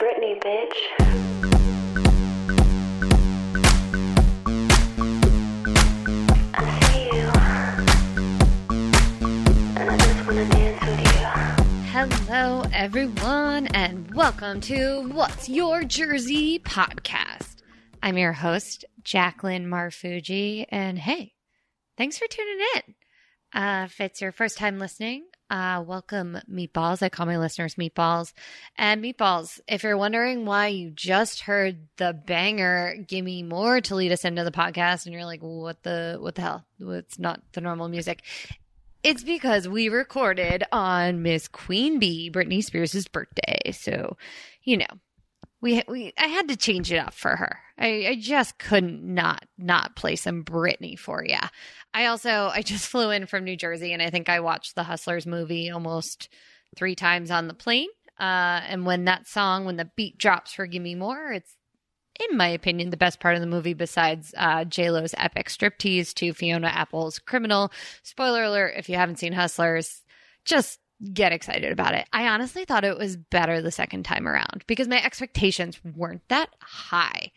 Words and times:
Britney, 0.00 0.40
bitch. 0.40 0.78
I 6.54 6.80
see 6.86 7.04
you. 7.04 7.28
And 9.76 9.90
I 9.90 9.96
just 9.98 10.26
wanna 10.26 10.48
dance 10.48 10.80
with 10.86 11.00
you. 11.04 11.26
Hello, 11.90 12.64
everyone, 12.72 13.66
and 13.66 14.14
welcome 14.14 14.62
to 14.62 15.06
What's 15.12 15.50
Your 15.50 15.84
Jersey 15.84 16.58
podcast. 16.60 17.56
I'm 18.02 18.16
your 18.16 18.32
host, 18.32 18.86
Jaclyn 19.02 19.66
Marfuggi, 19.66 20.64
and 20.70 20.98
hey, 20.98 21.34
thanks 21.98 22.16
for 22.16 22.26
tuning 22.26 22.60
in. 22.76 22.94
Uh, 23.52 23.84
if 23.84 24.00
it's 24.00 24.22
your 24.22 24.32
first 24.32 24.56
time 24.56 24.78
listening, 24.78 25.26
uh, 25.50 25.82
welcome, 25.86 26.38
Meatballs. 26.50 27.02
I 27.02 27.08
call 27.08 27.26
my 27.26 27.38
listeners 27.38 27.74
Meatballs. 27.74 28.32
And 28.76 29.02
Meatballs, 29.02 29.60
if 29.68 29.82
you're 29.82 29.96
wondering 29.96 30.46
why 30.46 30.68
you 30.68 30.90
just 30.90 31.40
heard 31.40 31.88
the 31.96 32.12
banger 32.12 32.96
"Gimme 33.06 33.42
More" 33.42 33.80
to 33.82 33.94
lead 33.96 34.12
us 34.12 34.24
into 34.24 34.44
the 34.44 34.52
podcast, 34.52 35.06
and 35.06 35.12
you're 35.12 35.24
like, 35.24 35.40
"What 35.42 35.82
the 35.82 36.18
what 36.20 36.36
the 36.36 36.42
hell? 36.42 36.64
It's 36.78 37.18
not 37.18 37.42
the 37.52 37.60
normal 37.60 37.88
music." 37.88 38.22
It's 39.02 39.24
because 39.24 39.66
we 39.66 39.88
recorded 39.88 40.62
on 40.72 41.22
Miss 41.22 41.48
Queen 41.48 41.98
Bee, 41.98 42.30
Britney 42.30 42.62
Spears' 42.62 43.08
birthday. 43.08 43.72
So, 43.72 44.16
you 44.62 44.76
know, 44.76 44.86
we 45.60 45.82
we 45.88 46.12
I 46.18 46.26
had 46.26 46.48
to 46.48 46.56
change 46.56 46.90
it 46.92 46.98
up 46.98 47.14
for 47.14 47.36
her. 47.36 47.60
I, 47.78 48.06
I 48.08 48.16
just 48.18 48.58
couldn't 48.58 49.02
not 49.02 49.44
not 49.58 49.96
play 49.96 50.16
some 50.16 50.44
Britney 50.44 50.98
for 50.98 51.24
you. 51.24 51.38
I 51.92 52.06
also 52.06 52.50
I 52.52 52.62
just 52.62 52.86
flew 52.88 53.10
in 53.10 53.26
from 53.26 53.44
New 53.44 53.56
Jersey 53.56 53.92
and 53.92 54.02
I 54.02 54.10
think 54.10 54.28
I 54.28 54.40
watched 54.40 54.74
the 54.74 54.84
Hustlers 54.84 55.26
movie 55.26 55.70
almost 55.70 56.28
three 56.76 56.94
times 56.94 57.30
on 57.30 57.48
the 57.48 57.54
plane. 57.54 57.88
Uh, 58.18 58.60
and 58.68 58.84
when 58.84 59.06
that 59.06 59.26
song, 59.26 59.64
when 59.64 59.76
the 59.76 59.90
beat 59.96 60.18
drops 60.18 60.52
for 60.52 60.66
"Give 60.66 60.82
Me 60.82 60.94
More," 60.94 61.32
it's 61.32 61.56
in 62.28 62.36
my 62.36 62.48
opinion, 62.48 62.90
the 62.90 62.96
best 62.98 63.18
part 63.18 63.34
of 63.34 63.40
the 63.40 63.46
movie 63.46 63.72
besides 63.72 64.34
uh, 64.36 64.64
J 64.64 64.90
Lo's 64.90 65.14
epic 65.16 65.48
striptease 65.48 66.12
to 66.14 66.34
Fiona 66.34 66.68
Apple's 66.68 67.18
"Criminal." 67.18 67.72
Spoiler 68.02 68.44
alert: 68.44 68.74
if 68.76 68.88
you 68.88 68.96
haven't 68.96 69.18
seen 69.18 69.32
Hustlers, 69.32 70.02
just 70.44 70.80
get 71.12 71.32
excited 71.32 71.72
about 71.72 71.94
it. 71.94 72.06
I 72.12 72.28
honestly 72.28 72.64
thought 72.64 72.84
it 72.84 72.98
was 72.98 73.16
better 73.16 73.62
the 73.62 73.70
second 73.70 74.04
time 74.04 74.28
around 74.28 74.64
because 74.66 74.88
my 74.88 75.02
expectations 75.02 75.80
weren't 75.84 76.28
that 76.28 76.50
high. 76.60 77.32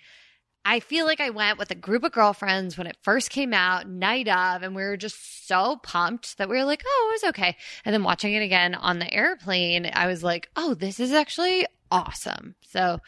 I 0.66 0.80
feel 0.80 1.06
like 1.06 1.20
I 1.20 1.30
went 1.30 1.60
with 1.60 1.72
a 1.72 1.76
group 1.76 2.04
of 2.04 2.14
girlfriends 2.14 2.78
when 2.78 2.88
it 2.88 2.98
first 3.02 3.30
came 3.30 3.54
out, 3.54 3.88
night 3.88 4.30
of, 4.30 4.64
and 4.64 4.74
we 4.74 4.84
were 4.84 4.96
just 4.96 5.46
so 5.48 5.78
pumped 5.84 6.38
that 6.38 6.48
we 6.48 6.58
were 6.58 6.64
like, 6.64 6.84
oh, 6.86 7.10
it 7.10 7.14
was 7.16 7.30
okay. 7.30 7.58
And 7.84 7.94
then 7.94 8.04
watching 8.04 8.34
it 8.34 8.42
again 8.44 8.74
on 8.74 9.00
the 9.00 9.14
airplane, 9.14 9.90
I 9.94 10.08
was 10.08 10.24
like, 10.24 10.50
oh, 10.56 10.74
this 10.74 11.02
is 11.02 11.12
actually 11.12 11.66
awesome. 11.92 12.56
So, 12.62 13.00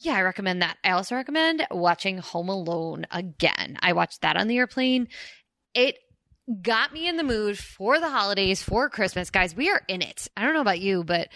yeah, 0.00 0.16
I 0.16 0.22
recommend 0.22 0.60
that. 0.60 0.76
I 0.84 0.90
also 0.90 1.14
recommend 1.14 1.66
watching 1.70 2.18
Home 2.18 2.50
Alone 2.50 3.06
again. 3.10 3.78
I 3.80 3.94
watched 3.94 4.20
that 4.20 4.36
on 4.36 4.46
the 4.46 4.58
airplane. 4.58 5.08
It 5.74 5.96
got 6.62 6.92
me 6.92 7.08
in 7.08 7.16
the 7.16 7.22
mood 7.22 7.58
for 7.58 8.00
the 8.00 8.08
holidays, 8.08 8.62
for 8.62 8.88
Christmas. 8.88 9.30
Guys, 9.30 9.54
we 9.54 9.70
are 9.70 9.82
in 9.88 10.02
it. 10.02 10.28
I 10.36 10.44
don't 10.44 10.54
know 10.54 10.60
about 10.60 10.80
you, 10.80 11.04
but 11.04 11.28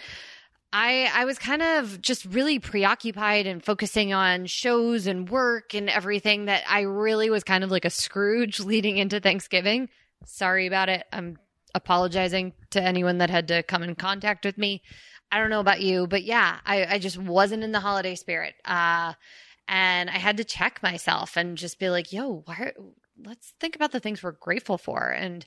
I 0.71 1.09
I 1.13 1.25
was 1.25 1.37
kind 1.37 1.61
of 1.61 2.01
just 2.01 2.25
really 2.25 2.59
preoccupied 2.59 3.45
and 3.45 3.63
focusing 3.63 4.13
on 4.13 4.47
shows 4.47 5.05
and 5.05 5.29
work 5.29 5.75
and 5.75 5.89
everything 5.89 6.45
that 6.45 6.63
I 6.67 6.81
really 6.81 7.29
was 7.29 7.43
kind 7.43 7.63
of 7.63 7.71
like 7.71 7.85
a 7.85 7.89
Scrooge 7.89 8.59
leading 8.61 8.97
into 8.97 9.19
Thanksgiving. 9.19 9.89
Sorry 10.25 10.67
about 10.67 10.89
it. 10.89 11.05
I'm 11.11 11.37
apologizing 11.75 12.53
to 12.71 12.81
anyone 12.81 13.19
that 13.19 13.29
had 13.29 13.47
to 13.49 13.63
come 13.63 13.83
in 13.83 13.95
contact 13.95 14.45
with 14.45 14.57
me. 14.57 14.81
I 15.31 15.39
don't 15.39 15.49
know 15.49 15.59
about 15.59 15.81
you, 15.81 16.05
but 16.07 16.23
yeah, 16.23 16.59
I, 16.65 16.85
I 16.85 16.99
just 16.99 17.17
wasn't 17.17 17.63
in 17.63 17.71
the 17.71 17.79
holiday 17.79 18.15
spirit. 18.15 18.53
Uh, 18.63 19.13
and 19.67 20.09
I 20.09 20.17
had 20.17 20.37
to 20.37 20.43
check 20.43 20.83
myself 20.83 21.37
and 21.37 21.57
just 21.57 21.79
be 21.79 21.89
like, 21.89 22.13
yo, 22.13 22.43
why, 22.45 22.73
let's 23.25 23.53
think 23.59 23.75
about 23.75 23.91
the 23.91 23.99
things 23.99 24.21
we're 24.21 24.31
grateful 24.31 24.77
for. 24.77 25.09
And 25.09 25.45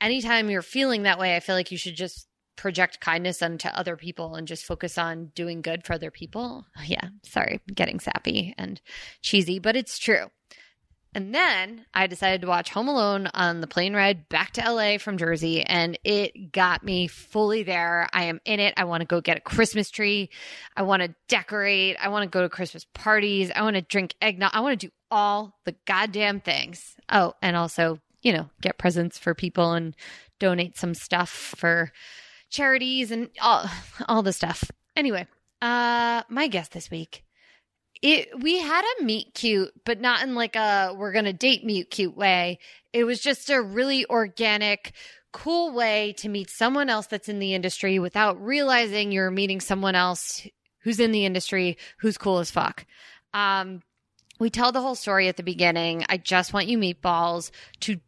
anytime 0.00 0.50
you're 0.50 0.62
feeling 0.62 1.02
that 1.02 1.18
way, 1.18 1.36
I 1.36 1.40
feel 1.40 1.54
like 1.54 1.70
you 1.70 1.78
should 1.78 1.96
just 1.96 2.26
project 2.56 3.00
kindness 3.00 3.40
onto 3.40 3.68
other 3.68 3.96
people 3.96 4.34
and 4.34 4.48
just 4.48 4.64
focus 4.64 4.98
on 4.98 5.30
doing 5.34 5.62
good 5.62 5.84
for 5.84 5.94
other 5.94 6.10
people. 6.10 6.66
Yeah, 6.84 7.08
sorry, 7.24 7.60
getting 7.74 8.00
sappy 8.00 8.54
and 8.58 8.80
cheesy, 9.22 9.58
but 9.58 9.76
it's 9.76 9.98
true. 9.98 10.26
And 11.14 11.34
then 11.34 11.86
I 11.94 12.06
decided 12.06 12.42
to 12.42 12.46
watch 12.46 12.70
Home 12.70 12.88
Alone 12.88 13.28
on 13.32 13.60
the 13.60 13.66
plane 13.66 13.94
ride 13.94 14.28
back 14.28 14.52
to 14.52 14.72
LA 14.72 14.98
from 14.98 15.16
Jersey, 15.16 15.62
and 15.62 15.98
it 16.04 16.52
got 16.52 16.84
me 16.84 17.06
fully 17.06 17.62
there. 17.62 18.08
I 18.12 18.24
am 18.24 18.40
in 18.44 18.60
it. 18.60 18.74
I 18.76 18.84
want 18.84 19.00
to 19.00 19.06
go 19.06 19.20
get 19.20 19.38
a 19.38 19.40
Christmas 19.40 19.90
tree. 19.90 20.30
I 20.76 20.82
want 20.82 21.02
to 21.02 21.14
decorate. 21.28 21.96
I 22.00 22.08
want 22.08 22.24
to 22.24 22.28
go 22.28 22.42
to 22.42 22.48
Christmas 22.48 22.84
parties. 22.92 23.50
I 23.54 23.62
want 23.62 23.76
to 23.76 23.82
drink 23.82 24.14
eggnog. 24.20 24.50
I 24.52 24.60
want 24.60 24.78
to 24.78 24.86
do 24.86 24.92
all 25.10 25.56
the 25.64 25.74
goddamn 25.86 26.40
things. 26.40 26.94
Oh, 27.10 27.34
and 27.40 27.56
also, 27.56 28.00
you 28.22 28.32
know, 28.32 28.50
get 28.60 28.78
presents 28.78 29.18
for 29.18 29.34
people 29.34 29.72
and 29.72 29.96
donate 30.38 30.76
some 30.76 30.94
stuff 30.94 31.30
for 31.30 31.90
charities 32.50 33.10
and 33.10 33.30
all 33.40 33.68
all 34.08 34.22
the 34.22 34.32
stuff. 34.32 34.70
Anyway, 34.94 35.26
uh 35.62 36.22
my 36.28 36.48
guest 36.48 36.72
this 36.72 36.90
week 36.90 37.24
it 38.02 38.28
we 38.40 38.58
had 38.58 38.84
a 38.84 39.04
meet 39.04 39.34
cute, 39.34 39.72
but 39.84 40.00
not 40.00 40.22
in 40.22 40.34
like 40.34 40.56
a 40.56 40.94
we're 40.96 41.12
gonna 41.12 41.32
date 41.32 41.64
meet 41.64 41.90
cute 41.90 42.16
way. 42.16 42.58
It 42.92 43.04
was 43.04 43.20
just 43.20 43.50
a 43.50 43.60
really 43.60 44.06
organic, 44.06 44.92
cool 45.32 45.72
way 45.72 46.14
to 46.18 46.28
meet 46.28 46.50
someone 46.50 46.88
else 46.88 47.06
that's 47.06 47.28
in 47.28 47.38
the 47.38 47.54
industry 47.54 47.98
without 47.98 48.40
realizing 48.42 49.12
you're 49.12 49.30
meeting 49.30 49.60
someone 49.60 49.94
else 49.94 50.46
who's 50.80 51.00
in 51.00 51.12
the 51.12 51.24
industry 51.24 51.76
who's 51.98 52.18
cool 52.18 52.38
as 52.38 52.50
fuck. 52.50 52.86
Um, 53.34 53.82
we 54.38 54.50
tell 54.50 54.72
the 54.72 54.80
whole 54.80 54.94
story 54.94 55.28
at 55.28 55.36
the 55.36 55.42
beginning. 55.42 56.04
I 56.08 56.16
just 56.16 56.52
want 56.52 56.68
you 56.68 56.78
meatballs 56.78 57.50
to 57.80 58.00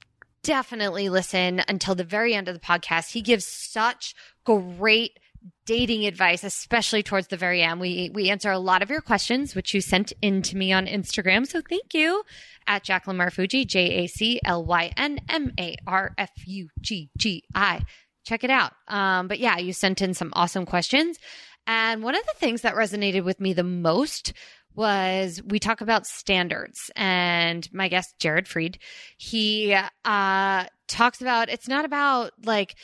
definitely 0.43 1.09
listen 1.09 1.63
until 1.69 1.95
the 1.95 2.05
very 2.05 2.35
end 2.35 2.49
of 2.49 2.55
the 2.55 2.61
podcast. 2.61 3.13
He 3.13 3.21
gives 3.21 3.45
such 3.45 4.15
great 4.45 5.19
dating 5.67 6.07
advice, 6.07 6.45
especially 6.45 7.03
towards 7.03 7.29
the 7.29 7.37
very 7.37 7.63
end. 7.63 7.81
We 7.81 8.11
we 8.13 8.31
answer 8.31 8.51
a 8.51 8.59
lot 8.59 8.83
of 8.83 8.91
your 8.91 9.01
questions, 9.01 9.55
which 9.55 9.75
you 9.75 9.81
sent 9.81 10.13
in 10.21 10.43
to 10.43 10.57
me 10.57 10.73
on 10.73 10.87
Instagram. 10.87 11.47
So 11.47 11.61
thank 11.61 11.95
you 11.95 12.23
at 12.67 12.85
Jaclyn 12.85 13.17
Marfuggi, 13.17 13.67
J 13.67 14.05
A 14.05 14.07
C 14.07 14.41
L 14.45 14.65
Y 14.65 14.93
N 14.97 15.21
M 15.29 15.53
A 15.59 15.77
R 15.87 16.13
F 16.19 16.31
U 16.47 16.69
G 16.81 17.11
G 17.17 17.45
I. 17.55 17.83
Check 18.25 18.45
it 18.45 18.51
out. 18.51 18.73
Um, 18.89 19.29
but 19.29 19.39
yeah, 19.39 19.59
you 19.59 19.73
sent 19.73 20.03
in 20.03 20.15
some 20.15 20.33
awesome 20.35 20.67
questions. 20.67 21.19
And 21.67 22.03
one 22.03 22.15
of 22.15 22.23
the 22.27 22.35
things 22.39 22.63
that 22.63 22.75
resonated 22.75 23.25
with 23.25 23.41
me 23.41 23.53
the 23.53 23.63
most 23.63 24.33
was 24.75 25.43
we 25.45 25.59
talk 25.59 25.81
about 25.81 26.07
standards 26.07 26.91
and 26.95 27.69
my 27.73 27.89
guest 27.89 28.15
Jared 28.19 28.47
freed 28.47 28.79
he 29.19 29.77
uh 30.05 30.65
talks 30.87 31.21
about 31.21 31.49
it's 31.49 31.67
not 31.67 31.85
about 31.85 32.31
like 32.45 32.77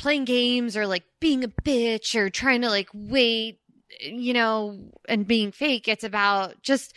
playing 0.00 0.24
games 0.24 0.76
or 0.76 0.86
like 0.86 1.04
being 1.20 1.44
a 1.44 1.48
bitch 1.48 2.14
or 2.14 2.30
trying 2.30 2.62
to 2.62 2.70
like 2.70 2.88
wait, 2.94 3.60
you 4.02 4.32
know, 4.32 4.78
and 5.08 5.26
being 5.26 5.52
fake. 5.52 5.86
It's 5.88 6.04
about 6.04 6.62
just 6.62 6.96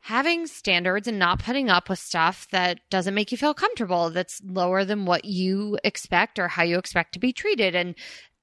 having 0.00 0.46
standards 0.46 1.08
and 1.08 1.18
not 1.18 1.42
putting 1.42 1.70
up 1.70 1.88
with 1.88 1.98
stuff 1.98 2.46
that 2.50 2.78
doesn't 2.90 3.14
make 3.14 3.32
you 3.32 3.38
feel 3.38 3.54
comfortable, 3.54 4.10
that's 4.10 4.42
lower 4.44 4.84
than 4.84 5.06
what 5.06 5.24
you 5.24 5.78
expect 5.82 6.38
or 6.38 6.46
how 6.46 6.62
you 6.62 6.76
expect 6.76 7.14
to 7.14 7.18
be 7.18 7.32
treated. 7.32 7.74
And 7.74 7.94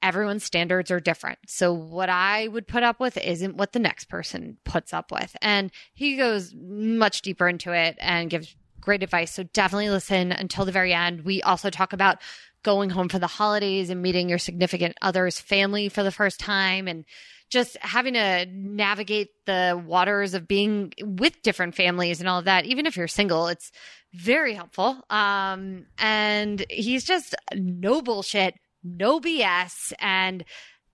everyone's 0.02 0.44
standards 0.44 0.90
are 0.90 1.00
different. 1.00 1.38
So 1.46 1.72
what 1.72 2.10
I 2.10 2.48
would 2.48 2.68
put 2.68 2.82
up 2.82 3.00
with 3.00 3.18
isn't 3.18 3.56
what 3.56 3.74
the 3.74 3.80
next 3.80 4.06
person 4.06 4.58
puts 4.66 4.94
up 4.94 5.12
with. 5.12 5.36
And 5.44 5.70
he 5.94 6.18
goes 6.18 6.56
much 6.56 7.22
deeper 7.22 7.48
into 7.48 7.72
it 7.72 7.98
and 8.00 8.32
gives 8.32 8.56
great 8.82 9.04
advice. 9.04 9.32
So 9.32 9.44
definitely 9.44 9.90
listen 9.90 10.32
until 10.32 10.66
the 10.66 10.72
very 10.72 10.94
end. 10.94 11.22
We 11.22 11.42
also 11.42 11.70
talk 11.70 11.94
about 11.94 12.18
going 12.64 12.90
home 12.90 13.10
for 13.10 13.20
the 13.20 13.28
holidays 13.28 13.90
and 13.90 14.02
meeting 14.02 14.30
your 14.30 14.38
significant 14.38 14.98
other's 15.02 15.40
family 15.40 15.90
for 15.90 16.04
the 16.04 16.12
first 16.12 16.40
time 16.40 16.88
and 16.88 17.06
just 17.50 17.76
having 17.82 18.14
to 18.14 18.46
navigate 18.50 19.30
the 19.46 19.82
waters 19.86 20.34
of 20.34 20.48
being 20.48 20.94
with 21.02 21.42
different 21.42 21.76
families 21.76 22.20
and 22.20 22.30
all 22.30 22.40
of 22.40 22.46
that 22.46 22.66
even 22.66 22.86
if 22.86 22.96
you're 22.96 23.08
single 23.08 23.48
it's 23.48 23.72
very 24.14 24.54
helpful 24.54 25.04
um 25.10 25.86
and 25.98 26.66
he's 26.70 27.04
just 27.04 27.36
no 27.54 28.02
bullshit 28.02 28.56
no 28.84 29.20
bs 29.20 29.92
and 30.00 30.44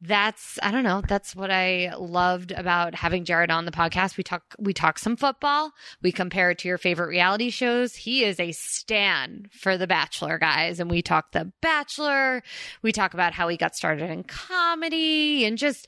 that's 0.02 0.60
I 0.62 0.72
don't 0.72 0.84
know. 0.84 1.02
That's 1.08 1.36
what 1.36 1.50
I 1.50 1.92
loved 1.98 2.52
about 2.52 2.94
having 2.94 3.26
Jared 3.26 3.50
on 3.50 3.66
the 3.66 3.72
podcast. 3.72 4.18
We 4.18 4.24
talk 4.24 4.44
we 4.60 4.74
talk 4.74 5.00
some 5.00 5.16
football. 5.16 5.72
We 6.02 6.12
compare 6.12 6.52
it 6.52 6.60
to 6.60 6.68
your 6.68 6.78
favorite 6.78 7.08
reality 7.08 7.50
shows. 7.50 7.96
He 7.96 8.24
is 8.24 8.40
a 8.40 8.52
stan 8.52 9.48
for 9.52 9.78
The 9.78 9.88
Bachelor, 9.88 10.38
guys, 10.38 10.80
and 10.80 10.90
we 10.92 11.02
talk 11.02 11.32
The 11.32 11.52
Bachelor. 11.62 12.44
We 12.84 12.92
talk 12.92 13.14
about 13.16 13.34
how 13.34 13.48
he 13.48 13.58
got 13.58 13.76
started 13.76 14.10
in 14.10 14.24
comedy 14.24 15.46
and 15.46 15.58
just 15.58 15.88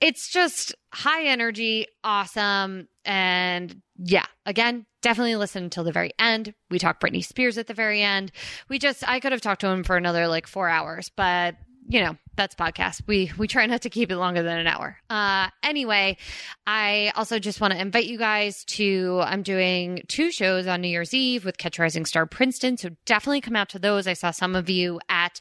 it's 0.00 0.30
just 0.30 0.74
high 0.94 1.26
energy, 1.26 1.86
awesome, 2.02 2.88
and 3.04 3.82
yeah. 3.98 4.24
Again, 4.46 4.86
definitely 5.02 5.36
listen 5.36 5.64
until 5.64 5.84
the 5.84 5.92
very 5.92 6.12
end. 6.18 6.54
We 6.70 6.78
talk 6.78 7.00
Britney 7.00 7.22
Spears 7.22 7.58
at 7.58 7.66
the 7.66 7.74
very 7.74 8.02
end. 8.02 8.32
We 8.70 8.78
just 8.78 9.06
I 9.06 9.20
could 9.20 9.32
have 9.32 9.42
talked 9.42 9.60
to 9.60 9.68
him 9.68 9.84
for 9.84 9.96
another 9.98 10.26
like 10.28 10.46
four 10.46 10.70
hours, 10.70 11.10
but 11.14 11.56
you 11.90 12.00
know, 12.00 12.16
that's 12.36 12.54
podcast. 12.54 13.02
We 13.08 13.32
we 13.36 13.48
try 13.48 13.66
not 13.66 13.82
to 13.82 13.90
keep 13.90 14.12
it 14.12 14.16
longer 14.16 14.44
than 14.44 14.60
an 14.60 14.68
hour. 14.68 14.96
Uh 15.10 15.48
anyway, 15.64 16.18
I 16.64 17.12
also 17.16 17.40
just 17.40 17.60
want 17.60 17.72
to 17.72 17.80
invite 17.80 18.06
you 18.06 18.16
guys 18.16 18.62
to 18.76 19.20
I'm 19.24 19.42
doing 19.42 20.02
two 20.06 20.30
shows 20.30 20.68
on 20.68 20.82
New 20.82 20.88
Year's 20.88 21.12
Eve 21.12 21.44
with 21.44 21.58
Catch 21.58 21.80
Rising 21.80 22.06
Star 22.06 22.26
Princeton. 22.26 22.76
So 22.76 22.90
definitely 23.06 23.40
come 23.40 23.56
out 23.56 23.70
to 23.70 23.80
those. 23.80 24.06
I 24.06 24.12
saw 24.12 24.30
some 24.30 24.54
of 24.54 24.70
you 24.70 25.00
at 25.08 25.40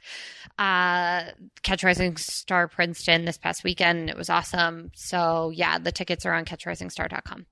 uh 0.57 1.25
Catch 1.61 1.83
Rising 1.83 2.17
Star 2.17 2.67
Princeton 2.67 3.25
this 3.25 3.37
past 3.37 3.63
weekend. 3.63 4.09
It 4.09 4.17
was 4.17 4.31
awesome. 4.31 4.89
So 4.95 5.51
yeah, 5.53 5.77
the 5.77 5.91
tickets 5.91 6.25
are 6.25 6.33
on 6.33 6.45
catchrisingstar.com. 6.45 7.45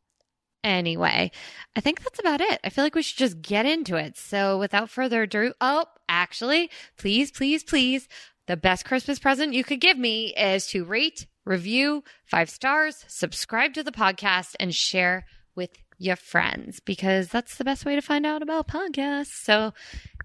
Anyway, 0.63 1.31
I 1.75 1.81
think 1.81 2.03
that's 2.03 2.19
about 2.19 2.41
it. 2.41 2.59
I 2.63 2.69
feel 2.69 2.83
like 2.83 2.95
we 2.95 3.03
should 3.03 3.19
just 3.19 3.43
get 3.43 3.67
into 3.67 3.95
it. 3.95 4.17
So 4.17 4.57
without 4.57 4.89
further 4.89 5.21
ado, 5.21 5.53
oh, 5.61 5.85
actually, 6.09 6.71
please, 6.97 7.31
please, 7.31 7.63
please, 7.63 8.07
the 8.47 8.57
best 8.57 8.85
Christmas 8.85 9.19
present 9.19 9.53
you 9.53 9.63
could 9.63 9.81
give 9.81 9.97
me 9.97 10.33
is 10.33 10.67
to 10.67 10.85
rate, 10.85 11.27
review, 11.45 12.03
five 12.25 12.49
stars, 12.49 13.03
subscribe 13.07 13.73
to 13.73 13.83
the 13.83 13.91
podcast, 13.91 14.55
and 14.59 14.73
share 14.73 15.25
with 15.55 15.71
your 15.99 16.15
friends 16.15 16.79
because 16.79 17.27
that's 17.27 17.57
the 17.57 17.65
best 17.65 17.85
way 17.85 17.95
to 17.95 18.01
find 18.01 18.25
out 18.25 18.41
about 18.41 18.67
podcasts. 18.67 19.43
So 19.43 19.73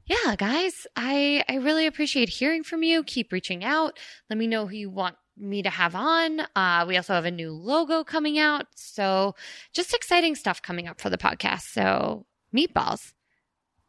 yeah, 0.06 0.36
guys, 0.36 0.86
I 0.96 1.42
I 1.48 1.56
really 1.56 1.86
appreciate 1.86 2.28
hearing 2.28 2.62
from 2.62 2.82
you. 2.82 3.02
Keep 3.02 3.32
reaching 3.32 3.64
out. 3.64 3.98
Let 4.30 4.38
me 4.38 4.46
know 4.46 4.66
who 4.66 4.76
you 4.76 4.90
want 4.90 5.16
me 5.36 5.62
to 5.62 5.70
have 5.70 5.94
on. 5.94 6.40
Uh, 6.54 6.84
we 6.86 6.96
also 6.96 7.14
have 7.14 7.24
a 7.24 7.30
new 7.30 7.52
logo 7.52 8.04
coming 8.04 8.38
out. 8.38 8.66
So 8.76 9.34
just 9.72 9.94
exciting 9.94 10.34
stuff 10.34 10.62
coming 10.62 10.86
up 10.86 11.00
for 11.00 11.10
the 11.10 11.18
podcast. 11.18 11.72
So 11.72 12.26
meatballs, 12.54 13.14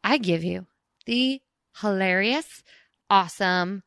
I 0.02 0.18
give 0.18 0.42
you 0.42 0.66
the 1.06 1.40
hilarious, 1.80 2.62
awesome 3.10 3.82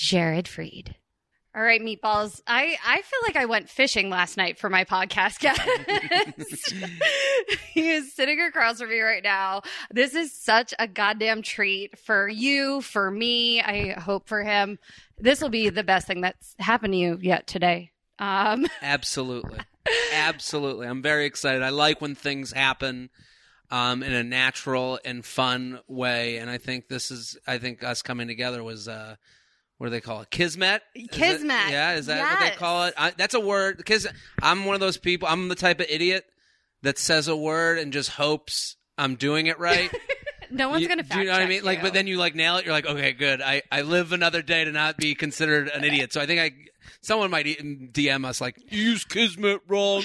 Jared 0.00 0.48
Freed. 0.48 0.96
All 1.54 1.60
right, 1.60 1.80
meatballs. 1.82 2.40
I, 2.46 2.78
I 2.86 3.02
feel 3.02 3.18
like 3.22 3.36
I 3.36 3.44
went 3.44 3.68
fishing 3.68 4.08
last 4.08 4.38
night 4.38 4.56
for 4.56 4.70
my 4.70 4.84
podcast 4.84 5.40
guest. 6.38 6.72
he 7.74 7.90
is 7.90 8.14
sitting 8.14 8.40
across 8.40 8.80
from 8.80 8.88
me 8.88 9.00
right 9.00 9.22
now. 9.22 9.60
This 9.90 10.14
is 10.14 10.32
such 10.32 10.72
a 10.78 10.88
goddamn 10.88 11.42
treat 11.42 11.98
for 11.98 12.28
you, 12.28 12.80
for 12.80 13.10
me. 13.10 13.60
I 13.60 14.00
hope 14.00 14.26
for 14.26 14.42
him. 14.42 14.78
This 15.18 15.42
will 15.42 15.50
be 15.50 15.68
the 15.68 15.84
best 15.84 16.06
thing 16.06 16.22
that's 16.22 16.54
happened 16.58 16.94
to 16.94 16.98
you 16.98 17.18
yet 17.20 17.46
today. 17.46 17.90
Um, 18.18 18.66
Absolutely. 18.82 19.58
Absolutely. 20.14 20.86
I'm 20.86 21.02
very 21.02 21.26
excited. 21.26 21.62
I 21.62 21.70
like 21.70 22.00
when 22.00 22.14
things 22.14 22.52
happen 22.52 23.10
um, 23.70 24.02
in 24.02 24.14
a 24.14 24.22
natural 24.24 24.98
and 25.04 25.26
fun 25.26 25.80
way. 25.88 26.38
And 26.38 26.48
I 26.48 26.56
think 26.56 26.88
this 26.88 27.10
is, 27.10 27.36
I 27.46 27.58
think 27.58 27.84
us 27.84 28.00
coming 28.00 28.28
together 28.28 28.62
was, 28.64 28.88
uh, 28.88 29.16
what 29.80 29.86
do 29.86 29.90
they 29.92 30.02
call 30.02 30.20
it? 30.20 30.30
Kismet? 30.30 30.82
Is 30.94 31.04
it- 31.04 31.10
Kismet. 31.10 31.70
yeah, 31.70 31.94
is 31.94 32.04
that 32.04 32.20
what 32.20 32.50
they 32.50 32.54
call 32.54 32.84
it? 32.84 32.94
I, 32.98 33.12
that's 33.16 33.32
a 33.32 33.40
word. 33.40 33.78
Because 33.78 34.06
I'm 34.42 34.66
one 34.66 34.74
of 34.74 34.80
those 34.80 34.98
people, 34.98 35.26
I'm 35.26 35.48
the 35.48 35.54
type 35.54 35.80
of 35.80 35.86
idiot 35.88 36.26
that 36.82 36.98
says 36.98 37.28
a 37.28 37.36
word 37.36 37.78
and 37.78 37.90
just 37.90 38.10
hopes 38.10 38.76
I'm 38.98 39.14
doing 39.14 39.46
it 39.46 39.58
right. 39.58 39.90
no 40.50 40.68
one's 40.68 40.82
You- 40.82 40.88
going 40.88 40.98
to 40.98 41.04
do 41.04 41.18
you 41.20 41.24
know 41.24 41.32
what 41.32 41.40
I 41.40 41.46
mean? 41.46 41.64
Like, 41.64 41.80
but 41.80 41.94
then 41.94 42.06
you 42.06 42.18
like 42.18 42.34
nail 42.34 42.58
it. 42.58 42.66
You're 42.66 42.74
like, 42.74 42.84
okay, 42.84 43.12
good. 43.12 43.40
I, 43.40 43.62
I 43.72 43.80
live 43.80 44.12
another 44.12 44.42
day 44.42 44.64
to 44.66 44.70
not 44.70 44.98
be 44.98 45.14
considered 45.14 45.68
an 45.68 45.82
idiot. 45.82 46.12
So 46.12 46.20
I 46.20 46.26
think 46.26 46.40
I, 46.42 46.50
someone 47.00 47.30
might 47.30 47.46
DM 47.46 48.26
us 48.26 48.38
like, 48.38 48.56
use 48.70 49.06
kismet 49.06 49.62
wrong. 49.66 50.02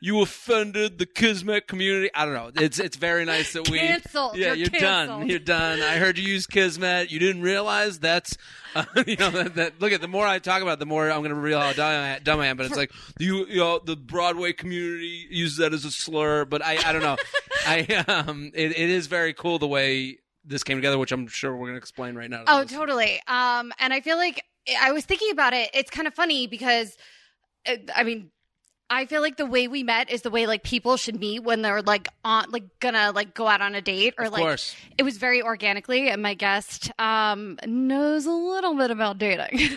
You 0.00 0.20
offended 0.22 0.98
the 0.98 1.06
kismet 1.06 1.66
community. 1.66 2.08
I 2.14 2.24
don't 2.24 2.34
know. 2.34 2.50
It's 2.62 2.78
it's 2.78 2.96
very 2.96 3.24
nice 3.24 3.52
that 3.54 3.68
we. 3.68 3.78
Canceled. 3.80 4.36
Yeah, 4.36 4.48
You're 4.52 4.68
you're, 4.70 4.80
done. 4.80 5.28
You're 5.28 5.38
done. 5.40 5.82
I 5.82 5.96
heard 5.96 6.18
you 6.18 6.24
use 6.24 6.46
kismet. 6.46 7.10
You 7.10 7.18
didn't 7.18 7.42
realize 7.42 7.98
that's, 7.98 8.36
uh, 8.76 8.84
you 9.08 9.16
know, 9.16 9.30
that, 9.30 9.56
that. 9.56 9.80
Look 9.80 9.90
at 9.92 10.00
the 10.00 10.06
more 10.06 10.24
I 10.24 10.38
talk 10.38 10.62
about, 10.62 10.74
it, 10.74 10.78
the 10.78 10.86
more 10.86 11.10
I'm 11.10 11.18
going 11.18 11.30
to 11.30 11.34
realize 11.34 11.74
how 11.76 11.82
dumb 11.82 11.90
I, 11.90 12.08
am, 12.10 12.22
dumb 12.22 12.40
I 12.40 12.46
am. 12.46 12.56
But 12.56 12.66
it's 12.66 12.76
like 12.76 12.92
you, 13.18 13.46
you 13.46 13.56
know, 13.56 13.80
the 13.84 13.96
Broadway 13.96 14.52
community 14.52 15.26
uses 15.30 15.56
that 15.58 15.72
as 15.72 15.84
a 15.84 15.90
slur. 15.90 16.44
But 16.44 16.64
I, 16.64 16.78
I 16.86 16.92
don't 16.92 17.02
know. 17.02 17.16
I 17.66 18.04
um, 18.06 18.52
it, 18.54 18.70
it 18.70 18.90
is 18.90 19.08
very 19.08 19.34
cool 19.34 19.58
the 19.58 19.66
way 19.66 20.18
this 20.44 20.62
came 20.62 20.78
together, 20.78 20.96
which 20.96 21.10
I'm 21.10 21.26
sure 21.26 21.52
we're 21.56 21.66
going 21.66 21.74
to 21.74 21.78
explain 21.78 22.14
right 22.14 22.30
now. 22.30 22.44
to 22.44 22.52
Oh, 22.52 22.58
those. 22.60 22.70
totally. 22.70 23.20
Um, 23.26 23.72
and 23.80 23.92
I 23.92 24.00
feel 24.00 24.16
like 24.16 24.44
I 24.80 24.92
was 24.92 25.04
thinking 25.04 25.32
about 25.32 25.54
it. 25.54 25.70
It's 25.74 25.90
kind 25.90 26.06
of 26.06 26.14
funny 26.14 26.46
because, 26.46 26.96
uh, 27.66 27.74
I 27.96 28.04
mean, 28.04 28.30
I 28.90 29.04
feel 29.06 29.20
like 29.20 29.36
the 29.36 29.44
way 29.46 29.68
we 29.68 29.82
met 29.82 30.10
is 30.10 30.22
the 30.22 30.30
way 30.30 30.46
like 30.46 30.62
people 30.62 30.96
should 30.96 31.20
meet 31.20 31.40
when 31.40 31.60
they're 31.62 31.82
like 31.82 32.08
on 32.24 32.46
like 32.50 32.64
gonna 32.80 33.12
like 33.14 33.34
go 33.34 33.46
out 33.46 33.60
on 33.60 33.74
a 33.74 33.82
date 33.82 34.14
or 34.18 34.24
Of 34.26 34.32
like 34.32 34.42
course. 34.42 34.74
it 34.96 35.02
was 35.02 35.18
very 35.18 35.42
organically 35.42 36.08
and 36.08 36.22
my 36.22 36.32
guest 36.34 36.90
um 36.98 37.58
knows 37.66 38.24
a 38.24 38.30
little 38.32 38.74
bit 38.74 38.90
about 38.90 39.18
dating. 39.18 39.58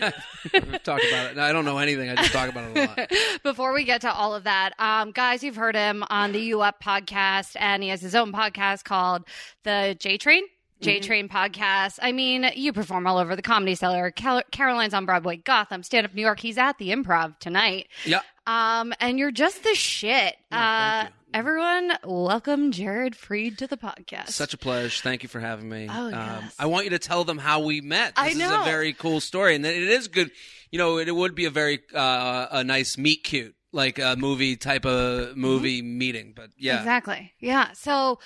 talk 0.82 1.00
about 1.08 1.30
it. 1.30 1.36
No, 1.36 1.42
I 1.42 1.52
don't 1.52 1.64
know 1.64 1.78
anything. 1.78 2.08
I 2.10 2.14
just 2.16 2.32
talk 2.32 2.48
about 2.48 2.70
it 2.74 2.76
a 2.76 2.80
lot. 3.00 3.12
Before 3.42 3.72
we 3.74 3.84
get 3.84 4.00
to 4.00 4.12
all 4.12 4.34
of 4.34 4.44
that, 4.44 4.72
um, 4.78 5.12
guys, 5.12 5.42
you've 5.42 5.56
heard 5.56 5.74
him 5.76 6.04
on 6.08 6.32
the 6.32 6.40
U 6.40 6.62
Up 6.62 6.82
podcast, 6.82 7.54
and 7.60 7.82
he 7.82 7.90
has 7.90 8.00
his 8.00 8.14
own 8.14 8.32
podcast 8.32 8.84
called 8.84 9.24
the 9.64 9.94
J 9.98 10.16
Train. 10.16 10.44
J 10.80 10.98
Train 10.98 11.28
podcast. 11.28 12.00
I 12.02 12.10
mean, 12.10 12.50
you 12.56 12.72
perform 12.72 13.06
all 13.06 13.18
over 13.18 13.36
the 13.36 13.42
Comedy 13.42 13.76
Cellar, 13.76 14.10
Cal- 14.10 14.42
Caroline's 14.50 14.94
on 14.94 15.06
Broadway, 15.06 15.36
Gotham, 15.36 15.84
Stand 15.84 16.06
Up 16.06 16.12
New 16.14 16.22
York. 16.22 16.40
He's 16.40 16.58
at 16.58 16.78
the 16.78 16.88
Improv 16.88 17.38
tonight. 17.38 17.86
Yeah. 18.04 18.22
Um, 18.46 18.92
and 19.00 19.18
you're 19.18 19.30
just 19.30 19.62
the 19.62 19.74
shit. 19.74 20.36
Yeah, 20.50 21.04
uh, 21.06 21.12
everyone, 21.32 21.92
welcome 22.04 22.72
Jared 22.72 23.14
Freed 23.14 23.58
to 23.58 23.66
the 23.66 23.76
podcast. 23.76 24.30
Such 24.30 24.52
a 24.54 24.58
pleasure. 24.58 25.00
Thank 25.02 25.22
you 25.22 25.28
for 25.28 25.38
having 25.40 25.68
me. 25.68 25.86
Oh, 25.88 26.06
Um, 26.06 26.12
yes. 26.12 26.54
I 26.58 26.66
want 26.66 26.84
you 26.84 26.90
to 26.90 26.98
tell 26.98 27.24
them 27.24 27.38
how 27.38 27.60
we 27.60 27.80
met. 27.80 28.16
This 28.16 28.24
I 28.24 28.28
is 28.28 28.38
know. 28.38 28.62
a 28.62 28.64
very 28.64 28.92
cool 28.92 29.20
story, 29.20 29.54
and 29.54 29.64
it 29.64 29.76
is 29.76 30.08
good. 30.08 30.30
You 30.70 30.78
know, 30.78 30.98
it, 30.98 31.14
would 31.14 31.34
be 31.34 31.44
a 31.44 31.50
very 31.50 31.80
uh, 31.94 32.46
a 32.50 32.64
nice 32.64 32.98
meet 32.98 33.22
cute, 33.24 33.54
like 33.72 33.98
a 33.98 34.16
movie 34.16 34.56
type 34.56 34.84
of 34.86 35.36
movie 35.36 35.82
meeting. 35.82 36.32
But 36.34 36.50
yeah, 36.58 36.78
Exactly. 36.78 37.32
Yeah. 37.38 37.72
So 37.74 38.18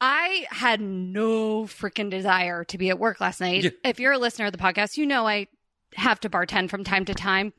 I 0.00 0.46
had 0.50 0.80
no 0.80 1.64
freaking 1.64 2.10
desire 2.10 2.64
to 2.64 2.78
be 2.78 2.90
at 2.90 2.98
work 2.98 3.20
last 3.20 3.40
night. 3.40 3.64
Yeah. 3.64 3.70
If 3.82 3.98
you're 3.98 4.12
a 4.12 4.18
listener 4.18 4.46
of 4.46 4.52
the 4.52 4.58
podcast, 4.58 4.96
you 4.96 5.06
know 5.06 5.26
I 5.26 5.48
have 5.94 6.20
to 6.20 6.30
bartend 6.30 6.70
from 6.70 6.84
time 6.84 7.04
to 7.06 7.14
time. 7.14 7.52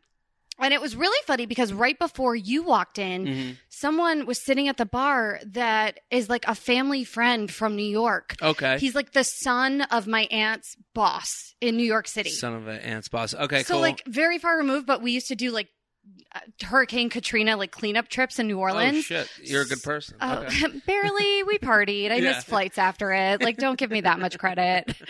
And 0.59 0.73
it 0.73 0.81
was 0.81 0.95
really 0.95 1.17
funny 1.27 1.45
because 1.45 1.71
right 1.71 1.97
before 1.99 2.35
you 2.35 2.63
walked 2.63 2.97
in, 2.97 3.25
Mhm. 3.25 3.57
someone 3.69 4.25
was 4.25 4.43
sitting 4.43 4.67
at 4.67 4.77
the 4.77 4.85
bar 4.87 5.39
that 5.45 5.99
is 6.09 6.29
like 6.29 6.47
a 6.47 6.55
family 6.55 7.03
friend 7.03 7.51
from 7.51 7.75
New 7.75 7.85
York. 7.89 8.35
Okay. 8.41 8.79
He's 8.79 8.95
like 8.95 9.11
the 9.11 9.23
son 9.23 9.81
of 9.83 10.07
my 10.07 10.23
aunt's 10.31 10.75
boss 10.95 11.53
in 11.61 11.77
New 11.77 11.85
York 11.85 12.07
City. 12.07 12.31
Son 12.31 12.53
of 12.55 12.67
an 12.67 12.79
aunt's 12.79 13.07
boss. 13.07 13.33
Okay, 13.35 13.61
so 13.63 13.75
cool. 13.75 13.81
like 13.81 14.01
very 14.07 14.39
far 14.39 14.57
removed, 14.57 14.87
but 14.87 15.01
we 15.01 15.11
used 15.11 15.27
to 15.27 15.35
do 15.35 15.51
like 15.51 15.67
uh, 16.33 16.39
Hurricane 16.63 17.09
Katrina 17.09 17.57
like 17.57 17.71
cleanup 17.71 18.07
trips 18.07 18.39
in 18.39 18.47
New 18.47 18.57
Orleans. 18.59 18.97
oh 18.97 19.01
shit, 19.01 19.29
you're 19.43 19.63
a 19.63 19.65
good 19.65 19.83
person. 19.83 20.15
Oh, 20.21 20.37
okay. 20.43 20.67
barely. 20.87 21.43
We 21.43 21.57
partied. 21.59 22.11
I 22.11 22.15
Yeah. 22.19 22.31
missed 22.31 22.47
flights 22.47 22.77
after 22.77 23.11
it. 23.11 23.41
Like, 23.41 23.57
don't 23.57 23.77
give 23.77 23.91
me 23.91 24.01
that 24.01 24.17
much 24.19 24.37
credit. 24.39 24.95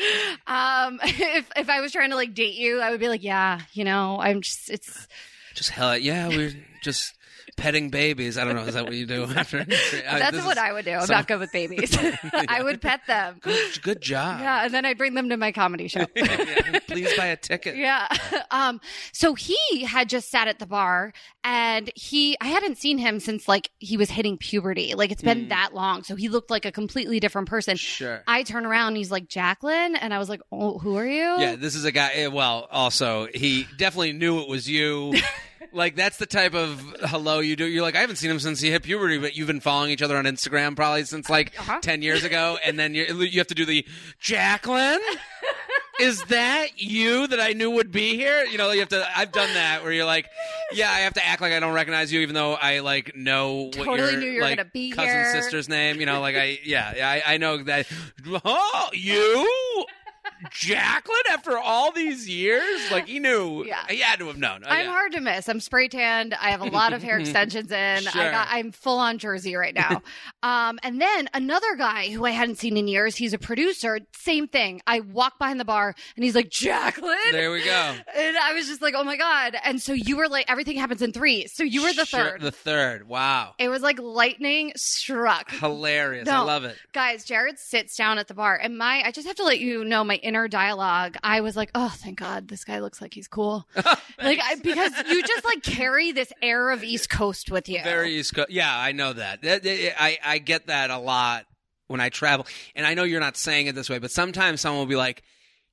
Um, 0.47 0.99
if 1.03 1.49
if 1.57 1.69
I 1.69 1.81
was 1.81 1.91
trying 1.91 2.11
to 2.11 2.15
like 2.15 2.33
date 2.33 2.55
you, 2.55 2.79
I 2.79 2.91
would 2.91 2.99
be 3.01 3.09
like, 3.09 3.21
yeah, 3.23 3.61
you 3.73 3.83
know, 3.83 4.17
I'm 4.19 4.41
just. 4.41 4.69
It's 4.69 5.07
Just 5.57 5.71
hell, 5.71 5.97
yeah, 5.97 6.27
we're 6.27 6.53
just 6.83 7.15
petting 7.55 7.89
babies. 7.89 8.37
I 8.37 8.43
don't 8.43 8.55
know. 8.55 8.63
Is 8.63 8.73
that 8.73 8.83
what 8.85 8.93
you 8.93 9.05
do 9.05 9.23
after? 9.35 9.63
that's 9.63 10.43
what 10.45 10.57
I 10.57 10.73
would 10.73 10.85
do. 10.85 10.91
I'm 10.91 11.01
some- 11.07 11.15
not 11.15 11.27
good 11.27 11.39
with 11.39 11.51
babies. 11.51 11.97
I 12.49 12.61
would 12.61 12.81
pet 12.81 13.01
them. 13.07 13.37
Good, 13.41 13.81
good 13.81 14.01
job. 14.01 14.41
Yeah, 14.41 14.65
and 14.65 14.73
then 14.73 14.85
I'd 14.85 14.97
bring 14.97 15.13
them 15.13 15.29
to 15.29 15.37
my 15.37 15.51
comedy 15.51 15.87
show. 15.87 16.05
Yeah, 16.15 16.79
Please 16.87 17.15
buy 17.15 17.27
a 17.27 17.35
ticket. 17.37 17.77
Yeah. 17.77 18.07
Um, 18.51 18.79
so 19.11 19.33
he 19.35 19.83
had 19.83 20.09
just 20.09 20.29
sat 20.29 20.47
at 20.47 20.59
the 20.59 20.65
bar 20.65 21.13
and 21.43 21.89
he, 21.95 22.35
I 22.41 22.47
hadn't 22.47 22.77
seen 22.77 22.97
him 22.97 23.19
since 23.19 23.47
like 23.47 23.69
he 23.79 23.97
was 23.97 24.09
hitting 24.09 24.37
puberty. 24.37 24.93
Like 24.95 25.11
it's 25.11 25.21
been 25.21 25.45
Mm. 25.45 25.49
that 25.49 25.73
long. 25.73 26.03
So 26.03 26.15
he 26.15 26.29
looked 26.29 26.49
like 26.49 26.65
a 26.65 26.71
completely 26.71 27.19
different 27.19 27.47
person. 27.47 27.77
Sure. 27.77 28.23
I 28.27 28.43
turn 28.43 28.65
around 28.65 28.89
and 28.89 28.97
he's 28.97 29.11
like, 29.11 29.27
Jaclyn. 29.27 29.95
And 29.99 30.13
I 30.13 30.17
was 30.19 30.29
like, 30.29 30.41
Oh, 30.51 30.77
who 30.79 30.95
are 30.97 31.05
you? 31.05 31.39
Yeah, 31.39 31.55
this 31.55 31.75
is 31.75 31.85
a 31.85 31.91
guy. 31.91 32.11
eh, 32.15 32.27
Well, 32.27 32.67
also 32.71 33.27
he 33.33 33.67
definitely 33.77 34.13
knew 34.13 34.39
it 34.39 34.47
was 34.49 34.67
you. 34.69 35.13
Like 35.73 35.95
that's 35.95 36.17
the 36.17 36.25
type 36.25 36.53
of 36.53 36.79
hello 37.01 37.39
you 37.39 37.55
do. 37.55 37.65
You're 37.65 37.81
like 37.81 37.95
I 37.95 37.99
haven't 38.01 38.15
seen 38.17 38.31
him 38.31 38.39
since 38.39 38.59
he 38.61 38.71
hit 38.71 38.83
puberty, 38.83 39.17
but 39.17 39.35
you've 39.35 39.47
been 39.47 39.59
following 39.59 39.91
each 39.91 40.01
other 40.01 40.17
on 40.17 40.25
Instagram 40.25 40.75
probably 40.75 41.03
since 41.03 41.29
like 41.29 41.53
Uh-huh. 41.59 41.79
ten 41.81 42.01
years 42.01 42.23
ago, 42.23 42.57
and 42.63 42.77
then 42.79 42.93
you 42.95 43.03
you 43.21 43.39
have 43.39 43.47
to 43.47 43.55
do 43.55 43.65
the 43.65 43.85
Jaclyn. 44.21 44.99
Is 45.99 46.21
that 46.25 46.67
you 46.79 47.25
that 47.25 47.39
I 47.39 47.53
knew 47.53 47.71
would 47.71 47.91
be 47.91 48.15
here? 48.15 48.43
You 48.43 48.59
know, 48.59 48.69
you 48.71 48.81
have 48.81 48.89
to. 48.89 49.07
I've 49.17 49.31
done 49.31 49.51
that 49.55 49.81
where 49.81 49.91
you're 49.91 50.05
like, 50.05 50.27
yeah, 50.71 50.91
I 50.91 50.99
have 50.99 51.15
to 51.15 51.25
act 51.25 51.41
like 51.41 51.53
I 51.53 51.59
don't 51.59 51.73
recognize 51.73 52.13
you, 52.13 52.19
even 52.19 52.35
though 52.35 52.53
I 52.53 52.79
like 52.79 53.15
know 53.15 53.63
what 53.63 53.73
Totally 53.73 54.11
your 54.11 54.19
knew 54.19 54.27
you 54.27 54.35
were 54.35 54.41
like, 54.43 54.57
gonna 54.57 54.69
be 54.71 54.91
cousin 54.91 55.09
here. 55.11 55.31
sister's 55.31 55.67
name. 55.67 55.99
You 55.99 56.05
know, 56.05 56.21
like 56.21 56.35
I 56.35 56.59
yeah, 56.63 56.93
yeah 56.95 57.09
I, 57.09 57.33
I 57.33 57.37
know 57.37 57.57
that. 57.63 57.87
Oh, 58.45 58.89
you. 58.93 59.85
Jaclyn 60.51 61.31
after 61.31 61.57
all 61.57 61.91
these 61.91 62.27
years? 62.29 62.91
Like 62.91 63.07
he 63.07 63.19
knew. 63.19 63.65
Yeah. 63.65 63.85
He 63.89 63.99
had 63.99 64.19
to 64.19 64.27
have 64.27 64.37
known. 64.37 64.63
Oh, 64.65 64.69
I'm 64.69 64.85
yeah. 64.85 64.91
hard 64.91 65.11
to 65.13 65.21
miss. 65.21 65.47
I'm 65.49 65.59
spray 65.59 65.87
tanned. 65.87 66.33
I 66.33 66.51
have 66.51 66.61
a 66.61 66.65
lot 66.65 66.93
of 66.93 67.01
hair 67.03 67.17
extensions 67.19 67.71
in. 67.71 68.03
Sure. 68.03 68.21
I 68.21 68.31
got 68.31 68.47
I'm 68.49 68.71
full 68.71 68.99
on 68.99 69.17
Jersey 69.17 69.55
right 69.55 69.73
now. 69.73 70.01
um, 70.43 70.79
and 70.83 71.01
then 71.01 71.29
another 71.33 71.75
guy 71.75 72.09
who 72.09 72.25
I 72.25 72.31
hadn't 72.31 72.57
seen 72.57 72.77
in 72.77 72.87
years, 72.87 73.15
he's 73.15 73.33
a 73.33 73.37
producer, 73.37 73.99
same 74.13 74.47
thing. 74.47 74.81
I 74.87 74.99
walk 75.01 75.39
behind 75.39 75.59
the 75.59 75.65
bar 75.65 75.93
and 76.15 76.23
he's 76.23 76.35
like, 76.35 76.49
Jaclyn. 76.49 77.31
There 77.31 77.51
we 77.51 77.63
go. 77.63 77.95
and 78.15 78.37
I 78.37 78.53
was 78.53 78.67
just 78.67 78.81
like, 78.81 78.93
oh 78.95 79.03
my 79.03 79.17
God. 79.17 79.55
And 79.63 79.81
so 79.81 79.93
you 79.93 80.17
were 80.17 80.27
like, 80.27 80.45
everything 80.49 80.77
happens 80.77 81.01
in 81.01 81.11
three. 81.11 81.47
So 81.47 81.63
you 81.63 81.83
were 81.83 81.93
the 81.93 82.05
Sure, 82.05 82.31
third. 82.31 82.41
The 82.41 82.51
third. 82.51 83.07
Wow. 83.07 83.53
it 83.57 83.69
was 83.69 83.81
like 83.81 83.99
lightning 83.99 84.71
struck. 84.75 85.51
Hilarious. 85.51 86.27
I 86.29 86.39
love 86.39 86.63
it. 86.63 86.77
Guys, 86.93 87.25
Jared 87.25 87.59
sits 87.59 87.95
down 87.95 88.17
at 88.17 88.27
the 88.27 88.33
bar, 88.33 88.57
and 88.61 88.77
my 88.77 89.01
I 89.03 89.11
just 89.11 89.27
have 89.27 89.35
to 89.37 89.43
let 89.43 89.59
you 89.59 89.83
know 89.83 90.03
my 90.03 90.16
inner 90.17 90.47
dialogue. 90.47 91.17
I 91.23 91.41
was 91.41 91.55
like, 91.55 91.71
oh, 91.75 91.93
thank 91.97 92.19
God, 92.19 92.47
this 92.47 92.63
guy 92.63 92.79
looks 92.79 93.01
like 93.01 93.13
he's 93.13 93.27
cool, 93.27 93.67
like 93.75 94.39
I, 94.43 94.55
because 94.61 94.91
you 95.09 95.21
just 95.23 95.45
like 95.45 95.63
carry 95.63 96.11
this 96.11 96.31
air 96.41 96.69
of 96.69 96.83
East 96.83 97.09
Coast 97.09 97.51
with 97.51 97.69
you. 97.69 97.81
Very 97.83 98.15
East 98.15 98.35
Coast. 98.35 98.49
Yeah, 98.49 98.75
I 98.75 98.91
know 98.91 99.13
that. 99.13 99.39
I, 99.43 100.17
I 100.23 100.37
get 100.39 100.67
that 100.67 100.89
a 100.89 100.97
lot 100.97 101.45
when 101.87 102.01
I 102.01 102.09
travel. 102.09 102.45
And 102.75 102.85
I 102.85 102.93
know 102.93 103.03
you're 103.03 103.19
not 103.19 103.37
saying 103.37 103.67
it 103.67 103.75
this 103.75 103.89
way, 103.89 103.99
but 103.99 104.11
sometimes 104.11 104.61
someone 104.61 104.79
will 104.79 104.85
be 104.85 104.95
like, 104.95 105.23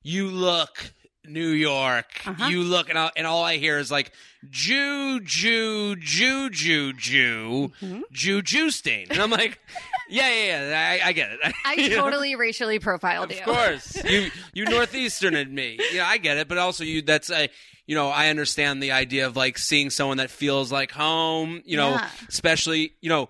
you 0.01 0.29
look 0.29 0.93
New 1.29 1.49
York. 1.49 2.05
Uh-huh. 2.25 2.47
You 2.47 2.61
look, 2.63 2.89
and, 2.89 2.97
i 2.97 3.11
and 3.15 3.25
all 3.27 3.43
I 3.43 3.57
hear 3.57 3.77
is 3.79 3.89
like, 3.91 4.11
Jew, 4.49 5.19
Jew, 5.21 5.95
Jew, 5.95 6.49
Jew, 6.49 6.93
Jew, 6.93 7.71
Mhm. 7.81 8.01
Jew, 8.11 8.41
Jew 8.41 8.69
stain. 8.71 9.07
And 9.09 9.19
I'm 9.19 9.31
like, 9.31 9.59
yeah, 10.09 10.29
yeah, 10.29 10.69
yeah, 10.69 10.99
I, 11.03 11.09
I 11.09 11.11
get 11.13 11.31
it. 11.31 11.39
I 11.65 11.73
You 11.75 11.89
know? 11.89 12.03
totally 12.03 12.35
racially 12.35 12.79
profiled 12.79 13.31
Of 13.31 13.37
you. 13.37 13.43
Of 13.43 13.45
course, 13.47 14.03
you 14.09 14.29
you 14.53 14.65
northeastern 14.65 15.35
and 15.35 15.51
me. 15.51 15.79
Yeah, 15.91 16.07
I 16.07 16.17
get 16.17 16.37
it, 16.37 16.47
but 16.47 16.57
also 16.57 16.83
you. 16.83 17.01
That's 17.01 17.29
a 17.31 17.49
you 17.87 17.95
know 17.95 18.09
I 18.09 18.29
understand 18.29 18.81
the 18.83 18.91
idea 18.91 19.25
of 19.25 19.35
like 19.35 19.57
seeing 19.57 19.89
someone 19.89 20.17
that 20.17 20.29
feels 20.29 20.71
like 20.71 20.91
home. 20.91 21.61
You 21.65 21.77
know, 21.77 21.89
Yeah. 21.91 22.09
especially 22.29 22.93
you 23.01 23.09
know, 23.09 23.29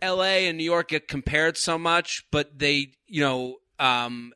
L.A. 0.00 0.46
and 0.46 0.56
New 0.58 0.64
York 0.64 0.88
get 0.90 1.08
compared 1.08 1.56
so 1.56 1.76
much, 1.76 2.24
but 2.30 2.56
they 2.58 2.92
you 3.08 3.20
know 3.22 3.56
um 3.80 4.32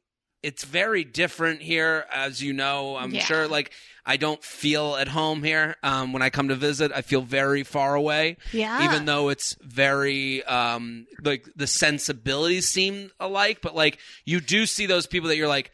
it's 0.46 0.64
very 0.64 1.04
different 1.04 1.60
here, 1.62 2.06
as 2.12 2.42
you 2.42 2.52
know. 2.52 2.96
I'm 2.96 3.12
Yeah. 3.12 3.24
sure 3.24 3.48
like. 3.48 3.72
I 4.08 4.16
don't 4.18 4.40
feel 4.44 4.94
at 4.94 5.08
home 5.08 5.42
here. 5.42 5.74
Um, 5.82 6.12
when 6.12 6.22
I 6.22 6.30
come 6.30 6.46
to 6.50 6.54
visit, 6.54 6.92
I 6.94 7.02
feel 7.02 7.22
very 7.22 7.64
far 7.64 7.96
away 7.96 8.36
Yeah. 8.52 8.84
even 8.84 9.04
though 9.04 9.30
it's 9.30 9.56
very 9.60 10.44
um 10.44 11.08
like 11.24 11.44
the 11.56 11.66
sensibilities 11.66 12.68
seem 12.68 13.10
alike 13.18 13.58
but 13.62 13.74
like 13.74 13.98
you 14.24 14.40
do 14.40 14.64
see 14.64 14.86
those 14.86 15.08
people 15.08 15.28
that 15.30 15.36
you're 15.36 15.48
like 15.58 15.72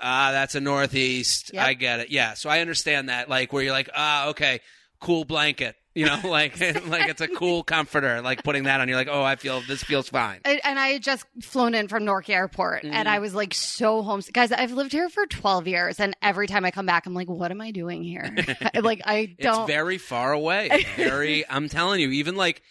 ah 0.00 0.30
that's 0.32 0.56
a 0.56 0.60
northeast 0.60 1.52
Yep. 1.54 1.66
i 1.66 1.74
get 1.74 2.00
it 2.00 2.10
yeah 2.10 2.34
so 2.34 2.50
i 2.50 2.58
understand 2.60 3.08
that 3.10 3.28
like 3.28 3.52
where 3.52 3.62
you're 3.62 3.72
like 3.80 3.90
ah 3.94 4.28
okay 4.30 4.60
cool 5.00 5.24
blanket 5.24 5.76
you 5.98 6.06
know 6.06 6.18
like 6.24 6.58
like 6.86 7.08
it's 7.08 7.20
a 7.20 7.28
cool 7.28 7.62
comforter 7.62 8.20
like 8.22 8.42
putting 8.44 8.64
that 8.64 8.80
on 8.80 8.88
you're 8.88 8.96
like 8.96 9.08
oh 9.10 9.22
i 9.22 9.34
feel 9.36 9.60
this 9.68 9.82
feels 9.82 10.08
fine 10.08 10.40
And 10.44 10.60
and 10.64 10.78
I 10.78 10.88
had 10.88 11.02
just 11.02 11.24
flown 11.42 11.74
in 11.74 11.88
from 11.88 12.04
Newark 12.04 12.28
Airport, 12.30 12.82
Mm-hmm. 12.84 12.94
and 12.94 13.08
I 13.08 13.18
was 13.18 13.34
like 13.34 13.54
so 13.54 14.02
homesick. 14.02 14.34
Guys, 14.34 14.52
I've 14.52 14.72
lived 14.72 14.92
here 14.92 15.08
for 15.08 15.26
12 15.26 15.66
years, 15.66 15.98
and 16.00 16.16
every 16.22 16.46
time 16.46 16.64
I 16.64 16.70
come 16.70 16.86
back, 16.86 17.06
I'm 17.06 17.14
like, 17.14 17.28
what 17.28 17.50
am 17.50 17.60
I 17.60 17.70
doing 17.72 18.02
here? 18.04 18.34
like, 18.80 19.00
I 19.04 19.34
don't. 19.40 19.66
very 19.66 19.98
far 19.98 20.32
away 20.32 20.68
It's 20.70 20.88
very 20.96 21.48
i'm 21.48 21.68
telling 21.68 22.00
you 22.00 22.10
even 22.10 22.36
like 22.36 22.62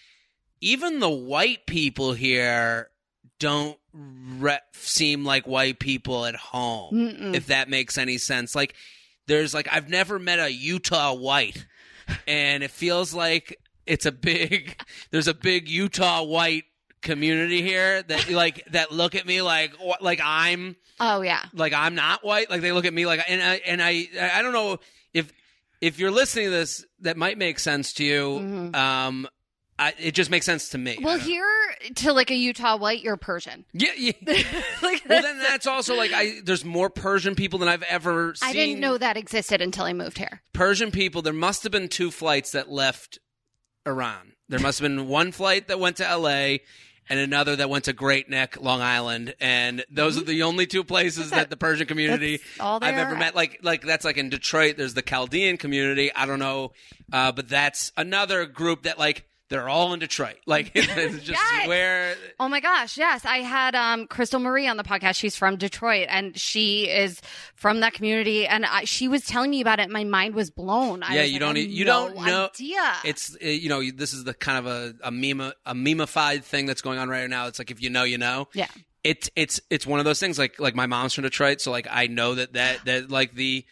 even 0.61 0.99
the 0.99 1.09
white 1.09 1.65
people 1.67 2.13
here 2.13 2.89
don't 3.39 3.77
re- 4.39 4.59
seem 4.73 5.23
like 5.25 5.45
white 5.47 5.79
people 5.79 6.25
at 6.25 6.35
home 6.35 6.93
Mm-mm. 6.93 7.35
if 7.35 7.47
that 7.47 7.69
makes 7.69 7.97
any 7.97 8.17
sense. 8.17 8.55
Like, 8.55 8.73
there's 9.27 9.53
like, 9.53 9.67
I've 9.71 9.89
never 9.89 10.17
met 10.17 10.39
a 10.39 10.51
Utah 10.51 11.13
white, 11.13 11.65
and 12.27 12.63
it 12.63 12.71
feels 12.71 13.13
like 13.13 13.57
it's 13.85 14.05
a 14.05 14.11
big, 14.11 14.79
there's 15.11 15.27
a 15.27 15.33
big 15.33 15.69
Utah 15.69 16.23
white 16.23 16.63
community 17.01 17.61
here 17.61 18.01
that 18.03 18.29
like 18.29 18.65
that 18.71 18.91
look 18.91 19.13
at 19.15 19.25
me 19.25 19.41
like 19.41 19.71
like 20.01 20.19
I'm 20.23 20.75
oh, 20.99 21.21
yeah. 21.21 21.43
like 21.53 21.71
I'm 21.71 21.93
not 21.95 22.25
white 22.25 22.49
like 22.49 22.61
they 22.61 22.71
look 22.71 22.85
at 22.85 22.93
me 22.93 23.05
like 23.05 23.21
and 23.29 23.41
I 23.41 23.61
and 23.65 23.81
I 23.81 24.07
I 24.33 24.41
don't 24.41 24.51
know 24.51 24.79
if 25.13 25.31
if 25.79 25.99
you're 25.99 26.11
listening 26.11 26.45
to 26.45 26.51
this 26.51 26.83
that 27.01 27.15
might 27.15 27.37
make 27.37 27.59
sense 27.59 27.93
to 27.93 28.03
you 28.03 28.39
Mhm. 28.41 28.75
um 28.75 29.27
I, 29.79 29.93
it 29.99 30.13
just 30.15 30.31
makes 30.31 30.45
sense 30.45 30.69
to 30.69 30.77
me 30.77 30.97
Well, 31.01 31.19
here 31.19 31.47
to 31.95 32.13
like 32.13 32.31
a 32.31 32.35
Utah 32.35 32.77
white, 32.77 33.03
you're 33.03 33.17
Persian. 33.17 33.63
yeah, 33.73 33.91
yeah. 33.95 34.11
like, 34.81 35.03
well 35.07 35.21
then 35.21 35.37
that's 35.39 35.67
also 35.67 35.95
like 35.95 36.11
I 36.13 36.39
there's 36.43 36.65
more 36.65 36.89
Persian 36.89 37.35
people 37.35 37.59
than 37.59 37.69
I've 37.69 37.83
ever 37.83 38.33
seen 38.35 38.49
I 38.49 38.53
didn't 38.53 38.79
know 38.79 38.97
that 38.97 39.17
existed 39.17 39.61
until 39.61 39.85
I 39.85 39.93
moved 39.93 40.17
here. 40.17 40.41
Persian 40.53 40.91
people, 40.91 41.21
there 41.21 41.33
must 41.33 41.63
have 41.63 41.71
been 41.71 41.89
two 41.89 42.09
flights 42.11 42.51
that 42.53 42.69
left 42.69 43.19
Iran. 43.85 44.33
There 44.49 44.59
must 44.59 44.79
have 44.79 44.89
been 44.89 45.07
one 45.07 45.31
flight 45.31 45.67
that 45.67 45.79
went 45.79 45.97
to 45.97 46.03
LA 46.17 46.57
and 47.09 47.19
another 47.19 47.55
that 47.55 47.69
went 47.69 47.85
to 47.85 47.93
Great 47.93 48.29
Neck, 48.29 48.59
Long 48.59 48.81
Island, 48.81 49.33
and 49.39 49.85
those 49.89 50.17
are 50.17 50.23
the 50.23 50.43
only 50.43 50.65
two 50.67 50.83
places 50.83 51.29
that 51.29 51.49
the 51.49 51.55
Persian 51.57 51.87
community 51.91 52.39
I've 52.59 52.83
ever 52.83 53.13
are. 53.13 53.17
met. 53.17 53.35
Like, 53.35 53.59
like 53.61 53.81
that's 53.81 54.03
like 54.03 54.17
in 54.17 54.29
Detroit. 54.29 54.75
There's 54.77 54.93
the 54.93 55.01
Chaldean 55.01 55.57
community. 55.57 56.11
I 56.13 56.25
don't 56.25 56.39
know, 56.39 56.73
uh, 57.13 57.31
but 57.31 57.47
that's 57.47 57.91
another 57.95 58.45
group 58.45 58.83
that 58.83 58.97
like 58.99 59.25
they're 59.49 59.69
all 59.69 59.93
in 59.93 59.99
Detroit. 59.99 60.35
Like, 60.45 60.71
it's 60.75 61.23
just 61.23 61.29
Yes. 61.29 61.67
where 61.67 62.15
Oh 62.39 62.47
my 62.49 62.59
gosh, 62.59 62.97
yes. 62.97 63.25
I 63.25 63.37
had 63.39 63.75
um, 63.75 64.07
Crystal 64.07 64.39
Marie 64.39 64.67
on 64.67 64.77
the 64.77 64.83
podcast. 64.83 65.15
She's 65.15 65.35
from 65.35 65.57
Detroit 65.57 66.07
and 66.09 66.37
she 66.37 66.89
is 66.89 67.21
from 67.55 67.79
that 67.81 67.93
community. 67.93 68.47
And 68.47 68.65
I, 68.65 68.83
she 68.85 69.07
was 69.07 69.25
telling 69.25 69.49
me 69.51 69.61
about 69.61 69.79
it. 69.79 69.89
My 69.89 70.03
mind 70.03 70.35
was 70.35 70.49
blown. 70.49 71.03
I 71.03 71.15
Yeah, 71.15 71.21
was 71.23 71.31
you 71.31 71.39
like, 71.39 71.55
don't 71.55 71.57
you 71.69 71.85
no 71.85 72.09
don't 72.09 72.25
know- 72.25 72.45
Idea. 72.53 72.93
it's 73.03 73.35
uh, 73.35 73.47
you 73.47 73.69
know 73.69 73.81
this 73.91 74.13
is 74.13 74.23
the 74.23 74.33
kind 74.33 74.57
of 74.57 74.67
a 74.67 74.93
a 75.03 75.11
meme 75.11 75.41
a 75.65 75.73
memeified 75.75 76.43
thing 76.43 76.65
that's 76.65 76.81
going 76.81 76.99
on 76.99 77.09
right 77.09 77.29
now. 77.29 77.47
It's 77.47 77.59
like 77.59 77.71
if 77.71 77.81
you 77.81 77.89
know, 77.89 78.03
you 78.03 78.17
know. 78.17 78.47
yeah. 78.53 78.67
it's 79.03 79.29
it's 79.35 79.59
it's 79.69 79.85
one 79.87 79.99
of 79.99 80.05
those 80.05 80.19
things 80.19 80.37
like 80.39 80.59
like 80.59 80.75
my 80.75 80.85
mom's 80.87 81.13
from 81.13 81.23
Detroit, 81.23 81.61
so 81.61 81.71
like 81.71 81.87
I 81.89 82.07
know 82.07 82.35
that 82.35 82.53
that 82.53 82.85
that 82.85 83.09
like 83.11 83.33
the 83.35 83.65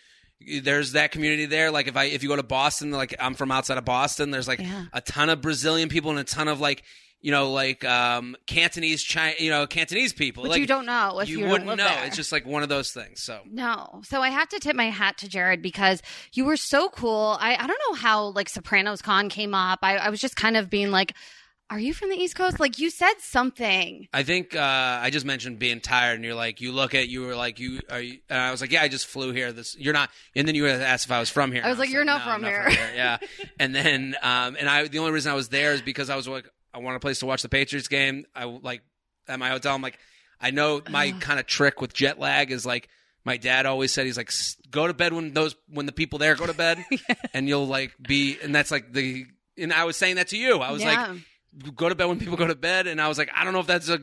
there's 0.62 0.92
that 0.94 1.12
community 1.12 1.46
there. 1.46 1.72
Like 1.72 1.88
if 1.88 1.96
I 1.98 2.06
if 2.06 2.24
you 2.24 2.30
go 2.30 2.36
to 2.36 2.44
Boston, 2.44 2.92
like 2.92 3.16
I'm 3.20 3.34
from 3.36 3.52
outside 3.52 3.78
of 3.78 3.86
Boston, 3.86 4.32
there's 4.32 4.48
like 4.48 4.60
Yeah. 4.60 4.86
a 4.94 5.02
ton 5.02 5.30
of 5.30 5.42
Brazilian 5.42 5.90
people 5.90 6.12
and 6.12 6.20
a 6.20 6.24
ton 6.24 6.48
of 6.48 6.60
like 6.60 6.84
you 7.22 7.32
know 7.32 7.52
like 7.52 7.84
um 7.86 8.36
Cantonese 8.46 9.02
China 9.02 9.34
you 9.40 9.50
know 9.50 9.66
Cantonese 9.66 10.14
people. 10.14 10.44
But 10.44 10.52
like 10.52 10.62
you 10.62 10.68
don't 10.68 10.86
know 10.86 11.20
if 11.20 11.30
you, 11.30 11.40
you 11.40 11.46
wouldn't 11.48 11.66
know. 11.68 11.76
there. 11.78 12.06
It's 12.06 12.16
just 12.16 12.32
like 12.32 12.46
one 12.46 12.62
of 12.64 12.70
those 12.70 12.92
things. 12.92 13.22
So 13.24 13.40
No. 13.50 14.02
So 14.04 14.22
I 14.22 14.30
have 14.30 14.50
to 14.50 14.60
tip 14.60 14.76
my 14.76 14.90
hat 14.90 15.18
to 15.20 15.30
Jared 15.30 15.62
because 15.62 16.02
you 16.34 16.46
were 16.46 16.58
so 16.58 16.90
cool. 16.90 17.38
I, 17.40 17.56
I 17.56 17.66
don't 17.68 17.80
know 17.90 17.96
how 17.96 18.26
like 18.28 18.50
Sopranos 18.50 19.02
Con 19.02 19.30
came 19.30 19.56
up. 19.56 19.80
I, 19.82 19.98
I 19.98 20.10
was 20.10 20.20
just 20.22 20.36
kind 20.36 20.58
of 20.58 20.70
being 20.70 20.92
like, 20.92 21.14
are 21.70 21.80
you 21.80 21.94
from 21.94 22.10
the 22.10 22.16
East 22.16 22.36
Coast? 22.36 22.60
Like 22.60 22.78
you 22.78 22.90
said 22.90 23.14
something. 23.20 24.08
I 24.14 24.24
think 24.24 24.56
uh, 24.56 24.60
I 24.60 25.10
just 25.10 25.26
mentioned 25.26 25.58
being 25.60 25.80
tired, 25.82 26.16
and 26.16 26.24
you're 26.24 26.36
like, 26.36 26.62
you 26.62 26.72
look 26.72 26.94
at, 26.94 27.08
you 27.10 27.22
were 27.22 27.36
like, 27.36 27.60
you 27.60 27.82
are, 27.90 28.00
you, 28.00 28.20
and 28.30 28.40
I 28.40 28.52
was 28.52 28.62
like, 28.62 28.72
yeah, 28.72 28.82
I 28.84 28.88
just 28.88 29.08
flew 29.08 29.32
here. 29.32 29.52
This, 29.52 29.76
you're 29.78 29.94
not, 29.94 30.12
and 30.36 30.48
then 30.48 30.54
you 30.56 30.68
asked 30.68 31.06
if 31.06 31.12
I 31.12 31.20
was 31.20 31.30
from 31.30 31.52
here. 31.52 31.62
I 31.64 31.70
was 31.70 31.74
and 31.74 31.80
like, 31.80 31.90
you're 31.90 32.06
not 32.06 32.20
"No, 32.20 32.34
from 32.34 32.46
I'm 32.46 32.52
here." 32.52 32.70
Yeah, 32.96 33.18
and 33.60 33.74
then, 33.74 34.16
um, 34.22 34.56
and 34.60 34.70
I, 34.70 34.88
the 34.88 35.00
only 35.00 35.12
reason 35.12 35.32
I 35.32 35.36
was 35.36 35.50
there 35.50 35.74
is 35.74 35.82
because 35.82 36.10
I 36.10 36.16
was 36.16 36.28
like, 36.28 36.48
I 36.74 36.80
want 36.80 36.98
a 36.98 37.00
place 37.00 37.20
to 37.20 37.26
watch 37.26 37.42
the 37.42 37.50
Patriots 37.50 37.88
game. 37.88 38.26
I 38.36 38.44
like 38.46 38.82
at 39.28 39.40
my 39.40 39.50
hotel. 39.50 39.74
I'm 39.74 39.82
like, 39.82 39.98
I 40.40 40.52
know 40.52 40.82
my 40.90 41.14
kind 41.14 41.40
of 41.40 41.48
trick 41.48 41.82
with 41.82 41.94
jet 41.94 42.20
lag 42.20 42.52
is 42.52 42.66
like. 42.66 42.90
My 43.28 43.38
dad 43.38 43.66
always 43.66 43.92
said 43.92 44.06
he's 44.06 44.18
like 44.18 44.30
"S- 44.30 44.56
go 44.70 44.86
to 44.86 44.94
bed 44.94 45.12
when 45.12 45.34
those 45.34 45.56
when 45.68 45.88
the 45.88 45.92
people 45.92 46.20
there 46.20 46.36
go 46.36 46.46
to 46.46 46.54
bed, 46.54 46.86
and 47.34 47.50
you'll 47.50 47.66
like 47.66 47.92
be 48.08 48.38
and 48.44 48.54
that's 48.54 48.70
like 48.70 48.94
the 48.94 49.26
and 49.58 49.74
I 49.74 49.86
was 49.86 49.98
saying 49.98 50.18
that 50.18 50.28
to 50.28 50.38
you. 50.38 50.60
I 50.60 50.70
was 50.70 50.86
like 50.86 50.96
Yeah. 50.96 51.16
Go 51.76 51.90
to 51.90 51.96
bed 51.96 52.06
when 52.06 52.20
people 52.20 52.36
go 52.38 52.48
to 52.48 52.56
bed 52.56 52.88
and 52.88 53.00
i 53.02 53.08
was 53.08 53.18
like 53.18 53.30
i 53.36 53.44
don't 53.44 53.54
know 53.54 53.60
if 53.60 53.68
that's 53.68 53.88
a 53.90 54.00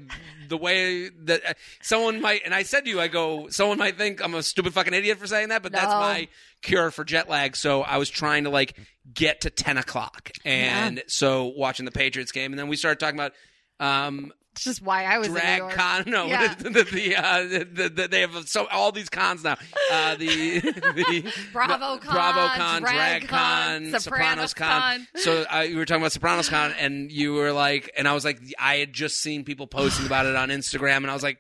the 0.48 0.56
way 0.56 1.08
that 1.10 1.40
uh, 1.46 1.52
someone 1.82 2.20
might 2.20 2.40
and 2.44 2.54
i 2.54 2.62
said 2.62 2.84
to 2.84 2.90
you 2.90 3.00
i 3.00 3.08
go 3.08 3.48
someone 3.48 3.76
might 3.78 3.96
think 3.98 4.22
i'm 4.24 4.34
a 4.34 4.42
stupid 4.42 4.72
fucking 4.72 4.94
idiot 4.94 5.18
for 5.18 5.26
saying 5.26 5.48
that 5.48 5.62
but 5.62 5.72
that's 5.72 5.86
No. 5.92 6.00
my 6.00 6.28
cure 6.62 6.90
for 6.90 7.04
jet 7.04 7.28
lag. 7.28 7.56
So 7.56 7.82
i 7.82 7.98
was 7.98 8.08
trying 8.08 8.44
to 8.44 8.50
like 8.50 8.78
get 9.12 9.40
to 9.42 9.50
10 9.50 9.78
o'clock. 9.78 10.30
And 10.44 11.02
so 11.08 11.52
watching 11.56 11.84
the 11.84 11.90
patriots 11.90 12.32
game 12.32 12.52
and 12.52 12.58
then 12.58 12.68
we 12.68 12.76
started 12.76 13.00
talking 13.00 13.18
about 13.18 13.32
um 13.80 14.32
It's 14.52 14.64
just 14.64 14.82
why 14.82 15.04
I 15.04 15.18
was 15.18 15.28
in 15.28 15.34
New 15.34 15.40
drag 15.40 15.70
con 15.70 16.04
no 16.06 16.26
Yeah. 16.28 16.52
it? 16.52 16.58
the, 16.58 16.84
the, 16.84 17.16
uh, 17.16 17.42
the, 17.42 17.88
the, 17.88 18.08
they 18.08 18.20
have 18.20 18.48
so 18.48 18.66
all 18.70 18.92
these 18.92 19.08
cons 19.08 19.42
now 19.42 19.56
uh 19.90 20.14
the 20.16 20.60
the 20.60 21.32
Bravo 21.52 21.98
Con, 21.98 22.14
Bravo 22.14 22.48
Con, 22.54 22.82
Drag 22.82 23.26
Drag 23.26 23.28
Con, 23.28 23.90
Con, 23.90 24.00
Sopranos 24.00 24.54
Con. 24.54 25.06
So 25.16 25.44
uh, 25.52 25.60
you 25.60 25.76
were 25.76 25.86
talking 25.86 26.02
about 26.02 26.12
Sopranos 26.12 26.48
Con, 26.48 26.72
and 26.78 27.10
you 27.10 27.32
were 27.34 27.52
like, 27.52 27.90
and 27.96 28.06
I 28.06 28.12
was 28.12 28.24
like, 28.24 28.40
I 28.58 28.76
had 28.76 28.92
just 28.92 29.20
seen 29.22 29.44
people 29.44 29.66
posting 29.66 30.06
about 30.06 30.26
it 30.26 30.36
on 30.36 30.50
Instagram, 30.50 30.98
and 30.98 31.10
I 31.10 31.14
was 31.14 31.22
like, 31.22 31.38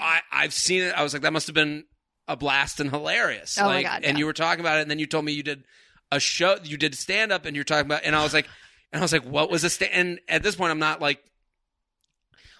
I, 0.00 0.20
I've 0.30 0.54
seen 0.54 0.82
it. 0.82 0.94
I 0.94 1.02
was 1.02 1.12
like, 1.12 1.22
that 1.22 1.32
must 1.32 1.46
have 1.48 1.54
been 1.54 1.84
a 2.28 2.36
blast 2.36 2.80
and 2.80 2.90
hilarious. 2.90 3.58
Oh 3.58 3.64
my 3.64 3.74
like, 3.76 3.86
God, 3.86 4.04
And 4.04 4.16
yeah. 4.16 4.20
you 4.20 4.26
were 4.26 4.32
talking 4.32 4.60
about 4.60 4.78
it, 4.78 4.82
and 4.82 4.90
then 4.90 4.98
you 4.98 5.06
told 5.06 5.24
me 5.24 5.32
you 5.32 5.42
did 5.42 5.64
a 6.12 6.20
show, 6.20 6.56
you 6.62 6.76
did 6.76 6.94
stand 6.94 7.32
up, 7.32 7.46
and 7.46 7.54
you're 7.56 7.64
talking 7.64 7.86
about, 7.86 8.02
and 8.04 8.14
I 8.14 8.22
was 8.22 8.32
like, 8.32 8.46
and 8.92 9.00
I 9.00 9.04
was 9.04 9.12
like, 9.12 9.24
what 9.24 9.50
was 9.50 9.64
a 9.64 9.70
stand? 9.70 9.92
And 9.92 10.20
at 10.28 10.42
this 10.42 10.56
point, 10.56 10.70
I'm 10.70 10.78
not 10.78 11.00
like. 11.00 11.22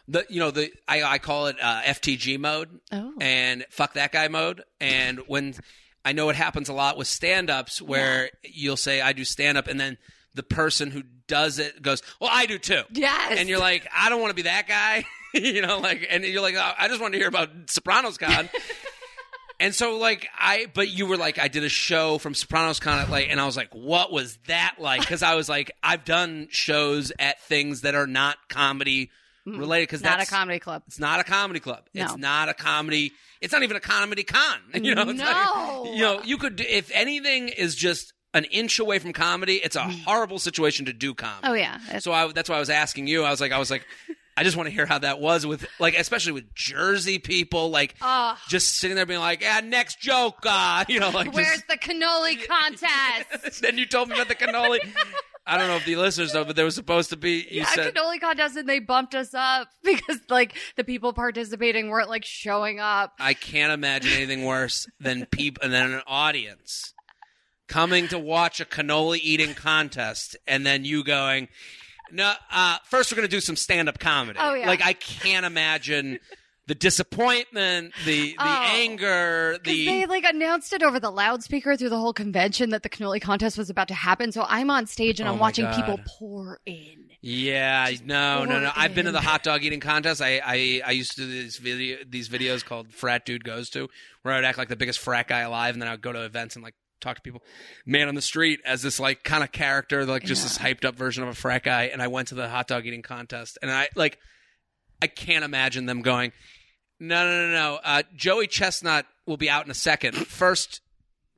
The 0.08 0.26
you 0.28 0.40
know 0.40 0.50
the 0.50 0.70
I 0.88 1.02
I 1.02 1.18
call 1.18 1.46
it 1.46 1.56
uh, 1.61 1.82
FTG 1.82 2.38
mode 2.38 2.68
Oh. 2.92 3.12
and 3.20 3.64
fuck 3.70 3.94
that 3.94 4.12
guy 4.12 4.28
mode. 4.28 4.62
And 4.80 5.20
when 5.26 5.54
I 6.04 6.12
know 6.12 6.28
it 6.28 6.37
happens 6.37 6.68
a 6.68 6.73
lot 6.75 6.96
with 6.99 7.06
stand 7.06 7.49
ups 7.50 7.80
where 7.80 8.30
you'll 8.42 8.76
say 8.76 9.00
I 9.00 9.12
do 9.12 9.25
stand 9.25 9.56
up 9.58 9.66
and 9.66 9.80
then 9.80 9.96
the 10.34 10.42
person 10.42 10.90
who 10.90 11.02
does 11.26 11.58
it 11.58 11.80
goes, 11.80 12.02
"Well, 12.20 12.30
I 12.32 12.46
do 12.46 12.58
too." 12.58 12.82
Yes. 12.92 13.38
And 13.38 13.49
you're 13.49 13.58
like, 13.61 13.87
"I 13.94 14.08
don't 14.11 14.20
want 14.20 14.30
to 14.30 14.34
be 14.34 14.42
that 14.42 14.66
guy." 14.68 15.04
you 15.34 15.62
know, 15.62 15.78
like 15.78 16.06
and 16.11 16.25
you're 16.25 16.42
like, 16.42 16.56
"I 16.56 16.88
just 16.88 17.00
want 17.00 17.12
to 17.14 17.18
hear 17.18 17.28
about 17.28 17.49
Sopranos 17.68 18.18
Con." 18.18 18.49
And 19.61 19.73
so, 19.73 19.99
like, 19.99 20.26
I, 20.37 20.66
but 20.75 20.88
you 20.88 21.06
were 21.06 21.16
like, 21.16 21.38
I 21.38 21.46
did 21.46 21.62
a 21.62 21.68
show 21.68 22.18
from 22.18 22.34
Sopranos 22.34 22.80
Con 22.80 22.99
at 22.99 23.08
like, 23.08 23.28
and 23.30 23.40
I 23.40 23.46
was 23.46 23.56
like, 23.56 23.73
what 23.73 24.11
was 24.11 24.37
that 24.49 24.75
like? 24.80 25.00
Because 25.00 25.23
I 25.23 25.37
was 25.37 25.49
like, 25.49 25.70
I've 25.80 26.04
done 26.04 26.49
shows 26.50 27.12
at 27.20 27.40
things 27.42 27.82
that 27.82 27.94
are 27.94 28.08
not 28.08 28.37
comedy 28.49 29.11
related. 29.47 29.85
Because 29.89 30.03
not 30.03 30.23
a 30.23 30.27
comedy 30.27 30.59
club. 30.59 30.83
it's 30.87 30.99
not 30.99 31.21
a 31.21 31.25
comedy 31.25 31.61
club. 31.61 31.85
No. 31.95 32.05
It's 32.05 32.17
not 32.17 32.49
a 32.49 32.55
comedy. 32.55 33.13
It's 33.41 33.53
not 33.53 33.63
even 33.63 33.77
a 33.77 33.81
comedy 33.81 34.25
con. 34.25 34.59
You 34.75 34.95
know, 34.95 35.05
not- 35.05 35.17
No. 35.17 35.93
you 35.93 36.03
know, 36.03 36.23
you 36.23 36.39
could 36.39 36.61
if 36.61 36.91
anything 36.95 37.49
is 37.49 37.75
just 37.75 38.13
an 38.33 38.45
inch 38.45 38.79
away 38.81 38.99
from 38.99 39.13
comedy. 39.13 39.57
It's 39.57 39.77
a 39.77 39.83
horrible 39.85 40.39
situation 40.39 40.87
to 40.87 40.93
do 40.93 41.15
comedy. 41.15 41.47
Oh 41.49 41.53
yeah. 41.55 41.99
So 42.01 42.13
I, 42.13 42.33
that's 42.33 42.49
why 42.49 42.57
I 42.57 42.61
was 42.61 42.71
asking 42.71 43.07
you. 43.07 43.23
I 43.25 43.31
was 43.31 43.41
like, 43.41 43.53
I 43.53 43.59
was 43.59 43.71
like, 43.71 43.85
I 44.37 44.43
just 44.43 44.57
want 44.57 44.69
to 44.69 44.75
hear 44.75 44.85
how 44.87 44.99
that 44.99 45.21
was 45.21 45.47
with 45.47 45.65
like, 45.79 45.97
especially 45.97 46.33
with 46.33 46.53
Jersey 46.57 47.21
people, 47.21 47.71
like 47.71 47.95
Ugh. 48.03 48.37
just 48.49 48.77
sitting 48.79 48.97
there 48.97 49.07
being 49.07 49.21
like, 49.21 49.41
yeah, 49.43 49.61
next 49.63 50.01
joke, 50.01 50.39
uh, 50.45 50.85
you 50.89 50.99
know, 50.99 51.11
like 51.11 51.33
Where's 51.33 51.47
just, 51.63 51.69
the 51.69 51.77
cannoli 51.79 52.45
contest? 52.49 53.63
then 53.63 53.79
you 53.79 53.87
told 53.87 54.09
me 54.09 54.17
about 54.17 54.27
the 54.27 54.35
cannoli. 54.35 54.81
I 55.47 55.59
don't 55.59 55.69
know 55.69 55.77
if 55.77 55.85
the 55.85 55.97
listeners 55.97 56.33
know, 56.33 56.45
but 56.45 56.57
there 56.57 56.65
was 56.65 56.75
supposed 56.75 57.11
to 57.11 57.17
be. 57.17 57.47
You 57.51 57.61
yeah, 57.61 57.67
said 57.67 57.95
cannoli 57.95 58.21
contest, 58.21 58.57
and 58.57 58.69
they 58.69 58.79
bumped 58.79 59.15
us 59.15 59.35
up 59.35 59.69
because 59.85 60.21
like 60.29 60.57
the 60.77 60.85
people 60.85 61.13
participating 61.13 61.89
weren't 61.89 62.09
like 62.09 62.25
showing 62.25 62.81
up. 62.81 63.13
I 63.19 63.35
can't 63.35 63.73
imagine 63.73 64.13
anything 64.13 64.45
worse 64.45 64.87
than 65.01 65.27
people 65.27 65.63
and 65.63 65.73
then 65.73 65.93
an 65.93 66.03
audience 66.07 66.95
coming 67.69 68.09
to 68.09 68.19
watch 68.19 68.61
a 68.61 68.65
cannoli 68.65 69.19
eating 69.23 69.55
contest 69.55 70.37
and 70.47 70.65
then 70.67 70.85
you 70.85 71.03
going, 71.05 71.49
no, 72.11 72.33
uh, 72.51 72.79
first 72.85 73.11
we're 73.11 73.17
going 73.17 73.29
to 73.29 73.35
do 73.35 73.41
some 73.41 73.57
stand 73.57 73.89
up 73.89 73.99
comedy. 73.99 74.39
Oh, 74.41 74.55
yeah. 74.55 74.67
Like 74.67 74.83
I 74.83 74.93
can't 74.93 75.47
imagine 75.47 76.21
the 76.66 76.75
disappointment, 76.75 77.92
the 78.04 78.30
the 78.33 78.37
Oh. 78.38 78.62
anger, 78.75 79.59
the 79.64 79.85
they 79.87 80.06
like 80.06 80.25
announced 80.25 80.73
it 80.73 80.83
over 80.83 80.99
the 80.99 81.11
loudspeaker 81.11 81.76
through 81.76 81.90
the 81.90 81.99
whole 81.99 82.12
convention 82.12 82.71
that 82.71 82.83
the 82.83 82.88
cannoli 82.88 83.21
contest 83.21 83.59
was 83.59 83.71
about 83.71 83.88
to 83.88 83.94
happen. 83.94 84.33
So 84.33 84.44
I'm 84.49 84.71
on 84.71 84.87
stage 84.87 85.21
and 85.21 85.28
Oh 85.28 85.33
I'm 85.33 85.38
watching 85.38 85.64
God. 85.66 85.76
people 85.76 86.00
pour 86.06 86.61
in. 86.66 87.11
Yeah, 87.21 87.90
no, 88.04 88.44
no, 88.44 88.61
no. 88.61 88.71
Pour 88.71 88.83
I've 88.83 88.94
been 88.94 89.06
to 89.06 89.12
the 89.12 89.21
hot 89.21 89.42
dog 89.42 89.62
eating 89.64 89.80
contest. 89.80 90.21
I, 90.21 90.40
I, 90.44 90.83
I 90.87 90.90
used 90.92 91.12
to 91.12 91.23
do 91.23 91.26
these 91.26 91.56
video, 91.56 91.99
these 92.09 92.28
videos 92.28 92.64
called 92.64 92.92
"Frat 92.92 93.25
Dude 93.25 93.44
Goes 93.44 93.71
To," 93.71 93.88
where 94.23 94.35
I 94.35 94.38
would 94.38 94.44
act 94.44 94.59
like 94.59 94.68
the 94.68 94.76
biggest 94.76 94.99
frat 94.99 95.28
guy 95.28 95.40
alive, 95.40 95.75
and 95.75 95.80
then 95.83 95.88
I 95.88 95.92
would 95.92 96.02
go 96.02 96.12
to 96.12 96.23
events 96.25 96.54
and 96.54 96.62
like 96.62 96.75
talk 97.00 97.16
to 97.16 97.23
people, 97.23 97.42
man 97.87 98.09
on 98.09 98.14
the 98.14 98.23
street, 98.23 98.61
as 98.66 98.83
this 98.83 98.99
like 99.00 99.23
kind 99.25 99.42
of 99.42 99.52
character, 99.52 100.04
like 100.06 100.25
just 100.25 100.42
this 100.42 100.56
hyped 100.59 100.85
up 100.85 100.97
version 100.97 101.23
of 101.23 101.28
a 101.30 101.35
frat 101.35 101.62
guy. 101.62 101.85
And 101.85 102.00
I 102.02 102.09
went 102.09 102.28
to 102.28 102.35
the 102.35 102.49
hot 102.49 102.68
dog 102.68 102.87
eating 102.87 103.02
contest, 103.02 103.59
and 103.62 103.71
I 103.71 103.88
like, 103.97 104.18
I 105.00 105.06
can't 105.06 105.44
imagine 105.47 105.87
them 105.87 106.02
going, 106.02 106.33
no, 107.01 107.25
no, 107.27 107.47
no, 107.49 107.53
no. 107.53 107.81
Uh, 107.83 108.03
Joey 108.17 108.47
Chestnut 108.47 109.07
will 109.27 109.37
be 109.37 109.51
out 109.51 109.65
in 109.65 109.71
a 109.71 109.75
second. 109.75 110.15
First, 110.27 110.81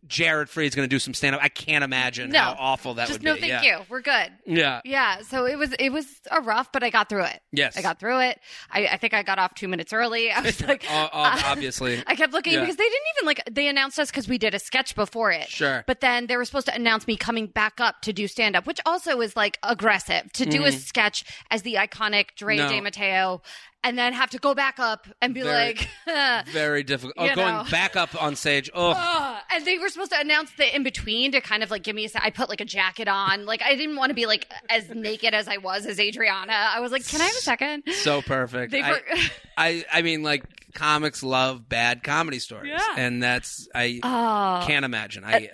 Jared 0.06 0.48
Freed's 0.48 0.76
going 0.76 0.88
to 0.88 0.94
do 0.94 1.00
some 1.00 1.14
stand 1.14 1.34
up. 1.34 1.42
I 1.42 1.48
can't 1.48 1.82
imagine 1.82 2.30
No. 2.30 2.38
how 2.38 2.56
awful 2.60 2.94
that 2.94 3.08
Just 3.08 3.18
would 3.20 3.24
no, 3.24 3.34
be. 3.34 3.40
No, 3.40 3.46
thank 3.48 3.64
yeah. 3.64 3.78
you. 3.78 3.84
We're 3.88 4.02
good. 4.02 4.30
Yeah. 4.44 4.80
Yeah. 4.84 5.22
So 5.22 5.46
it 5.46 5.58
was 5.58 5.72
it 5.80 5.90
was 5.90 6.06
a 6.30 6.40
rough, 6.40 6.70
but 6.70 6.84
I 6.84 6.90
got 6.90 7.08
through 7.08 7.24
it. 7.24 7.40
Yes. 7.50 7.76
I 7.76 7.82
got 7.82 7.98
through 7.98 8.20
it. 8.20 8.38
I, 8.70 8.86
I 8.86 8.96
think 8.98 9.14
I 9.14 9.24
got 9.24 9.40
off 9.40 9.54
two 9.56 9.66
minutes 9.66 9.92
early. 9.92 10.30
I 10.30 10.42
was 10.42 10.60
like, 10.68 10.84
o- 10.88 11.08
obviously. 11.12 12.00
I 12.06 12.14
kept 12.14 12.32
looking 12.32 12.52
Yeah. 12.52 12.60
because 12.60 12.76
they 12.76 12.84
didn't 12.84 13.02
even 13.16 13.26
like 13.26 13.42
they 13.50 13.66
announced 13.66 13.98
us 13.98 14.12
because 14.12 14.28
we 14.28 14.38
did 14.38 14.54
a 14.54 14.60
sketch 14.60 14.94
before 14.94 15.32
it. 15.32 15.48
Sure. 15.48 15.82
But 15.88 16.00
then 16.00 16.28
they 16.28 16.36
were 16.36 16.44
supposed 16.44 16.66
to 16.66 16.74
announce 16.74 17.08
me 17.08 17.16
coming 17.16 17.48
back 17.48 17.80
up 17.80 18.00
to 18.02 18.12
do 18.12 18.28
stand 18.28 18.54
up, 18.54 18.64
which 18.64 18.78
also 18.86 19.20
is 19.22 19.34
like 19.34 19.58
aggressive 19.64 20.32
to 20.34 20.44
do 20.46 20.64
a 20.66 20.70
sketch 20.70 21.24
as 21.50 21.62
the 21.62 21.74
iconic 21.74 22.26
Drea 22.36 22.60
Mm-hmm. 22.60 22.68
No. 22.70 22.76
De 22.76 22.80
Matteo 22.80 23.42
and 23.86 23.96
then 23.96 24.12
have 24.12 24.30
to 24.30 24.38
go 24.38 24.52
back 24.54 24.78
up 24.80 25.06
and 25.22 25.32
be 25.32 25.42
Very- 25.42 25.74
like 26.06 26.46
Very 26.52 26.82
difficult. 26.82 27.14
Oh, 27.18 27.34
going 27.34 27.54
know. 27.54 27.64
back 27.70 27.94
up 27.96 28.20
on 28.20 28.34
stage. 28.34 28.68
Oh, 28.74 29.38
and 29.52 29.64
they 29.64 29.78
were 29.78 29.88
supposed 29.88 30.10
to 30.10 30.20
announce 30.20 30.50
the 30.58 30.74
in 30.74 30.82
between 30.82 31.32
to 31.32 31.40
kind 31.40 31.62
of 31.62 31.70
like 31.70 31.82
give 31.84 31.94
me 31.94 32.04
a 32.06 32.08
I 32.16 32.30
put 32.30 32.48
like 32.48 32.60
a 32.60 32.64
jacket 32.64 33.06
on. 33.08 33.46
Like 33.46 33.62
I 33.62 33.76
didn't 33.76 33.96
want 33.96 34.10
to 34.10 34.14
be 34.14 34.26
like 34.26 34.50
as 34.68 34.88
naked 34.90 35.34
as 35.34 35.46
I 35.48 35.58
was 35.58 35.86
as 35.86 36.00
Adriana. 36.00 36.52
I 36.52 36.80
was 36.80 36.90
like, 36.92 37.06
"Can 37.06 37.20
I 37.20 37.24
have 37.24 37.36
a 37.36 37.38
second? 37.40 37.84
so 38.02 38.22
perfect. 38.22 38.72
They 38.72 38.82
I, 38.82 38.90
were 38.90 39.00
I, 39.56 39.84
I 39.92 40.02
mean, 40.02 40.22
like 40.22 40.42
comics 40.74 41.22
love 41.22 41.68
bad 41.68 42.02
comedy 42.02 42.38
stories, 42.38 42.72
Yeah. 42.76 42.94
and 42.98 43.22
that's 43.22 43.68
I 43.74 44.00
Oh. 44.02 44.64
can't 44.66 44.84
imagine. 44.84 45.24
I, 45.24 45.48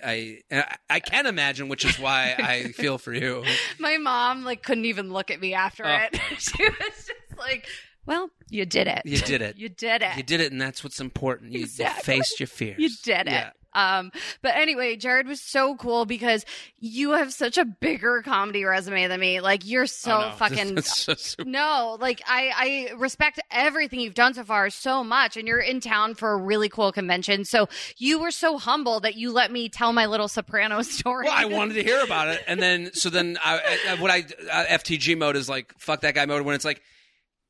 uh, 0.51 0.55
I, 0.61 0.75
I 0.89 0.99
can 0.99 1.27
imagine, 1.27 1.69
which 1.69 1.85
is 1.85 1.97
why 1.99 2.35
I 2.39 2.63
feel 2.73 2.97
for 2.97 3.13
you. 3.13 3.43
My 3.79 3.97
mom 3.97 4.43
like 4.43 4.63
couldn't 4.63 4.85
even 4.85 5.13
look 5.13 5.31
at 5.31 5.39
me 5.39 5.53
after 5.53 5.85
Oh. 5.85 6.07
it. 6.11 6.19
she 6.39 6.63
was 6.63 6.75
just 6.79 7.37
like, 7.37 7.65
"Well, 8.05 8.29
you 8.49 8.65
did 8.65 8.87
it. 8.87 9.01
You 9.05 9.17
did 9.17 9.41
it. 9.41 9.57
You 9.63 9.69
did 9.69 10.01
it. 10.01 10.17
You 10.17 10.23
did 10.23 10.41
it, 10.41 10.51
and 10.51 10.59
that's 10.61 10.83
what's 10.83 10.99
important. 10.99 11.53
You, 11.53 11.61
you 11.61 11.65
faced 11.67 12.39
your 12.39 12.47
fears. 12.47 12.79
You 12.79 12.89
did 13.03 13.27
it." 13.27 13.31
Yeah. 13.31 13.49
Um, 13.75 14.11
but 14.43 14.55
anyway, 14.55 14.95
Jared 14.97 15.27
was 15.27 15.41
so 15.41 15.75
cool 15.75 16.05
because 16.05 16.45
you 16.79 17.13
have 17.13 17.33
such 17.33 17.57
a 17.57 17.65
bigger 17.65 18.21
comedy 18.21 18.63
resume 18.65 19.07
than 19.07 19.19
me. 19.19 19.41
Like 19.41 19.65
you're 19.65 19.87
so 19.87 20.11
Oh, 20.11 20.29
no. 20.29 20.31
fucking 20.37 20.81
so 20.83 21.15
No, 21.43 21.97
like 21.99 22.21
I, 22.27 22.89
I 22.91 22.93
respect 22.97 23.39
everything 23.49 23.99
you've 23.99 24.13
done 24.13 24.35
so 24.35 24.43
far 24.43 24.69
so 24.69 25.03
much, 25.03 25.37
and 25.37 25.47
you're 25.47 25.57
in 25.57 25.79
town 25.79 26.13
for 26.13 26.33
a 26.33 26.37
really 26.37 26.69
cool 26.69 26.91
convention. 26.91 27.45
So 27.45 27.67
you 27.97 28.19
were 28.19 28.29
so 28.29 28.59
humble 28.59 28.99
that 28.99 29.15
you 29.15 29.31
let 29.31 29.51
me 29.51 29.69
tell 29.69 29.91
my 29.91 30.05
little 30.05 30.27
soprano 30.27 30.81
story. 30.83 31.25
Well, 31.25 31.33
I 31.35 31.45
wanted 31.45 31.73
to 31.73 31.83
hear 31.83 32.03
about 32.03 32.27
it, 32.27 32.43
and 32.47 32.61
then 32.61 32.93
so 32.93 33.09
then 33.09 33.39
I, 33.43 33.79
I, 33.89 33.95
what 33.99 34.11
I 34.11 34.19
uh, 34.51 34.65
FTG 34.65 35.17
mode 35.17 35.35
is 35.35 35.49
like 35.49 35.73
fuck 35.79 36.01
that 36.01 36.13
guy 36.13 36.27
mode 36.27 36.43
when 36.43 36.53
it's 36.53 36.65
like 36.65 36.83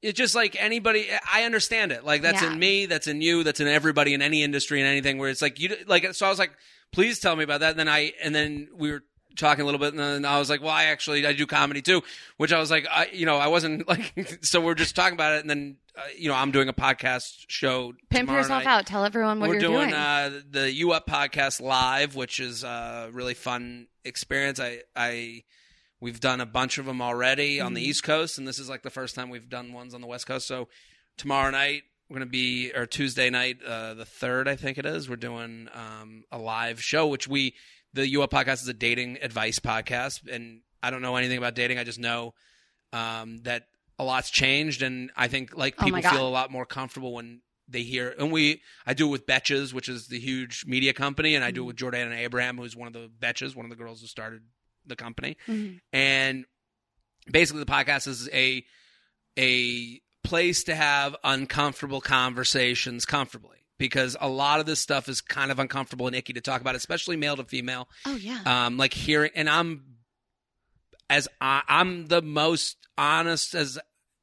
it's 0.04 0.18
just 0.18 0.36
like 0.36 0.56
anybody. 0.60 1.08
I 1.32 1.44
understand 1.44 1.92
it. 1.92 2.04
Like 2.06 2.22
that's 2.22 2.42
Yeah. 2.42 2.52
in 2.54 2.60
me, 2.60 2.86
that's 2.86 3.08
in 3.08 3.22
you, 3.22 3.44
that's 3.44 3.60
in 3.60 3.68
everybody 3.68 4.13
in 4.13 4.22
any 4.22 4.44
industry 4.44 4.80
and 4.80 4.88
anything 4.88 5.18
where 5.18 5.30
it's 5.30 5.42
like 5.42 5.60
you 5.60 5.76
like. 5.88 6.13
So 6.13 6.26
I 6.26 6.30
was 6.30 6.38
like, 6.39 6.52
please 6.92 7.20
tell 7.20 7.36
me 7.36 7.44
about 7.44 7.62
that. 7.62 7.72
And 7.72 7.80
then 7.80 7.89
I 7.89 8.13
and 8.22 8.36
then 8.36 8.68
we 8.76 8.92
were 8.92 9.04
talking 9.36 9.63
a 9.63 9.66
little 9.66 9.80
bit, 9.80 9.89
and 9.94 10.00
then 10.00 10.26
I 10.26 10.38
was 10.38 10.48
like, 10.50 10.62
well, 10.62 10.70
I 10.70 10.86
actually 10.86 11.26
I 11.26 11.34
do 11.34 11.48
comedy 11.48 11.82
too, 11.82 12.04
which 12.38 12.54
I 12.54 12.60
was 12.60 12.70
like, 12.70 12.86
I 12.92 13.10
you 13.12 13.26
know 13.26 13.38
I 13.38 13.48
wasn't 13.48 13.88
like 13.94 14.13
so 14.42 14.62
we're 14.62 14.76
just 14.76 14.96
talking 14.96 15.16
about 15.16 15.38
it, 15.38 15.42
and 15.42 15.50
then 15.50 15.78
uh, 15.98 16.02
you 16.18 16.28
know 16.30 16.36
I'm 16.36 16.52
doing 16.52 16.70
a 16.70 16.74
podcast 16.74 17.46
show. 17.48 17.94
Pimp 18.10 18.30
yourself 18.30 18.66
night. 18.66 18.70
out. 18.70 18.86
Tell 18.86 19.06
everyone 19.06 19.39
what 19.39 19.48
We're 19.50 19.56
you're 19.56 19.62
doing, 19.62 19.89
doing. 19.89 19.94
Uh, 19.94 20.42
the 20.52 20.72
U 20.74 20.92
Up 20.92 21.08
podcast 21.08 21.62
live, 21.62 22.16
which 22.16 22.39
is 22.39 22.63
a 22.63 23.10
really 23.12 23.34
fun 23.36 23.88
experience. 24.06 24.60
I, 24.60 24.82
I, 24.96 25.44
we've 26.04 26.20
done 26.20 26.42
a 26.42 26.46
bunch 26.46 26.78
of 26.78 26.86
them 26.86 27.02
already 27.02 27.60
on 27.62 27.74
the 27.74 27.82
Mm-hmm. 27.82 27.89
East 27.89 28.04
Coast, 28.04 28.38
and 28.38 28.48
this 28.48 28.60
is 28.60 28.70
like 28.70 28.84
the 28.84 28.89
first 28.89 29.16
time 29.16 29.30
we've 29.30 29.50
done 29.50 29.74
ones 29.74 29.94
on 29.94 30.02
the 30.02 30.08
West 30.08 30.28
Coast. 30.28 30.46
So 30.48 30.68
tomorrow 31.18 31.50
night 31.50 31.84
we're 32.10 32.16
gonna 32.18 32.26
be, 32.28 32.72
or 32.76 32.86
Tuesday 32.86 33.30
night, 33.30 33.58
uh, 33.66 33.94
the 33.96 34.06
third, 34.06 34.48
I 34.48 34.56
think 34.56 34.78
it 34.78 34.86
is. 34.86 35.10
We're 35.10 35.16
doing 35.16 35.70
um, 35.74 36.24
a 36.32 36.38
live 36.38 36.82
show, 36.84 37.08
which 37.08 37.28
we, 37.28 37.56
the 37.94 38.08
U 38.10 38.22
Up 38.24 38.32
podcast 38.32 38.62
is 38.63 38.68
a 38.68 38.74
dating 38.74 39.18
advice 39.22 39.60
podcast, 39.60 40.28
and 40.30 40.62
I 40.84 40.92
don't 40.92 41.02
know 41.02 41.16
anything 41.16 41.38
about 41.38 41.56
dating. 41.56 41.80
I 41.80 41.84
just 41.86 42.00
know 42.00 42.34
um, 42.92 43.38
that 43.44 43.63
a 43.98 44.04
lot's 44.04 44.30
changed, 44.30 44.82
and 44.82 45.12
I 45.16 45.28
think 45.28 45.56
like 45.56 45.76
Oh 45.80 45.84
my 45.84 45.86
people 45.88 46.02
God. 46.02 46.12
feel 46.18 46.28
a 46.28 46.30
lot 46.30 46.52
more 46.52 46.66
comfortable 46.66 47.13
when 47.13 47.42
they 47.68 47.84
hear. 47.84 48.13
And 48.20 48.32
we, 48.32 48.62
I 48.86 48.94
do 48.94 49.08
it 49.08 49.12
with 49.12 49.26
Betches, 49.26 49.74
which 49.74 49.88
is 49.88 50.08
the 50.08 50.20
huge 50.20 50.66
media 50.68 50.94
company, 50.94 51.36
and 51.36 51.44
I 51.44 51.48
Mm-hmm. 51.48 51.56
do 51.56 51.63
it 51.63 51.68
with 51.68 51.76
Jordan 51.78 52.02
and 52.12 52.13
Abraham, 52.20 52.58
who's 52.58 52.76
one 52.76 52.88
of 52.88 52.94
the 52.94 53.10
Betches, 53.22 53.56
one 53.56 53.66
of 53.66 53.70
the 53.70 53.78
girls 53.78 54.02
who 54.02 54.08
started 54.08 54.42
the 54.86 54.96
company. 54.96 55.38
Mhm. 55.48 55.80
And 55.91 56.46
basically, 57.32 57.63
the 57.63 57.72
podcast 57.72 58.08
is 58.08 58.30
a 58.34 58.63
a 59.38 60.00
place 60.24 60.63
to 60.65 60.76
have 60.76 61.15
uncomfortable 61.24 62.02
conversations 62.02 63.06
comfortably. 63.06 63.58
Because 63.80 64.15
a 64.22 64.30
lot 64.30 64.60
of 64.60 64.65
this 64.65 64.80
stuff 64.80 65.10
is 65.10 65.19
kind 65.19 65.52
of 65.52 65.58
uncomfortable 65.60 66.06
and 66.08 66.15
icky 66.15 66.32
to 66.34 66.41
talk 66.41 66.62
about, 66.62 66.76
especially 66.76 67.17
male 67.17 67.36
to 67.36 67.43
female 67.43 67.89
Oh 68.06 68.15
yeah. 68.15 68.39
um, 68.46 68.78
like 68.78 68.93
hearing, 68.93 69.32
and 69.36 69.50
I'm 69.50 69.84
as 71.10 71.28
I, 71.41 71.63
I'm 71.67 72.06
the 72.06 72.22
most 72.22 72.78
honest 72.98 73.56
as 73.56 73.80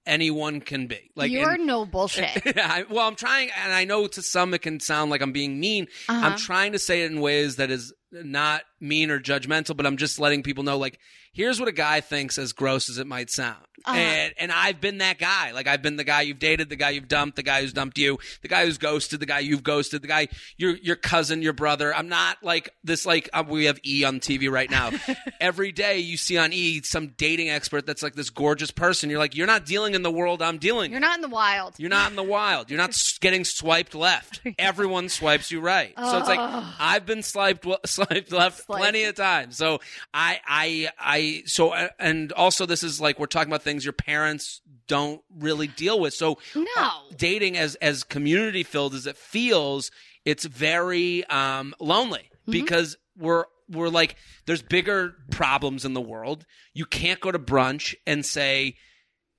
anyone 0.07 0.61
can 0.61 0.87
be. 0.87 1.11
Like, 1.15 1.31
you're 1.31 1.51
and- 1.51 1.67
no 1.67 1.85
bullshit. 1.85 2.29
I, 2.57 2.85
well, 2.89 3.07
I'm 3.07 3.17
trying, 3.17 3.51
and 3.63 3.73
I 3.73 3.85
know 3.85 4.07
to 4.07 4.23
some 4.23 4.55
it 4.55 4.63
can 4.63 4.81
sound 4.81 5.11
like 5.11 5.21
I'm 5.21 5.33
being 5.33 5.61
mean. 5.61 5.89
Uh-huh. 6.09 6.27
I'm 6.27 6.39
trying 6.39 6.73
to 6.73 6.79
say 6.79 7.03
it 7.03 7.11
in 7.13 7.21
ways 7.21 7.57
that 7.57 7.71
is 7.71 7.93
not 8.13 8.63
mean 8.81 9.11
or 9.11 9.21
judgmental, 9.21 9.77
but 9.77 9.87
I'm 9.87 9.97
just 9.97 10.19
letting 10.19 10.43
people 10.43 10.65
know, 10.65 10.79
like, 10.79 10.99
here's 11.33 11.61
what 11.61 11.69
a 11.69 11.73
guy 11.73 12.01
thinks, 12.01 12.39
as 12.39 12.53
gross 12.53 12.89
as 12.89 12.99
it 12.99 13.07
might 13.07 13.31
sound. 13.31 13.65
Uh. 13.87 13.93
and 13.93 14.35
and 14.39 14.53
I've 14.53 14.81
been 14.81 14.99
that 14.99 15.19
guy. 15.19 15.53
Like 15.53 15.67
I've 15.67 15.81
been 15.81 15.97
the 15.97 16.05
guy 16.05 16.21
you've 16.23 16.39
dated, 16.39 16.69
the 16.69 16.77
guy 16.77 16.91
you've 16.91 17.09
dumped, 17.09 17.37
the 17.37 17.43
guy 17.43 17.63
who's 17.63 17.73
dumped 17.73 17.97
you, 17.97 18.19
the 18.43 18.49
guy 18.49 18.67
who's 18.67 18.77
ghosted, 18.77 19.21
the 19.21 19.27
guy 19.27 19.39
you've 19.39 19.63
ghosted, 19.63 20.03
the 20.03 20.09
guy 20.09 20.29
your 20.59 20.77
your 20.77 20.97
cousin, 20.97 21.41
your 21.41 21.55
brother. 21.55 21.95
I'm 21.95 22.09
not 22.09 22.37
like 22.43 22.75
this. 22.85 23.07
Like 23.07 23.31
uh, 23.33 23.43
we 23.49 23.65
have 23.65 23.79
E 23.87 24.05
on 24.05 24.21
TV 24.21 24.51
right 24.51 24.71
now. 24.71 24.91
Every 25.41 25.73
day 25.73 25.99
you 25.99 26.19
see 26.19 26.37
on 26.37 26.53
E 26.53 26.83
some 26.83 27.15
dating 27.17 27.49
expert 27.49 27.87
that's 27.87 28.03
like 28.03 28.15
this 28.15 28.29
gorgeous 28.29 28.71
person. 28.71 29.09
You're 29.09 29.19
like, 29.19 29.35
you're 29.35 29.47
not 29.47 29.65
dealing 29.65 29.95
in 29.95 30.03
the 30.03 30.11
world 30.11 30.43
I'm 30.43 30.59
dealing. 30.59 30.91
You're 30.91 30.99
in. 30.99 31.03
not 31.03 31.17
in 31.17 31.23
the 31.23 31.29
wild. 31.29 31.75
You're 31.79 31.89
not 31.89 32.11
in 32.11 32.17
the 32.17 32.23
wild. 32.23 32.71
You're 32.71 32.79
not 32.79 33.03
getting 33.21 33.45
swiped 33.45 33.95
left. 33.95 34.43
Everyone 34.59 35.09
swipes 35.09 35.51
you 35.51 35.61
right. 35.61 35.95
So 35.97 36.19
it's 36.19 36.29
like 36.29 36.41
I've 36.79 37.07
been 37.07 37.23
swiped 37.23 37.65
swiped 38.07 38.33
left 38.33 38.65
Swiped. 38.65 38.81
plenty 38.81 39.05
of 39.05 39.15
time. 39.15 39.53
So 39.53 39.81
I 40.15 40.41
I 40.47 40.89
I 40.99 41.43
so 41.47 41.71
uh, 41.71 41.89
and 41.99 42.33
also 42.33 42.67
this 42.67 42.83
is 42.83 43.01
like 43.01 43.19
we're 43.19 43.27
talking 43.27 43.51
about 43.51 43.63
things 43.63 43.85
your 43.85 43.93
parents 43.93 44.61
don't 44.87 45.23
really 45.39 45.67
deal 45.69 46.01
with. 46.01 46.15
So 46.15 46.39
No. 46.55 46.65
uh, 46.77 46.91
dating 47.17 47.57
as 47.57 47.75
as 47.77 48.03
community 48.03 48.63
filled 48.63 48.95
as 48.95 49.07
it 49.07 49.17
feels, 49.17 49.91
it's 50.25 50.45
very 50.45 51.25
um 51.27 51.75
lonely 51.81 52.27
Mm-hmm. 52.43 52.53
because 52.53 52.97
we're 53.19 53.45
we're 53.69 53.91
like 53.91 54.17
there's 54.47 54.63
bigger 54.63 55.15
problems 55.31 55.85
in 55.85 55.93
the 55.95 56.01
world. 56.01 56.47
You 56.73 56.87
can't 56.87 57.21
go 57.21 57.31
to 57.31 57.39
brunch 57.39 57.95
and 58.07 58.25
say 58.25 58.77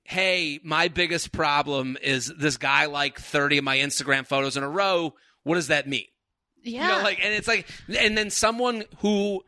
hey, 0.04 0.58
my 0.64 0.88
biggest 0.88 1.30
problem 1.32 1.96
is 2.02 2.26
this 2.36 2.56
guy 2.56 2.86
like 2.86 3.18
30 3.20 3.58
of 3.58 3.64
my 3.64 3.78
Instagram 3.78 4.26
photos 4.26 4.56
in 4.56 4.62
a 4.64 4.68
row. 4.68 5.14
What 5.44 5.54
does 5.54 5.68
that 5.68 5.88
mean? 5.88 6.06
Yeah. 6.62 6.82
You 6.82 6.98
know, 6.98 7.04
like, 7.04 7.20
and 7.22 7.34
it's 7.34 7.48
like, 7.48 7.66
and 7.98 8.16
then 8.16 8.30
someone 8.30 8.84
who, 8.98 9.44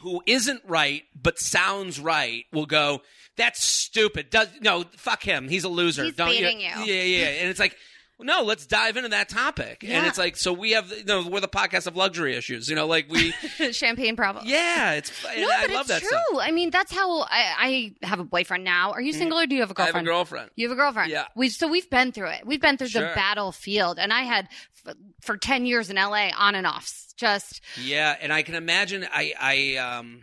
who 0.00 0.22
isn't 0.26 0.62
right, 0.66 1.04
but 1.20 1.38
sounds 1.38 2.00
right 2.00 2.44
will 2.52 2.66
go, 2.66 3.02
that's 3.36 3.64
stupid. 3.64 4.30
Does, 4.30 4.48
no, 4.60 4.84
fuck 4.96 5.22
him. 5.22 5.48
He's 5.48 5.64
a 5.64 5.68
loser. 5.68 6.04
He's 6.04 6.14
Don't 6.14 6.28
baiting 6.28 6.60
you? 6.60 6.68
you. 6.84 6.92
Yeah, 6.92 7.02
yeah. 7.02 7.26
And 7.40 7.48
it's 7.48 7.60
like, 7.60 7.76
no, 8.20 8.42
let's 8.42 8.66
dive 8.66 8.96
into 8.96 9.08
that 9.08 9.28
topic. 9.28 9.82
And 9.82 10.06
it's 10.06 10.18
like, 10.18 10.36
so 10.36 10.52
we 10.52 10.72
have, 10.72 10.90
you 10.90 11.04
know, 11.04 11.26
we're 11.26 11.40
the 11.40 11.48
podcast 11.48 11.86
of 11.88 11.96
luxury 11.96 12.36
issues. 12.36 12.68
You 12.68 12.76
know, 12.76 12.86
like 12.86 13.08
we, 13.10 13.32
Champagne 13.72 14.14
problem. 14.14 14.44
yeah, 14.46 14.92
it's, 14.92 15.10
No, 15.24 15.30
I 15.30 15.66
love 15.66 15.80
it's 15.80 15.88
that 15.88 16.00
true. 16.00 16.08
stuff. 16.08 16.40
I 16.40 16.50
mean, 16.52 16.70
that's 16.70 16.92
how 16.92 17.22
I, 17.22 17.94
I 18.02 18.06
have 18.06 18.20
a 18.20 18.24
boyfriend 18.24 18.62
now. 18.64 18.92
Are 18.92 19.00
you 19.00 19.12
single 19.12 19.38
or 19.38 19.46
do 19.46 19.54
you 19.56 19.60
have 19.62 19.70
a 19.72 19.80
I 19.80 19.86
have 19.86 19.92
girlfriend? 19.94 20.06
a 20.06 20.10
girlfriend. 20.10 20.50
You 20.56 20.68
have 20.68 20.78
a 20.78 20.80
girlfriend. 20.80 21.10
Yeah. 21.10 21.24
We 21.34 21.48
so 21.48 21.66
we've 21.68 21.90
been 21.90 22.12
through 22.12 22.28
it. 22.28 22.46
We've 22.46 22.60
been 22.60 22.76
through 22.76 22.90
the 22.90 23.10
battlefield, 23.14 23.98
and 23.98 24.12
I 24.12 24.22
had 24.22 24.48
f- 24.86 24.94
for 25.20 25.36
ten 25.36 25.66
years 25.66 25.90
in 25.90 25.96
LA 25.96 26.30
on 26.36 26.54
and 26.54 26.66
off. 26.66 26.98
Just 27.16 27.60
Yeah, 27.80 28.16
and 28.20 28.32
I 28.32 28.42
can 28.42 28.54
imagine. 28.54 29.06
I, 29.12 29.32
I, 29.40 29.76
um, 29.76 30.22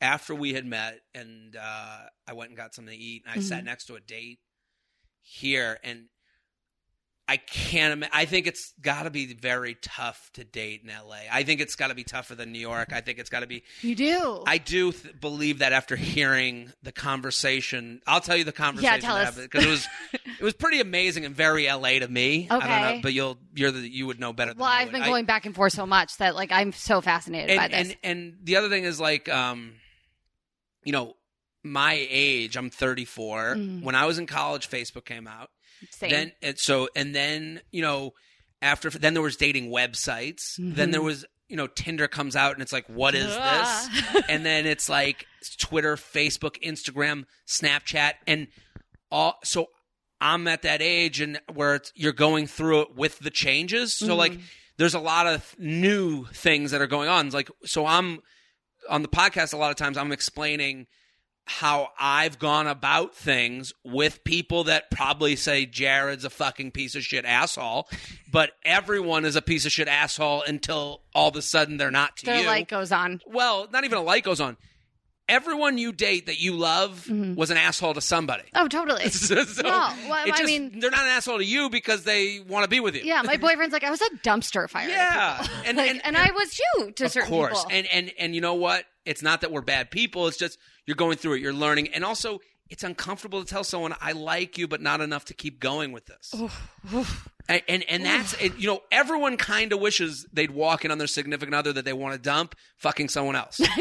after 0.00 0.34
we 0.34 0.52
had 0.54 0.64
met, 0.66 1.00
and 1.14 1.56
uh, 1.56 1.98
I 2.26 2.32
went 2.32 2.50
and 2.50 2.56
got 2.56 2.74
something 2.74 2.92
to 2.94 2.98
eat, 3.00 3.22
and 3.26 3.38
I 3.38 3.42
sat 3.42 3.64
next 3.64 3.86
to 3.86 3.94
a 3.96 4.00
date 4.00 4.38
here, 5.20 5.78
and 5.84 6.04
I 7.28 7.36
can't. 7.36 7.92
Ima- 7.92 8.08
I 8.12 8.24
think 8.24 8.46
it's 8.48 8.74
got 8.82 9.04
to 9.04 9.10
be 9.10 9.32
very 9.32 9.76
tough 9.80 10.28
to 10.34 10.44
date 10.44 10.82
in 10.82 10.88
LA. 10.90 11.18
I 11.30 11.44
think 11.44 11.60
it's 11.60 11.76
got 11.76 11.88
to 11.88 11.94
be 11.94 12.02
tougher 12.04 12.34
than 12.34 12.50
New 12.52 12.58
York. 12.58 12.92
I 12.92 13.00
think 13.00 13.18
it's 13.20 13.30
got 13.30 13.40
to 13.40 13.46
be. 13.46 13.62
you 13.80 13.94
do. 13.94 14.42
I 14.46 14.58
do 14.58 14.90
th- 14.92 15.20
believe 15.20 15.60
that 15.60 15.72
after 15.72 15.94
hearing 15.96 16.72
the 16.82 16.90
conversation, 16.92 18.02
I'll 18.06 18.20
tell 18.20 18.36
you 18.36 18.42
the 18.44 18.52
conversation 18.52 19.00
tell 19.00 19.16
us. 19.16 19.36
because 19.38 19.64
it 19.64 19.68
was 19.70 19.86
it 20.40 20.42
was 20.42 20.52
pretty 20.54 20.80
amazing 20.80 21.24
and 21.24 21.34
very 21.34 21.66
LA 21.72 22.00
to 22.00 22.08
me. 22.08 22.48
I 22.50 22.58
don't 22.58 22.68
know, 22.68 22.74
Okay. 22.74 23.00
but 23.02 23.12
you'll 23.12 23.38
you're 23.54 23.70
the 23.70 23.88
you 23.88 24.06
would 24.08 24.18
know 24.20 24.32
better. 24.32 24.52
Well, 24.56 24.68
I 24.68 24.80
I've 24.82 24.92
been 24.92 25.02
I- 25.02 25.06
going 25.06 25.24
back 25.24 25.46
and 25.46 25.54
forth 25.54 25.72
so 25.72 25.86
much 25.86 26.16
that 26.18 26.34
like 26.34 26.50
I'm 26.52 26.72
so 26.72 27.00
fascinated 27.00 27.56
by 27.56 27.66
and, 27.68 27.72
this. 27.90 27.96
and 28.02 28.18
and 28.18 28.38
the 28.42 28.56
other 28.56 28.68
thing 28.68 28.82
is 28.84 28.98
like 29.00 29.28
um 29.28 29.74
you 30.84 30.90
know 30.92 31.14
my 31.62 31.94
age 32.10 32.56
i'm 32.56 32.68
34 32.70 33.54
Mm. 33.54 33.82
when 33.84 33.94
i 33.94 34.04
was 34.06 34.18
in 34.18 34.26
college 34.26 34.68
facebook 34.68 35.04
came 35.04 35.28
out 35.28 35.48
Same. 35.90 36.10
then 36.10 36.32
and 36.42 36.58
so 36.58 36.88
and 36.94 37.14
then 37.14 37.60
you 37.70 37.82
know 37.82 38.12
after 38.60 38.90
then 38.90 39.14
there 39.14 39.22
was 39.22 39.36
dating 39.36 39.70
websites. 39.70 40.56
Then 40.56 40.90
there 40.90 41.00
mm-hmm. 41.00 41.06
was 41.06 41.24
you 41.48 41.56
know 41.56 41.66
tinder 41.66 42.08
comes 42.08 42.36
out 42.36 42.54
and 42.54 42.62
it's 42.62 42.72
like 42.72 42.86
what 42.88 43.14
is 43.14 43.26
this? 43.26 44.24
And 44.28 44.46
then 44.46 44.66
it's 44.66 44.88
like 44.88 45.26
twitter 45.58 45.96
facebook 45.96 46.62
instagram 46.62 47.24
snapchat. 47.46 48.12
And 48.26 48.48
all 49.10 49.38
so 49.44 49.66
i'm 50.20 50.46
at 50.48 50.62
that 50.62 50.80
age 50.80 51.20
and 51.20 51.40
where 51.52 51.74
it's, 51.74 51.92
you're 51.94 52.12
going 52.12 52.46
through 52.46 52.82
it 52.82 52.96
with 52.96 53.18
the 53.18 53.30
changes. 53.30 53.94
So 53.94 54.08
mm-hmm. 54.08 54.18
like 54.18 54.38
there's 54.78 54.94
a 54.94 55.00
lot 55.00 55.26
of 55.26 55.54
new 55.58 56.24
things 56.26 56.70
that 56.70 56.80
are 56.80 56.86
going 56.86 57.08
on. 57.08 57.28
Like 57.30 57.50
so 57.64 57.84
i'm 57.86 58.20
on 58.88 59.02
the 59.02 59.08
podcast 59.08 59.52
a 59.52 59.56
lot 59.56 59.70
of 59.70 59.76
times 59.76 59.96
i'm 59.96 60.10
explaining 60.10 60.86
how 61.44 61.88
I've 61.98 62.38
gone 62.38 62.66
about 62.66 63.14
things 63.14 63.72
with 63.84 64.22
people 64.24 64.64
that 64.64 64.90
probably 64.90 65.34
say 65.36 65.66
Jared's 65.66 66.24
a 66.24 66.30
fucking 66.30 66.70
piece 66.70 66.94
of 66.94 67.02
shit 67.02 67.24
asshole, 67.24 67.88
but 68.30 68.52
everyone 68.64 69.24
is 69.24 69.34
a 69.36 69.42
piece 69.42 69.66
of 69.66 69.72
shit 69.72 69.88
asshole 69.88 70.42
until 70.42 71.02
all 71.14 71.28
of 71.30 71.36
a 71.36 71.42
sudden 71.42 71.76
they're 71.78 71.90
not 71.90 72.16
to 72.18 72.26
Their 72.26 72.40
you. 72.40 72.46
light 72.46 72.68
goes 72.68 72.92
on. 72.92 73.20
well, 73.26 73.66
not 73.72 73.84
even 73.84 73.98
a 73.98 74.02
light 74.02 74.22
goes 74.24 74.40
on. 74.40 74.56
Everyone 75.28 75.78
you 75.78 75.92
date 75.92 76.26
that 76.26 76.40
you 76.40 76.54
love 76.56 77.06
mm-hmm. 77.08 77.36
was 77.36 77.50
an 77.50 77.56
asshole 77.56 77.94
to 77.94 78.00
somebody. 78.00 78.42
Oh, 78.54 78.68
totally. 78.68 79.04
So 79.08 79.34
no, 79.36 79.42
well, 79.62 80.26
it 80.26 80.32
I 80.34 80.36
just- 80.38 80.44
mean, 80.44 80.78
they're 80.80 80.90
not 80.90 81.02
an 81.04 81.08
asshole 81.10 81.38
to 81.38 81.44
you 81.44 81.70
because 81.70 82.02
they 82.04 82.40
want 82.40 82.64
to 82.64 82.68
be 82.68 82.80
with 82.80 82.94
you. 82.96 83.02
yeah, 83.02 83.22
my 83.22 83.36
boyfriend's 83.38 83.72
like, 83.72 83.84
I 83.84 83.90
was 83.90 84.00
a 84.02 84.10
dumpster 84.24 84.68
fire. 84.68 84.88
Yeah. 84.88 85.46
And- 85.64 85.78
and- 85.80 86.04
and 86.04 86.16
I 86.16 86.30
was 86.32 86.58
you 86.58 86.90
to 86.92 87.04
of 87.06 87.12
certain 87.12 87.30
course. 87.30 87.64
people. 87.64 87.70
And 87.76 87.86
and 87.92 88.12
and 88.18 88.34
you 88.34 88.40
know 88.40 88.54
what? 88.54 88.84
It's 89.04 89.22
not 89.22 89.40
that 89.40 89.52
we're 89.52 89.60
bad 89.62 89.90
people. 89.90 90.26
It's 90.28 90.36
just 90.36 90.58
you're 90.86 90.96
going 90.96 91.16
through 91.16 91.34
it. 91.34 91.40
You're 91.40 91.52
learning, 91.52 91.88
and 91.88 92.04
also 92.04 92.40
it's 92.70 92.84
uncomfortable 92.84 93.44
to 93.44 93.46
tell 93.46 93.64
someone 93.64 93.94
I 94.00 94.12
like 94.12 94.56
you, 94.56 94.66
but 94.66 94.80
not 94.80 95.00
enough 95.00 95.26
to 95.26 95.34
keep 95.34 95.60
going 95.60 95.92
with 95.92 96.06
this. 96.06 96.34
and, 97.48 97.62
and 97.68 97.84
and 97.88 98.04
that's 98.04 98.34
it, 98.34 98.56
you 98.56 98.66
know 98.66 98.80
everyone 98.90 99.36
kind 99.36 99.72
of 99.72 99.80
wishes 99.80 100.26
they'd 100.32 100.50
walk 100.50 100.84
in 100.84 100.90
on 100.90 100.98
their 100.98 101.06
significant 101.06 101.54
other 101.54 101.72
that 101.72 101.84
they 101.84 101.92
want 101.92 102.14
to 102.14 102.18
dump, 102.18 102.54
fucking 102.78 103.08
someone 103.08 103.36
else. 103.36 103.60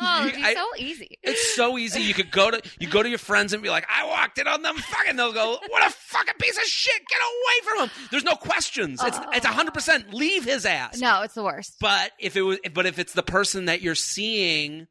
oh, 0.00 0.26
it'd 0.26 0.36
be 0.36 0.44
I- 0.44 0.54
so 0.54 0.66
easy. 0.78 1.18
It's 1.22 1.54
so 1.54 1.78
easy. 1.78 2.02
You 2.02 2.14
could 2.14 2.30
go 2.30 2.50
to 2.50 2.60
you 2.78 2.88
go 2.88 3.02
to 3.02 3.08
your 3.08 3.18
friends 3.18 3.52
and 3.52 3.62
be 3.62 3.68
like, 3.68 3.86
"I 3.88 4.06
walked 4.06 4.38
in 4.38 4.46
on 4.46 4.62
them." 4.62 4.76
Fucking, 4.76 5.16
they'll 5.16 5.32
go, 5.32 5.58
"What 5.68 5.86
a 5.86 5.90
fucking 5.90 6.34
piece 6.38 6.56
of 6.56 6.64
shit! 6.64 7.02
Get 7.08 7.18
away 7.20 7.64
from 7.64 7.84
him!" 7.84 8.08
There's 8.10 8.24
no 8.24 8.34
questions. 8.34 9.00
It's 9.02 9.18
it's 9.32 9.46
hundred 9.46 9.74
percent. 9.74 10.12
Leave 10.12 10.44
his 10.44 10.66
ass. 10.66 10.98
No, 10.98 11.22
it's 11.22 11.34
the 11.34 11.42
worst. 11.44 11.76
But 11.80 12.12
if 12.18 12.36
it 12.36 12.42
was, 12.42 12.58
but 12.72 12.86
if 12.86 12.98
it's 12.98 13.12
the 13.12 13.22
person 13.22 13.66
that 13.66 13.82
you're 13.82 13.94
seeing, 13.94 14.86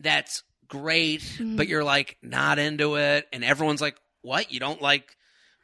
that's 0.00 0.42
great. 0.68 1.22
Mm-hmm. 1.22 1.56
But 1.56 1.68
you're 1.68 1.84
like 1.84 2.16
not 2.22 2.58
into 2.58 2.96
it, 2.96 3.26
and 3.32 3.44
everyone's 3.44 3.80
like, 3.80 3.96
"What? 4.22 4.52
You 4.52 4.60
don't 4.60 4.82
like 4.82 5.16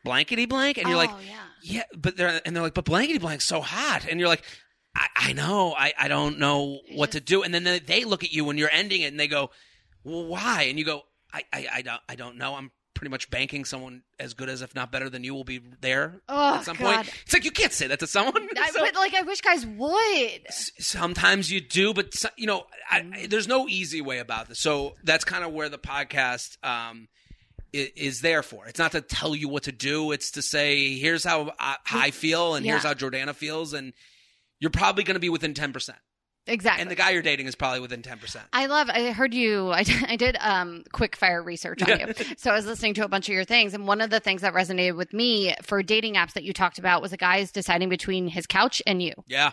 blankety 0.05 0.47
blank?" 0.47 0.79
And 0.79 0.88
you're 0.88 0.97
like, 0.97 1.11
oh, 1.12 1.21
yeah. 1.27 1.35
"Yeah," 1.62 1.83
but 1.97 2.16
they're 2.16 2.40
and 2.45 2.55
they're 2.55 2.62
like, 2.62 2.75
"But 2.75 2.85
blankety 2.85 3.19
blank's 3.19 3.45
so 3.45 3.61
hot," 3.61 4.07
and 4.09 4.19
you're 4.19 4.29
like. 4.29 4.45
I, 4.94 5.07
I 5.16 5.33
know. 5.33 5.74
I, 5.76 5.92
I 5.98 6.09
don't 6.09 6.38
know 6.38 6.81
what 6.94 7.12
to 7.12 7.20
do. 7.20 7.42
And 7.42 7.55
then 7.55 7.64
they, 7.64 7.79
they 7.79 8.05
look 8.05 8.24
at 8.24 8.33
you 8.33 8.44
when 8.44 8.59
you're 8.59 8.70
ending 8.72 9.03
it 9.03 9.07
and 9.07 9.20
they 9.20 9.29
go, 9.29 9.50
well, 10.05 10.26
why? 10.26 10.62
And 10.68 10.79
you 10.79 10.85
go, 10.85 11.03
I, 11.33 11.42
I, 11.53 11.66
I, 11.74 11.83
don't, 11.83 12.00
I 12.09 12.14
don't 12.16 12.37
know. 12.38 12.55
I'm 12.57 12.70
pretty 12.94 13.11
much 13.11 13.31
banking 13.31 13.64
someone 13.64 14.03
as 14.18 14.35
good 14.35 14.48
as, 14.48 14.61
if 14.62 14.74
not 14.74 14.90
better 14.92 15.09
than 15.09 15.22
you, 15.24 15.33
will 15.35 15.44
be 15.44 15.61
there 15.81 16.20
Oh, 16.29 16.57
at 16.57 16.64
some 16.64 16.76
God. 16.76 16.96
point. 16.96 17.14
It's 17.24 17.33
like 17.33 17.44
you 17.44 17.50
can't 17.50 17.72
say 17.72 17.87
that 17.87 18.00
to 18.00 18.07
someone. 18.07 18.48
I, 18.59 18.70
So- 18.70 18.81
but 18.81 18.94
like, 18.96 19.14
I 19.14 19.22
wish 19.22 19.40
guys 19.40 19.64
would. 19.64 20.40
sometimes 20.79 21.50
you 21.50 21.61
do, 21.61 21.94
but 21.94 22.12
so- 22.14 22.29
you 22.37 22.46
know, 22.46 22.64
I, 22.90 23.07
I- 23.14 23.26
there's 23.26 23.48
no 23.48 23.68
easy 23.68 24.00
way 24.00 24.18
about 24.18 24.48
this. 24.48 24.59
So 24.59 24.96
that's 25.05 25.24
kind 25.24 25.44
of 25.44 25.53
where 25.53 25.68
the 25.68 25.79
podcast 25.79 26.57
um, 26.66 27.09
is, 27.72 27.88
is 27.96 28.20
there 28.20 28.42
for. 28.42 28.66
It's 28.66 28.79
not 28.79 28.92
to 28.92 29.00
tell 29.00 29.35
you 29.35 29.48
what 29.48 29.62
to 29.64 29.72
do. 29.72 30.12
It's 30.12 30.33
to 30.33 30.42
say, 30.42 30.96
here's 30.98 31.24
how 31.24 31.53
I, 31.59 31.76
how 31.85 32.00
I 32.00 32.11
feel, 32.11 32.55
and 32.55 32.66
here's 32.66 32.83
how 32.83 32.94
Jordana 32.94 33.35
feels, 33.35 33.72
and 33.72 33.92
you're 34.61 34.70
probably 34.70 35.05
going 35.05 35.14
to 35.14 35.20
be 35.20 35.29
within 35.29 35.55
ten 35.55 35.73
percent. 35.73 35.99
Exactly. 36.46 36.81
And 36.83 36.90
the 36.90 36.94
guy 36.94 37.11
you're 37.11 37.23
dating 37.23 37.46
is 37.46 37.55
probably 37.55 37.81
within 37.81 38.03
ten 38.03 38.18
percent. 38.18 38.46
I 38.53 38.66
love. 38.66 38.88
I 38.88 39.11
heard 39.12 39.35
you. 39.35 39.70
I 39.73 39.83
did, 39.83 40.05
I 40.07 40.16
did 40.16 40.37
um, 40.40 40.85
quick 40.92 41.16
fire 41.16 41.42
research 41.42 41.83
on 41.83 42.01
you, 42.01 42.14
so 42.37 42.51
I 42.51 42.55
was 42.55 42.66
listening 42.66 42.94
to 42.94 43.05
a 43.05 43.09
bunch 43.09 43.29
of 43.29 43.35
your 43.35 43.44
things, 43.44 43.75
and 43.75 43.87
one 43.87 44.01
of 44.01 44.11
the 44.11 44.20
things 44.20 44.42
that 44.42 44.55
resonated 44.55 44.96
with 44.96 45.12
me 45.12 45.55
for 45.62 45.83
dating 45.83 46.14
apps 46.14 46.33
that 46.35 46.44
you 46.44 46.53
talked 46.53 46.79
about 46.79 47.03
was 47.03 47.12
a 47.12 47.16
guy's 47.16 47.51
deciding 47.53 47.88
between 47.88 48.29
his 48.29 48.46
couch 48.46 48.83
and 48.87 49.03
you, 49.03 49.12
Yeah, 49.27 49.53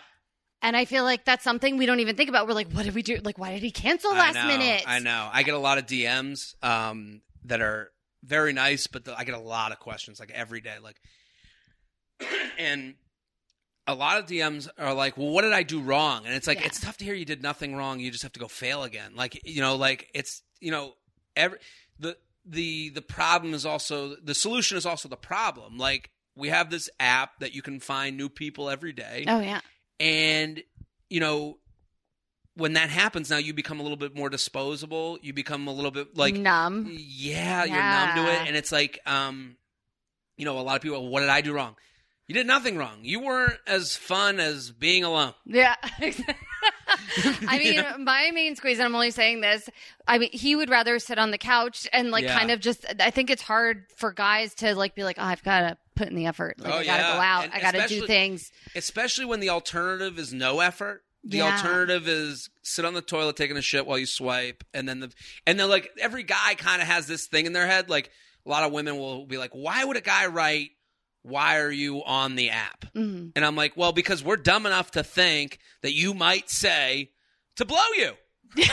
and 0.62 0.76
I 0.76 0.84
feel 0.86 1.04
like 1.04 1.24
that's 1.24 1.44
something 1.44 1.76
we 1.76 1.86
don't 1.86 2.00
even 2.00 2.16
think 2.16 2.28
about. 2.28 2.48
We're 2.48 2.54
like, 2.54 2.72
what 2.72 2.84
did 2.84 2.94
we 2.94 3.02
do? 3.02 3.18
Like, 3.22 3.38
why 3.38 3.52
did 3.52 3.62
he 3.62 3.70
cancel 3.70 4.12
last 4.12 4.36
I 4.36 4.42
know, 4.42 4.58
minute? 4.58 4.84
I 4.86 4.98
know. 4.98 5.28
I 5.32 5.42
get 5.42 5.54
a 5.54 5.58
lot 5.58 5.78
of 5.78 5.86
DMs 5.86 6.54
um, 6.64 7.20
that 7.44 7.60
are 7.60 7.90
very 8.24 8.52
nice, 8.52 8.86
but 8.86 9.04
the, 9.04 9.16
I 9.16 9.24
get 9.24 9.34
a 9.34 9.40
lot 9.40 9.72
of 9.72 9.78
questions 9.78 10.18
like 10.18 10.30
every 10.30 10.60
day, 10.60 10.74
like, 10.82 10.96
and 12.58 12.94
a 13.88 13.94
lot 13.94 14.18
of 14.18 14.26
DMs 14.26 14.68
are 14.78 14.94
like, 14.94 15.16
"Well, 15.16 15.30
what 15.30 15.42
did 15.42 15.52
I 15.52 15.64
do 15.64 15.80
wrong?" 15.80 16.24
And 16.26 16.34
it's 16.34 16.46
like 16.46 16.60
Yeah. 16.60 16.66
it's 16.66 16.78
tough 16.80 16.96
to 16.98 17.04
hear 17.04 17.14
you 17.14 17.24
did 17.24 17.42
nothing 17.42 17.74
wrong. 17.74 17.98
You 17.98 18.10
just 18.12 18.22
have 18.22 18.32
to 18.34 18.40
go 18.40 18.46
fail 18.46 18.84
again. 18.84 19.16
Like 19.16 19.40
you 19.44 19.60
know, 19.60 19.74
like 19.74 20.08
it's 20.14 20.42
you 20.60 20.70
know, 20.70 20.94
every 21.34 21.58
the 21.98 22.16
the 22.44 22.90
the 22.90 23.02
problem 23.02 23.54
is 23.54 23.66
also 23.66 24.14
the 24.22 24.34
solution 24.34 24.76
is 24.76 24.86
also 24.86 25.08
the 25.08 25.16
problem. 25.16 25.78
Like 25.78 26.10
we 26.36 26.48
have 26.50 26.70
this 26.70 26.88
app 27.00 27.40
that 27.40 27.52
you 27.54 27.62
can 27.62 27.80
find 27.80 28.16
new 28.16 28.28
people 28.28 28.70
every 28.70 28.92
day 28.92 29.24
Oh 29.26 29.40
yeah. 29.40 29.60
and 29.98 30.62
you 31.10 31.18
know 31.18 31.58
when 32.54 32.72
that 32.74 32.90
happens, 32.90 33.30
now 33.30 33.36
you 33.36 33.54
become 33.54 33.78
a 33.78 33.82
little 33.82 33.96
bit 33.96 34.16
more 34.16 34.28
disposable. 34.28 35.16
You 35.22 35.32
become 35.32 35.68
a 35.68 35.72
little 35.72 35.92
bit 35.92 36.16
like 36.16 36.34
numb. 36.34 36.88
yeah, 36.90 37.64
you're 37.64 37.76
numb 37.76 38.16
to 38.26 38.32
it, 38.32 38.48
and 38.48 38.56
it's 38.56 38.72
like, 38.72 38.98
um, 39.06 39.56
you 40.36 40.44
know, 40.44 40.58
a 40.58 40.62
lot 40.62 40.74
of 40.74 40.82
people. 40.82 41.08
What 41.08 41.20
did 41.20 41.28
I 41.28 41.40
do 41.40 41.52
wrong? 41.52 41.76
You 42.28 42.34
did 42.34 42.46
nothing 42.46 42.76
wrong. 42.76 42.98
You 43.02 43.20
weren't 43.20 43.58
as 43.66 43.96
fun 43.96 44.38
as 44.38 44.70
being 44.70 45.02
alone. 45.02 45.32
Yeah. 45.46 45.74
I 47.46 47.58
mean, 47.58 47.82
my 48.04 48.30
main 48.32 48.54
squeeze, 48.56 48.78
and 48.78 48.86
I'm 48.86 48.94
only 48.94 49.10
saying 49.10 49.40
this, 49.40 49.68
I 50.06 50.18
mean, 50.18 50.30
he 50.32 50.54
would 50.56 50.68
rather 50.70 50.98
sit 50.98 51.18
on 51.18 51.30
the 51.30 51.38
couch 51.38 51.88
and 51.92 52.10
like 52.10 52.24
Yeah. 52.24 52.38
kind 52.38 52.50
of 52.50 52.60
just, 52.60 52.84
I 53.00 53.10
think 53.10 53.30
it's 53.30 53.42
hard 53.42 53.84
for 53.96 54.12
guys 54.12 54.54
to 54.56 54.74
like 54.74 54.94
be 54.94 55.04
like, 55.04 55.16
oh, 55.18 55.24
I've 55.24 55.42
got 55.42 55.60
to 55.60 55.76
put 55.96 56.08
in 56.08 56.14
the 56.16 56.26
effort. 56.26 56.60
Like, 56.60 56.72
Oh, 56.72 56.76
I 56.78 56.84
got 56.84 56.96
to 56.98 57.02
yeah. 57.02 57.14
go 57.14 57.20
out. 57.20 57.44
And 57.44 57.52
I 57.54 57.60
got 57.60 57.74
to 57.74 57.86
do 57.88 58.06
things. 58.06 58.50
especially 58.74 59.24
when 59.24 59.40
the 59.40 59.50
alternative 59.50 60.18
is 60.18 60.32
no 60.32 60.60
effort. 60.60 61.02
The 61.24 61.38
Yeah. 61.38 61.56
alternative 61.56 62.06
is 62.08 62.48
sit 62.62 62.84
on 62.84 62.94
the 62.94 63.02
toilet 63.02 63.36
taking 63.36 63.56
a 63.56 63.62
shit 63.62 63.86
while 63.86 63.98
you 63.98 64.06
swipe, 64.06 64.62
and 64.72 64.88
then 64.88 65.00
the 65.00 65.12
and 65.46 65.58
then 65.58 65.68
like 65.68 65.90
every 66.00 66.22
guy 66.22 66.54
kind 66.54 66.80
of 66.80 66.86
has 66.86 67.06
this 67.08 67.26
thing 67.26 67.44
in 67.46 67.52
their 67.52 67.66
head. 67.66 67.90
Like 67.90 68.10
a 68.46 68.48
lot 68.48 68.62
of 68.62 68.72
women 68.72 68.96
will 68.98 69.26
be 69.26 69.36
like, 69.36 69.50
"Why 69.50 69.84
would 69.84 69.96
a 69.96 70.00
guy 70.00 70.26
write? 70.26 70.70
Why 71.22 71.58
are 71.58 71.70
you 71.70 72.04
on 72.04 72.36
the 72.36 72.50
app?" 72.50 72.84
Mhm. 72.94 73.32
And 73.36 73.44
I'm 73.44 73.56
like, 73.56 73.76
"Well, 73.76 73.92
because 73.92 74.22
we're 74.22 74.36
dumb 74.36 74.66
enough 74.66 74.90
to 74.92 75.02
think 75.02 75.58
that 75.82 75.92
you 75.94 76.14
might 76.14 76.48
say 76.50 77.10
to 77.56 77.64
blow 77.64 77.78
you." 77.96 78.12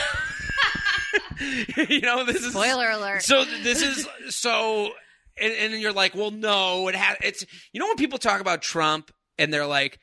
you 1.88 2.00
know, 2.00 2.24
this 2.24 2.42
is 2.42 2.52
Spoiler 2.52 2.90
alert. 2.90 3.22
so 3.22 3.44
this 3.62 3.82
is 3.82 4.06
so, 4.34 4.90
and, 5.40 5.52
and 5.52 5.80
you're 5.80 5.92
like, 5.92 6.14
well, 6.14 6.30
no, 6.30 6.88
it 6.88 6.94
has. 6.94 7.16
It's 7.22 7.46
you 7.72 7.80
know 7.80 7.86
when 7.86 7.96
people 7.96 8.18
talk 8.18 8.40
about 8.40 8.62
Trump 8.62 9.10
and 9.38 9.52
they're 9.52 9.66
like, 9.66 9.98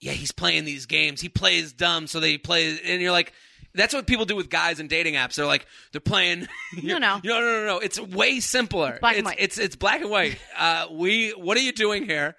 yeah, 0.00 0.12
he's 0.12 0.32
playing 0.32 0.64
these 0.64 0.86
games. 0.86 1.20
He 1.20 1.28
plays 1.28 1.72
dumb, 1.72 2.06
so 2.06 2.20
they 2.20 2.38
play, 2.38 2.78
and 2.84 3.00
you're 3.00 3.12
like. 3.12 3.32
That's 3.76 3.94
what 3.94 4.06
people 4.06 4.24
do 4.24 4.36
with 4.36 4.50
guys 4.50 4.80
and 4.80 4.88
dating 4.88 5.14
apps. 5.14 5.36
They're 5.36 5.46
like 5.46 5.66
they're 5.92 6.00
playing. 6.00 6.48
No, 6.82 6.98
no. 6.98 7.20
no, 7.24 7.40
no, 7.40 7.40
no, 7.40 7.66
no. 7.66 7.78
It's 7.78 7.98
way 7.98 8.40
simpler. 8.40 8.98
Black 9.00 9.16
and 9.16 9.20
it's, 9.20 9.26
white. 9.26 9.36
It's 9.40 9.58
it's 9.58 9.76
black 9.76 10.00
and 10.00 10.10
white. 10.10 10.38
Uh, 10.58 10.86
we. 10.90 11.30
What 11.30 11.56
are 11.56 11.60
you 11.60 11.72
doing 11.72 12.04
here? 12.04 12.34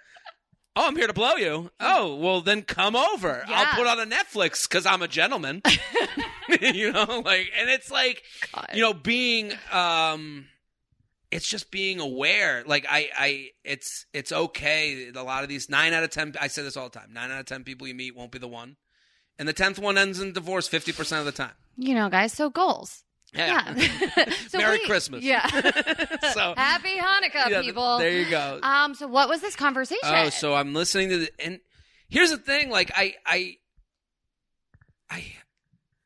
Oh, 0.76 0.88
I'm 0.88 0.95
here 0.95 1.08
to 1.08 1.13
blow 1.13 1.36
you. 1.36 1.71
Oh, 1.80 2.15
well, 2.17 2.41
then 2.41 2.62
come 2.62 2.95
over. 2.95 3.43
Yeah. 3.50 3.65
I'll 3.67 3.76
put 3.76 3.88
on 3.88 4.00
a 4.00 4.06
Netflix 4.06 4.69
because 4.69 4.86
I'm 4.86 5.02
a 5.02 5.08
gentleman. 5.08 5.63
you 6.62 6.91
know, 6.91 7.23
like, 7.26 7.52
and 7.60 7.67
it's 7.67 7.89
like, 7.89 8.21
God. 8.54 8.67
you 8.76 8.82
know, 8.84 8.93
being, 8.93 9.54
um, 9.71 10.45
it's 11.32 11.47
just 11.47 11.71
being 11.71 12.00
aware. 12.00 12.63
Like, 12.67 12.86
I, 12.88 13.10
I, 13.17 13.50
it's, 13.63 14.06
it's 14.13 14.32
okay. 14.32 15.10
A 15.15 15.23
lot 15.23 15.41
of 15.41 15.50
these 15.50 15.67
nine 15.67 15.93
out 15.93 16.04
of 16.04 16.12
ten. 16.12 16.36
I 16.39 16.45
say 16.47 16.62
this 16.62 16.78
all 16.78 16.89
the 16.89 17.00
time. 17.00 17.12
Nine 17.12 17.32
out 17.32 17.39
of 17.39 17.47
ten 17.47 17.63
people 17.63 17.88
you 17.88 17.95
meet 17.95 18.15
won't 18.15 18.32
be 18.32 18.38
the 18.38 18.47
one, 18.47 18.76
and 19.39 19.47
the 19.47 19.54
tenth 19.54 19.80
one 19.80 19.97
ends 19.97 20.19
in 20.19 20.34
divorce 20.34 20.67
fifty 20.67 20.91
percent 20.91 21.19
of 21.19 21.26
the 21.26 21.32
time. 21.32 21.52
you 21.78 21.93
know, 21.95 22.10
guys, 22.10 22.34
so 22.34 22.50
goals. 22.50 23.04
Yeah. 23.34 23.76
so 24.47 24.58
Merry 24.58 24.78
wait- 24.80 24.86
Christmas. 24.88 25.23
Yeah. 25.23 25.45
So- 26.34 26.54
Happy 26.58 26.97
Hanukkah, 26.97 27.50
Yeah, 27.50 27.62
people. 27.62 27.97
There 28.00 28.12
you 28.12 28.30
go. 28.30 28.60
Um, 28.63 28.95
so 28.95 29.08
what 29.08 29.28
was 29.30 29.41
this 29.41 29.56
conversation? 29.56 30.00
Oh, 30.06 30.30
so 30.30 30.54
I'm 30.56 30.73
listening 30.73 31.10
to 31.10 31.17
the 31.19 31.32
and 31.39 31.60
here's 32.10 32.32
the 32.32 32.38
thing, 32.38 32.69
like 32.69 32.91
I 32.95 33.15
I 33.26 33.58
I 35.10 35.26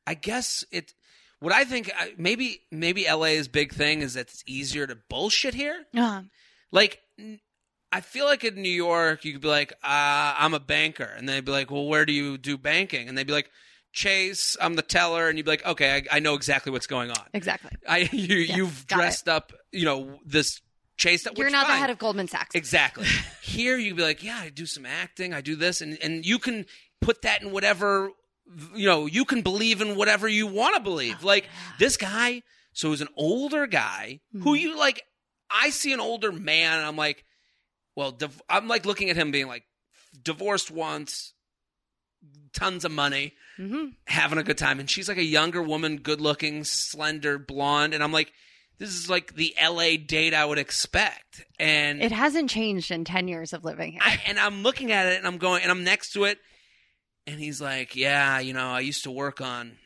I 0.07 0.13
guess 0.15 0.63
it 0.71 0.93
what 1.39 1.53
I 1.53 1.63
think 1.63 1.91
I- 1.97 2.13
maybe 2.17 2.61
maybe 2.71 3.05
LA's 3.11 3.47
big 3.47 3.73
thing 3.73 4.01
is 4.01 4.13
that 4.15 4.21
it's 4.29 4.43
easier 4.45 4.85
to 4.87 4.95
bullshit 5.09 5.53
here. 5.53 5.85
Uh, 5.95 6.23
Like 6.71 6.99
n- 7.19 7.39
I 7.91 8.01
feel 8.01 8.25
like 8.25 8.43
in 8.43 8.55
New 8.61 8.69
York 8.69 9.25
you 9.25 9.33
could 9.33 9.41
be 9.41 9.47
like, 9.47 9.73
uh, 9.83 10.35
I'm 10.37 10.53
a 10.53 10.59
banker 10.59 11.03
and 11.17 11.27
they'd 11.27 11.43
be 11.45 11.51
like, 11.51 11.69
Well, 11.71 11.85
where 11.87 12.05
do 12.05 12.13
you 12.13 12.37
do 12.37 12.57
banking? 12.57 13.09
And 13.09 13.17
they'd 13.17 13.27
be 13.27 13.33
like, 13.33 13.49
Chase, 13.93 14.55
I'm 14.61 14.75
the 14.75 14.81
teller, 14.81 15.27
and 15.27 15.37
you'd 15.37 15.43
be 15.43 15.51
like, 15.51 15.65
Okay, 15.65 15.95
I, 16.09 16.17
I 16.17 16.19
know 16.19 16.35
exactly 16.35 16.71
what's 16.71 16.87
going 16.87 17.11
on. 17.11 17.25
exactly. 17.33 17.71
I 17.87 17.97
you 18.11 18.37
you've 18.37 18.87
got 18.87 18.95
it. 18.95 19.01
dressed 19.01 19.27
up, 19.27 19.51
you 19.71 19.85
know, 19.85 20.19
this 20.25 20.61
Chase 20.97 21.23
that 21.23 21.37
You're 21.37 21.49
not 21.49 21.65
the 21.67 21.73
head 21.73 21.89
of 21.89 21.97
Goldman 21.97 22.27
Sachs. 22.27 22.53
Exactly. 22.53 23.05
Here 23.41 23.75
you'd 23.77 23.97
be 23.97 24.03
like, 24.03 24.23
yeah, 24.23 24.37
I 24.39 24.49
do 24.49 24.65
some 24.67 24.85
acting, 24.85 25.33
I 25.33 25.41
do 25.41 25.55
this, 25.55 25.81
and 25.81 25.97
and 26.01 26.23
you 26.25 26.37
can 26.37 26.65
put 26.99 27.23
that 27.23 27.41
in 27.41 27.51
whatever 27.51 28.11
you 28.75 28.87
know. 28.87 29.07
You 29.07 29.25
can 29.25 29.41
believe 29.41 29.81
in 29.81 29.95
whatever 29.95 30.27
you 30.27 30.45
want 30.45 30.75
to 30.75 30.81
believe. 30.81 31.23
Like 31.23 31.49
this 31.79 31.97
guy, 31.97 32.43
so 32.73 32.91
he's 32.91 33.01
an 33.01 33.07
older 33.17 33.65
guy 33.65 34.19
who 34.43 34.53
you 34.53 34.77
like. 34.77 35.01
I 35.49 35.71
see 35.71 35.91
an 35.91 35.99
older 35.99 36.31
man, 36.31 36.77
and 36.77 36.85
I'm 36.85 36.97
like, 36.97 37.25
well, 38.01 38.11
div- 38.11 38.41
I'm 38.49 38.67
like 38.67 38.87
looking 38.87 39.11
at 39.11 39.15
him 39.15 39.29
being 39.29 39.47
like, 39.47 39.63
divorced 40.23 40.71
once, 40.71 41.33
tons 42.51 42.83
of 42.83 42.91
money, 42.91 43.33
hmm 43.57 43.89
having 44.07 44.39
a 44.39 44.43
good 44.43 44.57
time, 44.57 44.79
and 44.79 44.89
she's 44.89 45.07
like 45.07 45.19
a 45.19 45.23
younger 45.23 45.61
woman, 45.61 45.97
good 45.97 46.19
looking, 46.19 46.63
slender, 46.63 47.37
blonde, 47.37 47.93
and 47.93 48.03
I'm 48.03 48.11
like. 48.11 48.33
This 48.79 48.89
is 48.95 49.11
like 49.11 49.35
the 49.35 49.53
LA 49.61 49.89
date 50.03 50.33
I 50.33 50.43
would 50.43 50.57
expect. 50.57 51.45
And 51.59 52.01
It 52.01 52.11
hasn't 52.11 52.49
changed 52.49 52.89
in 52.89 53.05
10 53.05 53.27
years 53.27 53.53
of 53.53 53.63
living 53.63 53.91
here. 53.91 54.01
I, 54.03 54.19
and 54.25 54.39
I'm 54.39 54.63
looking 54.63 54.91
at 54.91 55.05
it 55.05 55.19
and 55.19 55.27
I'm 55.27 55.37
going 55.37 55.61
and 55.61 55.69
I'm 55.69 55.83
next 55.83 56.13
to 56.13 56.23
it 56.23 56.39
and 57.27 57.39
he's 57.39 57.61
like, 57.61 57.95
"Yeah, 57.95 58.39
you 58.39 58.53
know, 58.53 58.71
I 58.71 58.79
used 58.79 59.03
to 59.03 59.11
work 59.11 59.39
on 59.39 59.77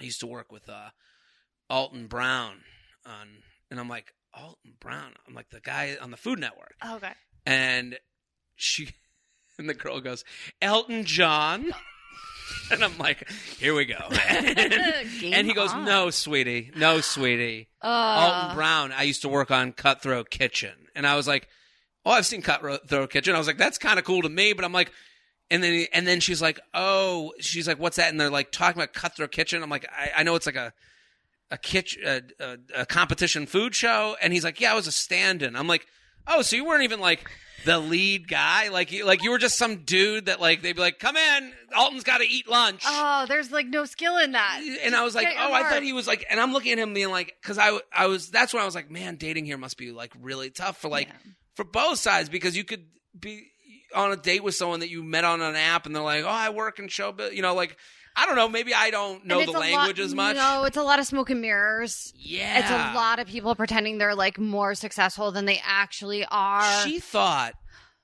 I 0.00 0.04
used 0.04 0.20
to 0.20 0.28
work 0.28 0.52
with 0.52 0.68
uh 0.68 0.90
Alton 1.68 2.06
Brown 2.06 2.58
on 3.04 3.42
and 3.68 3.80
I'm 3.80 3.88
like, 3.88 4.14
"Alton 4.36 4.74
Brown." 4.80 5.12
I'm 5.26 5.34
like 5.34 5.50
the 5.50 5.60
guy 5.60 5.96
on 6.00 6.10
the 6.10 6.16
Food 6.16 6.38
Network. 6.38 6.74
okay. 6.84 7.12
And 7.46 7.98
she 8.56 8.90
and 9.58 9.68
the 9.68 9.74
girl 9.74 10.00
goes, 10.00 10.24
"Elton 10.60 11.04
John." 11.04 11.72
And 12.70 12.84
I'm 12.84 12.96
like, 12.98 13.28
"Here 13.58 13.74
we 13.74 13.84
go." 13.86 13.96
and 14.28 15.46
he 15.46 15.54
goes, 15.54 15.72
on. 15.72 15.86
"No, 15.86 16.10
sweetie. 16.10 16.70
No, 16.76 17.00
sweetie." 17.00 17.68
Uh, 17.82 17.86
Alton 17.86 18.56
Brown. 18.56 18.92
I 18.92 19.02
used 19.04 19.22
to 19.22 19.28
work 19.28 19.50
on 19.50 19.72
Cutthroat 19.72 20.28
Kitchen, 20.30 20.74
and 20.94 21.06
I 21.06 21.16
was 21.16 21.26
like, 21.26 21.48
"Oh, 22.04 22.10
I've 22.10 22.26
seen 22.26 22.42
Cutthroat 22.42 23.10
Kitchen." 23.10 23.34
I 23.34 23.38
was 23.38 23.46
like, 23.46 23.56
"That's 23.56 23.78
kind 23.78 23.98
of 23.98 24.04
cool 24.04 24.22
to 24.22 24.28
me," 24.28 24.52
but 24.52 24.64
I'm 24.64 24.72
like, 24.72 24.92
and 25.50 25.62
then 25.62 25.86
and 25.92 26.06
then 26.06 26.20
she's 26.20 26.40
like, 26.42 26.60
"Oh," 26.74 27.32
she's 27.40 27.66
like, 27.66 27.78
"What's 27.78 27.96
that?" 27.96 28.10
And 28.10 28.20
they're 28.20 28.30
like 28.30 28.52
talking 28.52 28.80
about 28.80 28.92
Cutthroat 28.92 29.32
Kitchen. 29.32 29.62
I'm 29.62 29.70
like, 29.70 29.86
"I, 29.90 30.12
I 30.18 30.22
know 30.22 30.34
it's 30.34 30.46
like 30.46 30.56
a 30.56 30.72
a 31.54 31.58
kitchen 31.58 32.02
a, 32.06 32.22
a, 32.40 32.56
a 32.82 32.86
competition 32.86 33.46
food 33.46 33.74
show," 33.74 34.16
and 34.20 34.32
he's 34.32 34.44
like, 34.44 34.60
"Yeah, 34.60 34.72
I 34.72 34.74
was 34.74 34.86
a 34.86 34.92
stand-in." 34.92 35.56
I'm 35.56 35.68
like, 35.68 35.86
"Oh, 36.26 36.42
so 36.42 36.56
you 36.56 36.64
weren't 36.64 36.84
even 36.84 37.00
like." 37.00 37.28
The 37.66 37.78
lead 37.78 38.28
guy, 38.28 38.68
like 38.68 38.92
you, 38.92 39.06
like 39.06 39.22
you 39.22 39.30
were 39.30 39.38
just 39.38 39.56
some 39.56 39.84
dude 39.86 40.26
that 40.26 40.38
like 40.38 40.60
they'd 40.60 40.74
be 40.76 40.82
like, 40.82 40.98
"Come 40.98 41.16
in, 41.16 41.50
Alton's 41.74 42.04
got 42.04 42.18
to 42.18 42.24
eat 42.28 42.46
lunch." 42.46 42.82
oh, 42.86 43.24
there's 43.26 43.50
like 43.50 43.66
no 43.68 43.86
skill 43.86 44.18
in 44.18 44.32
that. 44.32 44.60
and 44.82 44.94
I 44.94 45.02
was 45.02 45.14
like, 45.14 45.28
oh, 45.34 45.50
I 45.50 45.62
thought 45.70 45.82
he 45.82 45.94
was 45.94 46.06
like, 46.06 46.26
and 46.28 46.38
I'm 46.38 46.52
looking 46.52 46.72
at 46.72 46.78
him 46.78 46.92
being 46.92 47.08
like, 47.08 47.34
because 47.40 47.56
I, 47.56 47.78
I 47.90 48.04
was, 48.08 48.28
that's 48.28 48.52
when 48.52 48.60
I 48.62 48.66
was 48.66 48.74
like, 48.74 48.90
man, 48.90 49.16
dating 49.16 49.46
here 49.46 49.56
must 49.56 49.78
be 49.78 49.92
like 49.92 50.12
really 50.20 50.50
tough 50.50 50.76
for 50.76 50.90
like, 50.90 51.06
Yeah. 51.08 51.32
for 51.54 51.64
both 51.64 51.96
sides 51.98 52.28
because 52.28 52.54
you 52.54 52.64
could 52.64 52.84
be 53.18 53.46
on 53.94 54.12
a 54.12 54.16
date 54.16 54.44
with 54.44 54.54
someone 54.56 54.80
that 54.80 54.90
you 54.90 55.02
met 55.02 55.24
on 55.24 55.40
an 55.40 55.56
app 55.56 55.86
and 55.86 55.96
they're 55.96 56.02
like, 56.02 56.24
oh, 56.24 56.28
I 56.28 56.50
work 56.50 56.78
in 56.78 56.88
showbiz, 56.88 57.32
you 57.34 57.40
know, 57.40 57.54
like, 57.54 57.78
I 58.16 58.26
don't 58.26 58.36
know, 58.36 58.48
maybe 58.48 58.72
I 58.74 58.90
don't 58.90 59.24
know 59.26 59.44
the 59.44 59.52
language 59.52 59.98
lot, 59.98 60.04
as 60.04 60.14
much. 60.14 60.36
No, 60.36 60.64
it's 60.64 60.76
a 60.76 60.82
lot 60.82 60.98
of 60.98 61.06
smoke 61.06 61.30
and 61.30 61.40
mirrors. 61.40 62.12
Yeah, 62.16 62.58
It's 62.60 62.70
a 62.70 62.94
lot 62.96 63.18
of 63.18 63.26
people 63.26 63.54
pretending 63.56 63.98
they're 63.98 64.14
like 64.14 64.38
more 64.38 64.74
successful 64.74 65.32
than 65.32 65.46
they 65.46 65.60
actually 65.64 66.24
are. 66.30 66.80
She 66.86 67.00
thought 67.00 67.54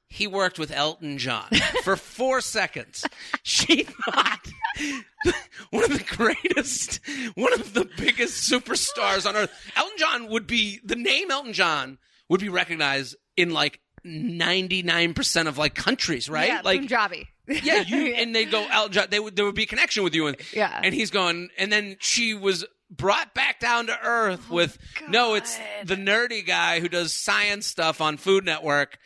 he 0.08 0.26
worked 0.26 0.58
with 0.58 0.72
Elton 0.72 1.18
John 1.18 1.48
for 1.84 1.96
four 1.96 2.40
seconds. 2.40 3.04
She 3.44 3.84
thought 3.84 4.48
one 5.70 5.84
of 5.84 5.90
the 5.90 6.04
greatest, 6.16 6.98
one 7.36 7.52
of 7.52 7.72
the 7.72 7.88
biggest 7.96 8.50
superstars 8.50 9.28
on 9.28 9.36
earth. 9.36 9.52
Elton 9.76 9.96
John 9.96 10.26
would 10.28 10.46
be 10.48 10.80
the 10.84 10.96
name 10.96 11.30
Elton 11.30 11.52
John 11.52 11.98
would 12.28 12.40
be 12.40 12.48
recognized 12.48 13.14
in 13.36 13.50
like 13.52 13.80
ninety 14.04 14.82
nine 14.82 15.14
percent 15.14 15.48
of 15.48 15.58
like 15.58 15.74
countries, 15.74 16.28
right? 16.28 16.48
Yeah, 16.48 16.60
like 16.64 16.80
Punjabi. 16.80 17.28
yeah, 17.48 17.80
you 17.80 18.14
and 18.16 18.34
they 18.34 18.44
go 18.44 18.66
Elton 18.70 18.92
John. 18.92 19.06
They 19.10 19.20
would 19.20 19.36
there 19.36 19.44
would 19.44 19.54
be 19.54 19.64
a 19.64 19.66
connection 19.66 20.04
with 20.04 20.14
you, 20.14 20.26
and 20.26 20.36
Yeah. 20.52 20.80
and 20.82 20.94
he's 20.94 21.10
going, 21.10 21.48
and 21.58 21.72
then 21.72 21.96
she 22.00 22.34
was 22.34 22.64
brought 22.90 23.34
back 23.34 23.60
down 23.60 23.86
to 23.86 23.96
earth 24.02 24.46
oh 24.50 24.54
with 24.54 24.78
no, 25.08 25.34
it's 25.34 25.56
Oh, 25.58 25.84
the 25.84 25.96
nerdy 25.96 26.44
guy 26.46 26.80
who 26.80 26.88
does 26.88 27.14
science 27.14 27.66
stuff 27.66 28.00
on 28.00 28.16
Food 28.16 28.44
Network, 28.44 28.98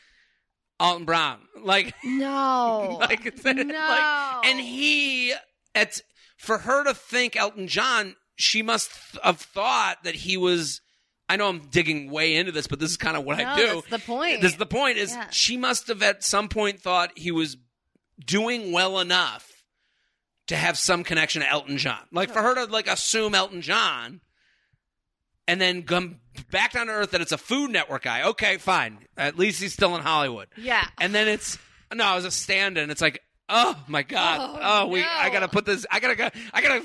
Alton 0.81 1.05
Brown, 1.05 1.41
like, 1.63 1.95
no. 2.05 2.97
like, 3.01 3.27
it's- 3.27 3.45
like, 3.45 3.57
no. 3.67 4.41
and 4.45 4.59
he, 4.59 5.35
it's 5.75 6.01
for 6.39 6.59
her 6.59 6.85
to 6.85 6.95
think 6.95 7.37
Elton 7.37 7.69
John, 7.69 8.17
she 8.37 8.63
must 8.63 8.91
have 9.23 9.39
thought 9.39 9.99
that 10.05 10.15
he 10.15 10.37
was. 10.37 10.81
I 11.29 11.37
know 11.37 11.49
I'm 11.49 11.61
digging 11.71 12.11
way 12.11 12.37
into 12.37 12.53
this, 12.53 12.67
but 12.67 12.79
this 12.79 12.91
is 12.91 12.97
kind 12.97 13.17
of 13.17 13.25
what 13.25 13.39
I 13.41 13.45
No, 13.45 13.57
do. 13.57 13.75
that's 13.77 13.89
the 13.89 13.99
point. 14.13 14.41
This 14.43 14.53
is 14.53 14.59
the 14.59 14.67
point 14.67 14.99
is 14.99 15.13
Yeah. 15.13 15.29
she 15.31 15.57
must 15.57 15.89
have 15.89 16.03
at 16.03 16.23
some 16.23 16.49
point 16.49 16.81
thought 16.81 17.13
he 17.17 17.31
was 17.31 17.57
doing 18.25 18.73
well 18.73 19.01
enough 19.01 19.51
to 20.49 20.57
have 20.57 20.77
some 20.77 21.03
connection 21.03 21.41
to 21.43 21.49
Elton 21.49 21.79
John. 21.79 22.01
Like 22.13 22.31
for 22.31 22.43
her 22.43 22.55
to 22.55 22.65
like 22.67 22.87
assume 22.89 23.35
Elton 23.35 23.63
John 23.63 24.21
and 25.49 25.61
then 25.61 25.83
come 25.83 26.21
back 26.51 26.73
down 26.73 26.87
to 26.89 26.93
earth 26.93 27.11
that 27.13 27.21
it's 27.23 27.33
a 27.33 27.39
Food 27.39 27.71
Network 27.71 28.03
guy. 28.03 28.23
Okay, 28.29 28.59
fine. 28.59 28.99
At 29.17 29.39
least 29.39 29.61
he's 29.63 29.73
still 29.73 29.95
in 29.97 30.03
Hollywood. 30.03 30.49
yeah. 30.57 30.87
And 31.01 31.15
then 31.15 31.29
it's 31.29 31.59
no, 31.95 32.05
I 32.05 32.17
was 32.17 32.25
a 32.25 32.31
stand-in. 32.31 32.91
It's 32.91 33.01
like 33.01 33.21
Oh 33.47 33.77
my 33.89 34.03
god! 34.03 34.39
Oh, 34.41 34.59
Oh, 34.63 34.87
we. 34.87 35.01
no. 35.03 35.07
I 35.11 35.29
gotta 35.29 35.49
put 35.49 35.67
this. 35.67 35.85
I 35.91 36.01
gotta. 36.01 36.15
go 36.15 36.31
I 36.55 36.63
gotta. 36.63 36.83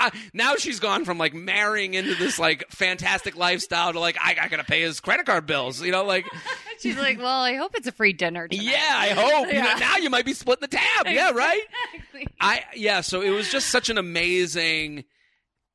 Uh, 0.00 0.10
now 0.34 0.56
she's 0.56 0.80
gone 0.80 1.04
from 1.04 1.18
like 1.18 1.34
marrying 1.34 1.94
into 1.94 2.16
this 2.16 2.36
like 2.38 2.64
fantastic 2.70 3.36
lifestyle 3.36 3.92
to 3.92 4.00
like 4.00 4.16
I, 4.20 4.36
I 4.42 4.48
gotta 4.48 4.64
pay 4.64 4.80
his 4.80 4.98
credit 4.98 5.24
card 5.26 5.46
bills. 5.46 5.80
You 5.80 5.92
know, 5.92 6.04
like 6.04 6.26
She's 6.80 6.96
like, 6.96 7.18
well, 7.18 7.42
I 7.42 7.54
hope 7.54 7.72
it's 7.76 7.86
a 7.86 7.92
free 7.92 8.12
dinner. 8.12 8.48
Tonight. 8.48 8.64
yeah. 8.64 8.92
I 8.92 9.08
hope 9.10 9.46
You 9.52 9.62
know, 9.62 9.74
now 9.78 9.98
you 9.98 10.10
might 10.10 10.24
be 10.24 10.32
splitting 10.32 10.62
the 10.62 10.76
tab. 10.76 11.06
Yeah, 11.06 11.30
right. 11.30 11.60
Exactly. 11.94 12.26
I 12.40 12.64
yeah. 12.74 13.02
So 13.02 13.20
it 13.22 13.30
was 13.30 13.48
just 13.50 13.68
such 13.68 13.88
an 13.88 13.96
amazing. 13.98 15.04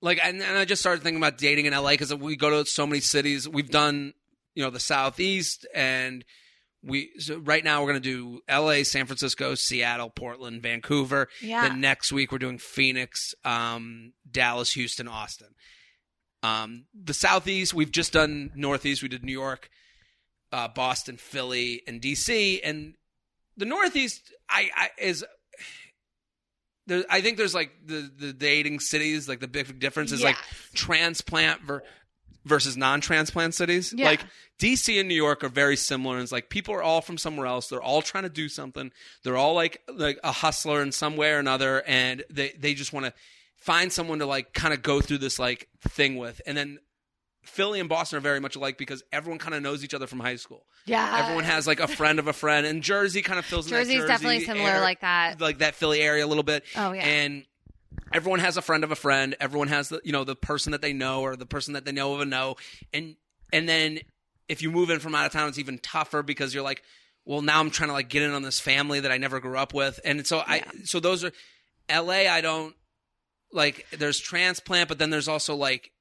Like 0.02 0.20
and, 0.22 0.42
and 0.42 0.58
I 0.58 0.66
just 0.66 0.82
started 0.82 1.02
thinking 1.02 1.22
about 1.22 1.38
dating 1.38 1.66
in 1.66 1.74
LA 1.74 1.92
because 1.92 2.14
we 2.14 2.36
go 2.36 2.50
to 2.62 2.70
so 2.70 2.86
many 2.86 3.00
cities. 3.00 3.48
We've 3.48 3.70
done 3.72 4.14
you 4.54 4.64
know 4.64 4.70
the 4.70 4.80
southeast 4.82 5.66
and 5.74 6.26
we 6.86 7.12
so 7.18 7.38
right 7.38 7.64
now 7.64 7.82
we're 7.82 7.92
going 7.92 8.04
to 8.04 8.40
do 8.40 8.42
LA, 8.50 8.84
San 8.84 9.06
Francisco, 9.08 9.56
Seattle, 9.56 10.10
Portland, 10.10 10.62
Vancouver. 10.62 11.28
Yeah. 11.42 11.68
Then 11.68 11.82
next 11.82 12.12
week 12.12 12.32
we're 12.32 12.38
doing 12.38 12.60
Phoenix, 12.60 13.34
um, 13.44 14.14
Dallas, 14.30 14.74
Houston, 14.74 15.08
Austin. 15.08 15.56
Um, 16.44 16.86
the 16.94 17.14
Southeast 17.14 17.74
we've 17.74 17.92
just 17.92 18.14
done 18.14 18.52
Northeast. 18.56 19.02
We 19.02 19.10
did 19.10 19.24
New 19.24 19.32
York, 19.32 19.70
uh, 20.52 20.68
Boston, 20.68 21.18
Philly, 21.18 21.82
and 21.88 22.00
DC. 22.02 22.60
And 22.64 22.94
the 23.58 23.66
Northeast, 23.66 24.34
I, 24.50 24.70
I 24.76 24.90
is. 25.00 25.26
There, 26.88 27.04
I 27.10 27.22
think 27.22 27.38
there's 27.38 27.56
like 27.56 27.72
the 27.84 28.12
the 28.16 28.32
dating 28.32 28.80
cities, 28.80 29.28
like 29.28 29.40
the 29.40 29.48
big 29.48 29.80
difference 29.80 30.12
is 30.12 30.24
like 30.24 30.38
transplant 30.76 31.62
ver- 31.62 31.82
versus 32.46 32.78
non-transplant 32.78 33.54
cities. 33.54 33.94
Yeah. 33.96 34.06
Like 34.06 34.22
DC 34.60 34.98
and 35.00 35.10
New 35.10 35.16
York 35.16 35.44
are 35.44 35.50
very 35.50 35.76
similar. 35.76 36.16
And 36.16 36.24
it's 36.24 36.32
like 36.32 36.50
people 36.50 36.74
are 36.76 36.84
all 36.84 37.02
from 37.02 37.18
somewhere 37.18 37.48
else. 37.48 37.68
They're 37.68 37.82
all 37.82 38.02
trying 38.02 38.24
to 38.24 38.30
do 38.30 38.48
something. 38.48 38.92
They're 39.24 39.38
all 39.38 39.54
like 39.54 39.82
like 39.94 40.20
a 40.24 40.32
hustler 40.32 40.82
in 40.82 40.92
some 40.92 41.18
way 41.18 41.32
or 41.32 41.40
another, 41.40 41.84
and 41.86 42.24
they 42.30 42.54
they 42.58 42.74
just 42.74 42.94
want 42.94 43.06
to 43.08 43.14
find 43.58 43.92
someone 43.92 44.20
to 44.20 44.26
like 44.26 44.54
kind 44.54 44.74
of 44.74 44.82
go 44.82 45.02
through 45.02 45.18
this 45.18 45.40
like 45.40 45.68
thing 45.82 46.16
with. 46.18 46.40
And 46.46 46.56
then 46.56 46.80
Philly 47.44 47.80
and 47.80 47.90
Boston 47.90 48.18
are 48.18 48.22
very 48.22 48.40
much 48.40 48.56
alike 48.56 48.78
because 48.78 49.04
everyone 49.12 49.40
kind 49.40 49.54
of 49.56 49.62
knows 49.62 49.84
each 49.84 49.94
other 49.94 50.08
from 50.08 50.20
high 50.20 50.36
school. 50.36 50.66
Yeah. 50.86 51.22
Everyone 51.24 51.44
has 51.44 51.68
like 51.68 51.80
a 51.80 51.88
friend 51.88 52.20
of 52.20 52.28
a 52.28 52.34
friend, 52.34 52.66
and 52.66 52.82
Jersey 52.82 53.22
kind 53.22 53.40
of 53.40 53.46
fills 53.46 53.66
in 53.68 53.72
that 53.74 53.80
Jersey's 53.82 53.96
Jersey 53.98 54.08
definitely 54.08 54.46
similar 54.46 54.70
air- 54.70 54.82
like 54.82 55.02
that. 55.02 55.42
like 55.42 55.58
that 55.60 55.76
Philly 55.76 56.02
area 56.02 56.26
a 56.26 56.28
little 56.28 56.44
bit. 56.44 56.64
Oh, 56.76 56.92
yeah. 56.92 57.04
and 57.06 57.46
everyone 58.16 58.40
has 58.40 58.56
a 58.58 58.62
friend 58.62 58.84
of 58.84 58.92
a 58.92 58.96
friend. 58.96 59.36
Everyone 59.40 59.68
has 59.68 59.90
the 59.90 60.02
you 60.04 60.12
know 60.12 60.24
the 60.24 60.36
person 60.36 60.72
that 60.72 60.82
they 60.82 60.94
know 60.94 61.22
or 61.22 61.36
the 61.36 61.46
person 61.46 61.74
that 61.74 61.86
they 61.86 61.92
know 61.92 62.14
of 62.14 62.22
a 62.22 62.26
know, 62.26 62.56
and 62.94 63.16
and 63.54 63.68
then 63.68 64.00
if 64.48 64.62
you 64.62 64.72
move 64.72 64.90
in 64.90 65.00
from 65.00 65.14
out 65.14 65.26
of 65.26 65.32
town, 65.34 65.50
it's 65.50 65.60
even 65.60 65.78
tougher 65.80 66.24
because 66.24 66.54
you're 66.54 66.64
like, 66.64 66.82
well, 67.26 67.42
now 67.42 67.60
I'm 67.60 67.70
trying 67.72 67.90
to 67.90 67.94
like 67.94 68.10
get 68.10 68.24
in 68.24 68.32
on 68.32 68.42
this 68.42 68.60
family 68.60 69.02
that 69.02 69.12
I 69.12 69.18
never 69.18 69.40
grew 69.40 69.58
up 69.58 69.74
with, 69.74 70.00
and 70.06 70.26
so 70.26 70.40
I 70.40 70.64
so 70.86 71.00
those 71.00 71.24
are 71.24 71.32
L.A. 71.90 72.28
I 72.28 72.42
don't 72.42 72.74
like. 73.52 73.86
There's 73.92 74.20
transplant, 74.20 74.88
but 74.88 74.98
then 74.98 75.10
there's 75.10 75.28
also 75.28 75.56
like. 75.56 75.92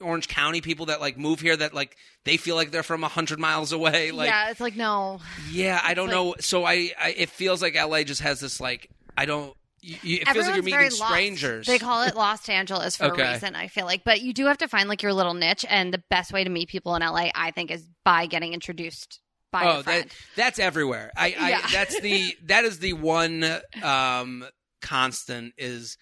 Orange 0.00 0.26
County 0.26 0.60
people 0.60 0.86
that 0.86 1.00
like 1.00 1.16
move 1.16 1.38
here 1.38 1.56
that 1.56 1.74
like 1.74 1.96
they 2.24 2.36
feel 2.36 2.56
like 2.56 2.72
they're 2.72 2.82
from 2.82 3.04
a 3.04 3.08
hundred 3.08 3.38
miles 3.38 3.70
away. 3.70 4.10
Like 4.10 4.28
yeah, 4.28 4.50
it's 4.50 4.58
like 4.58 4.74
no. 4.74 5.20
yeah, 5.52 5.80
I 5.80 5.94
don't 5.94 6.08
like- 6.08 6.14
know. 6.16 6.34
So 6.40 6.64
I, 6.64 6.90
I, 7.00 7.14
it 7.16 7.28
feels 7.28 7.62
like 7.62 7.76
LA 7.76 8.02
just 8.02 8.20
has 8.20 8.40
this 8.40 8.60
like 8.60 8.90
I 9.16 9.26
don't. 9.26 9.54
You, 9.82 9.96
you, 10.02 10.16
it 10.20 10.28
feels 10.28 10.46
like 10.46 10.54
you're 10.54 10.58
Everyone's 10.64 10.64
meeting 11.00 11.06
strangers. 11.08 11.66
They 11.66 11.78
call 11.78 12.02
it 12.04 12.14
Los 12.14 12.48
Angeles 12.48 12.96
for 12.96 13.06
Okay. 13.06 13.22
a 13.22 13.32
reason, 13.32 13.56
I 13.56 13.66
feel 13.66 13.84
like. 13.84 14.04
But 14.04 14.22
you 14.22 14.32
do 14.32 14.46
have 14.46 14.58
to 14.58 14.68
find 14.68 14.88
like 14.88 15.02
your 15.02 15.12
little 15.12 15.34
niche, 15.34 15.64
and 15.68 15.92
the 15.92 16.02
best 16.08 16.32
way 16.32 16.44
to 16.44 16.50
meet 16.50 16.68
people 16.68 16.94
in 16.94 17.02
LA, 17.02 17.30
I 17.34 17.50
think, 17.50 17.70
is 17.72 17.84
by 18.04 18.26
getting 18.26 18.52
introduced 18.54 19.20
by 19.50 19.64
oh, 19.64 19.80
a 19.80 19.82
friend. 19.82 20.04
that 20.04 20.14
that's 20.36 20.58
everywhere. 20.60 21.10
I, 21.16 21.34
I 21.38 21.72
that's 21.72 22.00
the 22.00 22.34
that 22.44 22.64
is 22.64 22.78
the 22.78 22.92
one 22.94 23.44
um 23.82 24.44
constant 24.80 25.54
is 25.58 25.98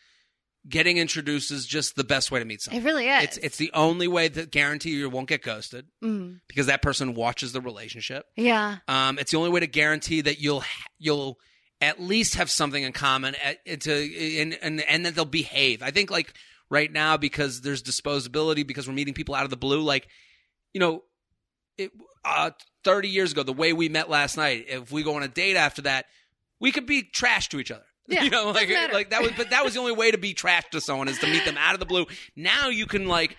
getting 0.69 0.99
introduced 0.99 1.51
is 1.51 1.67
just 1.67 1.97
the 1.97 2.05
best 2.05 2.31
way 2.31 2.39
to 2.39 2.45
meet 2.45 2.61
someone. 2.61 2.83
it 2.83 2.85
really 2.85 3.09
is. 3.09 3.25
It's 3.25 3.37
it's 3.39 3.57
the 3.57 3.71
only 3.73 4.09
way 4.09 4.29
that 4.29 4.51
guarantee 4.51 4.91
you 4.91 5.09
won't 5.09 5.27
get 5.29 5.43
ghosted 5.43 5.87
Mm. 6.05 6.41
because 6.49 6.67
that 6.67 6.83
person 6.83 7.15
watches 7.15 7.53
the 7.53 7.61
relationship. 7.63 8.27
yeah. 8.37 8.77
Um, 8.87 9.19
it's 9.19 9.31
the 9.33 9.39
only 9.39 9.51
way 9.51 9.61
to 9.61 9.67
guarantee 9.67 10.21
that 10.21 10.39
you'll 10.39 10.63
you'll 10.99 11.39
at 11.81 12.01
least 12.01 12.35
have 12.35 12.51
something 12.51 12.83
in 12.83 12.93
common 12.93 13.35
at, 13.43 13.81
to 13.81 14.39
and, 14.41 14.59
and 14.63 14.81
and 14.81 15.07
that 15.07 15.15
they'll 15.15 15.25
behave. 15.25 15.83
I 15.83 15.91
think 15.91 16.11
like 16.11 16.35
right 16.69 16.91
now 16.91 17.17
because 17.17 17.63
there's 17.63 17.83
disposability 17.83 18.67
because 18.67 18.87
we're 18.87 18.95
meeting 18.95 19.15
people 19.15 19.35
out 19.35 19.45
of 19.45 19.51
the 19.51 19.57
blue. 19.57 19.81
Like 19.81 20.09
you 20.73 20.81
know, 20.81 21.03
it, 21.79 21.91
uh, 22.25 22.51
thirty 22.85 23.09
years 23.09 23.33
ago, 23.33 23.43
the 23.43 23.53
way 23.53 23.73
we 23.73 23.89
met 23.89 24.11
last 24.11 24.37
night. 24.37 24.67
If 24.69 24.93
we 24.93 25.03
go 25.03 25.17
on 25.17 25.23
a 25.23 25.29
date 25.29 25.57
after 25.57 25.83
that, 25.83 26.07
we 26.61 26.73
could 26.73 26.87
be 26.87 27.03
trash 27.03 27.49
to 27.51 27.61
each 27.61 27.71
other. 27.71 27.85
Yeah, 28.11 28.25
you 28.25 28.31
know, 28.31 28.51
like 28.51 28.69
like 28.93 29.11
that 29.11 29.23
was, 29.23 29.31
but 29.37 29.51
that 29.51 29.63
was 29.63 29.75
the 29.75 29.79
only 29.79 29.93
way 29.93 30.11
to 30.11 30.19
be 30.19 30.35
trash 30.35 30.65
to 30.73 30.81
someone 30.81 31.07
is 31.07 31.21
to 31.21 31.29
meet 31.29 31.45
them 31.45 31.57
out 31.57 31.75
of 31.75 31.81
the 31.81 31.87
blue. 31.87 32.07
Now 32.35 32.69
you 32.69 32.87
can 32.87 33.07
like 33.07 33.37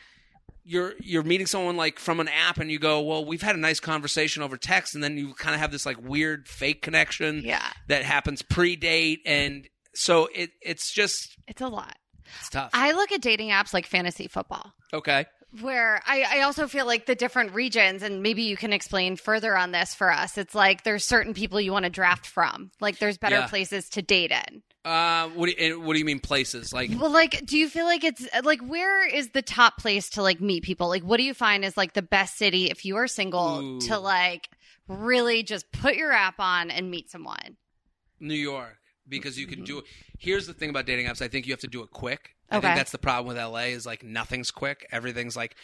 you're 0.63 0.93
you're 1.00 1.24
meeting 1.24 1.47
someone 1.47 1.78
like 1.78 2.00
from 2.00 2.19
an 2.19 2.28
app 2.28 2.58
and 2.60 2.71
you 2.71 2.80
go, 2.80 3.02
well, 3.02 3.26
we've 3.26 3.41
had 3.41 3.56
a 3.56 3.60
nice 3.60 3.80
conversation 3.80 4.43
over 4.43 4.58
text, 4.58 4.95
and 4.95 5.04
then 5.04 5.17
you 5.17 5.34
kind 5.34 5.54
of 5.56 5.62
have 5.62 5.71
this 5.71 5.86
like 5.86 5.97
weird 6.02 6.47
fake 6.47 6.82
connection 6.82 7.41
Yeah. 7.43 7.65
that 7.88 8.04
happens 8.04 8.41
pre-date, 8.41 9.21
and 9.26 9.67
so 9.93 10.28
it 10.34 10.52
it's 10.62 10.93
just 10.93 11.38
It's 11.47 11.62
a 11.62 11.67
lot. 11.67 11.95
it's 12.39 12.50
tough. 12.50 12.71
I 12.74 12.91
look 12.93 13.12
at 13.12 13.21
dating 13.21 13.50
apps 13.50 13.74
like 13.74 13.86
fantasy 13.86 14.28
football. 14.28 14.74
okay, 14.93 15.26
where 15.60 16.02
I, 16.06 16.24
I 16.38 16.41
also 16.43 16.67
feel 16.67 16.86
like 16.86 17.06
the 17.08 17.15
different 17.15 17.54
regions 17.54 18.04
and 18.04 18.21
maybe 18.24 18.43
you 18.43 18.56
can 18.56 18.71
explain 18.71 19.17
further 19.17 19.58
on 19.58 19.71
this 19.71 19.93
for 19.93 20.10
us 20.10 20.38
it's 20.38 20.56
like 20.56 20.84
there's 20.86 21.04
certain 21.04 21.34
people 21.34 21.60
you 21.60 21.74
want 21.74 21.84
to 21.84 21.89
draft 21.89 22.26
from 22.26 22.71
like 22.80 23.00
there's 23.00 23.17
better 23.17 23.36
Yeah. 23.36 23.47
places 23.47 23.89
to 23.89 24.02
date 24.02 24.32
in 24.32 24.63
uh, 24.83 25.27
what 25.29 25.47
do 25.47 25.63
you, 25.63 25.79
what 25.79 25.93
do 25.93 25.99
you 25.99 26.05
mean 26.05 26.19
places 26.19 26.73
like? 26.73 26.89
well 26.99 27.11
like 27.11 27.45
do 27.45 27.57
you 27.57 27.69
feel 27.69 27.85
like 27.85 28.03
it's 28.03 28.27
like 28.43 28.61
where 28.61 29.07
is 29.07 29.29
the 29.29 29.41
top 29.41 29.77
place 29.77 30.09
to 30.09 30.21
like 30.23 30.41
meet 30.41 30.63
people 30.63 30.87
like 30.89 31.03
what 31.03 31.17
do 31.17 31.23
you 31.23 31.33
find 31.33 31.63
is 31.63 31.77
like 31.77 31.93
the 31.93 32.01
best 32.01 32.37
city 32.37 32.65
if 32.71 32.83
you 32.83 32.95
are 32.97 33.07
single 33.07 33.59
Ooh. 33.61 33.81
to 33.81 33.99
like 33.99 34.49
really 34.87 35.43
just 35.43 35.71
put 35.71 35.95
your 35.95 36.11
app 36.11 36.39
on 36.39 36.71
and 36.71 36.89
meet 36.89 37.09
someone 37.11 37.57
New 38.19 38.33
York 38.35 38.77
because 39.07 39.37
you 39.37 39.45
Mm-hmm. 39.47 39.55
can 39.55 39.63
do 39.63 39.79
it. 39.79 39.85
Here's 40.17 40.47
the 40.47 40.53
thing 40.53 40.69
about 40.69 40.85
dating 40.85 41.07
apps. 41.07 41.21
I 41.21 41.27
think 41.27 41.45
you 41.47 41.53
have 41.53 41.59
to 41.61 41.67
do 41.67 41.81
it 41.83 41.91
quick. 41.91 42.35
I 42.49 42.59
think 42.59 42.75
that's 42.75 42.91
the 42.91 42.97
problem 42.97 43.27
with 43.33 43.41
LA 43.41 43.71
is 43.75 43.85
like 43.85 44.03
nothing's 44.03 44.51
quick. 44.51 44.85
Everything's 44.91 45.35
like, 45.35 45.55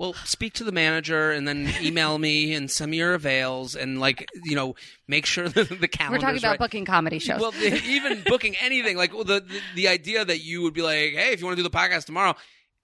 well, 0.00 0.14
speak 0.24 0.54
to 0.54 0.64
the 0.64 0.72
manager 0.72 1.30
and 1.30 1.46
then 1.46 1.70
email 1.82 2.16
me 2.16 2.54
and 2.54 2.70
send 2.70 2.90
me 2.90 2.96
your 2.96 3.12
avails 3.12 3.76
and 3.76 4.00
like 4.00 4.26
you 4.44 4.56
know 4.56 4.74
make 5.06 5.26
sure 5.26 5.46
that 5.46 5.68
the 5.80 5.88
calendar. 5.88 6.16
we're 6.16 6.20
talking 6.22 6.38
about 6.38 6.58
booking 6.58 6.86
comedy 6.86 7.18
shows 7.18 7.38
Well, 7.38 7.52
even 7.62 8.22
booking 8.26 8.56
anything 8.62 8.96
like 8.96 9.12
well, 9.12 9.24
the, 9.24 9.40
the 9.40 9.60
the 9.74 9.88
idea 9.88 10.24
that 10.24 10.42
you 10.42 10.62
would 10.62 10.72
be 10.72 10.80
like, 10.80 11.12
hey, 11.12 11.32
if 11.34 11.40
you 11.40 11.44
want 11.44 11.58
to 11.58 11.62
do 11.62 11.68
the 11.68 11.76
podcast 11.76 12.06
tomorrow. 12.06 12.34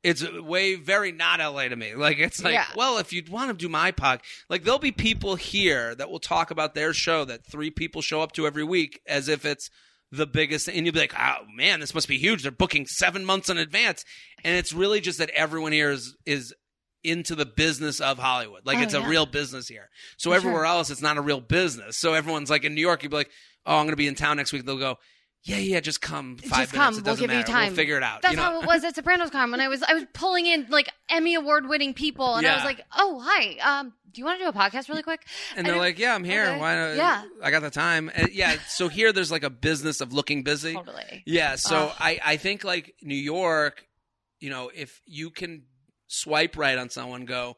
It's 0.03 0.23
way 0.31 0.77
very 0.77 1.11
not 1.11 1.41
LA 1.41 1.67
to 1.69 1.75
me. 1.75 1.95
Like 1.97 2.19
it's 2.19 2.45
like, 2.45 2.53
Yeah. 2.53 2.67
well, 2.77 2.99
if 2.99 3.13
you 3.13 3.25
want 3.29 3.51
to 3.51 3.57
do 3.57 3.69
my 3.69 3.91
pod, 3.91 4.21
like 4.49 4.63
there'll 4.63 4.79
be 4.79 4.93
people 4.93 5.35
here 5.35 5.97
that 5.97 6.11
will 6.11 6.21
talk 6.21 6.53
about 6.53 6.75
their 6.77 6.93
show 6.93 7.25
that 7.25 7.45
three 7.45 7.71
people 7.71 8.03
show 8.03 8.21
up 8.21 8.31
to 8.33 8.47
every 8.47 8.63
week 8.63 9.01
as 9.09 9.27
if 9.29 9.45
it's 9.45 9.69
the 10.13 10.27
biggest 10.27 10.69
and 10.69 10.87
you'll 10.87 10.93
be 10.93 11.01
like 11.01 11.15
oh 11.19 11.39
man 11.53 11.81
this 11.81 11.93
must 11.93 12.07
be 12.07 12.19
huge 12.19 12.43
they're 12.45 12.53
booking 12.53 12.87
seven 12.87 13.25
months 13.25 13.49
in 13.51 13.59
advance 13.59 14.05
and 14.45 14.57
it's 14.57 14.73
really 14.73 15.01
just 15.01 15.19
that 15.19 15.31
everyone 15.31 15.73
here 15.73 15.91
is 15.91 16.15
is 16.25 16.55
into 17.07 17.35
the 17.35 17.47
business 17.47 18.01
of 18.01 18.19
hollywood 18.19 18.67
like 18.67 18.79
Oh, 18.79 18.83
it's 18.83 18.95
a 18.95 19.03
real 19.03 19.27
business 19.27 19.69
here 19.69 19.89
so 20.17 20.31
For 20.31 20.37
everywhere 20.37 20.61
sure. 20.61 20.67
else 20.67 20.91
it's 20.91 21.03
not 21.03 21.17
a 21.17 21.23
real 21.23 21.41
business 21.41 21.97
so 21.97 22.15
everyone's 22.15 22.51
like 22.51 22.65
in 22.65 22.75
new 22.75 22.81
york 22.81 23.03
you'd 23.03 23.11
be 23.11 23.17
like 23.17 23.31
oh 23.65 23.77
i'm 23.79 23.87
gonna 23.87 23.97
be 23.97 24.07
in 24.09 24.15
town 24.15 24.37
next 24.39 24.53
week 24.53 24.65
they'll 24.67 24.79
go 24.79 24.99
yeah 25.43 25.59
yeah 25.59 25.79
just 25.81 26.01
come 26.01 26.37
five 26.39 26.71
Just 26.71 26.73
minutes 26.73 26.75
come. 26.75 26.95
it 26.99 27.05
We'll 27.05 27.17
give 27.17 27.31
you 27.33 27.43
time. 27.45 27.69
we'll 27.69 27.77
figure 27.77 27.97
it 27.97 28.03
out 28.03 28.23
That's 28.23 28.33
you 28.33 28.37
know? 28.39 28.43
how 28.43 28.61
it 28.63 28.67
was 28.67 28.83
at 28.83 28.97
Sopranos 28.97 29.31
Con 29.31 29.53
when 29.53 29.61
I 29.61 29.69
was 29.69 29.81
I 29.83 29.95
was 29.95 30.05
pulling 30.13 30.47
in 30.47 30.67
like 30.71 30.89
Emmy 31.09 31.35
award 31.37 31.69
winning 31.69 31.95
people 31.95 32.35
and 32.35 32.45
I 32.45 32.57
was 32.57 32.65
like, 32.65 32.81
oh 32.97 33.23
hi, 33.25 33.57
um, 33.59 33.93
do 34.11 34.21
you 34.21 34.25
want 34.25 34.41
to 34.41 34.45
do 34.45 34.49
a 34.49 34.53
podcast 34.53 34.89
really 34.89 35.05
quick? 35.05 35.21
and 35.57 35.65
they're 35.65 35.77
I- 35.77 35.79
like 35.79 35.99
yeah 36.01 36.17
i'm 36.17 36.25
here 36.25 36.47
okay. 36.47 36.59
why 36.59 36.75
not 36.75 36.97
Yeah. 36.97 37.23
i 37.43 37.53
got 37.53 37.63
the 37.63 37.71
time 37.71 38.11
and 38.15 38.31
yeah 38.33 38.57
so 38.67 38.89
here 38.89 39.13
there's 39.13 39.31
like 39.31 39.45
a 39.45 39.51
business 39.51 40.01
of 40.01 40.13
looking 40.13 40.43
busy 40.43 40.73
Totally. 40.75 41.23
Yeah, 41.27 41.55
so. 41.55 41.93
I 42.01 42.19
I 42.25 42.37
think 42.39 42.65
like 42.65 42.95
New 43.03 43.15
York, 43.15 43.87
you 44.41 44.51
know, 44.51 44.73
if 44.75 45.01
you 45.07 45.31
can 45.31 45.63
swipe 46.07 46.57
right 46.57 46.79
on 46.79 46.91
someone, 46.91 47.25
go, 47.25 47.57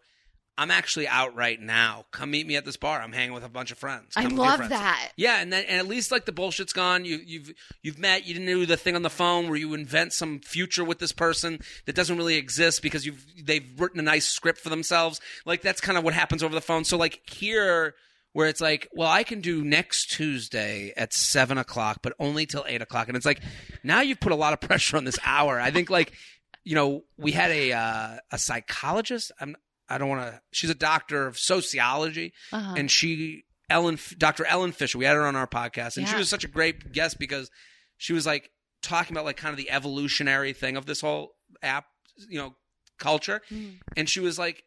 I'm 0.59 0.73
actually 0.73 1.07
out 1.07 1.37
right 1.37 1.61
now. 1.61 2.07
Come 2.11 2.33
meet 2.33 2.45
me 2.45 2.57
at 2.57 2.65
this 2.65 2.77
bar. 2.77 3.01
I'm 3.01 3.13
hanging 3.13 3.33
with 3.33 3.45
a 3.45 3.49
bunch 3.49 3.71
of 3.71 3.79
friends. 3.79 4.15
I 4.17 4.23
Come 4.25 4.33
your 4.33 4.41
love 4.41 4.57
friends." 4.57 4.71
that. 4.71 5.13
Yeah, 5.17 5.41
and 5.41 5.53
then 5.53 5.65
and 5.69 5.79
at 5.79 5.87
least 5.87 6.11
like 6.11 6.25
the 6.25 6.33
bullshit's 6.33 6.73
gone. 6.73 7.05
You 7.05 7.21
you've 7.25 7.53
you've 7.83 7.99
met. 7.99 8.27
You 8.27 8.35
didn't 8.35 8.49
do 8.49 8.67
the 8.67 8.77
thing 8.77 8.97
on 8.97 9.03
the 9.03 9.09
phone 9.09 9.47
where 9.47 9.57
you 9.57 9.73
invent 9.75 10.13
some 10.13 10.41
future 10.41 10.83
with 10.83 10.99
this 10.99 11.13
person 11.13 11.61
that 11.87 11.95
doesn't 11.95 12.17
really 12.17 12.35
exist 12.35 12.83
because 12.83 13.07
you've 13.07 13.25
they've 13.41 13.71
written 13.79 14.01
a 14.01 14.03
nice 14.03 14.27
script 14.27 14.59
for 14.59 14.69
themselves. 14.69 15.21
Like 15.47 15.63
that's 15.63 15.81
kind 15.81 15.97
of 15.97 16.03
what 16.03 16.15
happens 16.15 16.43
over 16.43 16.55
the 16.55 16.61
phone. 16.61 16.85
So 16.85 16.99
like 16.99 17.21
here. 17.31 17.95
Where 18.35 18.47
it's 18.47 18.61
like, 18.61 18.87
well, 18.93 19.09
I 19.09 19.25
can 19.25 19.41
do 19.41 19.65
next 19.65 20.11
Tuesday 20.11 20.93
at 20.97 21.15
seven 21.15 21.57
o'clock, 21.57 22.01
but 22.03 22.13
only 22.21 22.45
till 22.45 22.65
eight 22.69 22.83
o'clock, 22.83 23.09
and 23.09 23.17
it's 23.17 23.25
like, 23.27 23.41
now 23.83 24.03
you've 24.03 24.21
put 24.21 24.33
a 24.33 24.37
lot 24.37 24.53
of 24.53 24.61
pressure 24.69 24.99
on 24.99 25.05
this 25.05 25.19
hour. 25.25 25.59
I 25.59 25.71
think, 25.71 25.89
like, 25.89 26.13
you 26.69 26.75
know, 26.75 27.05
we 27.17 27.33
had 27.33 27.51
a 27.51 27.73
uh, 27.73 28.17
a 28.31 28.39
psychologist. 28.39 29.33
I'm, 29.41 29.57
I 29.89 29.97
don't 29.97 30.11
want 30.11 30.21
to. 30.21 30.41
She's 30.53 30.69
a 30.69 30.75
doctor 30.75 31.27
of 31.27 31.39
sociology, 31.39 32.35
Uh-huh. 32.53 32.75
and 32.77 32.91
she 32.91 33.45
Ellen, 33.71 33.99
Dr. 34.19 34.45
Ellen 34.45 34.73
Fisher. 34.73 34.99
We 34.99 35.07
had 35.07 35.17
her 35.17 35.27
on 35.27 35.35
our 35.35 35.47
podcast, 35.47 35.97
and 35.97 36.07
she 36.07 36.17
was 36.17 36.29
such 36.29 36.45
a 36.45 36.49
great 36.49 36.93
guest 36.93 37.19
because 37.19 37.51
she 37.97 38.13
was 38.13 38.27
like 38.27 38.51
talking 38.83 39.15
about 39.17 39.25
like 39.25 39.39
kind 39.39 39.53
of 39.53 39.57
the 39.57 39.71
evolutionary 39.71 40.53
thing 40.53 40.77
of 40.77 40.85
this 40.85 41.01
whole 41.01 41.33
app, 41.63 41.87
you 42.29 42.39
know, 42.39 42.55
culture. 42.99 43.41
Mm. 43.51 43.77
And 43.97 44.07
she 44.09 44.21
was 44.21 44.39
like, 44.39 44.63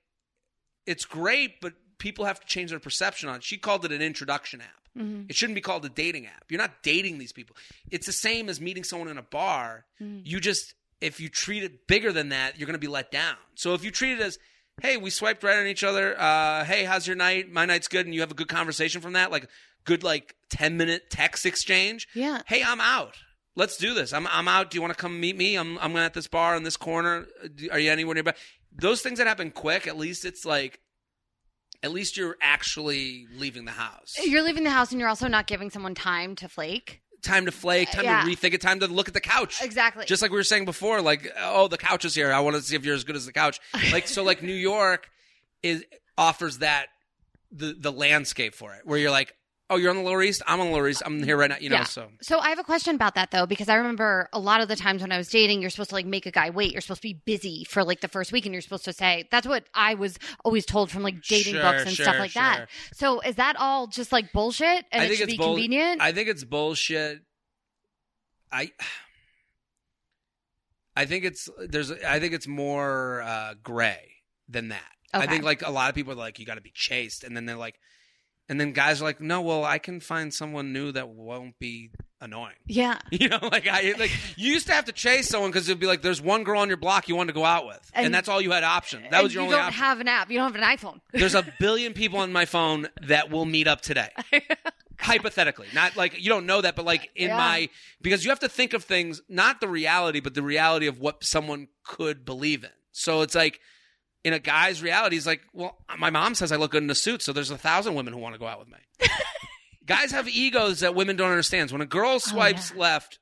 "It's 0.88 1.06
great, 1.06 1.62
but 1.62 1.74
people 2.00 2.26
have 2.26 2.40
to 2.40 2.48
change 2.48 2.72
their 2.72 2.80
perception 2.80 3.30
on 3.30 3.36
it." 3.38 3.44
She 3.44 3.58
called 3.60 3.86
it 3.86 3.92
an 3.92 4.02
introduction 4.02 4.62
app. 4.62 4.82
Mhm. 4.98 5.30
It 5.30 5.36
shouldn't 5.36 5.56
be 5.56 5.62
called 5.62 5.86
a 5.86 5.90
dating 5.90 6.26
app. 6.26 6.46
You're 6.50 6.58
not 6.62 6.82
dating 6.84 7.20
these 7.20 7.32
people. 7.32 7.56
It's 7.92 8.08
the 8.08 8.12
same 8.12 8.50
as 8.50 8.60
meeting 8.60 8.84
someone 8.84 9.08
in 9.08 9.18
a 9.20 9.24
bar. 9.24 9.86
Mm. 10.02 10.22
You 10.26 10.40
just 10.40 10.74
if 11.02 11.20
you 11.20 11.28
treat 11.28 11.64
it 11.64 11.88
bigger 11.88 12.12
than 12.12 12.30
that, 12.30 12.58
you're 12.58 12.68
going 12.68 12.74
to 12.74 12.80
be 12.80 12.88
let 12.88 13.12
down. 13.12 13.36
So 13.56 13.74
if 13.74 13.84
you 13.84 13.92
treat 13.92 14.14
it 14.14 14.22
as, 14.22 14.38
hey, 14.82 14.98
we 14.98 15.10
swiped 15.10 15.44
right 15.44 15.58
on 15.58 15.68
each 15.68 15.84
other. 15.84 16.20
Uh, 16.20 16.64
hey, 16.64 16.86
how's 16.86 17.08
your 17.08 17.16
night? 17.16 17.52
My 17.52 17.66
night's 17.66 17.88
good, 17.88 18.06
and 18.06 18.16
you 18.16 18.22
have 18.22 18.32
a 18.32 18.36
good 18.36 18.48
conversation 18.48 19.02
from 19.02 19.14
that, 19.14 19.32
like 19.32 19.50
good 19.84 20.04
like 20.04 20.36
ten 20.50 20.78
minute 20.78 21.10
text 21.10 21.46
exchange. 21.46 22.08
Yeah. 22.14 22.42
Hey, 22.46 22.64
I'm 22.64 22.80
out. 22.80 23.16
Let's 23.56 23.78
do 23.78 23.94
this. 23.94 24.14
I'm 24.14 24.28
I'm 24.28 24.48
out. 24.48 24.72
Do 24.72 24.78
you 24.78 24.82
want 24.82 24.94
to 24.94 25.00
come 25.00 25.20
meet 25.20 25.36
me? 25.36 25.56
I'm 25.56 25.78
I'm 25.80 25.96
at 25.98 26.14
this 26.14 26.28
bar 26.28 26.56
in 26.56 26.64
this 26.64 26.78
corner. 26.78 27.26
Are 27.72 27.80
you 27.80 27.92
anywhere 27.92 28.14
nearby? 28.14 28.34
Those 28.74 29.02
things 29.02 29.18
that 29.18 29.28
happen 29.28 29.52
quick. 29.52 29.88
At 29.88 29.98
least 29.98 30.24
it's 30.24 30.46
like, 30.46 30.80
at 31.84 31.92
least 31.92 32.16
you're 32.16 32.38
actually 32.42 33.28
leaving 33.36 33.66
the 33.66 33.72
house. 33.72 34.16
You're 34.24 34.44
leaving 34.44 34.64
the 34.64 34.70
house 34.70 34.92
and 34.92 35.00
you're 35.00 35.10
also 35.10 35.28
not 35.28 35.48
giving 35.48 35.70
someone 35.70 35.96
time 35.96 36.36
to 36.38 36.48
flake. 36.48 37.02
Time 37.22 37.46
to 37.46 37.52
flake, 37.52 37.90
uh, 37.90 37.98
time 37.98 38.06
Yeah. 38.06 38.24
to 38.24 38.28
rethink 38.30 38.54
it, 38.54 38.62
time 38.62 38.80
to 38.80 38.88
look 38.88 39.08
at 39.08 39.14
the 39.14 39.22
couch. 39.22 39.62
Exactly. 39.62 40.06
Just 40.06 40.22
like 40.22 40.32
we 40.32 40.38
were 40.38 40.44
saying 40.44 40.66
before, 40.66 41.02
like, 41.02 41.32
oh, 41.40 41.68
the 41.68 41.78
couch 41.78 42.06
is 42.06 42.16
here. 42.16 42.32
I 42.34 42.40
want 42.40 42.56
to 42.56 42.62
see 42.62 42.76
if 42.76 42.84
you're 42.86 42.96
as 42.96 43.04
good 43.04 43.16
as 43.16 43.26
the 43.26 43.34
couch. 43.34 43.60
Like, 43.92 44.08
so 44.08 44.24
like 44.24 44.42
New 44.44 44.54
York 44.54 45.10
is 45.64 45.84
offers 46.18 46.60
that 46.60 46.88
the 47.52 47.76
the 47.78 47.92
landscape 47.92 48.56
for 48.56 48.74
it, 48.76 48.86
where 48.86 48.98
you're 48.98 49.12
like, 49.12 49.36
oh, 49.72 49.78
you're 49.78 49.90
on 49.90 49.96
the 49.96 50.04
Lower 50.04 50.22
East. 50.22 50.42
I'm 50.46 50.60
on 50.60 50.68
the 50.68 50.74
Lower 50.74 50.88
East. 50.88 51.02
I'm 51.06 51.24
here 51.24 51.36
right 51.38 51.50
now. 51.50 51.58
You 51.60 51.70
know, 51.70 51.78
Yeah. 51.78 51.84
so 51.86 52.10
So 52.22 52.38
I 52.40 52.50
have 52.50 52.60
a 52.60 52.64
question 52.64 52.94
about 52.94 53.16
that 53.16 53.32
though, 53.32 53.46
because 53.48 53.70
I 53.70 53.76
remember 53.76 54.30
a 54.34 54.40
lot 54.40 54.62
of 54.62 54.68
the 54.68 54.76
times 54.76 55.02
when 55.02 55.12
I 55.12 55.18
was 55.18 55.30
dating, 55.30 55.62
you're 55.62 55.70
supposed 55.72 55.90
to 55.90 55.96
like 55.96 56.06
make 56.06 56.26
a 56.28 56.32
guy 56.32 56.50
wait. 56.52 56.72
You're 56.74 56.82
supposed 56.82 57.02
to 57.02 57.08
be 57.08 57.22
busy 57.26 57.64
for 57.64 57.84
like 57.84 58.02
the 58.02 58.08
first 58.08 58.32
week, 58.32 58.46
and 58.46 58.54
you're 58.54 58.62
supposed 58.62 58.86
to 58.86 58.94
say 58.94 59.28
that's 59.32 59.48
what 59.48 59.66
I 59.74 59.96
was 59.96 60.20
always 60.46 60.66
told 60.66 60.92
from 60.92 61.02
like 61.02 61.22
dating 61.24 61.54
Sure, 61.54 61.62
books 61.64 61.82
and 61.84 61.92
sure, 61.96 62.04
stuff 62.04 62.20
like 62.20 62.34
that. 62.34 62.70
So 62.94 63.22
is 63.22 63.36
that 63.36 63.56
all 63.58 63.88
just 63.88 64.12
like 64.12 64.32
bullshit, 64.32 64.86
and 64.92 65.02
I 65.02 65.06
it 65.06 65.08
think 65.08 65.18
should 65.20 65.30
it's 65.30 65.34
be 65.34 65.38
bull- 65.38 65.54
convenient? 65.56 66.02
I 66.02 66.12
think 66.12 66.28
it's 66.30 66.44
bullshit. 66.44 67.22
I. 68.52 68.72
I 70.96 71.06
think 71.06 71.24
it's 71.24 71.50
there's 71.58 71.90
I 71.92 72.20
think 72.20 72.34
it's 72.34 72.48
more 72.48 73.22
uh, 73.22 73.54
gray 73.64 74.12
than 74.50 74.70
that. 74.70 74.84
I 75.14 75.26
think 75.26 75.44
like 75.44 75.62
a 75.66 75.72
lot 75.72 75.90
of 75.90 75.96
people 75.96 76.14
are 76.14 76.18
like 76.18 76.38
you 76.40 76.46
got 76.46 76.56
to 76.56 76.62
be 76.62 76.72
chased, 76.74 77.24
and 77.24 77.36
then 77.36 77.46
they're 77.46 77.56
like, 77.56 77.80
and 78.52 78.60
then 78.60 78.74
guys 78.74 79.02
are 79.02 79.06
like, 79.06 79.20
no, 79.22 79.42
well, 79.42 79.64
I 79.64 79.80
can 79.80 80.00
find 80.02 80.32
someone 80.34 80.72
new 80.74 80.92
that 80.92 81.10
won't 81.10 81.58
be 81.58 81.90
annoying. 82.20 82.54
yeah. 82.68 83.00
You 83.12 83.30
know, 83.30 83.40
like 83.52 83.68
I 83.68 83.96
like 83.98 84.12
you 84.36 84.52
used 84.54 84.68
to 84.68 84.74
have 84.74 84.86
to 84.86 84.92
chase 84.92 85.28
someone 85.30 85.50
because 85.50 85.68
it'd 85.68 85.80
be 85.80 85.88
like 85.88 86.02
there's 86.04 86.22
one 86.22 86.44
girl 86.44 86.60
on 86.60 86.68
your 86.68 86.78
block 86.78 87.08
you 87.08 87.16
wanted 87.16 87.34
to 87.34 87.40
go 87.40 87.46
out 87.46 87.66
with, 87.66 87.80
and, 87.96 88.06
And- 88.08 88.14
that's 88.14 88.30
all 88.30 88.40
you 88.42 88.52
had 88.52 88.64
option. 88.64 89.04
That 89.10 89.24
was 89.24 89.34
your 89.34 89.42
you 89.44 89.46
only 89.48 89.58
don't 89.58 89.66
option. 89.68 89.82
have 89.84 90.00
an 90.02 90.08
app. 90.08 90.30
You 90.30 90.38
don't 90.38 90.54
have 90.54 90.62
an 90.62 90.78
iPhone. 90.78 91.00
there's 91.14 91.34
a 91.34 91.46
billion 91.60 91.94
people 91.94 92.20
on 92.20 92.32
my 92.32 92.46
phone 92.46 92.88
that 93.08 93.32
will 93.32 93.46
meet 93.46 93.68
up 93.68 93.82
today. 93.82 94.10
Hypothetically, 95.00 95.66
not 95.74 95.98
like 95.98 96.22
you 96.22 96.30
don't 96.30 96.46
know 96.46 96.62
that, 96.62 96.76
but 96.76 96.86
like 96.86 97.10
in 97.16 97.30
Yeah. 97.30 97.38
my 97.38 97.70
because 98.04 98.24
you 98.24 98.30
have 98.30 98.40
to 98.42 98.50
think 98.50 98.74
of 98.74 98.84
things 98.84 99.20
not 99.28 99.60
the 99.60 99.68
reality, 99.68 100.20
but 100.20 100.36
the 100.36 100.44
reality 100.44 100.86
of 100.86 101.00
what 101.00 101.24
someone 101.24 101.70
could 101.84 102.24
believe 102.24 102.64
in. 102.64 102.70
So 102.92 103.22
it's 103.22 103.34
like 103.34 103.60
in 104.24 104.34
a 104.34 104.40
guy's 104.40 104.82
reality, 104.82 105.16
he's 105.16 105.26
like, 105.28 105.42
well, 105.54 105.78
my 105.98 106.10
mom 106.10 106.36
says 106.36 106.52
I 106.52 106.56
look 106.58 106.72
good 106.72 106.84
in 106.84 106.90
a 106.90 106.96
suit, 106.96 107.22
so 107.22 107.34
there's 107.34 107.50
a 107.52 107.58
thousand 107.58 107.96
women 107.96 108.14
who 108.14 108.20
want 108.20 108.36
to 108.36 108.40
go 108.40 108.48
out 108.48 108.60
with 108.60 108.68
me. 108.68 108.78
Guys 109.88 110.12
have 110.12 110.30
egos 110.30 110.82
that 110.82 110.94
women 110.96 111.16
don't 111.16 111.32
understand. 111.32 111.72
When 111.72 111.82
a 111.82 111.86
girl 111.88 112.20
swipes 112.20 112.74
left, 112.76 113.18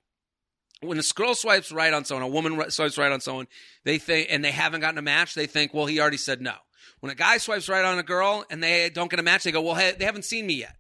when 0.82 1.00
a 1.00 1.04
girl 1.16 1.34
swipes 1.34 1.72
right 1.72 1.94
on 1.94 2.04
someone, 2.06 2.24
a 2.24 2.28
woman 2.28 2.70
swipes 2.70 2.98
right 2.98 3.12
on 3.12 3.22
someone, 3.22 3.48
they 3.86 3.98
think, 3.98 4.28
and 4.30 4.44
they 4.44 4.52
haven't 4.52 4.82
gotten 4.82 4.98
a 4.98 5.02
match, 5.02 5.36
they 5.36 5.48
think, 5.48 5.74
well, 5.74 5.86
he 5.86 6.00
already 6.02 6.18
said 6.18 6.42
no. 6.42 6.54
When 7.00 7.12
a 7.12 7.16
guy 7.16 7.38
swipes 7.38 7.70
right 7.70 7.86
on 7.86 7.98
a 7.98 8.04
girl 8.04 8.44
and 8.52 8.62
they 8.62 8.90
don't 8.90 9.10
get 9.10 9.20
a 9.20 9.24
match, 9.24 9.44
they 9.46 9.52
go, 9.54 9.62
well, 9.62 9.76
hey, 9.76 9.94
they 9.98 10.04
haven't 10.06 10.26
seen 10.26 10.46
me 10.46 10.56
yet. 10.56 10.76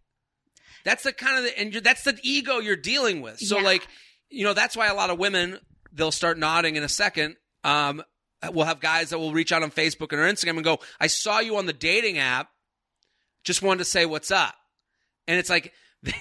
That's 0.83 1.03
the 1.03 1.13
kind 1.13 1.37
of 1.37 1.43
the, 1.45 1.57
and 1.59 1.71
you're, 1.73 1.81
that's 1.81 2.03
the 2.03 2.17
ego 2.23 2.59
you're 2.59 2.75
dealing 2.75 3.21
with. 3.21 3.39
So 3.39 3.57
Yeah. 3.57 3.63
like, 3.63 3.87
you 4.29 4.43
know, 4.43 4.53
that's 4.53 4.75
why 4.75 4.87
a 4.87 4.93
lot 4.93 5.09
of 5.09 5.17
women 5.17 5.59
they'll 5.93 6.11
start 6.11 6.37
nodding 6.37 6.75
in 6.75 6.83
a 6.83 6.89
second. 6.89 7.37
Um, 7.63 8.03
we'll 8.51 8.65
have 8.65 8.79
guys 8.79 9.09
that 9.09 9.19
will 9.19 9.33
reach 9.33 9.51
out 9.51 9.63
on 9.63 9.71
Facebook 9.71 10.11
and 10.11 10.21
or 10.21 10.25
Instagram 10.25 10.55
and 10.55 10.63
go, 10.63 10.79
I 10.99 11.07
saw 11.07 11.39
you 11.39 11.57
on 11.57 11.65
the 11.65 11.73
dating 11.73 12.17
app. 12.17 12.49
Just 13.43 13.61
wanted 13.61 13.79
to 13.79 13.85
say 13.85 14.05
what's 14.05 14.31
up. 14.31 14.55
And 15.27 15.37
it's 15.39 15.49
like, 15.49 15.73
do 16.03 16.13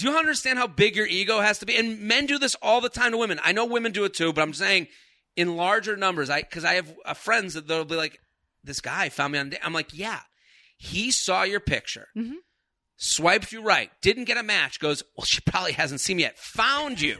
you 0.00 0.16
understand 0.16 0.58
how 0.58 0.66
big 0.66 0.96
your 0.96 1.06
ego 1.06 1.40
has 1.40 1.58
to 1.60 1.66
be? 1.66 1.76
And 1.76 2.00
men 2.00 2.26
do 2.26 2.38
this 2.38 2.56
all 2.62 2.80
the 2.80 2.88
time 2.88 3.12
to 3.12 3.18
women. 3.18 3.40
I 3.42 3.52
know 3.52 3.64
women 3.66 3.92
do 3.92 4.04
it 4.04 4.14
too, 4.14 4.32
but 4.32 4.42
I'm 4.42 4.52
saying 4.54 4.88
in 5.36 5.56
larger 5.56 5.96
numbers. 5.96 6.28
I 6.30 6.42
because 6.42 6.64
I 6.64 6.74
have 6.74 6.92
uh, 7.04 7.14
friends 7.14 7.54
that 7.54 7.66
they'll 7.68 7.84
be 7.84 7.94
like, 7.96 8.18
"This 8.64 8.80
guy 8.80 9.08
found 9.08 9.32
me 9.32 9.38
on." 9.38 9.52
I'm 9.62 9.72
like, 9.72 9.90
"Yeah, 9.96 10.20
he 10.76 11.10
saw 11.12 11.44
your 11.44 11.60
picture, 11.60 12.08
Mhm. 12.16 12.34
swiped 12.96 13.52
you 13.52 13.62
right, 13.62 13.90
didn't 14.02 14.24
get 14.24 14.36
a 14.36 14.42
match. 14.42 14.80
Goes, 14.80 15.02
well, 15.16 15.24
she 15.24 15.40
probably 15.40 15.72
hasn't 15.72 16.00
seen 16.00 16.16
me 16.16 16.24
yet. 16.24 16.38
Found 16.38 17.00
you." 17.00 17.18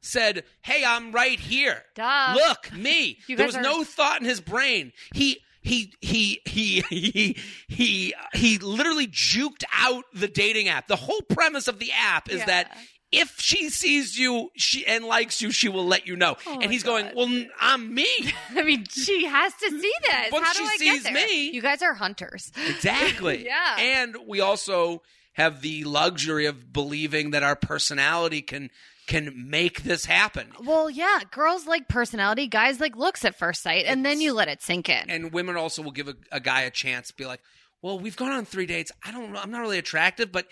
Said, 0.00 0.44
"Hey, 0.62 0.84
I'm 0.86 1.12
right 1.12 1.38
here. 1.40 1.82
Duh. 1.94 2.34
Look, 2.36 2.72
me." 2.72 3.18
There 3.28 3.46
was 3.46 3.56
are- 3.56 3.62
no 3.62 3.84
thought 3.84 4.20
in 4.20 4.26
his 4.26 4.40
brain. 4.40 4.92
He 5.14 5.38
he 5.60 5.92
he 6.00 6.40
he 6.44 6.80
he 6.90 7.36
he 7.68 8.14
he 8.34 8.58
literally 8.58 9.06
juked 9.08 9.64
out 9.76 10.04
the 10.14 10.28
dating 10.28 10.68
app. 10.68 10.86
The 10.88 10.96
whole 10.96 11.20
premise 11.28 11.68
of 11.68 11.78
the 11.78 11.90
app 11.92 12.30
is 12.30 12.38
Yeah. 12.38 12.46
that 12.46 12.76
if 13.10 13.40
she 13.40 13.70
sees 13.70 14.18
you 14.18 14.50
she 14.56 14.86
and 14.86 15.04
likes 15.04 15.40
you, 15.42 15.50
she 15.50 15.68
will 15.68 15.86
let 15.86 16.06
you 16.06 16.14
know. 16.14 16.36
Oh 16.46 16.58
and 16.60 16.70
he's 16.70 16.82
going, 16.84 17.06
God. 17.06 17.14
"Well, 17.16 17.26
n- 17.26 17.50
I'm 17.60 17.92
me." 17.92 18.06
I 18.50 18.62
mean, 18.62 18.84
she 18.88 19.24
has 19.26 19.52
to 19.54 19.70
see 19.70 19.92
this. 20.02 20.30
Once 20.32 20.46
How 20.46 20.52
do 20.52 20.58
she 20.60 20.64
I 20.66 20.76
sees 20.76 21.02
get 21.02 21.12
there? 21.14 21.26
me- 21.26 21.50
you 21.50 21.60
guys 21.62 21.82
are 21.82 21.94
hunters. 21.94 22.52
Exactly. 22.68 23.44
Yeah. 23.44 23.76
And 23.78 24.16
we 24.26 24.40
also 24.40 25.02
have 25.32 25.60
the 25.62 25.84
luxury 25.84 26.46
of 26.46 26.72
believing 26.72 27.30
that 27.32 27.42
our 27.42 27.56
personality 27.56 28.42
can 28.42 28.70
can 29.08 29.50
make 29.50 29.82
this 29.82 30.04
happen. 30.04 30.52
Well, 30.62 30.88
yeah, 30.88 31.20
girls 31.32 31.66
like 31.66 31.88
personality, 31.88 32.46
guys 32.46 32.78
like 32.78 32.94
looks 32.94 33.24
at 33.24 33.34
first 33.34 33.62
sight, 33.62 33.86
and 33.86 34.04
then 34.04 34.20
you 34.20 34.32
let 34.32 34.46
it 34.46 34.62
sink 34.62 34.88
in. 34.88 35.10
And 35.10 35.32
women 35.32 35.56
also 35.56 35.82
will 35.82 35.90
give 35.90 36.06
a, 36.08 36.14
a 36.30 36.38
guy 36.38 36.60
a 36.60 36.70
chance 36.70 37.10
be 37.10 37.26
like, 37.26 37.40
"Well, 37.82 37.98
we've 37.98 38.16
gone 38.16 38.30
on 38.30 38.44
three 38.44 38.66
dates. 38.66 38.92
I 39.04 39.10
don't 39.10 39.32
know. 39.32 39.40
I'm 39.40 39.50
not 39.50 39.62
really 39.62 39.78
attractive, 39.78 40.30
but 40.30 40.46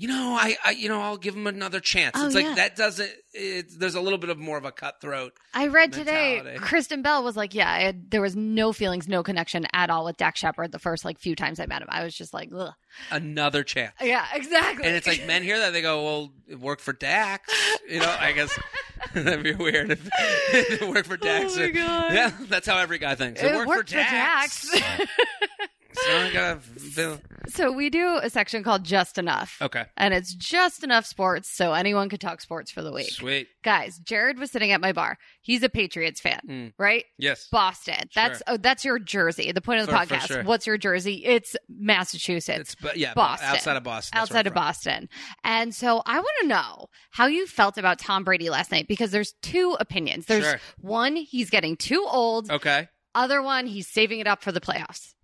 you 0.00 0.08
know, 0.08 0.34
I, 0.40 0.56
I 0.64 0.70
you 0.70 0.88
know, 0.88 0.98
I'll 0.98 1.18
give 1.18 1.36
him 1.36 1.46
another 1.46 1.78
chance." 1.78 2.12
Oh, 2.14 2.24
it's 2.24 2.34
yeah. 2.34 2.46
like 2.46 2.56
that 2.56 2.74
doesn't. 2.74 3.10
It's, 3.34 3.76
there's 3.76 3.94
a 3.94 4.00
little 4.00 4.18
bit 4.18 4.30
of 4.30 4.38
more 4.38 4.56
of 4.56 4.64
a 4.64 4.72
cutthroat. 4.72 5.34
I 5.52 5.66
read 5.66 5.92
today. 5.92 6.56
Kristen 6.58 7.02
Bell 7.02 7.22
was 7.22 7.36
like, 7.36 7.54
"Yeah, 7.54 7.76
had, 7.76 8.10
there 8.10 8.22
was 8.22 8.34
no 8.34 8.72
feelings, 8.72 9.08
no 9.08 9.22
connection 9.22 9.66
at 9.74 9.90
all 9.90 10.06
with 10.06 10.16
Dax 10.16 10.40
Shepard 10.40 10.72
the 10.72 10.78
first 10.78 11.04
like 11.04 11.18
few 11.18 11.36
times 11.36 11.60
I 11.60 11.66
met 11.66 11.82
him. 11.82 11.88
I 11.90 12.02
was 12.02 12.14
just 12.14 12.32
like, 12.32 12.48
Ugh. 12.56 12.72
Another 13.10 13.62
chance. 13.62 13.92
yeah, 14.00 14.24
exactly." 14.32 14.86
And 14.86 14.96
it's 14.96 15.06
like 15.06 15.26
men 15.26 15.42
hear 15.42 15.58
that 15.58 15.74
they 15.74 15.82
go, 15.82 16.02
"Well, 16.02 16.32
it 16.48 16.58
worked 16.58 16.80
for 16.80 16.94
Dax." 16.94 17.52
You 17.86 18.00
know, 18.00 18.16
I 18.18 18.32
guess 18.32 18.58
that'd 19.12 19.44
be 19.44 19.52
weird 19.52 19.90
if 19.90 20.08
it 20.52 20.88
worked 20.88 21.08
for 21.08 21.18
Dax. 21.18 21.56
Oh 21.56 21.60
my 21.60 21.68
God. 21.68 22.12
Yeah, 22.14 22.32
that's 22.48 22.66
how 22.66 22.78
every 22.78 22.98
guy 22.98 23.16
thinks. 23.16 23.42
It, 23.42 23.52
it 23.52 23.66
worked, 23.66 23.90
for 23.90 23.94
Dax. 23.94 24.70
Dax. 24.70 25.06
so 25.92 26.12
I 26.18 26.32
gotta 26.32 26.60
feel. 26.60 27.20
so 27.48 27.72
we 27.72 27.90
do 27.90 28.18
a 28.22 28.30
section 28.30 28.62
called 28.62 28.84
Just 28.84 29.18
Enough. 29.18 29.56
Okay, 29.60 29.84
And 29.96 30.12
it's 30.14 30.34
just 30.34 30.82
enough 30.84 31.06
sports 31.06 31.50
so 31.50 31.72
anyone 31.72 32.08
could 32.08 32.20
talk 32.20 32.40
sports 32.40 32.70
for 32.70 32.82
the 32.82 32.92
week. 32.92 33.10
sweet. 33.10 33.48
Guys, 33.62 33.98
Jared 33.98 34.38
was 34.38 34.50
sitting 34.50 34.72
at 34.72 34.80
my 34.80 34.92
bar. 34.92 35.18
He's 35.42 35.62
a 35.62 35.68
Patriots 35.68 36.20
fan, 36.20 36.40
Mm. 36.48 36.72
right? 36.78 37.04
Yes. 37.18 37.48
Boston. 37.50 38.08
That's 38.14 38.42
oh, 38.46 38.56
that's 38.56 38.84
your 38.84 38.98
jersey. 38.98 39.52
The 39.52 39.60
point 39.60 39.80
of 39.80 39.86
the 39.86 39.92
For- 39.92 40.06
for 40.06 40.14
podcast. 40.14 40.26
sure. 40.28 40.42
What's 40.44 40.66
your 40.66 40.78
jersey? 40.78 41.24
It's 41.24 41.56
Massachusetts. 41.68 42.60
It's 42.60 42.74
but 42.76 42.96
yeah, 42.96 43.14
Boston. 43.14 43.48
outside 43.50 43.76
of 43.76 43.82
Boston. 43.82 44.10
That's 44.16 44.30
outside 44.30 44.46
of 44.46 44.52
from. 44.52 44.62
Boston. 44.62 45.08
And 45.44 45.74
so 45.74 46.02
I 46.06 46.18
want 46.18 46.30
to 46.42 46.46
know 46.46 46.86
how 47.10 47.26
you 47.26 47.46
felt 47.46 47.76
about 47.78 47.98
Tom 47.98 48.24
Brady 48.24 48.48
last 48.50 48.70
night 48.70 48.86
because 48.88 49.10
there's 49.10 49.34
two 49.42 49.76
opinions. 49.80 50.26
There's 50.26 50.44
Sure. 50.44 50.60
one, 50.78 51.16
he's 51.16 51.50
getting 51.50 51.76
too 51.76 52.06
old. 52.08 52.50
Okay. 52.50 52.88
Other 53.14 53.42
one, 53.42 53.66
he's 53.66 53.88
saving 53.88 54.20
it 54.20 54.26
up 54.28 54.42
for 54.42 54.52
the 54.52 54.60
playoffs. 54.60 55.14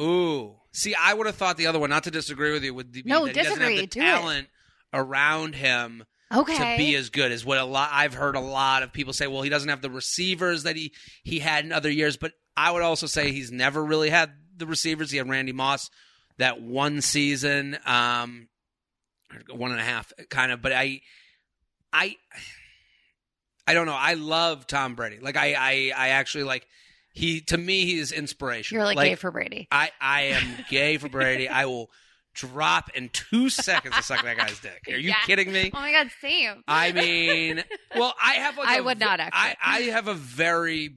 Ooh. 0.00 0.56
See, 0.72 0.94
I 0.94 1.12
would 1.14 1.26
have 1.26 1.36
thought 1.36 1.56
the 1.56 1.66
other 1.66 1.78
one. 1.78 1.90
Not 1.90 2.04
to 2.04 2.10
disagree 2.10 2.52
with 2.52 2.62
you, 2.64 2.72
would 2.74 2.92
be 2.92 3.02
No, 3.04 3.26
that 3.26 3.34
he 3.36 3.42
doesn't 3.42 3.58
disagree. 3.58 3.76
have 3.76 3.82
the 3.82 3.86
Do 3.88 4.00
it. 4.00 4.02
talent 4.04 4.48
around 4.92 5.54
him 5.54 6.04
Okay. 6.32 6.56
to 6.56 6.78
be 6.78 6.94
as 6.94 7.10
good 7.10 7.32
as 7.32 7.44
what 7.44 7.58
a 7.58 7.64
lot 7.64 7.90
I've 7.92 8.14
heard 8.14 8.36
a 8.36 8.40
lot 8.40 8.82
of 8.84 8.92
people 8.92 9.12
say. 9.12 9.26
Well, 9.26 9.42
he 9.42 9.50
doesn't 9.50 9.68
have 9.68 9.82
the 9.82 9.90
receivers 9.90 10.62
that 10.62 10.76
he 10.76 10.92
he 11.24 11.40
had 11.40 11.64
in 11.64 11.72
other 11.72 11.90
years, 11.90 12.16
but 12.16 12.32
I 12.56 12.70
would 12.70 12.82
also 12.82 13.06
say 13.06 13.32
he's 13.32 13.50
never 13.50 13.84
really 13.84 14.10
had 14.10 14.30
the 14.56 14.66
receivers. 14.66 15.10
He 15.10 15.18
had 15.18 15.28
Randy 15.28 15.52
Moss 15.52 15.90
that 16.38 16.60
one 16.62 17.00
season, 17.02 17.78
um, 17.84 18.48
one 19.50 19.72
and 19.72 19.80
a 19.80 19.84
half, 19.84 20.12
kind 20.30 20.52
of. 20.52 20.62
But 20.62 20.72
I, 20.72 21.00
I, 21.92 22.16
I 23.66 23.74
don't 23.74 23.86
know. 23.86 23.96
I 23.96 24.14
love 24.14 24.66
Tom 24.66 24.94
Brady. 24.94 25.18
Like 25.20 25.36
I, 25.36 25.54
I, 25.54 25.92
I 25.96 26.08
actually 26.10 26.44
like 26.44 26.66
he. 27.12 27.40
To 27.42 27.56
me, 27.58 27.84
he 27.84 27.98
is 27.98 28.12
inspiration. 28.12 28.76
You're 28.76 28.84
like, 28.84 28.98
gay 28.98 29.14
for 29.14 29.30
Brady. 29.30 29.68
I, 29.70 29.90
I 30.00 30.22
am 30.22 30.64
gay 30.68 30.96
for 30.98 31.08
Brady. 31.08 31.48
I 31.48 31.66
will 31.66 31.90
drop 32.34 32.90
in 32.94 33.08
two 33.08 33.48
seconds 33.50 33.96
to 33.96 34.02
suck 34.02 34.22
that 34.22 34.36
guy's 34.36 34.58
dick. 34.60 34.82
Are 34.88 34.92
you 34.96 35.08
Yeah. 35.08 35.14
kidding 35.26 35.52
me? 35.52 35.70
Oh 35.74 35.80
my 35.80 35.90
god, 35.92 36.10
same. 36.20 36.62
I 36.68 36.92
mean, 36.92 37.64
well, 37.96 38.14
I 38.22 38.34
have 38.34 38.56
like 38.56 38.68
I 38.68 38.76
a 38.78 38.82
would 38.84 39.00
not, 39.00 39.18
actually. 39.20 39.38
I, 39.40 39.56
I 39.62 39.80
have 39.90 40.06
a 40.08 40.14
very 40.14 40.94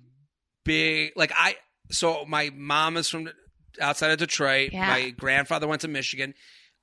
big 0.63 1.13
like 1.15 1.31
I. 1.35 1.55
So 1.91 2.25
my 2.25 2.51
mom 2.55 2.97
is 2.97 3.09
from 3.09 3.29
outside 3.81 4.11
of 4.11 4.17
Detroit. 4.19 4.69
Yeah. 4.73 4.87
My 4.87 5.09
grandfather 5.09 5.67
went 5.67 5.81
to 5.81 5.87
Michigan. 5.87 6.33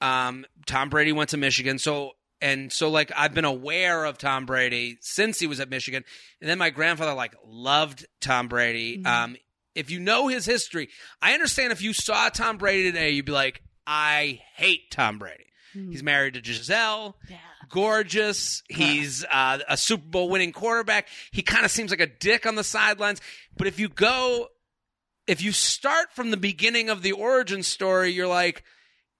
Um, 0.00 0.44
Tom 0.66 0.88
Brady 0.88 1.12
went 1.12 1.30
to 1.30 1.36
Michigan. 1.36 1.78
So 1.78 2.12
and 2.40 2.72
so 2.72 2.90
like 2.90 3.12
I've 3.16 3.34
been 3.34 3.44
aware 3.44 4.04
of 4.04 4.18
Tom 4.18 4.46
Brady 4.46 4.98
since 5.00 5.38
he 5.38 5.46
was 5.46 5.60
at 5.60 5.68
Michigan, 5.68 6.04
and 6.40 6.48
then 6.48 6.58
my 6.58 6.70
grandfather 6.70 7.14
like 7.14 7.34
loved 7.46 8.06
Tom 8.20 8.48
Brady. 8.48 8.98
Mhm. 8.98 9.06
Um, 9.06 9.36
if 9.74 9.90
you 9.90 10.00
know 10.00 10.28
his 10.28 10.46
history, 10.46 10.88
I 11.22 11.32
understand 11.32 11.72
if 11.72 11.82
you 11.82 11.92
saw 11.92 12.28
Tom 12.28 12.58
Brady 12.58 12.90
today, 12.90 13.10
you'd 13.10 13.24
be 13.26 13.32
like, 13.32 13.62
I 13.86 14.40
hate 14.54 14.90
Tom 14.90 15.18
Brady. 15.18 15.46
Hmm. 15.72 15.90
He's 15.90 16.02
married 16.02 16.34
to 16.34 16.40
Gisele 16.40 17.16
yeah. 17.28 17.36
gorgeous. 17.68 18.62
He's 18.68 19.24
uh, 19.30 19.58
a 19.68 19.76
Super 19.76 20.06
Bowl 20.06 20.28
winning 20.28 20.52
quarterback. 20.52 21.08
He 21.30 21.42
kind 21.42 21.64
of 21.64 21.70
seems 21.70 21.90
like 21.90 22.00
a 22.00 22.06
dick 22.06 22.46
on 22.46 22.56
the 22.56 22.64
sidelines. 22.64 23.20
But 23.56 23.68
if 23.68 23.78
you 23.78 23.88
go, 23.88 24.48
if 25.26 25.42
you 25.42 25.52
start 25.52 26.12
from 26.12 26.30
the 26.30 26.36
beginning 26.36 26.90
of 26.90 27.02
the 27.02 27.12
origin 27.12 27.62
story, 27.62 28.10
you're 28.10 28.26
like, 28.26 28.64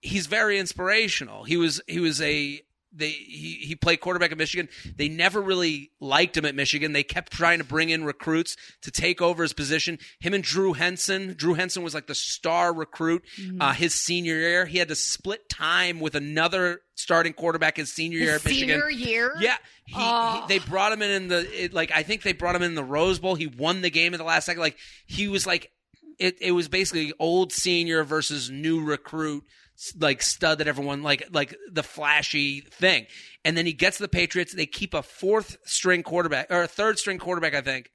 he's 0.01 0.27
very 0.27 0.59
inspirational. 0.59 1.45
He 1.45 1.57
was 1.57 1.81
he 1.87 2.01
was 2.01 2.21
a 2.21 2.61
they 2.93 3.11
he, 3.11 3.53
he 3.63 3.77
played 3.77 4.01
quarterback 4.01 4.33
at 4.33 4.39
Michigan. 4.39 4.69
They 4.97 5.09
never 5.09 5.41
really 5.41 5.91
liked 6.01 6.37
him 6.37 6.45
at 6.45 6.55
Michigan. 6.55 6.93
They 6.93 7.03
kept 7.05 7.33
trying 7.33 7.59
to 7.59 7.65
bring 7.65 7.91
in 7.91 8.05
recruits 8.05 8.57
to 8.83 8.91
take 8.91 9.23
over 9.23 9.43
his 9.43 9.53
position. 9.53 9.99
Him 10.19 10.35
and 10.35 10.43
Drew 10.43 10.73
Henson. 10.73 11.35
Drew 11.37 11.55
Henson 11.55 11.83
was 11.83 11.95
like 11.95 12.07
the 12.07 12.15
star 12.15 12.73
recruit 12.75 13.25
Mm-hmm. 13.41 13.61
uh, 13.63 13.73
his 13.75 13.95
senior 13.95 14.35
year. 14.37 14.67
He 14.67 14.79
had 14.79 14.89
to 14.89 14.95
split 14.97 15.49
time 15.49 16.01
with 16.01 16.15
another 16.15 16.81
starting 16.97 17.33
quarterback 17.33 17.77
his 17.77 17.93
senior 17.93 18.19
year 18.19 18.33
His 18.33 18.43
at 18.43 18.45
Michigan. 18.51 18.81
senior 18.81 18.91
year. 18.91 19.33
Yeah, 19.41 19.57
he, 19.87 19.95
Oh. 19.97 20.45
he 20.49 20.59
they 20.59 20.65
brought 20.65 20.93
him 20.93 21.03
in 21.03 21.11
in 21.11 21.29
the 21.29 21.65
it, 21.65 21.73
like 21.73 21.91
I 21.93 22.03
think 22.03 22.23
they 22.23 22.33
brought 22.33 22.57
him 22.57 22.63
in 22.63 22.75
the 22.75 22.85
Rose 22.85 23.19
Bowl. 23.19 23.35
He 23.37 23.47
won 23.47 23.83
the 23.83 23.91
game 23.91 24.15
at 24.15 24.19
the 24.19 24.25
last 24.25 24.47
second. 24.47 24.61
Like 24.61 24.77
he 25.07 25.29
was 25.29 25.47
like 25.47 25.71
it. 26.19 26.37
It 26.41 26.53
was 26.53 26.69
basically 26.69 27.13
old 27.19 27.53
senior 27.53 28.05
versus 28.05 28.51
new 28.51 28.83
recruit, 28.85 29.45
like 29.99 30.23
stud 30.23 30.59
that 30.59 30.69
everyone 30.69 31.03
like 31.03 31.29
like 31.33 31.57
the 31.71 31.83
flashy 31.83 32.61
thing. 32.61 33.07
And 33.45 33.57
then 33.57 33.67
he 33.67 33.73
gets 33.73 33.99
the 33.99 34.09
Patriots. 34.09 34.55
They 34.55 34.67
keep 34.67 34.95
a 34.95 35.03
fourth 35.03 35.57
string 35.65 36.03
quarterback 36.03 36.49
or 36.51 36.63
a 36.63 36.69
third 36.69 36.99
string 36.99 37.19
quarterback, 37.19 37.55
I 37.55 37.61
think. 37.61 37.91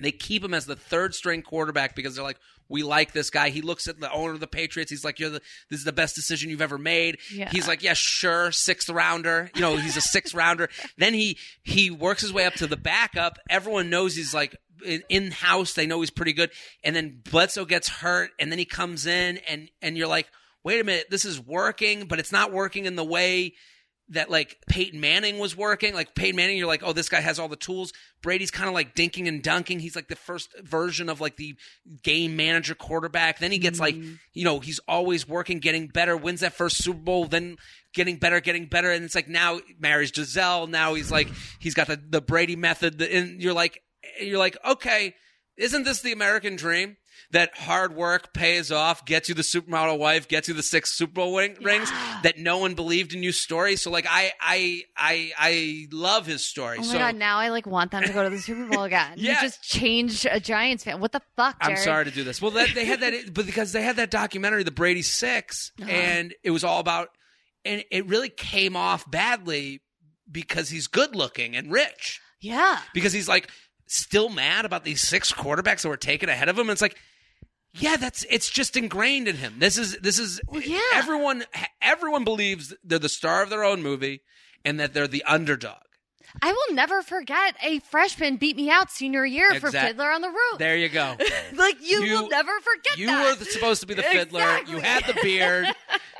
They 0.00 0.12
keep 0.12 0.44
him 0.44 0.52
as 0.52 0.66
the 0.66 0.76
third 0.76 1.14
string 1.14 1.40
quarterback 1.40 1.94
because 1.94 2.14
they're 2.14 2.24
like, 2.24 2.38
we 2.68 2.82
like 2.82 3.12
this 3.12 3.30
guy. 3.30 3.48
He 3.50 3.62
looks 3.62 3.88
at 3.88 3.98
the 3.98 4.12
owner 4.12 4.32
of 4.32 4.40
the 4.40 4.46
Patriots. 4.46 4.90
He's 4.90 5.04
like, 5.04 5.18
you're 5.18 5.30
the 5.30 5.40
this 5.70 5.78
is 5.78 5.84
the 5.84 5.92
best 5.92 6.14
decision 6.14 6.50
you've 6.50 6.60
ever 6.60 6.78
made. 6.78 7.18
Yeah. 7.32 7.48
He's 7.50 7.68
like, 7.68 7.82
yeah, 7.82 7.94
sure, 7.94 8.52
sixth 8.52 8.88
rounder. 8.90 9.50
You 9.54 9.60
know, 9.60 9.76
he's 9.76 9.96
a 9.96 10.00
sixth 10.00 10.34
rounder. 10.34 10.68
Then 10.98 11.14
he 11.14 11.38
he 11.62 11.90
works 11.90 12.22
his 12.22 12.32
way 12.32 12.44
up 12.44 12.54
to 12.54 12.66
the 12.66 12.76
backup. 12.76 13.38
Everyone 13.48 13.88
knows 13.88 14.16
he's 14.16 14.34
like 14.34 14.56
in 15.08 15.30
house. 15.30 15.72
They 15.72 15.86
know 15.86 16.00
he's 16.00 16.10
pretty 16.10 16.32
good. 16.32 16.50
And 16.84 16.94
then 16.94 17.22
Bledsoe 17.30 17.64
gets 17.64 17.88
hurt, 17.88 18.30
and 18.38 18.50
then 18.50 18.58
he 18.58 18.64
comes 18.64 19.06
in, 19.06 19.38
and 19.48 19.70
and 19.80 19.96
you're 19.96 20.08
like, 20.08 20.26
wait 20.66 20.80
a 20.80 20.84
minute, 20.84 21.06
this 21.10 21.24
is 21.24 21.40
working, 21.40 22.06
but 22.06 22.18
it's 22.18 22.32
not 22.32 22.50
working 22.50 22.86
in 22.86 22.96
the 22.96 23.04
way 23.04 23.54
that 24.08 24.28
like 24.28 24.58
Peyton 24.68 24.98
Manning 24.98 25.38
was 25.38 25.56
working. 25.56 25.94
Like 25.94 26.16
Peyton 26.16 26.34
Manning, 26.34 26.58
you're 26.58 26.66
like, 26.66 26.82
oh, 26.84 26.92
this 26.92 27.08
guy 27.08 27.20
has 27.20 27.38
all 27.38 27.46
the 27.46 27.54
tools. 27.54 27.92
Brady's 28.20 28.50
kind 28.50 28.66
of 28.66 28.74
like 28.74 28.96
dinking 28.96 29.28
and 29.28 29.44
dunking. 29.44 29.78
He's 29.78 29.94
like 29.94 30.08
the 30.08 30.16
first 30.16 30.52
version 30.60 31.08
of 31.08 31.20
like 31.20 31.36
the 31.36 31.54
game 32.02 32.34
manager 32.34 32.74
quarterback. 32.74 33.38
Then 33.38 33.52
he 33.52 33.58
gets 33.58 33.78
like, 33.78 33.94
mm-hmm. 33.94 34.14
you 34.32 34.44
know, 34.44 34.58
he's 34.58 34.80
always 34.88 35.28
working, 35.28 35.60
getting 35.60 35.86
better, 35.86 36.16
wins 36.16 36.40
that 36.40 36.52
first 36.52 36.82
Super 36.82 36.98
Bowl, 36.98 37.26
then 37.26 37.58
getting 37.94 38.16
better, 38.16 38.40
getting 38.40 38.66
better. 38.66 38.90
And 38.90 39.04
it's 39.04 39.14
like 39.14 39.28
now 39.28 39.60
marries 39.78 40.10
Gisele. 40.10 40.66
Now 40.66 40.94
he's 40.94 41.12
like, 41.12 41.28
he's 41.60 41.74
got 41.74 41.86
the, 41.86 41.96
the 41.96 42.20
Brady 42.20 42.56
method. 42.56 43.00
And 43.00 43.40
you're 43.40 43.54
like, 43.54 43.84
you're 44.20 44.38
like, 44.38 44.56
okay, 44.64 45.14
isn't 45.56 45.84
this 45.84 46.00
the 46.00 46.10
American 46.10 46.56
dream? 46.56 46.96
That 47.32 47.56
hard 47.56 47.94
work 47.94 48.32
pays 48.32 48.70
off, 48.70 49.04
gets 49.04 49.28
you 49.28 49.34
the 49.34 49.42
supermodel 49.42 49.98
wife, 49.98 50.28
gets 50.28 50.48
you 50.48 50.54
the 50.54 50.62
six 50.62 50.92
Super 50.92 51.12
Bowl 51.12 51.34
wing, 51.34 51.56
rings. 51.62 51.90
That 52.22 52.38
no 52.38 52.58
one 52.58 52.74
believed 52.74 53.14
in 53.14 53.22
you 53.22 53.32
story. 53.32 53.76
So 53.76 53.90
like 53.90 54.06
I 54.08 54.32
I 54.40 54.82
I 54.96 55.32
I 55.36 55.86
love 55.92 56.26
his 56.26 56.44
story. 56.44 56.76
Oh 56.78 56.82
my 56.82 56.86
so 56.86 56.98
god! 56.98 57.16
Now 57.16 57.38
I 57.38 57.48
like 57.48 57.66
want 57.66 57.90
them 57.90 58.02
to 58.04 58.12
go 58.12 58.22
to 58.22 58.30
the 58.30 58.38
Super 58.38 58.66
Bowl 58.66 58.84
again. 58.84 59.14
Yeah. 59.26 59.34
You 59.34 59.40
just 59.48 59.62
changed 59.62 60.26
a 60.30 60.38
Giants 60.40 60.84
fan. 60.84 61.00
What 61.00 61.12
the 61.12 61.22
fuck, 61.36 61.56
I'm 61.60 61.76
sorry 61.76 62.04
to 62.04 62.10
do 62.10 62.22
this. 62.22 62.40
Well, 62.40 62.50
that, 62.52 62.70
they 62.74 62.84
had 62.84 63.00
that, 63.00 63.34
but 63.34 63.44
because 63.46 63.72
they 63.72 63.82
had 63.82 63.96
that 63.96 64.10
documentary, 64.10 64.62
The 64.62 64.70
Brady 64.70 65.02
6 65.02 65.72
Uh-huh. 65.80 65.90
and 65.90 66.34
it 66.44 66.50
was 66.50 66.62
all 66.64 66.78
about, 66.80 67.08
and 67.64 67.82
it 67.90 68.06
really 68.06 68.28
came 68.28 68.76
off 68.76 69.10
badly 69.10 69.80
because 70.30 70.68
he's 70.68 70.86
good 70.86 71.16
looking 71.16 71.56
and 71.56 71.72
rich. 71.72 72.20
Yeah. 72.40 72.78
Because 72.94 73.12
he's 73.12 73.28
like 73.28 73.50
still 73.86 74.28
mad 74.28 74.64
about 74.64 74.84
these 74.84 75.00
six 75.00 75.32
quarterbacks 75.32 75.82
that 75.82 75.88
were 75.88 75.96
taken 75.96 76.28
ahead 76.28 76.48
of 76.48 76.56
him. 76.56 76.62
And 76.68 76.70
it's 76.70 76.82
like, 76.82 76.96
yeah, 77.72 77.96
that's 77.96 78.24
it's 78.30 78.48
just 78.50 78.76
ingrained 78.76 79.28
in 79.28 79.36
him. 79.36 79.54
This 79.58 79.76
is 79.78 79.96
this 79.98 80.18
is 80.18 80.40
Well, 80.48 80.62
yeah. 80.62 80.80
everyone 80.94 81.44
everyone 81.82 82.24
believes 82.24 82.74
they're 82.84 82.98
the 82.98 83.08
star 83.08 83.42
of 83.42 83.50
their 83.50 83.64
own 83.64 83.82
movie 83.82 84.22
and 84.64 84.80
that 84.80 84.94
they're 84.94 85.06
the 85.08 85.22
underdog. 85.24 85.76
I 86.42 86.52
will 86.52 86.74
never 86.74 87.02
forget 87.02 87.54
a 87.62 87.78
freshman 87.78 88.36
beat 88.36 88.56
me 88.56 88.68
out 88.68 88.90
senior 88.90 89.24
year 89.24 89.54
for 89.60 89.70
Fiddler 89.70 90.10
on 90.10 90.20
the 90.22 90.28
Roof. 90.28 90.58
There 90.58 90.76
you 90.76 90.88
go. 90.88 91.16
like 91.54 91.76
you, 91.80 92.02
You- 92.02 92.22
will 92.22 92.28
never 92.28 92.52
forget 92.60 92.98
You 92.98 93.06
that. 93.06 93.38
were 93.38 93.44
supposed 93.46 93.80
to 93.82 93.86
be 93.86 93.94
the 93.94 94.02
fiddler. 94.02 94.40
Exactly. 94.40 94.74
You 94.74 94.80
had 94.80 95.04
the 95.06 95.14
beard. 95.22 95.66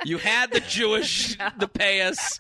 You 0.05 0.19
had 0.19 0.53
the 0.53 0.61
Jewish, 0.69 1.37
the 1.59 1.69
payas. 1.69 2.39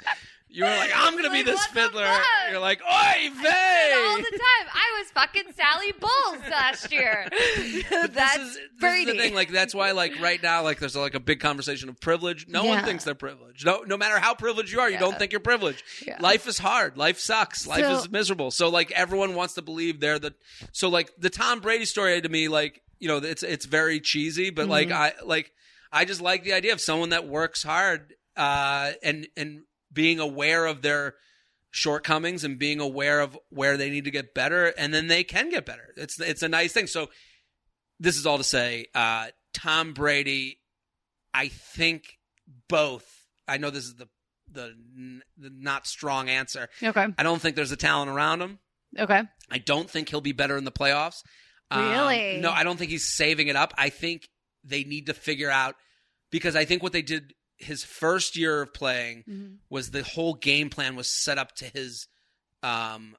You 0.56 0.64
were 0.64 0.70
like, 0.70 0.90
I'm 0.94 1.14
gonna 1.14 1.30
be 1.30 1.42
this 1.42 1.64
fiddler. 1.66 2.08
You're 2.50 2.60
like, 2.60 2.80
oy 2.80 2.86
all 2.88 3.34
the 3.34 3.42
vey. 3.42 4.30
time. 4.30 4.68
I 4.72 4.98
was 4.98 5.10
fucking 5.12 5.52
Sally 5.54 5.92
Bowles 6.00 6.50
last 6.50 6.90
year. 6.90 7.28
That's 7.30 8.36
this 8.38 8.56
is, 8.56 8.58
this 8.80 8.98
is 9.00 9.06
the 9.06 9.12
thing. 9.18 9.34
Like 9.34 9.50
that's 9.52 9.74
why, 9.74 9.90
like 9.90 10.18
right 10.18 10.42
now, 10.42 10.62
like 10.62 10.78
there's 10.78 10.96
like 10.96 11.14
a 11.14 11.20
big 11.20 11.40
conversation 11.40 11.90
of 11.90 12.00
privilege. 12.00 12.46
No 12.48 12.64
one 12.64 12.82
thinks 12.84 13.04
they're 13.04 13.14
privileged. 13.14 13.66
No, 13.66 13.82
no 13.86 13.98
matter 13.98 14.18
how 14.18 14.34
privileged 14.34 14.72
you 14.72 14.80
are, 14.80 14.88
you 14.88 14.94
Yeah. 14.94 15.00
don't 15.00 15.18
think 15.18 15.30
you're 15.32 15.40
privileged. 15.40 15.82
Yeah. 16.06 16.16
Life 16.20 16.46
is 16.48 16.56
hard. 16.58 16.96
Life 16.96 17.18
sucks. 17.18 17.66
Life 17.66 17.84
So- 17.84 17.96
is 17.96 18.10
miserable. 18.10 18.50
So 18.50 18.70
like 18.70 18.90
everyone 18.92 19.34
wants 19.34 19.52
to 19.54 19.62
believe 19.62 20.00
they're 20.00 20.18
the. 20.18 20.34
So 20.72 20.88
like 20.88 21.12
the 21.18 21.28
Tom 21.28 21.60
Brady 21.60 21.84
story 21.84 22.18
to 22.18 22.28
me, 22.30 22.48
like 22.48 22.80
you 22.98 23.08
know, 23.08 23.18
it's 23.18 23.42
it's 23.42 23.66
very 23.66 24.00
cheesy, 24.00 24.48
but 24.48 24.68
like 24.68 24.88
Mm-hmm. 24.88 25.02
I 25.02 25.12
like 25.22 25.52
I 25.92 26.06
just 26.06 26.22
like 26.22 26.44
the 26.44 26.54
idea 26.54 26.72
of 26.72 26.80
someone 26.80 27.10
that 27.10 27.28
works 27.28 27.62
hard 27.62 28.14
uh, 28.38 28.92
and 29.02 29.28
and 29.36 29.62
being 29.92 30.20
aware 30.20 30.66
of 30.66 30.82
their 30.82 31.14
shortcomings 31.70 32.44
and 32.44 32.58
being 32.58 32.80
aware 32.80 33.20
of 33.20 33.38
where 33.50 33.76
they 33.76 33.90
need 33.90 34.04
to 34.04 34.10
get 34.10 34.34
better, 34.34 34.66
and 34.78 34.92
then 34.94 35.08
they 35.08 35.24
can 35.24 35.50
get 35.50 35.66
better. 35.66 35.92
It's 35.96 36.20
it's 36.20 36.42
a 36.42 36.48
nice 36.48 36.72
thing. 36.72 36.86
So 36.86 37.08
this 38.00 38.16
is 38.16 38.26
all 38.26 38.38
to 38.38 38.44
say, 38.44 38.86
uh, 38.94 39.28
Tom 39.54 39.92
Brady. 39.92 40.60
I 41.34 41.48
think 41.48 42.18
both. 42.68 43.04
I 43.46 43.58
know 43.58 43.70
this 43.70 43.84
is 43.84 43.96
the 43.96 44.08
the, 44.50 44.74
the 45.36 45.50
not 45.54 45.86
strong 45.86 46.28
answer. 46.30 46.68
Okay. 46.82 47.06
I 47.18 47.22
don't 47.22 47.40
think 47.42 47.56
there's 47.56 47.72
a 47.72 47.76
talent 47.76 48.10
around 48.10 48.40
him. 48.40 48.58
Okay. 48.98 49.22
I 49.50 49.58
don't 49.58 49.90
think 49.90 50.08
he'll 50.08 50.20
be 50.22 50.32
better 50.32 50.56
in 50.56 50.64
the 50.64 50.72
playoffs. 50.72 51.22
Um, 51.70 51.90
Really? 51.90 52.38
no, 52.40 52.50
I 52.50 52.62
don't 52.62 52.78
think 52.78 52.90
he's 52.90 53.06
saving 53.12 53.48
it 53.48 53.56
up. 53.56 53.74
I 53.76 53.90
think 53.90 54.28
they 54.64 54.84
need 54.84 55.06
to 55.06 55.14
figure 55.14 55.50
out 55.50 55.74
because 56.30 56.56
I 56.56 56.64
think 56.64 56.82
what 56.82 56.92
they 56.92 57.02
did 57.02 57.34
his 57.58 57.84
first 57.84 58.36
year 58.36 58.62
of 58.62 58.72
playing 58.74 59.24
Mhm. 59.28 59.56
was 59.70 59.90
the 59.90 60.02
whole 60.02 60.34
game 60.34 60.68
plan 60.70 60.94
was 60.96 61.08
set 61.08 61.38
up 61.38 61.54
to 61.56 61.64
his 61.66 62.06
um 62.62 63.16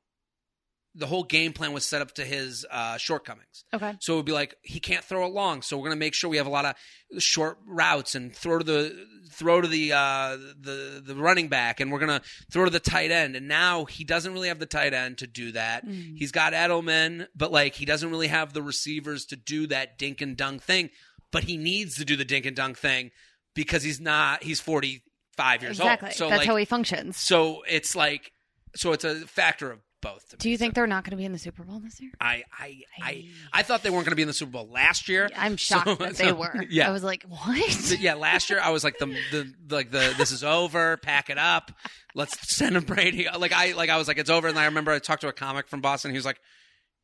the 0.95 1.05
whole 1.05 1.23
game 1.23 1.53
plan 1.53 1.73
was 1.73 1.85
set 1.85 2.01
up 2.01 2.11
to 2.15 2.25
his 2.25 2.65
uh 2.71 2.97
shortcomings. 2.97 3.65
Okay. 3.71 3.93
So 3.99 4.13
it 4.13 4.15
would 4.17 4.25
be 4.25 4.31
like 4.31 4.55
he 4.63 4.79
can't 4.79 5.05
throw 5.05 5.27
it 5.27 5.31
long, 5.31 5.61
so 5.61 5.77
we're 5.77 5.83
gonna 5.89 5.95
make 5.99 6.15
sure 6.15 6.27
we 6.29 6.37
have 6.37 6.47
a 6.47 6.51
lot 6.51 6.65
of 6.65 7.21
short 7.21 7.59
routes 7.67 8.15
and 8.15 8.35
throw 8.35 8.57
to 8.57 8.63
the 8.63 9.05
throw 9.31 9.61
to 9.61 9.67
the 9.67 9.93
uh, 9.93 10.37
the 10.59 11.01
the 11.05 11.15
running 11.15 11.49
back, 11.49 11.79
and 11.79 11.91
we're 11.91 11.99
gonna 11.99 12.21
throw 12.51 12.65
to 12.65 12.71
the 12.71 12.79
tight 12.79 13.11
end. 13.11 13.35
And 13.35 13.47
now 13.47 13.85
he 13.85 14.03
doesn't 14.05 14.33
really 14.33 14.47
have 14.47 14.57
the 14.59 14.65
tight 14.65 14.93
end 14.95 15.19
to 15.19 15.27
do 15.27 15.51
that. 15.51 15.85
Mm. 15.85 16.17
He's 16.17 16.31
got 16.31 16.53
Edelman, 16.53 17.27
but 17.35 17.51
like 17.51 17.75
he 17.75 17.85
doesn't 17.85 18.09
really 18.09 18.27
have 18.29 18.53
the 18.53 18.63
receivers 18.63 19.25
to 19.27 19.35
do 19.35 19.67
that 19.67 19.99
dink 19.99 20.19
and 20.21 20.35
dunk 20.35 20.63
thing. 20.63 20.89
But 21.31 21.43
he 21.43 21.57
needs 21.57 21.95
to 21.97 22.05
do 22.05 22.15
the 22.15 22.25
dink 22.25 22.45
and 22.47 22.55
dunk 22.55 22.77
thing 22.79 23.11
because 23.57 23.83
he's 23.83 23.99
not. 23.99 24.41
He's 24.43 24.61
forty 24.61 25.03
five 25.35 25.61
years 25.61 25.77
Exactly. 25.79 26.07
old. 26.07 26.15
So 26.15 26.29
That's 26.29 26.39
like, 26.39 26.47
how 26.47 26.55
he 26.55 26.63
functions. 26.65 27.17
so 27.17 27.63
it's 27.67 27.93
like 27.95 28.31
so 28.75 28.93
it's 28.93 29.03
a 29.03 29.15
factor 29.27 29.71
of 29.71 29.79
both. 30.01 30.37
Do 30.37 30.47
me. 30.47 30.51
you 30.51 30.57
think 30.57 30.71
So 30.73 30.75
they're 30.81 30.87
not 30.87 31.03
going 31.03 31.11
to 31.11 31.17
be 31.17 31.25
in 31.25 31.31
the 31.31 31.39
Super 31.39 31.63
Bowl 31.63 31.79
this 31.79 31.99
year? 31.99 32.11
I 32.21 32.43
I 32.57 32.81
I 33.01 33.25
I 33.51 33.63
thought 33.63 33.81
they 33.83 33.89
weren't 33.89 34.05
going 34.05 34.11
to 34.11 34.15
be 34.15 34.21
in 34.21 34.27
the 34.27 34.33
Super 34.33 34.51
Bowl 34.51 34.69
last 34.71 35.09
year. 35.09 35.29
I'm 35.35 35.57
shocked 35.57 35.85
So- 35.87 35.95
that 35.95 36.15
so- 36.17 36.23
they 36.25 36.31
were. 36.31 36.63
Yeah. 36.69 36.87
I 36.87 36.91
was 36.91 37.03
like, 37.03 37.23
what? 37.27 37.99
Yeah, 37.99 38.13
last 38.13 38.49
year 38.49 38.59
I 38.61 38.69
was 38.69 38.83
like 38.83 38.97
the 38.99 39.07
the 39.31 39.53
like 39.69 39.91
the 39.91 40.13
this 40.17 40.31
is 40.31 40.43
over, 40.43 40.97
pack 40.97 41.29
it 41.29 41.37
up, 41.37 41.71
let's 42.15 42.55
send 42.55 42.77
him 42.77 42.83
Brady. 42.83 43.27
Like 43.37 43.51
I 43.53 43.73
like 43.73 43.89
I 43.89 43.97
was 43.97 44.07
like 44.07 44.17
it's 44.19 44.29
over, 44.29 44.47
and 44.47 44.57
I 44.57 44.65
remember 44.65 44.91
I 44.91 44.99
talked 44.99 45.21
to 45.21 45.27
a 45.27 45.33
comic 45.33 45.67
from 45.67 45.81
Boston. 45.81 46.11
He 46.11 46.17
was 46.17 46.25
like, 46.25 46.39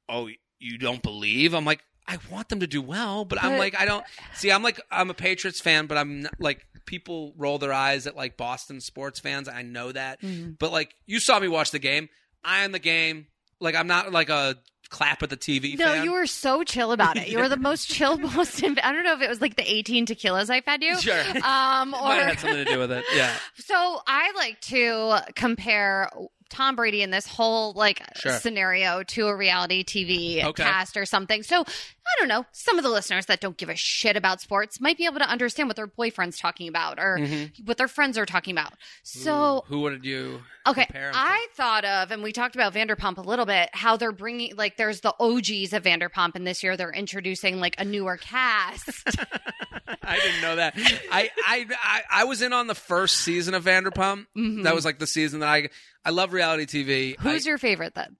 "Oh, 0.07 0.29
you 0.59 0.77
don't 0.77 1.01
believe?" 1.03 1.53
I'm 1.53 1.65
like, 1.65 1.81
I 2.07 2.17
want 2.31 2.49
them 2.49 2.59
to 2.59 2.67
do 2.67 2.81
well, 2.81 3.25
but 3.25 3.41
I'm 3.43 3.57
like 3.57 3.79
I 3.79 3.85
don't 3.85 4.05
see. 4.33 4.51
I'm 4.51 4.63
like 4.63 4.79
I'm 4.91 5.09
a 5.09 5.13
Patriots 5.13 5.61
fan, 5.61 5.87
but 5.87 5.97
I'm 5.97 6.23
not, 6.23 6.33
like 6.39 6.65
people 6.85 7.33
roll 7.37 7.57
their 7.59 7.71
eyes 7.73 8.07
at 8.07 8.15
like 8.15 8.35
Boston 8.37 8.81
sports 8.81 9.19
fans. 9.19 9.47
I 9.47 9.61
know 9.61 9.91
that, 9.91 10.21
Mhm. 10.21 10.57
but 10.59 10.71
like 10.71 10.95
you 11.05 11.19
saw 11.19 11.39
me 11.39 11.47
watch 11.47 11.71
the 11.71 11.79
game. 11.79 12.09
I 12.43 12.63
am 12.65 12.71
the 12.73 12.79
game. 12.79 13.27
Like 13.61 13.75
I'm 13.75 13.87
not 13.87 14.11
like 14.11 14.29
a 14.29 14.57
clap 14.89 15.23
at 15.23 15.29
the 15.29 15.37
TV. 15.37 15.75
No, 15.79 15.85
fan. 15.85 16.03
you 16.03 16.11
were 16.11 16.27
so 16.27 16.63
chill 16.63 16.91
about 16.91 17.17
it. 17.17 17.27
You 17.29 17.39
were 17.39 17.49
the 17.49 17.57
most 17.71 17.89
chill 17.89 18.17
Boston. 18.17 18.77
I 18.83 18.91
don't 18.91 19.03
know 19.05 19.13
if 19.13 19.21
it 19.21 19.29
was 19.29 19.41
like 19.41 19.55
the 19.55 19.63
18 19.71 20.05
tequilas 20.05 20.49
I 20.49 20.61
fed 20.61 20.83
you. 20.83 20.99
Sure. 20.99 21.19
Um, 21.19 21.31
Might 21.91 22.15
have 22.15 22.21
or 22.21 22.25
had 22.25 22.39
something 22.39 22.65
to 22.65 22.65
do 22.65 22.77
with 22.79 22.91
it. 22.91 23.03
Yeah. 23.15 23.33
so 23.55 24.01
I 24.05 24.31
like 24.35 24.59
to 24.61 25.19
compare 25.35 26.09
Tom 26.53 26.75
Brady 26.75 27.01
in 27.01 27.09
this 27.09 27.25
whole 27.27 27.73
like 27.73 28.01
Sure. 28.15 28.31
scenario 28.33 29.01
to 29.03 29.27
a 29.27 29.35
reality 29.35 29.83
TV 29.83 30.43
Okay. 30.43 30.63
cast 30.63 30.95
or 30.95 31.05
something. 31.05 31.41
So 31.43 31.61
I 32.05 32.19
don't 32.19 32.27
know. 32.27 32.45
Some 32.51 32.77
of 32.77 32.83
the 32.83 32.89
listeners 32.89 33.25
that 33.25 33.39
don't 33.39 33.57
give 33.57 33.69
a 33.69 33.75
shit 33.75 34.15
about 34.15 34.39
sports 34.41 34.79
might 34.79 34.97
be 34.97 35.05
able 35.05 35.19
to 35.19 35.27
understand 35.27 35.67
what 35.69 35.75
their 35.77 35.87
boyfriend's 35.87 36.37
talking 36.37 36.67
about 36.67 36.99
or 36.99 37.17
Mhm. 37.19 37.65
what 37.65 37.77
their 37.77 37.87
friends 37.87 38.17
are 38.17 38.25
talking 38.25 38.51
about. 38.51 38.73
So 39.03 39.57
Ooh, 39.57 39.61
who 39.67 39.79
would 39.81 40.05
you? 40.05 40.43
Okay, 40.67 40.85
compare 40.85 41.07
'em 41.07 41.13
to. 41.13 41.19
I 41.19 41.47
thought 41.55 41.85
of, 41.85 42.11
and 42.11 42.21
we 42.23 42.31
talked 42.31 42.55
about 42.55 42.73
Vanderpump 42.73 43.17
a 43.17 43.21
little 43.21 43.45
bit, 43.45 43.69
how 43.73 43.97
they're 43.97 44.11
bringing, 44.13 44.55
like, 44.55 44.77
there's 44.77 45.01
the 45.01 45.13
OGs 45.19 45.73
of 45.73 45.83
Vanderpump, 45.83 46.35
and 46.35 46.45
this 46.47 46.61
year 46.63 46.77
they're 46.77 46.91
introducing, 46.93 47.59
like, 47.59 47.75
a 47.79 47.83
newer 47.85 48.15
cast. 48.17 48.89
I 50.03 50.17
didn't 50.19 50.41
know 50.41 50.55
that. 50.57 50.73
I, 51.11 51.29
I 51.45 51.65
I 51.83 52.01
I 52.11 52.23
was 52.25 52.41
in 52.41 52.53
on 52.53 52.67
the 52.67 52.75
first 52.75 53.17
season 53.17 53.53
of 53.53 53.63
Vanderpump. 53.65 54.27
Mhm. 54.37 54.63
That 54.63 54.75
was 54.75 54.85
like 54.85 54.99
the 54.99 55.07
season 55.07 55.39
that 55.41 55.49
I 55.49 55.69
I 56.05 56.09
love 56.09 56.33
reality 56.33 56.65
TV. 56.65 57.19
Who's 57.19 57.45
I, 57.45 57.49
your 57.49 57.57
favorite 57.57 57.95
then? 57.95 58.17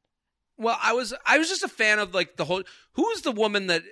well, 0.57 0.77
I 0.81 0.93
was 0.93 1.13
I 1.25 1.37
was 1.37 1.49
just 1.49 1.63
a 1.63 1.67
fan 1.67 1.99
of 1.99 2.13
like 2.13 2.37
the 2.37 2.45
whole. 2.45 2.63
Who's 2.93 3.21
the 3.21 3.31
woman 3.31 3.67
that? 3.67 3.83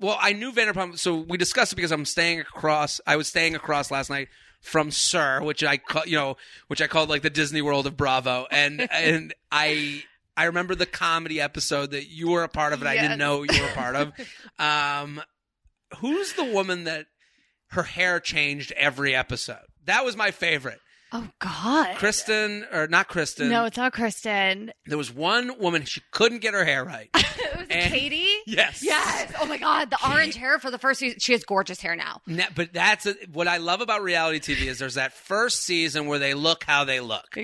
Well, 0.00 0.18
I 0.20 0.32
knew 0.32 0.52
Vanderpump, 0.52 0.98
so 0.98 1.16
we 1.16 1.38
discussed 1.38 1.72
it 1.72 1.76
because 1.76 1.92
I'm 1.92 2.04
staying 2.04 2.40
across. 2.40 3.00
I 3.06 3.16
was 3.16 3.28
staying 3.28 3.54
across 3.54 3.90
last 3.90 4.10
night 4.10 4.28
from 4.60 4.90
SUR, 4.90 5.42
which 5.42 5.62
I 5.62 5.76
call 5.76 6.06
you 6.06 6.16
know, 6.16 6.36
which 6.66 6.82
I 6.82 6.86
called 6.86 7.08
like 7.08 7.22
the 7.22 7.30
Disney 7.30 7.62
World 7.62 7.86
of 7.86 7.96
Bravo, 7.96 8.46
and 8.50 8.80
and 8.92 9.34
I. 9.50 10.04
I 10.34 10.44
remember 10.44 10.74
the 10.74 10.86
comedy 10.86 11.42
episode 11.42 11.90
that 11.90 12.08
you 12.08 12.30
were 12.30 12.42
a 12.42 12.48
part 12.48 12.72
of, 12.72 12.80
and 12.80 12.88
I 12.88 12.96
didn't 12.96 13.18
know 13.18 13.42
you 13.42 13.60
were 13.60 13.68
a 13.68 13.74
part 13.74 13.96
of. 13.96 14.12
Um, 14.58 15.20
who's 15.98 16.32
the 16.32 16.44
woman 16.44 16.84
that 16.84 17.04
her 17.72 17.82
hair 17.82 18.18
changed 18.18 18.72
every 18.72 19.14
episode? 19.14 19.66
That 19.84 20.06
was 20.06 20.16
my 20.16 20.30
favorite. 20.30 20.80
Oh, 21.14 21.28
God. 21.40 21.96
Kristen, 21.96 22.66
or 22.72 22.86
not 22.86 23.08
Kristen. 23.08 23.50
No, 23.50 23.66
it's 23.66 23.76
not 23.76 23.92
Kristen. 23.92 24.72
There 24.86 24.96
was 24.96 25.12
one 25.12 25.58
woman, 25.58 25.84
she 25.84 26.00
couldn't 26.10 26.38
get 26.38 26.54
her 26.54 26.64
hair 26.64 26.84
right. 26.84 27.10
it 27.38 27.58
was 27.58 27.66
And- 27.70 27.92
Katie? 27.92 28.28
Yes. 28.46 28.82
Yes. 28.82 29.32
Oh, 29.40 29.46
my 29.46 29.58
God. 29.58 29.90
The 29.90 29.98
orange 30.10 30.34
hair 30.36 30.58
for 30.58 30.70
the 30.70 30.78
first 30.78 31.00
season. 31.00 31.18
She 31.20 31.32
has 31.32 31.44
gorgeous 31.44 31.80
hair 31.80 31.96
now. 31.96 32.20
Na- 32.26 32.44
but 32.54 32.72
that's 32.72 33.06
a, 33.06 33.14
what 33.32 33.48
I 33.48 33.58
love 33.58 33.80
about 33.80 34.02
reality 34.02 34.38
TV 34.40 34.66
is 34.66 34.78
there's 34.78 34.94
that 34.94 35.12
first 35.12 35.62
season 35.64 36.06
where 36.06 36.18
they 36.18 36.34
look 36.34 36.64
how 36.64 36.84
they 36.84 37.00
look. 37.00 37.36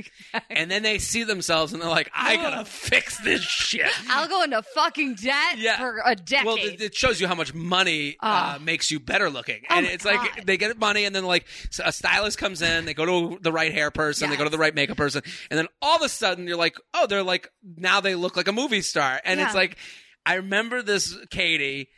And 0.50 0.70
then 0.70 0.82
they 0.82 0.98
see 0.98 1.24
themselves 1.24 1.72
and 1.72 1.80
they're 1.82 1.88
like, 1.88 2.10
I 2.14 2.36
gotta 2.36 2.64
fix 2.64 3.18
this 3.18 3.42
shit. 3.42 3.90
I'll 4.08 4.28
go 4.28 4.42
into 4.42 4.62
fucking 4.62 5.14
debt 5.16 5.58
Yeah. 5.58 5.78
for 5.78 6.00
a 6.04 6.14
decade. 6.16 6.46
Well, 6.46 6.56
it, 6.56 6.80
it 6.80 6.94
shows 6.94 7.20
you 7.20 7.26
how 7.26 7.34
much 7.34 7.54
money 7.54 8.16
uh, 8.20 8.56
Oh. 8.56 8.62
makes 8.62 8.90
you 8.90 9.00
better 9.00 9.30
looking, 9.30 9.62
Oh 9.70 9.74
and 9.76 9.86
it's 9.86 10.04
like 10.04 10.44
they 10.46 10.56
get 10.56 10.78
money, 10.78 11.04
and 11.04 11.14
then 11.14 11.24
like 11.24 11.46
so 11.70 11.82
a 11.86 11.92
stylist 11.92 12.38
comes 12.38 12.62
in, 12.62 12.84
they 12.84 12.94
go 12.94 13.04
to 13.30 13.38
the 13.40 13.52
right 13.52 13.72
hair 13.72 13.90
person, 13.90 14.30
they 14.30 14.36
go 14.36 14.44
to 14.44 14.50
the 14.50 14.58
right 14.58 14.74
makeup 14.74 14.96
person, 14.96 15.22
and 15.50 15.58
then 15.58 15.66
all 15.82 15.96
of 15.96 16.02
a 16.02 16.08
sudden 16.08 16.46
you're 16.46 16.56
like, 16.56 16.76
oh, 16.94 17.06
they're 17.06 17.22
like 17.22 17.50
now 17.76 18.00
they 18.00 18.14
look 18.14 18.36
like 18.36 18.48
a 18.48 18.52
movie 18.52 18.80
star, 18.82 19.20
and 19.24 19.40
it's 19.40 19.54
like 19.54 19.76
I 20.26 20.34
remember 20.34 20.82
this 20.82 21.16
Katie 21.30 21.88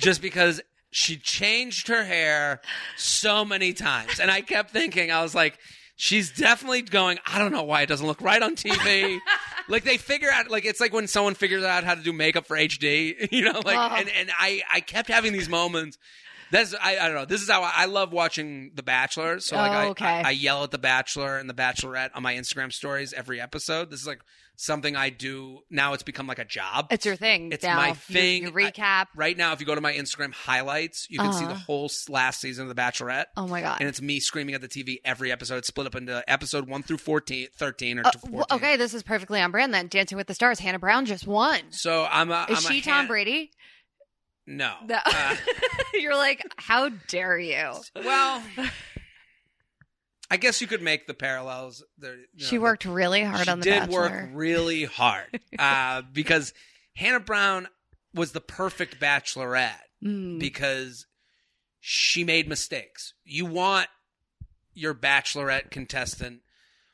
just 0.00 0.20
because 0.22 0.60
she 0.90 1.16
changed 1.16 1.88
her 1.88 2.04
hair 2.04 2.60
so 2.96 3.44
many 3.44 3.72
times, 3.72 4.20
and 4.20 4.30
I 4.30 4.40
kept 4.40 4.70
thinking, 4.70 5.10
I 5.10 5.22
was 5.22 5.34
like. 5.34 5.58
She's 6.00 6.30
definitely 6.30 6.82
going. 6.82 7.18
I 7.26 7.40
don't 7.40 7.50
know 7.50 7.64
why 7.64 7.82
it 7.82 7.86
doesn't 7.86 8.06
look 8.06 8.20
right 8.20 8.40
on 8.40 8.54
TV. 8.54 9.18
like 9.68 9.82
they 9.82 9.96
figure 9.96 10.30
out, 10.32 10.48
like 10.48 10.64
it's 10.64 10.78
like 10.78 10.92
when 10.92 11.08
someone 11.08 11.34
figures 11.34 11.64
out 11.64 11.82
how 11.82 11.96
to 11.96 12.00
do 12.04 12.12
makeup 12.12 12.46
for 12.46 12.56
HD. 12.56 13.16
You 13.32 13.42
know, 13.52 13.60
like 13.64 13.76
Oh. 13.76 13.96
and 13.96 14.08
and 14.08 14.30
I 14.38 14.62
I 14.72 14.78
kept 14.78 15.08
having 15.08 15.32
these 15.32 15.48
moments. 15.48 15.98
That's 16.52 16.72
I, 16.80 16.98
I 16.98 17.06
don't 17.08 17.16
know. 17.16 17.24
This 17.24 17.42
is 17.42 17.50
how 17.50 17.64
I, 17.64 17.72
I 17.78 17.84
love 17.86 18.12
watching 18.12 18.70
The 18.76 18.84
Bachelor. 18.84 19.40
So 19.40 19.56
like 19.56 19.72
Oh, 19.72 19.74
I, 19.74 19.86
okay. 19.88 20.04
I 20.06 20.22
I 20.28 20.30
yell 20.30 20.62
at 20.62 20.70
The 20.70 20.78
Bachelor 20.78 21.36
and 21.36 21.50
The 21.50 21.54
Bachelorette 21.54 22.10
on 22.14 22.22
my 22.22 22.34
Instagram 22.34 22.72
stories 22.72 23.12
every 23.12 23.40
episode. 23.40 23.90
This 23.90 24.00
is 24.00 24.06
like 24.06 24.20
something 24.60 24.96
I 24.96 25.10
do 25.10 25.60
now. 25.70 25.92
It's 25.92 26.02
become 26.02 26.26
like 26.26 26.40
a 26.40 26.44
job. 26.44 26.88
it's 26.90 27.06
your 27.06 27.14
thing. 27.14 27.52
It's 27.52 27.62
now. 27.62 27.76
my 27.76 27.92
thing. 27.92 28.46
Recap. 28.52 29.06
right 29.14 29.36
now, 29.36 29.52
if 29.52 29.60
you 29.60 29.66
go 29.66 29.74
to 29.76 29.80
my 29.80 29.92
Instagram 29.92 30.32
highlights, 30.34 31.06
you 31.08 31.18
can 31.20 31.32
see 31.32 31.44
Uh-huh. 31.44 31.54
the 31.54 31.58
whole 31.60 31.88
last 32.08 32.40
season 32.40 32.68
of 32.68 32.74
The 32.74 32.80
Bachelorette. 32.82 33.26
oh, 33.36 33.46
my 33.46 33.60
God. 33.62 33.78
And 33.80 33.88
it's 33.88 34.02
me 34.02 34.18
screaming 34.18 34.56
at 34.56 34.60
the 34.60 34.66
TV 34.68 34.96
every 35.04 35.30
episode. 35.30 35.58
It's 35.58 35.68
split 35.68 35.86
up 35.86 35.94
into 35.94 36.22
episode 36.28 36.68
one 36.68 36.82
through 36.82 36.98
14, 36.98 37.46
13 37.56 38.00
or 38.00 38.06
Uh, 38.06 38.10
14. 38.12 38.42
okay, 38.50 38.76
this 38.76 38.94
is 38.94 39.02
perfectly 39.04 39.40
on 39.40 39.52
brand 39.52 39.72
then. 39.72 39.86
Dancing 39.86 40.18
with 40.18 40.26
the 40.26 40.34
Stars. 40.34 40.58
Hannah 40.58 40.80
Brown 40.80 41.06
just 41.06 41.26
won. 41.26 41.60
So 41.70 42.06
I'm 42.10 42.30
a. 42.32 42.46
Is 42.50 42.64
I'm 42.66 42.70
a 42.72 42.74
she 42.74 42.80
Tom 42.82 42.92
Han- 42.94 43.06
Brady? 43.06 43.52
No. 44.46 44.74
No. 44.86 44.98
Uh, 45.06 45.36
You're 45.94 46.16
like, 46.16 46.42
how 46.56 46.88
dare 47.06 47.38
you? 47.38 47.72
well, 47.94 48.42
I 50.30 50.36
guess 50.36 50.60
you 50.60 50.66
could 50.66 50.82
make 50.82 51.06
the 51.06 51.14
parallels. 51.14 51.82
There, 51.96 52.16
you 52.16 52.44
She 52.44 52.56
know, 52.56 52.62
worked 52.62 52.84
really 52.84 53.22
hard 53.22 53.44
she 53.46 53.50
on 53.50 53.60
the 53.60 53.64
did 53.64 53.80
Bachelor. 53.80 54.00
work 54.00 54.28
really 54.32 54.84
hard 54.84 55.40
uh, 55.58 56.02
because 56.12 56.52
Hannah 56.94 57.20
Brown 57.20 57.68
was 58.14 58.32
the 58.32 58.40
perfect 58.40 59.00
bachelorette 59.00 59.76
Mm. 60.04 60.38
because 60.38 61.06
she 61.80 62.22
made 62.22 62.48
mistakes. 62.48 63.14
You 63.24 63.46
want 63.46 63.88
your 64.74 64.94
bachelorette 64.94 65.70
contestant. 65.72 66.42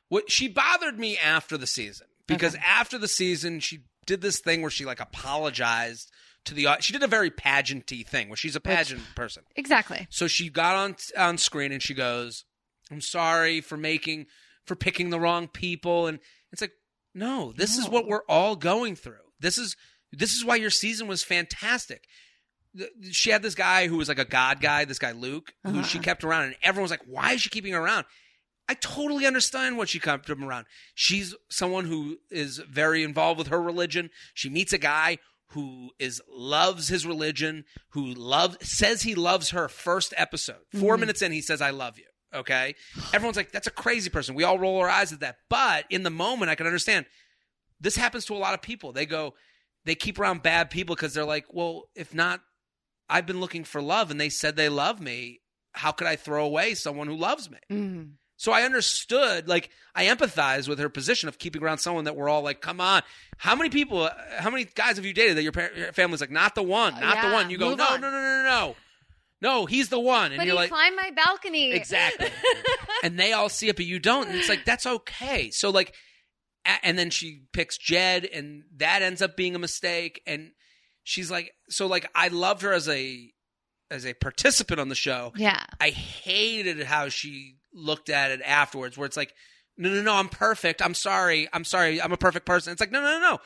What 0.09 0.31
she 0.31 0.49
bothered 0.49 0.99
me 0.99 1.19
after 1.19 1.59
the 1.59 1.67
season 1.67 2.07
because 2.27 2.55
Okay. 2.55 2.65
after 2.67 2.97
the 2.97 3.09
season 3.09 3.61
she 3.61 3.81
did 4.07 4.23
this 4.23 4.39
thing 4.39 4.63
where 4.63 4.71
she 4.71 4.85
like 4.87 5.01
apologized 5.01 6.11
to 6.47 6.55
the 6.55 6.67
she 6.81 6.93
did 6.95 7.03
a 7.03 7.07
very 7.07 7.31
pageanty 7.31 8.07
thing 8.07 8.29
where 8.31 8.37
she's 8.37 8.57
a 8.57 8.61
pageant 8.61 9.03
person. 9.15 9.43
Exactly. 9.57 10.07
So 10.11 10.27
she 10.27 10.49
got 10.49 10.77
on 10.77 10.97
on 11.19 11.37
screen 11.39 11.73
and 11.73 11.83
she 11.83 11.93
goes, 11.95 12.45
"I'm 12.91 13.01
sorry 13.01 13.61
for 13.61 13.77
making 13.77 14.27
for 14.65 14.75
picking 14.77 15.11
the 15.11 15.21
wrong 15.21 15.49
people." 15.49 16.07
And 16.07 16.19
it's 16.53 16.61
like, 16.63 16.73
no, 17.15 17.53
this 17.53 17.77
is 17.77 17.89
what 17.89 18.07
we're 18.07 18.25
all 18.29 18.57
going 18.57 18.97
through. 18.97 19.33
This 19.41 19.59
is 19.59 19.77
this 20.13 20.35
is 20.35 20.45
why 20.45 20.57
your 20.57 20.71
season 20.71 21.07
was 21.09 21.23
fantastic. 21.25 22.07
She 23.13 23.31
had 23.31 23.43
this 23.43 23.55
guy 23.55 23.87
who 23.89 23.97
was 23.97 24.09
like 24.09 24.19
a 24.19 24.25
god 24.25 24.61
guy, 24.61 24.85
this 24.85 24.99
guy 24.99 25.13
Luke, 25.13 25.53
who 25.65 25.83
she 25.85 25.99
Uh-huh. 25.99 26.05
kept 26.05 26.25
around, 26.25 26.45
and 26.45 26.57
everyone 26.63 26.83
was 26.85 26.91
like, 26.91 27.05
"Why 27.07 27.33
is 27.33 27.43
she 27.43 27.49
keeping 27.51 27.75
around?" 27.75 28.05
I 28.69 28.75
totally 28.75 29.27
understand 29.27 29.77
what 29.77 29.89
she 29.91 30.01
kept 30.01 30.29
him 30.31 30.43
around. 30.43 30.67
She's 30.95 31.35
someone 31.51 31.85
who 31.85 32.19
is 32.31 32.59
very 32.59 33.03
involved 33.03 33.39
with 33.39 33.49
her 33.49 33.63
religion. 33.63 34.11
She 34.33 34.49
meets 34.49 34.73
a 34.73 34.79
guy 34.79 35.19
who 35.49 35.93
is 35.99 36.21
loves 36.29 36.89
his 36.89 37.07
religion, 37.07 37.65
who 37.91 38.07
loves 38.15 38.57
says 38.69 39.03
he 39.03 39.15
loves 39.15 39.51
her 39.51 39.69
first 39.69 40.15
episode. 40.17 40.65
4 40.81 40.97
Mhm. 40.97 41.01
minutes 41.01 41.23
in, 41.23 41.31
he 41.33 41.43
says, 41.43 41.61
"I 41.61 41.71
love 41.71 41.99
you." 41.99 42.07
Okay, 42.35 42.75
everyone's 43.13 43.37
like, 43.37 43.53
"That's 43.53 43.67
a 43.67 43.71
crazy 43.73 44.11
person." 44.11 44.35
We 44.35 44.45
all 44.45 44.59
roll 44.59 44.81
our 44.81 44.89
eyes 44.89 45.13
at 45.13 45.21
that, 45.21 45.37
but 45.49 45.85
in 45.91 46.03
the 46.03 46.11
moment, 46.11 46.51
I 46.51 46.55
can 46.55 46.67
understand. 46.67 47.07
This 47.81 47.97
happens 47.97 48.25
to 48.27 48.35
a 48.35 48.39
lot 48.39 48.55
of 48.55 48.63
people. 48.63 48.93
They 48.93 49.07
go, 49.07 49.35
they 49.85 49.95
keep 49.95 50.19
around 50.19 50.43
bad 50.43 50.71
people 50.71 50.95
because 50.95 51.15
they're 51.15 51.25
like, 51.25 51.47
"Well, 51.53 51.85
if 51.95 52.15
not, 52.15 52.41
I've 53.09 53.27
been 53.27 53.41
looking 53.41 53.65
for 53.65 53.83
love, 53.83 54.11
and 54.11 54.21
they 54.21 54.29
said 54.29 54.57
they 54.57 54.69
love 54.69 55.01
me. 55.01 55.41
How 55.73 55.93
could 55.93 56.07
I 56.07 56.17
throw 56.17 56.45
away 56.45 56.75
someone 56.75 57.07
who 57.07 57.17
loves 57.17 57.51
me?" 57.51 57.59
Mm. 57.71 58.11
So 58.37 58.53
I 58.53 58.63
understood, 58.63 59.49
like, 59.49 59.71
I 59.95 60.07
empathize 60.07 60.69
with 60.69 60.79
her 60.81 60.89
position 60.89 61.29
of 61.29 61.39
keeping 61.39 61.63
around 61.63 61.79
someone 61.79 62.05
that 62.05 62.17
we're 62.17 62.29
all 62.29 62.43
like, 62.43 62.61
come 62.61 62.81
on. 62.81 63.03
How 63.39 63.55
many 63.55 63.71
people, 63.71 64.11
how 64.39 64.51
many 64.51 64.65
guys 64.65 64.97
have 64.97 65.05
you 65.05 65.15
dated 65.15 65.37
that 65.37 65.43
your, 65.43 65.53
par- 65.53 65.71
your 65.77 65.93
family's 65.93 66.21
like, 66.21 66.33
not 66.33 66.55
the 66.57 66.63
one, 66.63 66.99
not 67.01 67.23
the 67.23 67.33
one? 67.33 67.49
You 67.49 67.59
go, 67.59 67.75
no, 67.75 67.85
on. 67.85 68.01
no, 68.01 68.11
no, 68.11 68.21
no, 68.21 68.43
no, 68.43 68.43
no. 68.43 68.77
No, 69.45 69.67
he's 69.67 69.91
the 69.91 70.01
one. 70.01 70.33
And 70.33 70.39
But 70.39 70.47
you're 70.47 70.57
like, 70.57 70.71
climbed 70.71 70.97
my 70.97 71.11
balcony. 71.11 71.73
exactly. 71.73 72.29
and 73.05 73.19
they 73.21 73.35
all 73.35 73.51
see 73.51 73.69
it, 73.69 73.77
but 73.77 73.85
you 73.85 73.99
don't. 73.99 74.27
And 74.27 74.39
it's 74.39 74.49
like, 74.49 74.65
that's 74.65 74.87
okay. 74.87 75.51
So, 75.51 75.69
like, 75.69 75.95
and 76.83 76.99
then 76.99 77.11
she 77.11 77.43
picks 77.53 77.77
Jed, 77.77 78.25
and 78.25 78.65
that 78.79 79.03
ends 79.03 79.21
up 79.21 79.37
being 79.37 79.55
a 79.55 79.59
mistake. 79.59 80.23
And 80.27 80.53
she's 81.03 81.31
like, 81.31 81.53
so, 81.69 81.87
like, 81.87 82.11
I 82.15 82.29
loved 82.29 82.63
her 82.63 82.73
as 82.73 82.89
a, 82.89 83.31
as 83.91 84.07
a 84.07 84.15
participant 84.15 84.81
on 84.81 84.89
the 84.89 84.95
show. 84.95 85.35
Yeah. 85.37 85.63
I 85.79 85.91
hated 85.91 86.83
how 86.83 87.11
she 87.11 87.57
looked 87.75 88.09
at 88.09 88.31
it 88.31 88.41
afterwards, 88.41 88.97
where 88.97 89.05
it's 89.05 89.17
like, 89.19 89.35
no, 89.77 89.91
no, 89.91 90.01
no, 90.01 90.15
I'm 90.15 90.31
perfect. 90.31 90.81
I'm 90.81 90.95
sorry. 90.95 91.51
I'm 91.53 91.65
sorry. 91.65 92.01
I'm 92.01 92.13
a 92.13 92.17
perfect 92.17 92.47
person. 92.47 92.73
It's 92.73 92.81
like, 92.81 92.93
no, 92.93 93.03
no, 93.03 93.19
no, 93.19 93.21
no. 93.21 93.39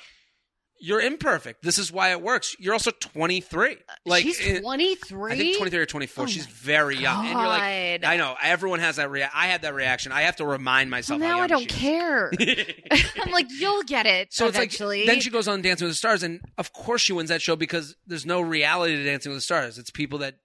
You're 0.81 1.01
imperfect. 1.01 1.63
This 1.63 1.79
is 1.79 1.91
why 1.91 2.11
it 2.13 2.23
works. 2.23 2.55
You're 2.59 2.73
also 2.73 2.91
23. 2.91 3.73
Uh, 3.73 3.77
like, 4.07 4.23
She's 4.23 4.61
23. 4.61 5.33
I 5.33 5.37
think 5.37 5.57
23 5.57 5.81
or 5.81 5.87
24. 5.87 6.25
Oh 6.25 6.27
She's 6.27 6.47
very 6.47 6.97
young. 6.97 7.27
And 7.27 7.37
you're 7.37 7.47
like, 7.47 8.05
I 8.05 8.17
know. 8.17 8.37
Everyone 8.43 8.79
has 8.81 8.97
that 8.97 9.11
reaction. 9.11 9.39
I 9.39 9.47
had 9.47 9.63
that 9.63 9.75
reaction. 9.75 10.13
I 10.13 10.23
have 10.23 10.37
to 10.37 10.47
remind 10.47 10.91
Well, 10.91 10.99
myself. 10.99 11.21
how 11.21 11.27
now 11.37 11.41
I 11.41 11.47
don't 11.49 11.69
care. 11.69 12.31
I'm 13.21 13.33
like, 13.33 13.47
you'll 13.51 13.83
get 13.83 14.07
it 14.07 14.33
So 14.33 14.47
eventually. 14.47 15.01
it's 15.01 15.09
like 15.09 15.15
then 15.17 15.21
she 15.21 15.31
goes 15.31 15.49
on 15.49 15.63
Dancing 15.63 15.87
with 15.87 15.93
the 15.93 15.97
Stars, 15.99 16.23
and 16.23 16.41
of 16.57 16.73
course 16.73 17.03
she 17.03 17.13
wins 17.13 17.29
that 17.31 17.43
show 17.43 17.57
because 17.57 17.97
there's 18.07 18.27
no 18.27 18.41
reality 18.41 18.97
to 18.97 19.05
Dancing 19.05 19.31
with 19.31 19.39
the 19.39 19.43
Stars. 19.43 19.79
It's 19.79 19.91
people 19.91 20.19
that 20.21 20.37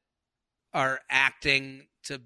are 0.74 1.00
acting 1.10 1.88
to 2.06 2.22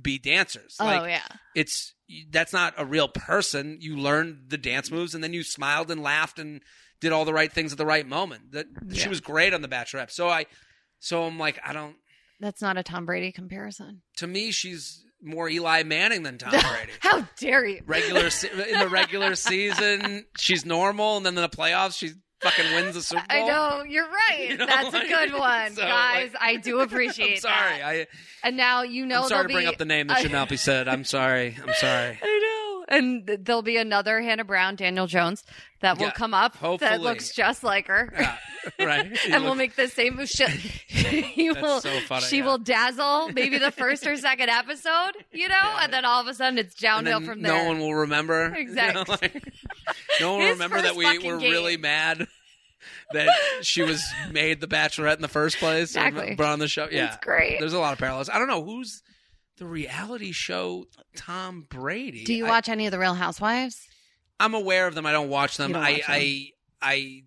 be 0.00 0.18
dancers. 0.18 0.76
Oh 0.80 0.84
like 0.86 1.10
yeah. 1.10 1.20
it's 1.54 1.94
that's 2.30 2.52
not 2.52 2.74
a 2.76 2.84
real 2.84 3.08
person. 3.08 3.78
You 3.80 3.96
learned 3.96 4.44
the 4.48 4.58
dance 4.58 4.90
moves 4.90 5.14
and 5.14 5.22
then 5.22 5.32
you 5.32 5.42
smiled 5.42 5.90
and 5.90 6.02
laughed 6.02 6.38
and 6.38 6.62
did 7.02 7.12
all 7.12 7.26
the 7.26 7.34
right 7.34 7.52
things 7.52 7.72
at 7.72 7.78
the 7.78 7.84
right 7.84 8.06
moment. 8.06 8.52
That 8.52 8.66
she 8.94 9.10
was 9.10 9.20
great 9.20 9.52
on 9.52 9.60
the 9.60 9.68
Bachelorette. 9.68 10.10
So 10.10 10.28
I 10.30 10.46
so 11.00 11.24
I'm 11.24 11.38
like 11.38 11.60
I 11.66 11.74
don't 11.74 11.96
That's 12.40 12.62
not 12.62 12.78
a 12.78 12.82
Tom 12.82 13.04
Brady 13.04 13.30
comparison. 13.32 14.00
to 14.16 14.26
me 14.26 14.50
she's 14.52 15.04
more 15.22 15.48
Eli 15.48 15.82
Manning 15.82 16.22
than 16.22 16.38
Tom 16.38 16.50
Brady. 16.50 16.92
How 17.00 17.28
dare 17.38 17.64
you? 17.66 17.82
regular 17.86 18.22
in 18.68 18.78
the 18.80 18.88
regular 18.88 19.34
season 19.34 20.24
she's 20.38 20.64
normal 20.64 21.18
and 21.18 21.26
then 21.26 21.36
in 21.36 21.42
the 21.42 21.48
playoffs 21.48 21.98
she 21.98 22.12
fucking 22.40 22.74
wins 22.74 22.94
the 22.96 23.02
Super 23.02 23.22
Bowl. 23.28 23.44
I 23.44 23.46
know 23.46 23.84
you're 23.84 24.08
right. 24.30 24.48
You 24.50 24.56
know, 24.56 24.66
That's 24.66 24.92
like, 24.92 25.04
a 25.04 25.08
good 25.08 25.32
one, 25.38 25.74
so, 25.74 25.82
guys. 25.82 26.32
like- 26.32 26.42
I 26.42 26.56
do 26.56 26.80
appreciate 26.80 27.34
I'm 27.34 27.40
sorry. 27.40 27.78
that. 27.78 27.86
I 27.86 28.06
And 28.42 28.56
now 28.56 28.82
you 28.82 29.06
know 29.06 29.22
I'm 29.22 29.28
sorry 29.28 29.46
to 29.46 29.52
bring 29.54 29.64
be- 29.66 29.72
up 29.72 29.78
the 29.78 29.84
name 29.84 30.08
that 30.08 30.18
should 30.22 30.32
not 30.32 30.48
be 30.48 30.56
said. 30.56 30.88
I'm 30.88 31.04
sorry. 31.04 31.56
I'm 31.62 31.72
sorry. 31.74 32.18
I 32.20 32.38
know. 32.42 32.51
And 32.92 33.26
there'll 33.26 33.62
be 33.62 33.78
another 33.78 34.20
Hannah 34.20 34.44
Brown, 34.44 34.76
Daniel 34.76 35.06
Jones, 35.06 35.42
that 35.80 35.98
will 35.98 36.06
Yeah, 36.06 36.12
come 36.12 36.34
up 36.34 36.56
that 36.78 37.00
looks 37.00 37.34
just 37.34 37.64
like 37.64 37.86
her. 37.88 38.12
Yeah, 38.12 38.36
right. 38.86 39.18
And 39.28 39.44
we'll 39.44 39.54
make 39.54 39.74
the 39.76 39.88
same. 39.88 40.24
She, 40.26 40.44
he 40.86 41.50
will, 41.50 41.80
so 41.80 41.90
funny, 42.00 42.26
she 42.26 42.38
yeah. 42.38 42.44
will 42.44 42.58
dazzle 42.58 43.30
maybe 43.32 43.58
the 43.58 43.70
first 43.70 44.06
or 44.06 44.16
second 44.16 44.50
episode, 44.50 45.12
you 45.32 45.48
know, 45.48 45.76
and 45.80 45.92
then 45.92 46.04
all 46.04 46.20
of 46.20 46.26
a 46.28 46.34
sudden 46.34 46.58
it's 46.58 46.74
downhill 46.74 47.20
from 47.22 47.42
there. 47.42 47.52
no 47.52 47.64
one 47.68 47.78
will 47.80 47.94
remember. 47.94 48.44
You 48.48 48.50
know, 48.50 48.60
Exactly. 48.60 49.16
like, 49.32 49.54
no 50.20 50.32
one 50.34 50.42
will 50.42 50.50
remember 50.50 50.82
that 50.82 50.94
we 50.94 51.06
were 51.18 51.38
game. 51.38 51.50
really 51.50 51.76
mad 51.78 52.28
that 53.12 53.28
she 53.62 53.82
was 53.82 54.02
made 54.30 54.60
the 54.60 54.66
Bachelorette 54.66 55.16
in 55.16 55.22
the 55.22 55.28
first 55.28 55.56
place. 55.58 55.96
and 55.96 56.08
Exactly. 56.08 56.34
Brought 56.36 56.52
on 56.52 56.58
the 56.58 56.68
show. 56.68 56.88
Yeah, 56.90 57.08
It's 57.14 57.24
great. 57.24 57.58
There's 57.58 57.72
a 57.74 57.78
lot 57.78 57.92
of 57.92 57.98
parallels. 57.98 58.28
I 58.28 58.38
don't 58.38 58.48
know 58.48 58.62
who's 58.62 59.02
the 59.62 59.68
reality 59.68 60.32
show 60.32 60.86
Tom 61.14 61.66
Brady. 61.68 62.24
Do 62.24 62.34
you 62.34 62.46
I- 62.46 62.48
watch 62.48 62.68
any 62.68 62.86
of 62.86 62.90
the 62.90 62.98
Real 62.98 63.14
Housewives? 63.14 63.86
I'm 64.40 64.54
aware 64.54 64.88
of 64.88 64.96
them. 64.96 65.06
I 65.06 65.12
don't 65.12 65.28
watch 65.28 65.56
them. 65.56 65.72
Don't 65.72 65.82
I, 65.82 65.92
watch 65.92 66.00
them. 66.00 66.10
I 66.10 66.50
I 66.82 67.22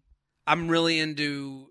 I'm 0.45 0.67
really 0.67 0.99
into 0.99 1.67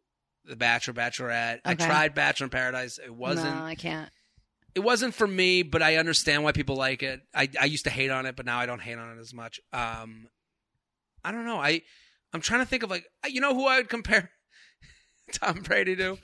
the 0.47 0.57
Bachelor, 0.57 0.95
Bachelorette. 0.95 1.61
I 1.67 1.75
tried 1.75 2.15
Bachelor 2.15 2.47
in 2.47 2.51
Paradise. 2.51 2.99
It 2.99 3.15
wasn't. 3.15 3.55
No, 3.55 3.63
I 3.63 3.75
can't. 3.75 4.11
It 4.75 4.81
wasn't 4.81 5.13
for 5.13 5.27
me, 5.27 5.63
but 5.63 5.83
I 5.83 5.97
understand 5.97 6.45
why 6.45 6.53
people 6.53 6.77
like 6.77 7.03
it. 7.03 7.21
I 7.35 7.51
I 7.61 7.67
used 7.67 7.85
to 7.85 7.91
hate 7.91 8.11
on 8.11 8.25
it, 8.25 8.35
but 8.35 8.47
now 8.47 8.59
I 8.59 8.65
don't 8.65 8.81
hate 8.81 8.97
on 8.97 9.19
it 9.19 9.21
as 9.21 9.35
much. 9.35 9.61
Um, 9.75 10.29
I 11.23 11.31
don't 11.31 11.45
know. 11.45 11.59
I 11.59 11.83
I'm 12.33 12.41
trying 12.41 12.61
to 12.61 12.67
think 12.67 12.83
of 12.83 12.89
like 12.91 13.05
you 13.29 13.43
know 13.43 13.55
who 13.55 13.67
I 13.67 13.77
would 13.77 13.91
compare 13.91 14.31
Tom 15.33 15.61
Brady 15.61 15.95
to. 15.97 16.17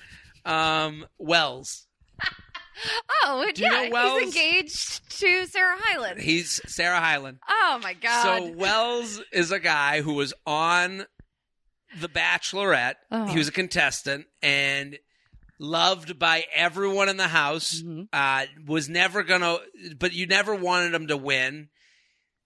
Um, 0.46 1.04
Wells. 1.18 1.86
Oh, 3.24 3.50
Do 3.54 3.62
you 3.62 3.70
yeah, 3.70 4.18
he's 4.18 4.34
engaged 4.34 5.18
to 5.20 5.46
Sarah 5.46 5.76
Hyland. 5.78 6.20
He's 6.20 6.60
Sarah 6.66 7.00
Hyland. 7.00 7.38
Oh 7.48 7.80
my 7.82 7.94
god! 7.94 8.22
So 8.42 8.52
Wells 8.52 9.20
is 9.32 9.50
a 9.50 9.60
guy 9.60 10.00
who 10.02 10.14
was 10.14 10.32
on 10.46 11.04
The 12.00 12.08
Bachelorette. 12.08 12.94
Oh. 13.10 13.26
He 13.26 13.38
was 13.38 13.48
a 13.48 13.52
contestant 13.52 14.26
and 14.42 14.98
loved 15.58 16.18
by 16.18 16.44
everyone 16.54 17.08
in 17.08 17.16
the 17.18 17.28
house. 17.28 17.82
Mhm. 17.82 18.08
Uh, 18.12 18.46
was 18.66 18.88
never 18.88 19.22
gonna, 19.22 19.58
but 19.98 20.12
you 20.12 20.26
never 20.26 20.54
wanted 20.54 20.94
him 20.94 21.08
to 21.08 21.16
win. 21.16 21.68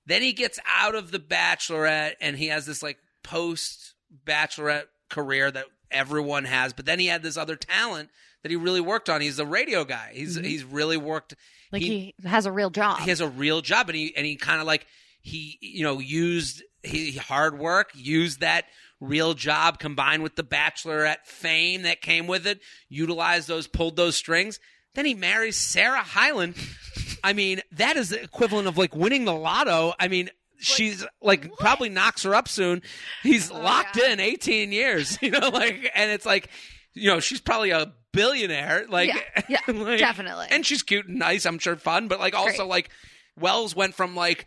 Then 0.07 0.20
he 0.22 0.33
gets 0.33 0.59
out 0.66 0.95
of 0.95 1.11
The 1.12 1.20
Bachelorette 1.20 2.14
and 2.20 2.37
he 2.37 2.49
has 2.49 2.66
this 2.66 2.83
like 2.83 2.99
post 3.22 3.95
Bachelorette 4.27 4.87
career 5.09 5.51
that 5.51 5.66
everyone 5.95 6.45
has. 6.45 6.72
But 6.72 6.84
then 6.86 6.99
he 6.99 7.07
had 7.07 7.22
this 7.22 7.36
other 7.36 7.57
talent 7.57 8.11
that 8.42 8.51
he 8.51 8.57
really 8.57 8.80
worked 8.80 9.09
on. 9.09 9.20
He's 9.20 9.38
a 9.38 9.47
radio 9.47 9.84
guy. 9.84 10.11
He's 10.14 10.36
Mhm. 10.38 10.45
he's 10.45 10.64
really 10.64 10.97
worked 10.97 11.34
like 11.72 11.82
he- 11.82 12.14
he, 12.22 12.28
has 12.28 12.47
a 12.47 12.53
real 12.53 12.70
job. 12.70 13.01
he 13.01 13.09
has 13.11 13.20
a 13.20 13.28
real 13.28 13.61
job 13.62 13.88
and 13.88 13.97
he 13.97 14.14
and 14.16 14.26
he 14.26 14.36
kind 14.36 14.61
of 14.61 14.66
like 14.66 14.86
he 15.22 15.59
you 15.61 15.82
know 15.82 15.99
used 15.99 16.62
he 16.82 17.12
hard 17.12 17.59
work 17.59 17.90
used 17.95 18.40
that 18.40 18.66
real 19.01 19.32
job 19.34 19.78
combined 19.78 20.22
with 20.22 20.36
the 20.36 20.45
bachelorette 20.45 21.24
fame 21.24 21.82
that 21.82 22.01
came 22.01 22.26
with 22.26 22.47
it 22.47 22.61
utilized 22.88 23.49
those 23.49 23.66
pulled 23.66 23.97
those 23.97 24.16
strings 24.16 24.61
then 24.95 25.05
he 25.07 25.14
marries 25.14 25.57
sarah 25.57 26.03
hyland 26.03 26.55
i 27.24 27.32
mean 27.32 27.61
that 27.72 27.97
is 27.97 28.11
the 28.11 28.22
equivalent 28.22 28.68
of 28.68 28.76
like 28.78 28.95
winning 28.95 29.24
the 29.24 29.34
lotto 29.34 29.95
i 29.99 30.09
mean 30.09 30.28
she's 30.59 31.05
like 31.22 31.44
what? 31.46 31.59
probably 31.59 31.88
knocks 31.88 32.22
her 32.22 32.34
up 32.34 32.48
soon 32.48 32.82
he's 33.22 33.50
Oh, 33.50 33.59
locked 33.61 33.96
yeah. 33.96 34.11
in 34.12 34.20
18 34.20 34.72
years 34.72 35.18
you 35.22 35.30
know 35.30 35.48
like 35.48 35.90
and 35.94 36.11
it's 36.11 36.24
like 36.26 36.48
you 36.94 37.11
know 37.11 37.20
she's 37.20 37.40
probably 37.40 37.70
a 37.70 37.92
billionaire 38.12 38.86
like, 38.88 39.09
Yeah, 39.12 39.42
yeah, 39.68 39.74
like- 39.74 39.98
definitely. 39.98 40.46
and 40.50 40.64
she's 40.64 40.82
cute 40.82 41.07
and 41.09 41.18
nice 41.18 41.44
i'm 41.46 41.59
sure 41.59 41.76
fun 41.76 42.09
but 42.09 42.20
like 42.20 42.34
also 42.34 42.59
Great. 42.59 42.68
like 42.68 42.90
wells 43.38 43.74
went 43.74 43.94
from 43.94 44.14
like 44.14 44.46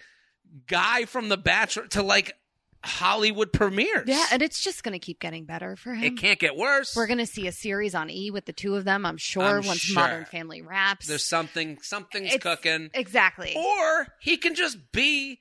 guy 0.68 1.06
from 1.06 1.28
the 1.30 1.38
bachelor 1.38 1.88
to 1.88 2.02
like 2.02 2.34
hollywood 2.86 3.52
premieres 3.52 4.06
yeah, 4.08 4.26
and 4.32 4.42
it's 4.42 4.62
just 4.64 4.84
going 4.84 4.94
to 4.94 5.00
keep 5.00 5.20
getting 5.20 5.46
better 5.46 5.76
for 5.76 5.94
him. 5.94 6.04
it 6.04 6.18
can't 6.18 6.40
get 6.40 6.56
worse 6.56 6.96
We're 6.96 7.08
going 7.08 7.18
to 7.18 7.26
see 7.26 7.48
a 7.48 7.52
series 7.52 7.94
on 7.96 8.10
E 8.10 8.32
with 8.32 8.46
the 8.46 8.54
two 8.54 8.76
of 8.76 8.86
them. 8.86 9.06
I'm 9.06 9.18
sure 9.18 9.44
I'm 9.44 9.66
once 9.66 9.80
sure. 9.80 9.96
Modern 10.02 10.26
Family 10.26 10.62
wraps. 10.62 11.08
there's 11.08 11.24
something 11.26 11.80
something's 11.82 12.34
It's- 12.34 12.42
cooking 12.42 12.90
exactly. 12.94 13.56
or 13.58 14.08
he 14.22 14.38
can 14.38 14.56
just 14.56 14.78
be 14.94 15.40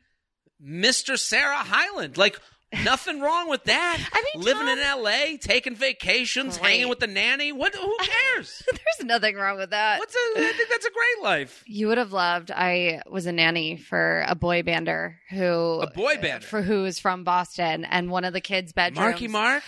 mr 0.65 1.19
sarah 1.19 1.57
Hyland. 1.57 2.17
like 2.17 2.39
nothing 2.85 3.21
wrong 3.21 3.49
with 3.49 3.63
that 3.65 3.99
I 4.13 4.25
mean, 4.35 4.45
living 4.45 4.67
Tom- 4.67 4.79
in 4.79 5.03
la 5.03 5.37
taking 5.41 5.75
vacations 5.77 6.59
Great. 6.59 6.71
hanging 6.73 6.89
with 6.89 6.99
the 6.99 7.07
nanny 7.07 7.53
what 7.53 7.75
who 7.75 7.97
cares 8.35 8.63
There's 8.71 9.07
nothing 9.07 9.37
wrong 9.37 9.57
with 9.57 9.71
that. 9.71 9.99
what's 9.99 10.15
a, 10.15 10.19
i 10.41 10.53
think 10.57 10.69
that's 10.71 10.85
a 10.87 10.91
great 10.91 11.23
life 11.25 11.63
You 11.67 11.89
would 11.89 11.99
have 11.99 12.13
loved. 12.13 12.51
I 12.51 13.03
was 13.09 13.27
a 13.27 13.33
nanny 13.33 13.77
for 13.77 14.25
a 14.27 14.35
boy 14.35 14.63
bander 14.63 15.15
who 15.31 15.81
a 15.81 15.91
boy 15.91 16.17
band 16.21 16.43
for 16.45 16.61
who 16.63 16.85
is 16.85 16.99
from 16.99 17.23
Boston, 17.25 17.85
and 17.85 18.11
one 18.11 18.25
of 18.25 18.33
the 18.33 18.41
kids' 18.41 18.73
bedrooms. 18.73 18.99
marky 18.99 19.29
mark 19.29 19.63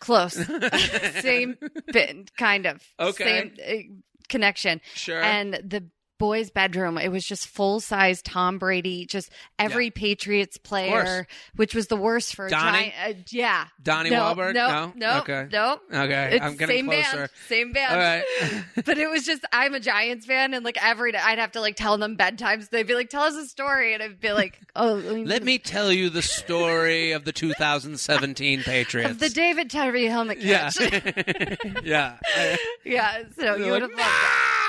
close, 0.00 0.32
same 1.20 1.56
bit, 1.92 2.34
kind 2.36 2.66
of. 2.66 2.82
Okay. 2.98 3.24
Same 3.24 3.52
uh, 3.60 3.94
connection. 4.28 4.80
sure 4.94 5.20
And 5.22 5.54
the 5.54 5.88
boys' 6.20 6.50
bedroom, 6.50 6.98
it 6.98 7.08
was 7.08 7.24
just 7.24 7.48
full 7.48 7.80
size 7.80 8.22
Tom 8.22 8.58
Brady, 8.58 9.06
just 9.06 9.30
every 9.58 9.90
Patriots 9.90 10.56
player, 10.56 11.26
which 11.56 11.74
was 11.74 11.88
the 11.88 11.96
worst 11.96 12.36
for 12.36 12.46
a 12.46 12.50
Donnie? 12.50 12.92
giant. 12.96 13.18
Uh, 13.18 13.22
yeah. 13.30 13.64
donnie 13.82 14.10
no, 14.10 14.20
Wahlberg 14.20 14.54
no, 14.54 14.92
no, 14.94 15.18
okay 15.20 15.48
no. 15.50 15.80
okay 15.92 16.36
It's 16.36 16.44
i'm 16.44 16.56
getting 16.56 16.76
same 16.76 16.86
closer 16.86 17.16
band, 17.16 17.30
same 17.48 17.72
band. 17.72 17.92
all 17.94 17.98
right 17.98 18.64
But 18.84 18.98
it 18.98 19.08
was 19.10 19.24
just 19.24 19.44
I'm 19.52 19.74
a 19.74 19.80
Giants 19.80 20.26
fan, 20.26 20.54
and 20.54 20.64
like 20.64 20.78
every 20.82 21.12
day 21.12 21.18
I'd 21.22 21.38
have 21.38 21.52
to 21.52 21.60
like 21.60 21.74
tell 21.76 21.96
them 21.98 22.16
bedtimes. 22.16 22.68
They'd 22.70 22.86
be 22.86 22.94
like, 22.94 23.08
"Tell 23.10 23.22
us 23.22 23.34
a 23.34 23.46
story," 23.46 23.94
and 23.94 24.02
I'd 24.02 24.20
be 24.20 24.32
like, 24.32 24.60
"Oh, 24.76 24.94
Let 24.94 25.42
me 25.42 25.58
tell 25.58 25.90
you 25.92 26.10
the 26.10 26.22
story 26.22 27.12
of 27.12 27.24
the 27.24 27.32
2017 27.32 28.62
Patriots. 28.62 29.10
of 29.10 29.18
the 29.18 29.28
David 29.30 29.70
Tyree 29.70 30.06
helmet 30.06 30.38
yeah, 30.40 30.70
catch." 30.70 31.58
yeah. 31.84 32.16
I- 32.36 32.58
yeah. 32.84 33.22
So 33.38 33.56
you 33.56 33.72
would 33.72 33.82
like, 33.82 33.90
have 33.90 33.98
loved 33.98 34.10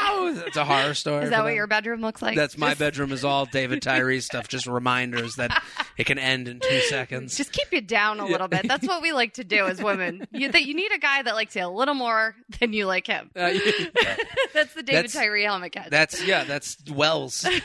"No!" 0.03 0.43
It's 0.47 0.57
a 0.57 0.65
horror 0.65 0.93
story. 0.93 1.23
Is 1.25 1.29
that 1.31 1.39
what 1.43 1.47
them. 1.49 1.55
your 1.55 1.67
bedroom 1.67 2.01
looks 2.01 2.21
like? 2.21 2.35
That's 2.35 2.57
my 2.57 2.69
Just- 2.69 2.79
bedroom. 2.79 3.11
Is 3.11 3.23
all 3.25 3.45
David 3.45 3.81
Tyree 3.81 4.21
stuff. 4.21 4.47
Just 4.47 4.65
reminders 4.67 5.35
that 5.35 5.61
it 5.97 6.05
can 6.05 6.17
end 6.19 6.47
in 6.47 6.59
two 6.59 6.79
seconds. 6.81 7.37
Just 7.37 7.51
keep 7.51 7.67
you 7.71 7.81
down 7.81 8.19
a 8.19 8.25
Yeah. 8.25 8.31
little 8.31 8.47
bit. 8.47 8.67
That's 8.67 8.87
what 8.87 9.01
we 9.01 9.11
like 9.13 9.33
to 9.33 9.43
do 9.43 9.65
as 9.67 9.81
women. 9.81 10.27
You, 10.31 10.51
that 10.51 10.63
you 10.65 10.73
need 10.73 10.91
a 10.93 10.97
guy 10.97 11.21
that 11.21 11.35
likes 11.35 11.55
you 11.55 11.65
a 11.65 11.67
little 11.67 11.93
more 11.93 12.35
than 12.59 12.73
you 12.73 12.85
like 12.85 13.07
him. 13.07 13.29
Uh, 13.35 13.51
That's 14.53 14.73
the 14.73 14.83
David 14.83 15.05
That's- 15.09 15.13
Tyree 15.13 15.43
helmet 15.43 15.71
catch. 15.71 15.89
that's 15.89 16.23
yeah. 16.25 16.43
That's 16.43 16.77
Wells. 16.91 17.47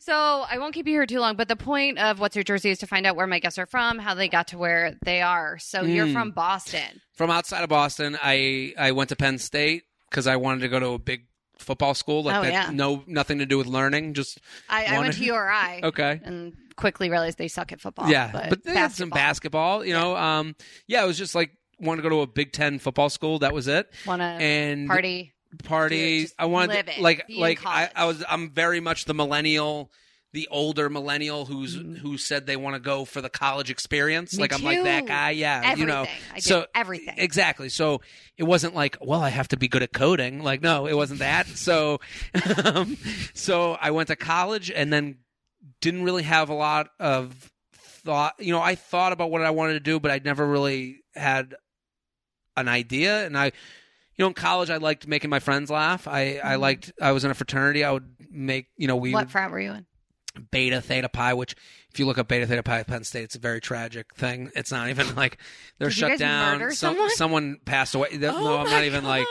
So 0.00 0.12
I 0.48 0.58
won't 0.58 0.74
keep 0.74 0.86
you 0.86 0.92
here 0.94 1.06
too 1.06 1.20
long, 1.20 1.36
but 1.36 1.48
the 1.48 1.56
point 1.56 1.98
of 1.98 2.20
What's 2.20 2.36
Your 2.36 2.42
Jersey 2.44 2.70
is 2.70 2.78
to 2.78 2.86
find 2.86 3.06
out 3.06 3.16
where 3.16 3.26
my 3.26 3.38
guests 3.38 3.58
are 3.58 3.66
from, 3.66 3.98
how 3.98 4.14
they 4.14 4.28
got 4.28 4.48
to 4.48 4.58
where 4.58 4.96
they 5.04 5.22
are. 5.22 5.58
So 5.58 5.82
you're 5.82 6.06
Mm. 6.06 6.12
from 6.12 6.30
Boston. 6.32 7.00
From 7.12 7.30
outside 7.30 7.62
of 7.62 7.68
Boston, 7.68 8.18
I 8.22 8.74
I 8.78 8.92
went 8.92 9.08
to 9.10 9.16
Penn 9.16 9.38
State 9.38 9.84
because 10.10 10.26
I 10.26 10.36
wanted 10.36 10.60
to 10.60 10.68
go 10.68 10.78
to 10.80 10.88
a 10.88 10.98
big 10.98 11.26
football 11.58 11.94
school. 11.94 12.22
Like 12.24 12.36
Oh, 12.36 12.42
that, 12.42 12.52
yeah. 12.52 12.70
no 12.72 13.02
nothing 13.06 13.38
to 13.38 13.46
do 13.46 13.58
with 13.58 13.66
learning. 13.66 14.14
Just 14.14 14.40
I, 14.68 14.86
I 14.86 14.98
went 14.98 15.14
to 15.14 15.24
URI 15.24 15.80
okay. 15.84 16.20
and 16.24 16.54
quickly 16.76 17.10
realized 17.10 17.38
they 17.38 17.48
suck 17.48 17.72
at 17.72 17.80
football. 17.80 18.08
Yeah, 18.08 18.30
but, 18.32 18.50
but, 18.50 18.64
they 18.64 18.74
had 18.74 18.92
some 18.92 19.10
basketball. 19.10 19.84
You 19.84 19.94
know, 19.94 20.16
um, 20.16 20.56
yeah, 20.86 21.04
it 21.04 21.06
was 21.06 21.18
just 21.18 21.34
like 21.34 21.50
wanted 21.80 22.02
to 22.02 22.08
go 22.08 22.16
to 22.16 22.20
a 22.22 22.26
Big 22.26 22.52
Ten 22.52 22.78
football 22.78 23.10
school. 23.10 23.40
That 23.40 23.52
was 23.52 23.68
it. 23.68 23.90
Want 24.06 24.20
to 24.20 24.26
And 24.26 24.88
party? 24.88 25.32
party. 25.62 26.22
Just 26.22 26.34
I 26.38 26.46
wanted 26.46 26.90
like 26.98 27.24
like 27.28 27.64
I. 27.64 27.90
I 27.94 28.04
was. 28.06 28.24
I'm 28.28 28.50
very 28.50 28.80
much 28.80 29.04
the 29.04 29.14
millennial. 29.14 29.90
The 30.34 30.48
older 30.50 30.90
millennial 30.90 31.46
who's 31.46 31.76
Mhm. 31.76 31.98
who 31.98 32.18
said 32.18 32.46
they 32.46 32.56
want 32.56 32.74
to 32.74 32.80
go 32.80 33.04
for 33.04 33.20
the 33.22 33.30
college 33.30 33.70
experience, 33.70 34.34
Me 34.34 34.40
like 34.42 34.52
I'm 34.52 34.62
like 34.64 34.82
that 34.82 35.06
guy, 35.06 35.30
yeah, 35.30 35.60
Everything. 35.64 35.78
you 35.80 35.86
know. 35.86 36.02
I 36.32 36.34
did 36.34 36.42
so 36.42 36.66
everything. 36.74 37.14
Exactly. 37.18 37.68
So 37.68 38.00
it 38.36 38.42
wasn't 38.42 38.74
like, 38.74 38.96
well, 39.00 39.22
I 39.22 39.28
have 39.28 39.46
to 39.48 39.56
be 39.56 39.68
good 39.68 39.82
at 39.84 39.92
coding. 39.92 40.42
Like, 40.42 40.60
no, 40.60 40.86
it 40.86 40.94
wasn't 40.94 41.20
that. 41.20 41.46
So, 41.56 42.00
um, 42.64 42.96
so 43.32 43.78
I 43.80 43.92
went 43.92 44.08
to 44.08 44.16
college 44.16 44.70
and 44.72 44.92
then 44.92 45.18
didn't 45.80 46.02
really 46.02 46.24
have 46.24 46.48
a 46.50 46.54
lot 46.54 46.88
of 46.98 47.50
thought. 47.72 48.34
You 48.40 48.52
know, 48.52 48.60
I 48.60 48.74
thought 48.74 49.12
about 49.12 49.30
what 49.30 49.42
I 49.42 49.50
wanted 49.50 49.74
to 49.74 49.80
do, 49.80 50.00
but 50.00 50.10
I 50.10 50.20
never 50.24 50.44
really 50.46 51.00
had 51.14 51.54
an 52.56 52.66
idea. 52.68 53.24
And 53.24 53.38
I, 53.38 53.46
you 53.46 53.52
know, 54.18 54.26
in 54.26 54.34
college, 54.34 54.68
I 54.68 54.78
liked 54.78 55.06
making 55.06 55.30
my 55.30 55.38
friends 55.38 55.70
laugh. 55.70 56.06
I, 56.08 56.40
I 56.42 56.54
Mhm. 56.56 56.60
liked, 56.60 56.92
I 57.00 57.12
was 57.12 57.24
in 57.24 57.30
a 57.30 57.34
fraternity. 57.34 57.84
I 57.84 57.92
would 57.92 58.16
make 58.30 58.66
you 58.76 58.88
know 58.88 58.96
we 58.96 59.12
what 59.12 59.30
frat 59.30 59.50
were 59.52 59.60
you 59.60 59.70
in? 59.72 59.86
Beta 60.50 60.80
Theta 60.80 61.08
Pi, 61.08 61.34
which 61.34 61.54
if 61.92 61.98
you 62.00 62.06
look 62.06 62.18
up 62.18 62.26
Beta 62.28 62.46
Theta 62.46 62.62
Pi 62.62 62.80
at 62.80 62.86
Penn 62.88 63.04
State, 63.04 63.22
it's 63.24 63.36
a 63.36 63.38
very 63.38 63.60
tragic 63.60 64.14
thing. 64.14 64.50
It's 64.56 64.72
not 64.72 64.88
even 64.88 65.14
like 65.16 65.38
they're 65.78 65.88
Did 65.88 65.94
shut 65.96 66.18
down. 66.18 66.70
someone? 66.72 67.10
someone 67.10 67.58
passed 67.64 67.94
away. 67.94 68.08
no, 68.14 68.34
Oh 68.36 68.58
I'm 68.58 68.70
not 68.70 68.84
even 68.84 69.04
like 69.04 69.26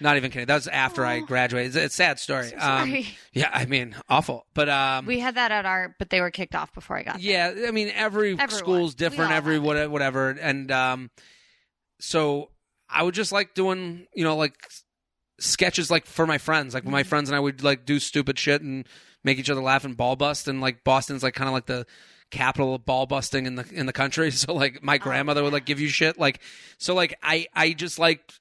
not 0.00 0.16
even 0.16 0.30
kidding. 0.30 0.46
That 0.46 0.54
was 0.54 0.68
after 0.68 1.04
I 1.04 1.18
Oh. 1.18 1.26
graduated. 1.26 1.68
It's, 1.68 1.76
it's 1.76 1.94
a 1.94 1.96
sad 1.96 2.18
story. 2.18 2.48
So 2.48 2.56
Um, 2.58 3.04
yeah, 3.32 3.50
I 3.52 3.66
mean, 3.66 3.94
awful. 4.08 4.46
But 4.54 4.68
um, 4.68 5.04
we 5.06 5.20
had 5.20 5.34
that 5.34 5.52
at 5.52 5.66
our, 5.66 5.94
but 5.98 6.10
they 6.10 6.20
were 6.20 6.30
kicked 6.30 6.54
off 6.54 6.72
before 6.72 6.96
I 6.96 7.02
got 7.02 7.20
there. 7.20 7.54
yeah, 7.54 7.68
I 7.68 7.70
mean, 7.70 7.90
every 7.94 8.32
Everyone. 8.32 8.48
school's 8.50 8.94
different. 8.94 9.32
Every 9.32 9.56
it. 9.56 9.62
whatever, 9.62 9.90
whatever, 9.90 10.30
and 10.30 10.70
um, 10.72 11.10
so 12.00 12.50
I 12.88 13.02
would 13.02 13.14
just 13.14 13.32
like 13.32 13.54
doing, 13.54 14.06
you 14.14 14.24
know, 14.24 14.36
like 14.36 14.54
sketches, 15.40 15.90
like 15.90 16.06
for 16.06 16.26
my 16.26 16.38
friends, 16.38 16.74
like 16.74 16.84
my 16.84 17.02
Mhm. 17.02 17.06
friends 17.06 17.28
and 17.28 17.36
I 17.36 17.40
would 17.40 17.62
like 17.62 17.84
do 17.84 18.00
stupid 18.00 18.38
shit 18.38 18.62
and 18.62 18.86
make 19.24 19.38
each 19.38 19.50
other 19.50 19.62
laugh 19.62 19.84
and 19.84 19.96
ball 19.96 20.16
bust, 20.16 20.48
and 20.48 20.60
like 20.60 20.84
Boston's 20.84 21.22
like 21.22 21.34
kind 21.34 21.48
of 21.48 21.54
like 21.54 21.66
the 21.66 21.86
capital 22.30 22.74
of 22.74 22.84
ball 22.84 23.06
busting 23.06 23.46
in 23.46 23.54
the 23.56 23.66
in 23.72 23.86
the 23.86 23.92
country. 23.92 24.30
So 24.38 24.54
like 24.54 24.82
my 24.82 24.96
oh, 24.96 24.98
grandmother 24.98 25.42
would 25.42 25.52
Oh, 25.52 25.56
like 25.56 25.64
give 25.66 25.80
you 25.80 25.88
shit, 25.88 26.18
like 26.18 26.40
so 26.78 26.94
like 26.94 27.18
I 27.22 27.46
I 27.54 27.72
just 27.72 27.98
like 27.98 28.32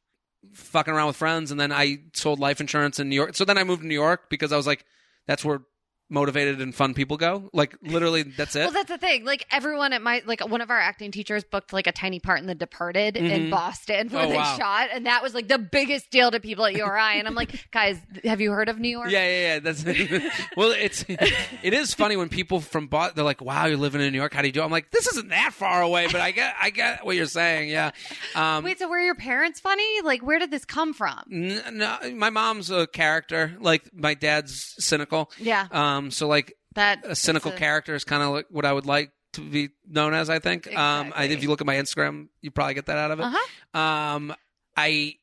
fucking 0.54 0.94
around 0.94 1.08
with 1.08 1.16
friends, 1.16 1.52
and 1.52 1.60
then 1.60 1.72
I 1.72 2.00
sold 2.14 2.40
life 2.40 2.62
insurance 2.62 3.00
in 3.00 3.10
New 3.10 3.16
York. 3.16 3.36
So 3.36 3.46
then 3.46 3.58
I 3.58 3.64
moved 3.64 3.82
to 3.82 3.88
New 3.88 3.94
York 3.94 4.30
because 4.30 4.52
I 4.52 4.58
was 4.58 4.68
like, 4.68 4.86
that's 5.26 5.44
where 5.44 5.62
motivated 6.10 6.62
and 6.62 6.74
fun 6.74 6.94
people 6.94 7.18
go. 7.18 7.50
Like 7.54 7.76
literally, 7.82 8.24
that's 8.24 8.56
it. 8.56 8.62
Well, 8.62 8.72
that's 8.72 8.90
the 8.90 8.98
thing. 8.98 9.26
Like 9.26 9.46
everyone 9.52 9.94
at 9.94 10.02
my 10.02 10.22
like 10.26 10.40
one 10.48 10.62
of 10.62 10.70
our 10.70 10.80
acting 10.80 11.12
teachers 11.12 11.44
booked 11.44 11.74
like 11.74 11.88
a 11.88 11.92
tiny 11.92 12.20
part 12.20 12.40
in 12.40 12.48
The 12.48 12.56
Departed 12.56 13.18
in 13.18 13.26
Mhm. 13.48 13.50
Boston 13.52 14.10
where 14.10 14.26
Oh, 14.26 14.30
they 14.30 14.36
wow. 14.38 14.58
shot, 14.58 14.90
and 14.94 15.06
that 15.06 15.22
was 15.24 15.34
like 15.34 15.48
the 15.48 15.58
biggest 15.58 16.10
deal 16.12 16.32
to 16.32 16.40
people 16.40 16.66
at 16.66 16.74
URI. 16.76 17.20
And 17.20 17.28
I'm 17.28 17.36
like, 17.36 17.68
guys, 17.72 18.00
have 18.24 18.40
you 18.42 18.52
heard 18.52 18.70
of 18.70 18.80
New 18.80 18.90
York? 18.90 19.10
Yeah, 19.10 19.24
yeah, 19.28 19.54
yeah. 19.56 19.60
That's 19.60 19.84
well. 20.58 20.72
It's 20.72 21.04
it 21.10 21.74
is 21.74 21.94
funny 21.94 22.16
when 22.18 22.30
people 22.30 22.62
from 22.62 22.88
Boston 22.88 23.14
they're 23.16 23.26
like, 23.26 23.42
"Wow, 23.42 23.66
you're 23.66 23.78
living 23.78 24.02
in 24.02 24.12
New 24.12 24.18
York. 24.20 24.34
How 24.34 24.42
do 24.42 24.48
you 24.48 24.54
do?" 24.54 24.62
it?" 24.62 24.66
I'm 24.66 24.72
like, 24.72 24.92
"This 24.92 25.08
isn't 25.08 25.30
that 25.30 25.54
far 25.54 25.82
away," 25.82 26.08
but 26.12 26.22
I 26.22 26.32
get 26.32 26.56
I 26.62 26.70
get 26.70 27.06
what 27.06 27.16
you're 27.16 27.26
saying. 27.26 27.70
Yeah. 27.70 27.92
Um, 28.36 28.64
Wait, 28.64 28.80
so 28.80 28.88
were 28.88 29.00
your 29.00 29.16
parents 29.16 29.60
funny? 29.60 30.02
Like, 30.04 30.22
where 30.22 30.40
did 30.40 30.52
this 30.52 30.66
come 30.66 30.94
from? 30.94 31.20
n- 31.32 31.62
no, 31.74 31.98
my 32.16 32.30
mom's 32.30 32.70
a 32.72 32.86
character. 32.88 33.56
Like 33.60 33.84
my 33.94 34.14
dad's 34.14 34.76
cynical. 34.80 35.32
Yeah, 35.40 35.68
Um, 35.72 35.97
so 36.12 36.28
like 36.28 36.54
that 36.76 37.04
a 37.06 37.16
cynical 37.16 37.52
that's 37.52 37.60
character 37.60 37.96
is 37.96 38.04
kind 38.04 38.22
of 38.24 38.30
like 38.30 38.46
what 38.50 38.66
I 38.66 38.74
would 38.74 38.86
like 38.86 39.12
to 39.34 39.42
be 39.42 39.70
known 39.88 40.14
as. 40.14 40.30
I 40.30 40.40
think. 40.40 40.68
Um, 40.76 41.12
I, 41.16 41.26
if 41.26 41.42
you 41.44 41.50
look 41.50 41.62
at 41.62 41.68
my 41.68 41.76
Instagram, 41.76 42.28
you 42.42 42.52
probably 42.52 42.74
get 42.76 42.86
that 42.88 42.98
out 42.98 43.12
of 43.12 43.20
it. 43.20 43.24
Uh 43.24 43.34
huh. 43.36 43.80
um 43.80 44.34
i 44.80 45.16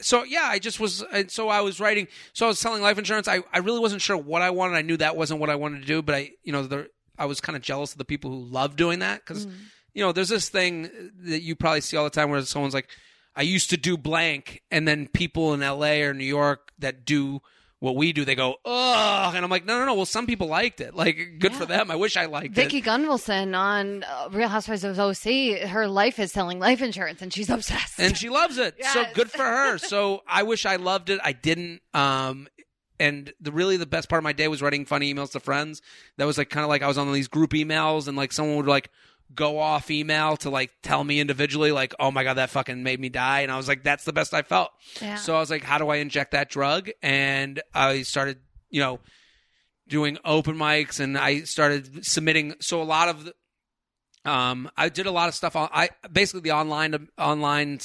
so 0.00 0.24
yeah 0.24 0.46
i 0.46 0.58
just 0.58 0.80
was 0.80 1.02
and 1.12 1.30
so 1.30 1.48
i 1.48 1.60
was 1.60 1.78
writing 1.78 2.08
so 2.32 2.46
i 2.46 2.48
was 2.48 2.58
selling 2.58 2.82
life 2.82 2.98
insurance 2.98 3.28
i, 3.28 3.38
I 3.52 3.58
really 3.58 3.78
wasn't 3.78 4.02
sure 4.02 4.16
what 4.16 4.42
i 4.42 4.50
wanted 4.50 4.74
i 4.76 4.82
knew 4.82 4.96
that 4.96 5.16
wasn't 5.16 5.38
what 5.38 5.48
i 5.48 5.54
wanted 5.54 5.82
to 5.82 5.86
do 5.86 6.02
but 6.02 6.16
i 6.16 6.30
you 6.42 6.52
know 6.52 6.64
there, 6.64 6.88
i 7.16 7.26
was 7.26 7.40
kind 7.40 7.54
of 7.54 7.62
jealous 7.62 7.92
of 7.92 7.98
the 7.98 8.04
people 8.04 8.32
who 8.32 8.40
love 8.44 8.74
doing 8.74 8.98
that 8.98 9.20
because 9.24 9.46
Mm-hmm. 9.46 9.56
you 9.94 10.02
know 10.04 10.10
there's 10.10 10.28
this 10.28 10.48
thing 10.48 10.90
that 11.20 11.42
you 11.42 11.54
probably 11.54 11.80
see 11.80 11.96
all 11.96 12.02
the 12.02 12.10
time 12.10 12.30
where 12.30 12.42
someone's 12.42 12.74
like 12.74 12.88
i 13.36 13.42
used 13.42 13.70
to 13.70 13.76
do 13.76 13.96
blank 13.96 14.60
and 14.72 14.88
then 14.88 15.06
people 15.06 15.54
in 15.54 15.60
la 15.60 15.86
or 15.92 16.12
new 16.12 16.24
york 16.24 16.72
that 16.80 17.04
do 17.04 17.40
what 17.84 17.96
we 17.96 18.12
do 18.14 18.24
they 18.24 18.34
go 18.34 18.56
ugh 18.64 19.34
and 19.34 19.44
i'm 19.44 19.50
like 19.50 19.66
no 19.66 19.78
no 19.78 19.84
no 19.84 19.94
well 19.94 20.06
some 20.06 20.26
people 20.26 20.46
liked 20.46 20.80
it 20.80 20.94
like 20.94 21.36
good 21.38 21.52
for 21.52 21.66
them 21.66 21.90
i 21.90 21.94
wish 21.96 22.16
i 22.16 22.24
liked 22.24 22.46
it 22.46 22.54
Vicki 22.54 22.80
Gunvalson 22.80 23.54
on 23.54 24.02
uh, 24.04 24.28
Real 24.32 24.48
Housewives 24.48 24.84
of 24.84 24.98
OC, 24.98 25.68
her 25.68 25.86
life 25.86 26.18
is 26.18 26.32
selling 26.32 26.58
life 26.58 26.80
insurance, 26.80 27.20
and 27.20 27.32
she's 27.32 27.50
obsessed. 27.50 27.98
and 27.98 28.16
she 28.16 28.28
loves 28.30 28.56
it. 28.58 28.74
So 28.92 29.04
good 29.14 29.30
for 29.30 29.42
her. 29.42 29.78
So 29.84 30.22
I 30.26 30.44
wish 30.44 30.64
I 30.66 30.76
loved 30.76 31.10
it. 31.10 31.20
I 31.22 31.32
didn't. 31.32 31.80
Um, 31.92 32.48
and 32.98 33.32
the 33.40 33.52
really 33.52 33.76
the 33.76 33.86
best 33.86 34.08
part 34.08 34.18
of 34.18 34.24
my 34.24 34.32
day 34.32 34.48
was 34.48 34.62
writing 34.62 34.84
funny 34.86 35.12
emails 35.12 35.32
to 35.32 35.40
friends. 35.40 35.82
That 36.16 36.26
was 36.26 36.38
like 36.38 36.48
kind 36.48 36.64
of 36.64 36.70
like 36.70 36.82
I 36.82 36.86
was 36.88 36.96
on 36.96 37.12
these 37.12 37.28
group 37.28 37.50
emails, 37.50 38.08
and 38.08 38.16
like 38.16 38.32
someone 38.32 38.56
would 38.56 38.66
like 38.66 38.90
go 39.32 39.58
off 39.58 39.90
email 39.90 40.36
to 40.38 40.50
like 40.50 40.70
tell 40.82 41.02
me 41.02 41.20
individually, 41.20 41.72
like, 41.72 41.94
"Oh 41.98 42.10
my 42.10 42.24
god, 42.24 42.34
that 42.34 42.50
fucking 42.50 42.82
made 42.82 43.00
me 43.00 43.08
die," 43.08 43.40
and 43.40 43.52
I 43.52 43.56
was 43.56 43.68
like, 43.68 43.82
"That's 43.82 44.04
the 44.04 44.12
best 44.12 44.34
I 44.34 44.42
felt." 44.42 44.70
yeah. 45.00 45.16
So 45.16 45.36
I 45.36 45.40
was 45.40 45.50
like, 45.50 45.62
"How 45.62 45.78
do 45.78 45.88
I 45.88 45.96
inject 45.96 46.32
that 46.32 46.50
drug?" 46.50 46.90
And 47.02 47.62
I 47.72 48.02
started, 48.02 48.38
you 48.70 48.80
know, 48.80 49.00
doing 49.88 50.18
open 50.24 50.56
mics, 50.56 51.00
and 51.00 51.16
I 51.16 51.40
started 51.42 52.04
submitting. 52.04 52.54
So 52.60 52.82
a 52.82 52.84
lot 52.84 53.08
of, 53.08 53.24
the, 53.24 54.30
um, 54.30 54.70
I 54.76 54.88
did 54.88 55.06
a 55.06 55.10
lot 55.10 55.28
of 55.28 55.34
stuff 55.34 55.56
on. 55.56 55.68
I 55.72 55.90
basically 56.10 56.42
the 56.42 56.52
online 56.52 57.08
online, 57.18 57.80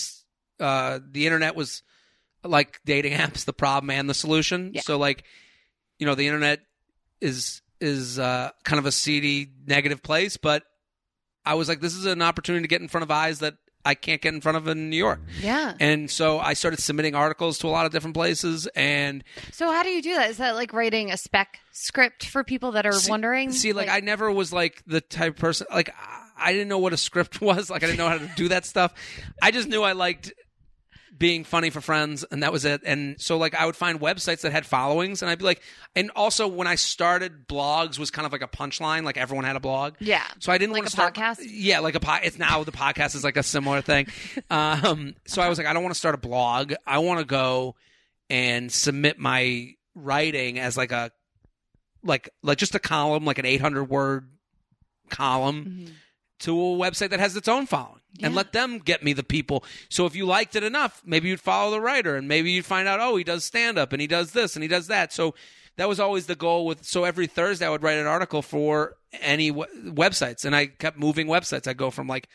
uh, 0.59 0.99
the 1.09 1.25
internet 1.25 1.55
was 1.55 1.83
like 2.43 2.79
dating 2.85 3.13
apps, 3.17 3.45
the 3.45 3.53
problem 3.53 3.89
and 3.91 4.09
the 4.09 4.13
solution. 4.13 4.71
Yeah. 4.73 4.81
So 4.81 4.97
like, 4.97 5.23
you 5.97 6.05
know, 6.05 6.15
the 6.15 6.27
internet 6.27 6.61
is 7.21 7.61
is 7.81 8.19
uh, 8.19 8.51
kind 8.63 8.79
of 8.79 8.85
a 8.85 8.91
seedy, 8.91 9.49
negative 9.65 10.03
place, 10.03 10.37
but 10.37 10.63
I 11.49 11.55
was 11.55 11.67
like, 11.67 11.81
this 11.81 11.95
is 11.95 12.05
an 12.05 12.21
opportunity 12.21 12.61
to 12.63 12.67
get 12.67 12.81
in 12.81 12.87
front 12.87 13.03
of 13.03 13.11
eyes 13.11 13.39
that 13.39 13.55
I 13.85 13.95
can't 13.95 14.21
get 14.21 14.33
in 14.33 14.41
front 14.41 14.57
of 14.57 14.67
in 14.67 14.89
New 14.89 14.97
York. 14.97 15.19
yeah. 15.41 15.73
And 15.79 16.11
so 16.11 16.37
I 16.37 16.53
started 16.53 16.79
submitting 16.81 17.15
articles 17.15 17.57
to 17.59 17.67
a 17.67 17.69
lot 17.69 17.85
of 17.85 17.91
different 17.93 18.13
places. 18.13 18.67
And 18.75 19.23
So 19.53 19.71
how 19.71 19.83
do 19.83 19.89
you 19.89 20.01
do 20.01 20.13
that? 20.15 20.29
Is 20.29 20.37
that 20.37 20.55
like 20.55 20.73
writing 20.73 21.11
a 21.11 21.17
spec 21.17 21.59
script 21.71 22.25
for 22.25 22.43
people 22.43 22.73
that 22.73 22.85
are 22.85 22.91
See- 22.91 23.09
wondering? 23.09 23.51
see, 23.53 23.71
like, 23.73 23.87
I 23.89 24.01
never 24.01 24.29
was 24.31 24.51
like 24.53 24.83
the 24.85 25.01
type 25.01 25.33
of 25.35 25.39
person, 25.39 25.67
like, 25.71 25.89
I 26.37 26.51
didn't 26.51 26.67
know 26.67 26.77
what 26.79 26.93
a 26.93 26.97
script 26.97 27.41
was. 27.49 27.69
Like, 27.69 27.83
I 27.83 27.87
didn't 27.87 27.97
know 27.99 28.09
how 28.09 28.17
to 28.17 28.29
do 28.35 28.49
that 28.49 28.65
stuff. 28.65 28.93
I 29.41 29.51
just 29.51 29.67
knew 29.69 29.81
I 29.81 29.93
liked 29.93 30.33
being 31.19 31.43
funny 31.43 31.69
for 31.69 31.81
friends, 31.81 32.23
and 32.31 32.41
that 32.43 32.51
was 32.53 32.63
it. 32.65 32.81
And 32.85 33.19
so, 33.21 33.37
like, 33.37 33.53
I 33.53 33.65
would 33.65 33.75
find 33.75 33.99
websites 33.99 34.41
that 34.41 34.53
had 34.53 34.65
followings, 34.65 35.21
and 35.21 35.29
I'd 35.29 35.37
be 35.37 35.43
like, 35.43 35.61
and 35.95 36.09
also 36.15 36.47
when 36.47 36.65
I 36.65 36.75
started, 36.75 37.45
blogs 37.47 37.99
was 37.99 38.09
kind 38.09 38.25
of 38.25 38.31
like 38.31 38.41
a 38.41 38.47
punchline. 38.47 39.03
Like, 39.03 39.17
everyone 39.17 39.43
had 39.43 39.57
a 39.57 39.59
blog. 39.59 39.95
yeah. 39.99 40.23
So 40.39 40.51
I 40.51 40.57
didn't 40.57 40.71
Like 40.73 40.83
want 40.83 40.91
to 40.91 41.01
a 41.01 41.13
start 41.13 41.13
podcast? 41.15 41.45
Yeah, 41.45 41.79
like 41.79 41.95
a 41.95 41.99
pod. 41.99 42.21
It's 42.23 42.39
now 42.39 42.63
the 42.63 42.71
podcast 42.71 43.15
is 43.15 43.23
like 43.25 43.35
a 43.37 43.43
similar 43.43 43.81
thing. 43.81 44.07
Um, 44.49 45.15
so 45.27 45.41
I 45.41 45.49
was 45.49 45.57
like, 45.57 45.67
I 45.67 45.73
don't 45.73 45.83
want 45.83 45.93
to 45.93 45.99
start 45.99 46.15
a 46.15 46.19
blog. 46.19 46.73
I 46.87 46.99
want 46.99 47.19
to 47.19 47.25
go 47.25 47.75
and 48.29 48.71
submit 48.71 49.19
my 49.19 49.73
writing 49.93 50.57
as 50.59 50.77
like 50.77 50.91
a 50.91 51.11
like 52.03 52.29
like 52.41 52.57
just 52.57 52.73
a 52.75 52.79
column, 52.79 53.25
like 53.25 53.37
an 53.39 53.45
800 53.45 53.83
word 53.85 54.29
column 55.09 55.65
Mhm. 55.65 55.93
to 56.39 56.51
a 56.59 56.77
website 56.77 57.09
that 57.09 57.19
has 57.19 57.35
its 57.35 57.47
own 57.47 57.65
following 57.65 57.98
and 58.21 58.35
let 58.35 58.51
them 58.53 58.79
get 58.79 59.03
me 59.03 59.13
the 59.13 59.23
people. 59.23 59.63
So 59.89 60.05
if 60.05 60.15
you 60.15 60.25
liked 60.25 60.55
it 60.55 60.63
enough, 60.63 61.01
maybe 61.05 61.29
you'd 61.29 61.39
follow 61.39 61.71
the 61.71 61.79
writer 61.81 62.15
and 62.15 62.27
maybe 62.27 62.51
you'd 62.51 62.65
find 62.65 62.87
out, 62.87 62.99
oh, 62.99 63.15
he 63.15 63.23
does 63.23 63.43
stand 63.45 63.77
up 63.77 63.93
and 63.93 64.01
he 64.01 64.07
does 64.07 64.31
this 64.31 64.55
and 64.55 64.63
he 64.63 64.67
does 64.67 64.87
that. 64.87 65.13
So 65.13 65.35
that 65.77 65.87
was 65.87 65.99
always 65.99 66.25
the 66.25 66.35
goal 66.35 66.65
with 66.65 66.83
so 66.85 67.03
every 67.05 67.27
Thursday 67.27 67.65
I 67.65 67.69
would 67.69 67.83
write 67.83 67.97
an 67.97 68.07
article 68.07 68.41
for 68.41 68.97
any 69.21 69.49
w- 69.51 69.91
websites 69.91 70.43
and 70.43 70.55
I 70.55 70.65
kept 70.67 70.97
moving 70.97 71.27
websites. 71.27 71.67
I 71.67 71.73
go 71.73 71.89
from 71.91 72.07
like 72.07 72.27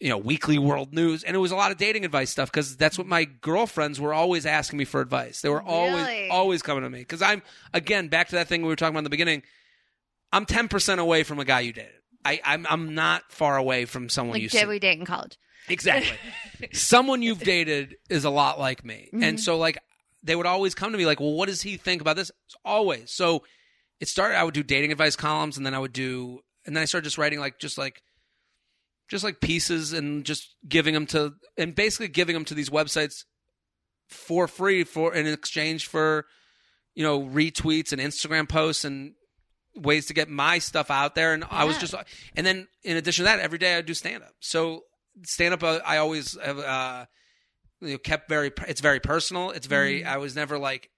you 0.00 0.08
know, 0.10 0.18
weekly 0.18 0.58
world 0.58 0.92
news 0.92 1.22
and 1.24 1.34
it 1.34 1.38
was 1.38 1.50
a 1.52 1.56
lot 1.56 1.70
of 1.70 1.78
dating 1.78 2.04
advice 2.04 2.28
stuff 2.30 2.50
cuz 2.52 2.76
that's 2.76 2.98
what 2.98 3.06
my 3.06 3.24
girlfriends 3.24 3.98
were 4.00 4.12
always 4.12 4.44
asking 4.44 4.78
me 4.78 4.84
for 4.84 5.00
advice. 5.00 5.40
They 5.40 5.48
were 5.48 5.62
always 5.62 6.06
Really? 6.06 6.28
always 6.28 6.60
coming 6.62 6.82
to 6.84 6.90
me 6.90 7.04
cuz 7.04 7.22
I'm 7.22 7.42
again 7.72 8.08
back 8.08 8.28
to 8.28 8.34
that 8.34 8.48
thing 8.48 8.62
we 8.62 8.68
were 8.68 8.76
talking 8.76 8.94
about 8.94 9.00
in 9.00 9.04
the 9.04 9.10
beginning. 9.10 9.42
I'm 10.32 10.44
10% 10.44 10.98
away 10.98 11.22
from 11.22 11.38
a 11.38 11.44
guy 11.44 11.60
you 11.60 11.72
dated. 11.72 11.92
I, 12.26 12.40
I'm 12.44 12.66
I'm 12.68 12.94
not 12.94 13.30
far 13.32 13.56
away 13.56 13.84
from 13.84 14.08
someone 14.08 14.34
Like 14.34 14.42
you 14.42 14.48
did 14.48 14.68
we 14.68 14.78
date 14.78 14.98
in 14.98 15.06
college? 15.06 15.38
Exactly. 15.68 16.16
someone 16.72 17.22
you've 17.22 17.40
dated 17.40 17.96
is 18.08 18.24
a 18.24 18.30
lot 18.30 18.58
like 18.58 18.84
me, 18.84 19.08
Mm-hmm. 19.12 19.22
and 19.22 19.40
so 19.40 19.58
like 19.58 19.78
they 20.22 20.34
would 20.36 20.46
always 20.46 20.74
come 20.74 20.92
to 20.92 20.98
me 20.98 21.06
like, 21.06 21.20
"Well, 21.20 21.32
what 21.34 21.48
does 21.48 21.62
he 21.62 21.76
think 21.76 22.00
about 22.00 22.16
this?" 22.16 22.30
Always. 22.64 23.12
So 23.12 23.44
it 24.00 24.08
started. 24.08 24.36
I 24.36 24.44
would 24.44 24.54
do 24.54 24.62
dating 24.62 24.92
advice 24.92 25.16
columns, 25.16 25.56
and 25.56 25.64
then 25.66 25.74
I 25.74 25.78
would 25.78 25.92
do, 25.92 26.40
and 26.66 26.74
then 26.76 26.82
I 26.82 26.84
started 26.84 27.04
just 27.04 27.18
writing 27.18 27.38
like 27.40 27.58
just 27.58 27.78
like 27.78 28.00
just 29.08 29.24
like 29.24 29.40
pieces 29.40 29.92
and 29.92 30.24
just 30.24 30.54
giving 30.68 30.94
them 30.94 31.06
to 31.06 31.34
and 31.56 31.74
basically 31.74 32.08
giving 32.08 32.34
them 32.34 32.44
to 32.46 32.54
these 32.54 32.70
websites 32.70 33.24
for 34.08 34.46
free 34.48 34.84
for 34.84 35.14
in 35.14 35.26
exchange 35.26 35.86
for 35.86 36.26
you 36.94 37.02
know 37.02 37.20
retweets 37.22 37.92
and 37.92 38.00
Instagram 38.00 38.48
posts 38.48 38.84
and 38.84 39.12
ways 39.76 40.06
to 40.06 40.14
get 40.14 40.28
my 40.28 40.58
stuff 40.58 40.90
out 40.90 41.14
there 41.14 41.32
and 41.34 41.44
I 41.50 41.64
was 41.64 41.76
just 41.78 41.94
and 42.34 42.46
then 42.46 42.66
in 42.82 42.96
addition 42.96 43.24
to 43.24 43.30
that 43.30 43.40
every 43.40 43.58
day 43.58 43.76
I 43.76 43.82
do 43.82 43.94
stand 43.94 44.22
up 44.22 44.32
so 44.40 44.84
stand 45.24 45.52
up 45.54 45.62
uh, 45.62 45.80
I 45.84 45.98
always 45.98 46.36
have 46.42 46.58
uh 46.58 47.06
you 47.82 47.92
know, 47.92 47.98
kept 47.98 48.28
very 48.28 48.50
it's 48.68 48.80
very 48.80 49.00
personal 49.00 49.50
it's 49.50 49.66
very 49.66 50.00
Mm-hmm. 50.00 50.08
I 50.08 50.16
was 50.16 50.34
never 50.34 50.58
like 50.58 50.90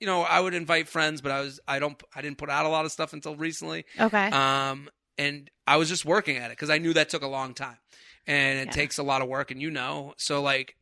you 0.00 0.06
know 0.06 0.22
I 0.22 0.38
would 0.40 0.52
invite 0.54 0.88
friends 0.88 1.20
but 1.22 1.32
I 1.32 1.40
was 1.40 1.60
I 1.66 1.78
don't 1.78 2.00
I 2.14 2.20
didn't 2.20 2.36
put 2.38 2.50
out 2.50 2.66
a 2.66 2.68
lot 2.68 2.84
of 2.84 2.92
stuff 2.92 3.12
until 3.14 3.36
recently 3.36 3.84
Okay. 3.98 4.26
um, 4.28 4.88
and 5.18 5.50
I 5.66 5.76
was 5.78 5.88
just 5.88 6.04
working 6.04 6.36
at 6.36 6.50
it 6.50 6.58
because 6.58 6.68
I 6.68 6.76
knew 6.78 6.92
that 6.92 7.08
took 7.08 7.22
a 7.22 7.26
long 7.26 7.54
time, 7.54 7.78
and 8.26 8.58
it 8.58 8.66
Yeah. 8.66 8.70
takes 8.72 8.98
a 8.98 9.02
lot 9.02 9.22
of 9.22 9.28
work, 9.28 9.50
and 9.50 9.62
you 9.62 9.70
know, 9.70 10.12
so 10.18 10.42
like, 10.42 10.76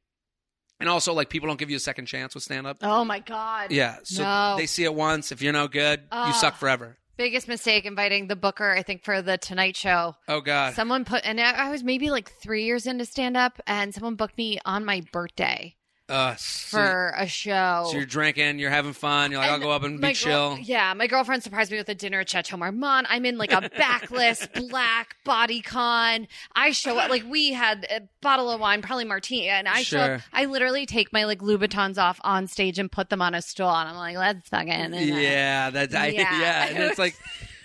and 0.80 0.88
also 0.88 1.12
like 1.14 1.30
people 1.30 1.46
don't 1.46 1.58
give 1.58 1.70
you 1.70 1.76
a 1.76 1.80
second 1.80 2.06
chance 2.06 2.34
with 2.34 2.42
stand 2.42 2.66
up. 2.66 2.78
oh 2.82 3.04
my 3.04 3.20
god. 3.20 3.70
Yeah, 3.70 3.98
so 4.02 4.24
No. 4.24 4.56
they 4.56 4.66
see 4.66 4.82
it 4.82 4.92
once. 4.92 5.30
If 5.30 5.40
you're 5.40 5.52
no 5.52 5.68
good, 5.68 6.00
you 6.00 6.06
Ah. 6.10 6.32
suck 6.32 6.56
forever. 6.56 6.98
Biggest 7.16 7.46
mistake 7.46 7.84
inviting 7.84 8.26
the 8.26 8.34
booker, 8.34 8.72
I 8.72 8.82
think, 8.82 9.04
for 9.04 9.22
the 9.22 9.38
Tonight 9.38 9.76
Show. 9.76 10.16
Oh 10.26 10.40
God, 10.40 10.74
Someone 10.74 11.04
put, 11.04 11.24
and 11.24 11.40
I 11.40 11.70
was 11.70 11.84
maybe 11.84 12.10
like 12.10 12.32
three 12.42 12.64
years 12.64 12.86
into 12.86 13.04
stand 13.04 13.36
up, 13.36 13.60
and 13.68 13.94
someone 13.94 14.16
booked 14.16 14.36
me 14.36 14.58
on 14.64 14.84
my 14.84 15.02
birthday. 15.12 15.76
Uh, 16.06 16.34
so, 16.36 16.76
for 16.76 17.14
a 17.16 17.26
show. 17.26 17.86
so 17.90 17.96
you're 17.96 18.04
drinking, 18.04 18.58
you're 18.58 18.68
having 18.70 18.92
fun. 18.92 19.30
You're 19.30 19.40
like, 19.40 19.50
I'll 19.50 19.58
go 19.58 19.70
up 19.70 19.84
and 19.84 19.98
be 20.00 20.08
girl- 20.08 20.14
chill. 20.14 20.58
yeah, 20.60 20.92
my 20.92 21.06
girlfriend 21.06 21.42
surprised 21.42 21.70
me 21.72 21.78
with 21.78 21.88
a 21.88 21.94
dinner 21.94 22.20
at 22.20 22.28
Chateau 22.28 22.58
Marmont. 22.58 23.06
I'm 23.08 23.24
in 23.24 23.38
like 23.38 23.52
a 23.52 23.70
backless 23.78 24.46
black 24.54 25.16
bodycon. 25.26 26.26
I 26.54 26.72
show 26.72 26.98
up 26.98 27.08
like 27.08 27.24
we 27.26 27.52
had 27.54 27.86
a 27.90 28.02
bottle 28.20 28.50
of 28.50 28.60
wine, 28.60 28.82
probably 28.82 29.04
martini, 29.06 29.48
and 29.48 29.66
I 29.66 29.82
show 29.82 29.98
up. 29.98 30.20
I 30.32 30.44
literally 30.44 30.84
take 30.84 31.10
my 31.12 31.24
like 31.24 31.38
Louboutins 31.40 31.96
off 31.96 32.20
on 32.22 32.48
stage 32.48 32.78
and 32.78 32.92
put 32.92 33.08
them 33.08 33.22
on 33.22 33.34
a 33.34 33.40
stool, 33.40 33.70
and 33.70 33.88
I'm 33.88 33.96
like, 33.96 34.16
let's 34.18 34.48
fucking 34.50 34.92
Yeah, 34.94 35.70
that's 35.70 35.94
I, 35.94 36.06
Yeah. 36.08 36.38
yeah. 36.40 36.66
And 36.68 36.78
it's 36.84 36.98
like 36.98 37.16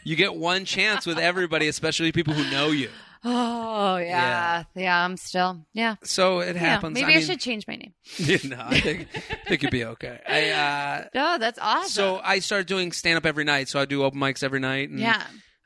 you 0.05 0.15
get 0.15 0.33
one 0.33 0.63
chance 0.63 1.05
with 1.05 1.19
everybody, 1.19 1.67
especially 1.67 2.13
people 2.13 2.33
who 2.33 2.49
know 2.51 2.67
you. 2.67 2.89
Oh 3.23 3.97
yeah, 3.97 4.63
yeah. 4.75 5.03
I'm 5.03 5.17
still 5.17 5.65
yeah. 5.73 5.95
So 6.03 6.39
it 6.39 6.55
Yeah, 6.55 6.61
happens. 6.61 6.93
maybe 6.93 7.13
I, 7.13 7.17
mean, 7.17 7.25
should 7.25 7.39
change 7.39 7.67
my 7.67 7.75
name. 7.75 7.93
no, 8.49 8.57
I 8.65 8.79
think 8.79 9.07
I 9.15 9.49
think 9.49 9.61
you'd 9.63 9.71
be 9.71 9.83
okay. 9.85 10.19
I 10.27 10.49
uh, 10.51 11.05
No, 11.13 11.37
that's 11.39 11.59
awesome. 11.59 11.89
so 11.89 12.21
I 12.23 12.39
started 12.39 12.67
doing 12.67 12.91
stand 12.93 13.17
up 13.17 13.25
every 13.25 13.43
night. 13.43 13.67
So 13.67 13.79
I 13.79 13.85
do 13.85 14.03
open 14.03 14.19
mics 14.19 14.41
every 14.43 14.59
night. 14.61 14.89
And, 14.89 14.99
yeah, 14.99 15.23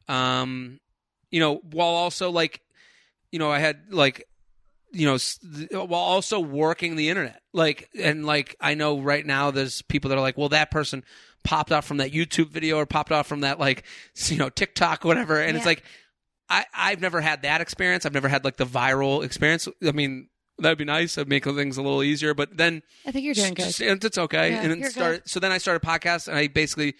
um 0.07 0.79
you 1.31 1.39
know 1.39 1.55
while 1.71 1.87
also 1.89 2.29
like 2.29 2.61
you 3.31 3.39
know 3.39 3.49
i 3.49 3.57
had 3.57 3.77
like 3.89 4.27
you 4.91 5.05
know 5.07 5.17
while 5.85 6.01
also 6.01 6.39
working 6.41 6.95
the 6.97 7.09
internet 7.09 7.41
like 7.53 7.89
and 7.97 8.25
like 8.25 8.55
i 8.59 8.73
know 8.75 8.99
right 8.99 9.25
now 9.25 9.49
there's 9.49 9.81
people 9.83 10.09
that 10.09 10.17
are 10.17 10.21
like 10.21 10.37
well 10.37 10.49
that 10.49 10.69
person 10.71 11.03
popped 11.43 11.71
off 11.71 11.85
from 11.85 11.97
that 11.97 12.11
youtube 12.11 12.49
video 12.49 12.77
or 12.77 12.85
popped 12.85 13.11
off 13.13 13.25
from 13.27 13.39
that 13.39 13.59
like 13.59 13.83
you 14.25 14.37
know 14.37 14.49
tiktok 14.49 15.03
whatever 15.05 15.39
and 15.39 15.55
it's 15.57 15.65
like 15.65 15.83
i 16.49 16.65
i've 16.75 17.01
never 17.01 17.21
had 17.21 17.41
that 17.43 17.61
experience 17.61 18.05
i've 18.05 18.13
never 18.13 18.27
had 18.27 18.43
like 18.43 18.57
the 18.57 18.65
viral 18.65 19.23
experience 19.23 19.67
i 19.85 19.91
mean 19.91 20.27
that'd 20.59 20.77
be 20.77 20.85
nice 20.85 21.17
it'd 21.17 21.27
make 21.27 21.43
things 21.45 21.77
a 21.77 21.81
little 21.81 22.03
easier 22.03 22.33
but 22.33 22.55
then 22.55 22.81
I 23.05 23.11
think 23.11 23.25
you're 23.25 23.33
doing 23.33 23.53
good. 23.53 23.73
it's 23.79 24.17
okay. 24.17 24.51
Yeah, 24.51 24.61
and 24.61 24.83
then. 24.83 25.21
So 25.25 25.39
then 25.39 25.51
I 25.51 25.57
started 25.57 25.85
podcasts, 25.85 26.27
and 26.27 26.37
I 26.37 26.47
basically, 26.47 26.93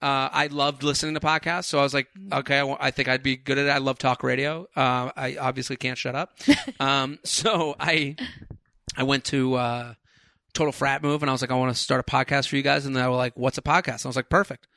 uh, 0.00 0.28
I 0.32 0.46
loved 0.46 0.82
listening 0.82 1.14
to 1.14 1.20
podcasts. 1.20 1.64
So 1.64 1.78
I 1.80 1.82
was 1.82 1.92
like, 1.92 2.06
Mm-hmm. 2.16 2.38
okay, 2.38 2.76
I, 2.80 2.90
think 2.92 3.08
I'd 3.08 3.22
be 3.22 3.36
good 3.36 3.58
at 3.58 3.66
it. 3.66 3.70
I 3.70 3.78
love 3.78 3.98
talk 3.98 4.22
radio. 4.22 4.66
Uh, 4.76 5.10
I 5.16 5.36
obviously 5.38 5.76
can't 5.76 5.98
shut 5.98 6.14
up. 6.14 6.38
um, 6.80 7.18
so 7.24 7.74
I, 7.80 8.16
I 8.96 9.02
went 9.02 9.24
to 9.26 9.54
uh, 9.54 9.94
Total 10.54 10.72
Frat 10.72 11.02
Move, 11.02 11.22
and 11.22 11.28
I 11.28 11.32
was 11.32 11.42
like, 11.42 11.50
I 11.50 11.54
want 11.56 11.74
to 11.74 11.80
start 11.82 12.00
a 12.00 12.10
podcast 12.10 12.48
for 12.48 12.56
you 12.56 12.62
guys. 12.62 12.86
And 12.86 12.94
they 12.96 13.02
were 13.02 13.10
like, 13.16 13.36
what's 13.36 13.58
a 13.58 13.62
podcast? 13.62 13.96
And 14.02 14.06
I 14.06 14.08
was 14.08 14.16
like, 14.16 14.30
perfect. 14.30 14.68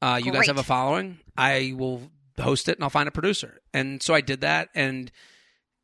Uh, 0.00 0.16
you 0.18 0.32
guys 0.32 0.38
Great. 0.40 0.46
have 0.48 0.58
a 0.58 0.62
following. 0.64 1.18
I 1.36 1.74
will 1.76 2.02
host 2.42 2.68
it, 2.68 2.76
and 2.76 2.84
I'll 2.84 2.90
find 2.90 3.08
a 3.08 3.12
producer. 3.12 3.60
And 3.72 4.02
so 4.02 4.14
I 4.14 4.20
did 4.20 4.40
that, 4.42 4.68
and 4.74 5.10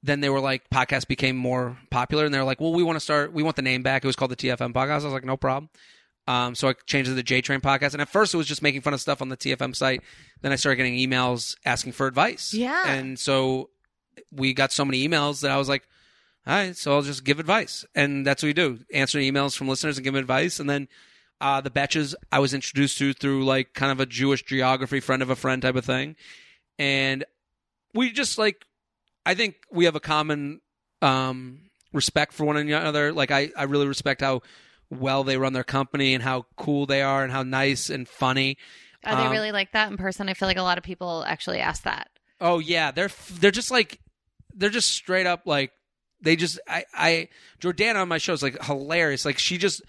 then 0.04 0.20
they 0.20 0.28
were 0.28 0.40
like 0.40 0.68
podcast 0.68 1.08
became 1.08 1.34
more 1.34 1.78
popular 1.90 2.26
and 2.26 2.34
they 2.34 2.38
were 2.38 2.44
like 2.44 2.60
well 2.60 2.74
we 2.74 2.82
want 2.82 2.94
to 2.94 3.00
start 3.00 3.32
we 3.32 3.42
want 3.42 3.56
the 3.56 3.62
name 3.62 3.82
back. 3.82 4.04
It 4.04 4.06
was 4.06 4.14
called 4.16 4.30
the 4.30 4.36
tfm 4.36 4.72
podcast. 4.72 5.00
I 5.00 5.04
was 5.04 5.04
like 5.06 5.24
no 5.24 5.36
problem. 5.38 5.70
Um, 6.26 6.54
so 6.54 6.68
i 6.68 6.74
changed 6.86 7.08
it 7.08 7.12
to 7.12 7.16
the 7.16 7.22
j 7.22 7.40
train 7.40 7.60
podcast 7.60 7.92
and 7.92 8.02
at 8.02 8.08
first 8.08 8.32
it 8.32 8.36
was 8.36 8.46
just 8.46 8.62
making 8.62 8.82
fun 8.82 8.94
of 8.94 9.00
stuff 9.00 9.22
on 9.22 9.30
the 9.30 9.36
tfm 9.36 9.74
site. 9.74 10.02
Then 10.42 10.52
i 10.52 10.56
started 10.56 10.76
getting 10.76 10.94
emails 10.94 11.56
asking 11.64 11.92
for 11.92 12.06
advice. 12.06 12.52
Yeah. 12.52 12.82
and 12.86 13.18
so 13.18 13.70
we 14.30 14.52
got 14.52 14.72
so 14.72 14.84
many 14.84 15.08
emails 15.08 15.40
that 15.40 15.50
i 15.50 15.56
was 15.56 15.68
like 15.68 15.88
all 16.46 16.54
right 16.54 16.76
so 16.76 16.92
i'll 16.94 17.02
just 17.02 17.24
give 17.24 17.40
advice. 17.40 17.86
And 17.94 18.26
that's 18.26 18.42
what 18.42 18.48
we 18.48 18.52
do 18.52 18.80
answer 18.92 19.18
emails 19.18 19.56
from 19.56 19.68
listeners 19.68 19.96
and 19.96 20.04
give 20.04 20.12
them 20.12 20.20
advice. 20.20 20.60
And 20.60 20.68
then 20.68 20.86
uh, 21.40 21.62
the 21.62 21.70
Betches 21.70 22.14
i 22.30 22.38
was 22.40 22.52
introduced 22.52 22.98
to 22.98 23.14
through 23.14 23.44
like 23.46 23.72
kind 23.72 23.90
of 23.90 24.00
a 24.00 24.06
jewish 24.06 24.44
geography 24.44 25.00
friend 25.00 25.22
of 25.22 25.30
a 25.30 25.36
friend 25.36 25.62
type 25.62 25.76
of 25.76 25.84
thing 25.86 26.14
and 26.78 27.24
we 27.94 28.10
just 28.10 28.38
like 28.38 28.64
I 29.26 29.34
think 29.34 29.56
we 29.70 29.86
have 29.86 29.96
a 29.96 30.00
common 30.00 30.60
um, 31.02 31.70
respect 31.92 32.32
for 32.32 32.44
one 32.44 32.56
another. 32.56 33.12
Like 33.12 33.30
I, 33.30 33.50
I 33.56 33.64
really 33.64 33.86
respect 33.86 34.20
how 34.20 34.42
well 34.90 35.24
they 35.24 35.38
run 35.38 35.52
their 35.54 35.64
company 35.64 36.14
and 36.14 36.22
how 36.22 36.46
cool 36.56 36.86
they 36.86 37.02
are 37.02 37.22
and 37.22 37.32
how 37.32 37.42
nice 37.42 37.88
and 37.90 38.06
funny. 38.08 38.58
Are 39.04 39.16
they 39.16 39.26
Um, 39.26 39.32
really 39.32 39.52
like 39.52 39.72
that 39.72 39.90
in 39.90 39.96
person? 39.96 40.28
I 40.28 40.34
feel 40.34 40.48
like 40.48 40.56
a 40.56 40.62
lot 40.62 40.78
of 40.78 40.84
people 40.84 41.24
actually 41.26 41.60
ask 41.60 41.82
that. 41.84 42.08
Oh 42.40 42.58
yeah, 42.58 42.90
they're 42.90 43.10
they're 43.34 43.50
just 43.50 43.70
like 43.70 44.00
they're 44.54 44.70
just 44.70 44.90
straight 44.90 45.26
up 45.26 45.42
like 45.46 45.72
they 46.20 46.36
just 46.36 46.58
I 46.68 46.84
I 46.94 47.28
Jordana 47.60 47.96
on 47.96 48.08
my 48.08 48.18
show 48.18 48.32
is 48.32 48.42
like 48.42 48.62
hilarious. 48.64 49.24
Like 49.24 49.38
she 49.38 49.56
just 49.58 49.82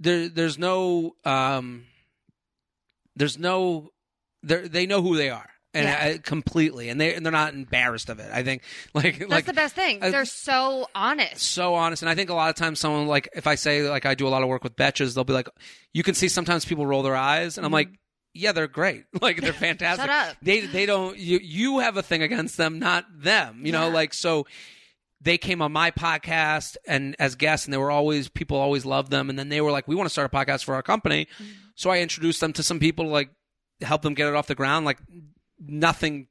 there 0.00 0.28
there's 0.28 0.58
no 0.58 1.14
um 1.24 1.84
there's 3.16 3.38
no 3.38 3.90
they 4.42 4.66
they 4.68 4.86
know 4.86 5.02
who 5.02 5.16
they 5.16 5.30
are 5.30 5.50
and 5.74 5.84
Yeah. 5.86 6.12
I, 6.14 6.18
completely 6.18 6.88
and 6.88 7.00
they 7.00 7.14
and 7.14 7.24
they're 7.26 7.32
not 7.32 7.52
embarrassed 7.54 8.08
of 8.08 8.18
it. 8.20 8.30
I 8.32 8.42
think 8.42 8.62
like 8.94 9.18
That's 9.18 9.30
like 9.30 9.44
the 9.46 9.52
best 9.52 9.74
thing. 9.74 10.02
I- 10.02 10.10
They're 10.10 10.24
so 10.24 10.86
honest. 10.94 11.42
so 11.42 11.74
honest. 11.74 12.02
And 12.02 12.08
I 12.08 12.14
think 12.14 12.30
a 12.30 12.34
lot 12.34 12.50
of 12.50 12.56
times 12.56 12.78
someone 12.80 13.06
like 13.06 13.28
if 13.34 13.46
I 13.46 13.54
say 13.56 13.88
like 13.88 14.06
I 14.06 14.14
do 14.14 14.26
a 14.26 14.30
lot 14.30 14.42
of 14.42 14.48
work 14.48 14.64
with 14.64 14.76
Betches, 14.76 15.14
they'll 15.14 15.24
be 15.24 15.32
like, 15.32 15.48
you 15.92 16.02
can 16.02 16.14
see 16.14 16.28
sometimes 16.28 16.64
people 16.64 16.86
roll 16.86 17.02
their 17.02 17.16
eyes, 17.16 17.56
and 17.58 17.66
I'm 17.66 17.72
like, 17.72 17.88
yeah, 18.32 18.52
they're 18.52 18.66
great, 18.68 19.04
like 19.20 19.40
they're 19.40 19.52
fantastic. 19.68 20.08
Mm-hmm. 20.08 20.20
Shut 20.20 20.30
up. 20.30 20.36
They 20.42 20.60
they 20.60 20.86
don't 20.86 21.18
you 21.18 21.38
you 21.42 21.80
have 21.80 21.96
a 21.96 22.02
thing 22.02 22.22
against 22.22 22.56
them, 22.56 22.78
not 22.78 23.04
them. 23.14 23.66
You 23.66 23.72
know, 23.72 23.88
like 23.90 24.14
so. 24.14 24.46
They 25.20 25.38
came 25.38 25.62
on 25.62 25.72
my 25.72 25.90
podcast 25.90 26.76
and 26.86 27.16
as 27.18 27.34
guests, 27.34 27.64
and 27.66 27.72
they 27.72 27.78
were 27.78 27.90
always 27.90 28.28
people 28.28 28.58
always 28.58 28.84
loved 28.84 29.10
them. 29.10 29.30
And 29.30 29.38
then 29.38 29.48
they 29.48 29.62
were 29.62 29.70
like, 29.70 29.88
"We 29.88 29.94
want 29.94 30.04
to 30.04 30.10
start 30.10 30.30
a 30.30 30.36
podcast 30.36 30.64
for 30.64 30.74
our 30.74 30.82
company." 30.82 31.28
Mm-hmm. 31.40 31.50
So 31.76 31.88
I 31.88 32.00
introduced 32.00 32.42
them 32.42 32.52
to 32.52 32.62
some 32.62 32.78
people 32.78 33.06
to 33.06 33.10
like 33.10 33.30
help 33.80 34.02
them 34.02 34.12
get 34.12 34.28
it 34.28 34.34
off 34.34 34.48
the 34.48 34.54
ground. 34.54 34.84
Like 34.84 34.98
nothing 35.66 36.28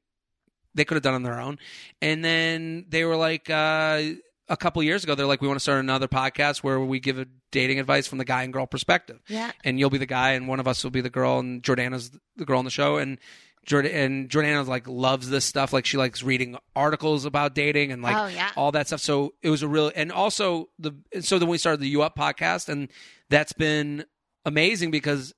they 0.75 0.85
could 0.85 0.95
have 0.95 1.03
done 1.03 1.13
on 1.13 1.23
their 1.23 1.39
own. 1.39 1.59
And 2.01 2.23
then 2.25 2.85
they 2.89 3.03
were 3.05 3.15
like, 3.15 3.49
uh, 3.49 4.01
a 4.49 4.57
couple 4.57 4.81
years 4.83 5.03
ago, 5.03 5.15
they're 5.15 5.25
like, 5.25 5.41
we 5.41 5.47
want 5.47 5.57
to 5.57 5.63
start 5.63 5.79
another 5.79 6.07
podcast 6.07 6.57
where 6.63 6.79
we 6.79 6.99
give 6.99 7.17
a 7.19 7.25
dating 7.51 7.79
advice 7.79 8.07
from 8.07 8.17
the 8.17 8.25
guy 8.25 8.43
and 8.43 8.51
girl 8.51 8.65
perspective. 8.65 9.21
Yeah. 9.27 9.51
And 9.63 9.79
you'll 9.79 9.89
be 9.89 9.97
the 9.99 10.05
guy, 10.05 10.31
and 10.31 10.47
one 10.47 10.59
of 10.59 10.67
us 10.67 10.83
will 10.83 10.91
be 10.91 11.01
the 11.01 11.09
girl, 11.09 11.39
and 11.39 11.61
Jordana's 11.63 12.11
the 12.35 12.45
girl 12.45 12.59
on 12.59 12.65
the 12.65 12.71
show. 12.71 12.97
And 12.97 13.19
Jordan 13.65 13.91
and 13.93 14.29
Jordana 14.29 14.67
like 14.67 14.87
loves 14.87 15.29
this 15.29 15.45
stuff. 15.45 15.71
Like 15.71 15.85
she 15.85 15.95
likes 15.97 16.21
reading 16.23 16.57
articles 16.75 17.23
about 17.23 17.55
dating 17.55 17.93
and 17.93 18.01
like 18.01 18.15
Oh, 18.17 18.25
yeah. 18.27 18.51
all 18.57 18.73
that 18.73 18.87
stuff. 18.87 18.99
So 18.99 19.35
it 19.41 19.49
was 19.49 19.61
a 19.63 19.67
real, 19.69 19.91
and 19.95 20.11
also 20.11 20.67
the 20.79 20.91
so 21.21 21.39
then 21.39 21.47
we 21.47 21.57
started 21.57 21.79
the 21.79 21.87
You 21.87 22.01
Up 22.01 22.17
podcast, 22.17 22.67
and 22.67 22.89
that's 23.29 23.53
been 23.53 24.03
amazing 24.43 24.91
because 24.91 25.33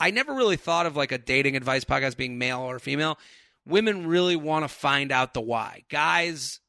I 0.00 0.10
never 0.10 0.34
really 0.34 0.56
thought 0.56 0.86
of 0.86 0.96
like 0.96 1.12
a 1.12 1.18
dating 1.18 1.56
advice 1.56 1.84
podcast 1.84 2.16
being 2.16 2.38
male 2.38 2.60
or 2.60 2.78
female. 2.78 3.18
Women 3.66 4.06
really 4.06 4.36
want 4.36 4.64
to 4.64 4.68
find 4.68 5.10
out 5.12 5.32
the 5.34 5.40
why. 5.40 5.84
Guys, 5.88 6.60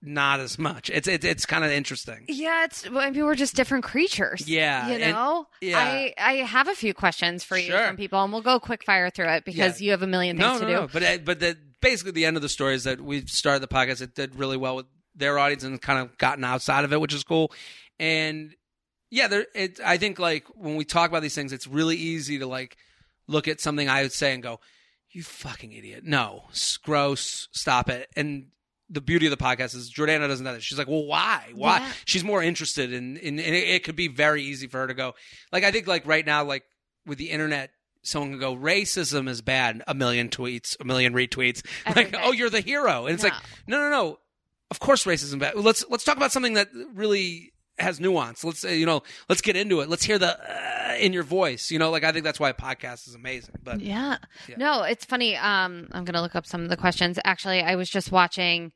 not 0.00 0.40
as 0.40 0.58
much. 0.58 0.90
It's 0.90 1.06
it's 1.06 1.24
it's 1.24 1.46
kind 1.46 1.64
of 1.64 1.70
interesting. 1.70 2.24
Yeah, 2.28 2.64
it's. 2.64 2.84
I 2.86 3.10
mean, 3.10 3.24
we're 3.24 3.36
just 3.36 3.54
different 3.54 3.84
creatures. 3.84 4.48
Yeah, 4.48 4.88
you 4.88 4.94
and- 4.94 5.12
know. 5.12 5.46
yeah. 5.60 5.78
I 5.78 6.14
I 6.18 6.32
have 6.38 6.66
a 6.66 6.74
few 6.74 6.92
questions 6.94 7.44
for 7.44 7.56
you 7.56 7.66
Sure. 7.70 7.86
from 7.86 7.96
people, 7.96 8.20
and 8.24 8.32
we'll 8.32 8.42
go 8.42 8.58
quick 8.58 8.82
fire 8.84 9.10
through 9.10 9.28
it 9.28 9.44
because 9.44 9.80
Yeah. 9.80 9.84
you 9.84 9.90
have 9.92 10.02
a 10.02 10.06
million 10.08 10.36
things 10.36 10.54
no, 10.54 10.58
to 10.60 10.66
do. 10.66 10.72
no. 10.72 10.88
But 10.92 11.02
uh, 11.04 11.18
but 11.24 11.38
the, 11.38 11.56
basically, 11.80 12.12
the 12.12 12.24
end 12.24 12.36
of 12.36 12.42
the 12.42 12.48
story 12.48 12.74
is 12.74 12.82
that 12.84 13.00
we 13.00 13.24
started 13.26 13.60
the 13.62 13.68
podcast. 13.68 14.00
It 14.02 14.14
did 14.16 14.34
really 14.34 14.56
well 14.56 14.74
with 14.74 14.86
their 15.14 15.38
audience 15.38 15.62
and 15.62 15.80
kind 15.80 16.00
of 16.00 16.18
gotten 16.18 16.42
outside 16.42 16.84
of 16.84 16.92
it, 16.92 17.00
which 17.00 17.14
is 17.14 17.22
cool. 17.22 17.52
And 18.00 18.56
yeah, 19.12 19.28
there. 19.28 19.46
It, 19.54 19.78
I 19.84 19.98
think 19.98 20.18
like 20.18 20.46
when 20.54 20.74
we 20.76 20.84
talk 20.86 21.10
about 21.10 21.20
these 21.22 21.34
things, 21.34 21.52
it's 21.52 21.66
really 21.66 21.96
easy 21.96 22.38
to 22.38 22.46
like 22.46 22.76
look 23.28 23.46
at 23.46 23.60
something 23.60 23.88
I 23.88 24.02
would 24.02 24.12
say 24.12 24.32
and 24.32 24.42
go, 24.42 24.58
"You 25.10 25.22
fucking 25.22 25.70
idiot! 25.72 26.02
No, 26.04 26.44
gross. 26.82 27.48
Stop 27.52 27.90
it." 27.90 28.08
And 28.16 28.46
the 28.88 29.02
beauty 29.02 29.26
of 29.26 29.30
the 29.30 29.36
podcast 29.36 29.74
is 29.74 29.92
Jordana 29.92 30.28
doesn't 30.28 30.44
know 30.44 30.54
that. 30.54 30.62
She's 30.62 30.78
like, 30.78 30.88
"Well, 30.88 31.04
why? 31.04 31.50
Why?" 31.54 31.78
Yeah. 31.80 31.92
She's 32.06 32.24
more 32.24 32.42
interested 32.42 32.92
in, 32.92 33.18
in, 33.18 33.38
and 33.38 33.54
it, 33.54 33.68
it 33.68 33.84
could 33.84 33.96
be 33.96 34.08
very 34.08 34.42
easy 34.42 34.66
for 34.66 34.78
her 34.78 34.86
to 34.86 34.94
go. 34.94 35.14
Like 35.52 35.62
I 35.64 35.70
think 35.70 35.86
like 35.86 36.06
right 36.06 36.24
now, 36.26 36.42
like 36.44 36.64
with 37.06 37.18
the 37.18 37.30
internet. 37.30 37.70
Someone 38.04 38.30
can 38.32 38.40
go, 38.40 38.56
racism 38.56 39.28
is 39.28 39.42
bad. 39.42 39.80
A 39.86 39.94
million 39.94 40.28
tweets, 40.28 40.76
a 40.80 40.84
million 40.84 41.14
retweets. 41.14 41.64
Like, 41.94 42.12
oh, 42.20 42.32
you're 42.32 42.50
the 42.50 42.60
hero. 42.60 43.06
And 43.06 43.14
it's 43.14 43.22
No. 43.22 43.28
like, 43.28 43.38
no, 43.68 43.78
no, 43.78 43.90
no. 43.90 44.18
Of 44.72 44.80
course, 44.80 45.04
racism 45.04 45.22
is 45.22 45.36
bad. 45.36 45.54
Let's 45.54 45.84
let's 45.88 46.02
talk 46.02 46.16
about 46.16 46.32
something 46.32 46.54
that 46.54 46.68
really 46.94 47.52
has 47.78 47.98
nuance. 48.00 48.44
Let's 48.44 48.58
say, 48.60 48.78
you 48.78 48.86
know, 48.86 49.02
let's 49.28 49.40
get 49.40 49.56
into 49.56 49.80
it. 49.80 49.88
Let's 49.88 50.04
hear 50.04 50.18
the 50.18 50.38
uh, 50.38 50.94
in 51.00 51.12
your 51.12 51.22
voice. 51.22 51.70
You 51.70 51.78
know, 51.78 51.90
like 51.90 52.04
I 52.04 52.12
think 52.12 52.24
that's 52.24 52.38
why 52.40 52.50
a 52.50 52.54
podcast 52.54 53.08
is 53.08 53.14
amazing. 53.14 53.54
But 53.62 53.80
Yeah. 53.80 54.18
Yeah. 54.48 54.56
No, 54.58 54.82
it's 54.82 55.04
funny. 55.04 55.36
Um, 55.36 55.88
I'm 55.92 56.04
gonna 56.04 56.20
look 56.22 56.36
up 56.36 56.46
some 56.46 56.62
of 56.62 56.68
the 56.68 56.76
questions. 56.76 57.18
Actually, 57.24 57.62
I 57.62 57.76
was 57.76 57.88
just 57.90 58.12
watching 58.12 58.72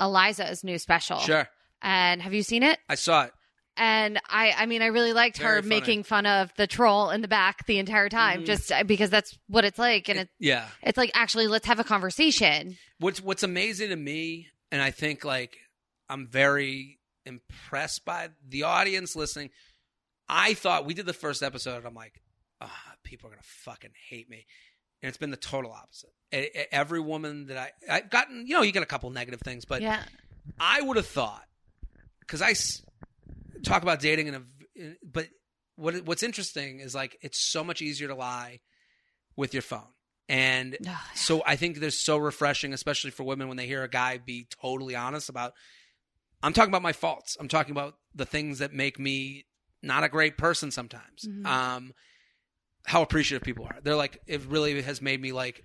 Iliza's 0.00 0.64
new 0.64 0.78
special. 0.78 1.18
sure, 1.18 1.48
And 1.82 2.22
have 2.22 2.32
you 2.34 2.42
seen 2.42 2.62
it? 2.62 2.78
I 2.88 2.94
saw 2.94 3.24
it. 3.24 3.32
And 3.76 4.20
I, 4.28 4.52
I 4.56 4.66
mean, 4.66 4.82
I 4.82 4.86
really 4.86 5.12
liked 5.12 5.38
Very 5.38 5.56
her 5.56 5.62
funny. 5.62 5.68
making 5.76 6.02
fun 6.02 6.26
of 6.26 6.50
the 6.56 6.66
troll 6.66 7.10
in 7.10 7.20
the 7.20 7.28
back 7.28 7.64
the 7.66 7.78
entire 7.78 8.08
time, 8.08 8.42
Mhm. 8.42 8.46
just 8.46 8.72
uh, 8.72 8.82
because 8.82 9.08
that's 9.10 9.38
what 9.46 9.64
it's 9.64 9.78
like. 9.78 10.08
And 10.08 10.18
it, 10.20 10.28
Yeah. 10.40 10.66
it's 10.82 10.98
like, 10.98 11.12
actually, 11.14 11.46
let's 11.46 11.66
have 11.68 11.78
a 11.78 11.84
conversation. 11.84 12.76
What's 12.98 13.20
What's 13.20 13.44
amazing 13.44 13.90
to 13.90 13.96
me, 13.96 14.48
and 14.72 14.82
I 14.82 14.90
think 14.90 15.24
like 15.24 15.56
I'm 16.08 16.26
very 16.26 16.97
impressed 17.26 18.04
by 18.04 18.30
the 18.46 18.64
audience 18.64 19.16
listening. 19.16 19.50
I 20.28 20.54
thought 20.54 20.84
we 20.86 20.94
did 20.94 21.06
the 21.06 21.12
first 21.12 21.42
episode, 21.42 21.76
and 21.78 21.86
I'm 21.86 21.94
like, 21.94 22.20
ah, 22.60 22.94
people 23.02 23.28
are 23.28 23.30
gonna 23.30 23.42
fucking 23.42 23.92
hate 24.08 24.28
me, 24.28 24.46
and 25.02 25.08
it's 25.08 25.18
been 25.18 25.30
the 25.30 25.36
total 25.36 25.72
opposite. 25.72 26.10
Every 26.70 27.00
woman 27.00 27.46
that 27.46 27.56
I 27.56 27.96
I've 27.96 28.10
gotten, 28.10 28.46
you 28.46 28.54
know, 28.54 28.62
you 28.62 28.72
get 28.72 28.82
a 28.82 28.86
couple 28.86 29.10
negative 29.10 29.40
things, 29.40 29.64
but 29.64 29.80
yeah. 29.82 30.02
I 30.60 30.80
would 30.82 30.96
have 30.96 31.06
thought 31.06 31.44
because 32.20 32.42
I 32.42 32.50
s- 32.50 32.82
talk 33.64 33.82
about 33.82 34.00
dating 34.00 34.26
in 34.28 34.34
a 34.34 34.42
but 35.02 35.28
what 35.76 36.04
what's 36.04 36.22
interesting 36.22 36.80
is 36.80 36.94
like 36.94 37.16
it's 37.22 37.50
so 37.50 37.64
much 37.64 37.80
easier 37.82 38.08
to 38.08 38.14
lie 38.14 38.60
with 39.36 39.54
your 39.54 39.62
phone. 39.62 39.86
And 40.28 40.76
so 41.14 41.42
I 41.46 41.56
think 41.56 41.78
there's 41.78 41.98
so 41.98 42.18
refreshing, 42.18 42.74
especially 42.74 43.12
for 43.12 43.24
women 43.24 43.48
when 43.48 43.56
they 43.56 43.66
hear 43.66 43.82
a 43.82 43.88
guy 43.88 44.18
be 44.18 44.46
totally 44.60 44.94
honest 44.94 45.30
about 45.30 45.54
I'm 46.42 46.52
talking 46.52 46.70
about 46.70 46.82
my 46.82 46.92
faults. 46.92 47.36
I'm 47.40 47.48
talking 47.48 47.72
about 47.72 47.94
the 48.14 48.24
things 48.26 48.58
that 48.60 48.72
make 48.72 48.98
me 48.98 49.46
not 49.82 50.04
a 50.04 50.08
great 50.08 50.36
person 50.38 50.70
sometimes. 50.70 51.24
Mhm. 51.26 51.46
Um 51.46 51.92
how 52.86 53.02
appreciative 53.02 53.44
people 53.44 53.64
are. 53.66 53.76
They're 53.82 53.96
like 53.96 54.20
it 54.26 54.42
really 54.46 54.80
has 54.82 55.02
made 55.02 55.20
me 55.20 55.32
like 55.32 55.64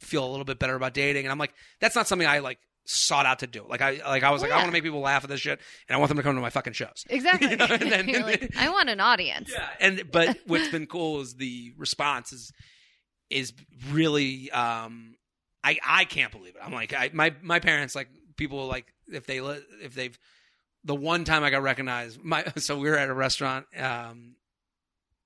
feel 0.00 0.24
a 0.26 0.30
little 0.30 0.44
bit 0.44 0.58
better 0.58 0.74
about 0.74 0.92
dating 0.94 1.24
and 1.24 1.32
I'm 1.32 1.38
like 1.38 1.54
that's 1.80 1.94
not 1.94 2.08
something 2.08 2.26
I 2.26 2.40
like 2.40 2.58
sought 2.86 3.24
out 3.26 3.38
to 3.38 3.46
do. 3.46 3.64
Like 3.68 3.80
I 3.80 4.00
like 4.06 4.22
I 4.22 4.30
was 4.30 4.42
Well, 4.42 4.50
like 4.50 4.56
I 4.58 4.60
want 4.62 4.68
to 4.68 4.72
make 4.72 4.82
people 4.82 5.00
laugh 5.00 5.24
at 5.24 5.30
this 5.30 5.40
shit 5.40 5.60
and 5.88 5.96
I 5.96 5.98
want 5.98 6.08
them 6.08 6.16
to 6.18 6.22
come 6.22 6.34
to 6.34 6.40
my 6.40 6.50
fucking 6.50 6.72
shows. 6.74 7.04
Exactly. 7.08 7.48
You 7.50 7.56
know, 7.56 7.66
and 7.70 7.90
then- 7.90 8.08
You're 8.14 8.22
like, 8.22 8.54
I 8.58 8.68
want 8.70 8.88
an 8.90 9.00
audience. 9.00 9.50
Yeah, 9.52 9.68
and 9.80 10.10
but 10.10 10.36
what's 10.46 10.68
been 10.68 10.86
cool 10.86 11.20
is 11.20 11.34
the 11.34 11.72
response 11.78 12.32
is 12.32 12.52
is 13.30 13.52
really 13.90 14.50
um 14.50 15.14
I 15.62 15.78
I 15.84 16.04
can't 16.04 16.32
believe 16.32 16.56
it. 16.56 16.60
I'm 16.62 16.72
like 16.72 16.92
I 16.92 17.10
my 17.14 17.34
my 17.42 17.60
parents 17.60 17.94
like 17.94 18.08
people 18.36 18.66
like 18.66 18.86
if 19.10 19.26
they 19.26 19.38
if 19.38 19.94
they've 19.94 20.18
the 20.84 20.94
one 20.94 21.24
time 21.24 21.44
I 21.44 21.50
got 21.50 21.62
recognized 21.62 22.22
my 22.22 22.44
so 22.56 22.78
we 22.78 22.88
were 22.90 22.96
at 22.98 23.08
a 23.08 23.14
restaurant 23.14 23.66
um 23.78 24.36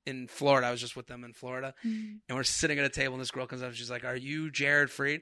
in 0.06 0.26
Florida. 0.26 0.66
I 0.66 0.70
was 0.70 0.80
just 0.80 0.96
with 0.96 1.06
them 1.06 1.22
in 1.24 1.32
Florida 1.34 1.74
Mm. 1.84 2.20
and 2.28 2.36
we're 2.36 2.42
sitting 2.44 2.78
at 2.78 2.84
a 2.84 2.88
table 2.88 3.14
and 3.14 3.20
this 3.20 3.30
girl 3.30 3.46
comes 3.46 3.62
up 3.62 3.68
and 3.68 3.76
she's 3.76 3.90
like, 3.90 4.04
"Are 4.04 4.16
you 4.16 4.50
Jared 4.50 4.88
Freid?" 4.88 5.20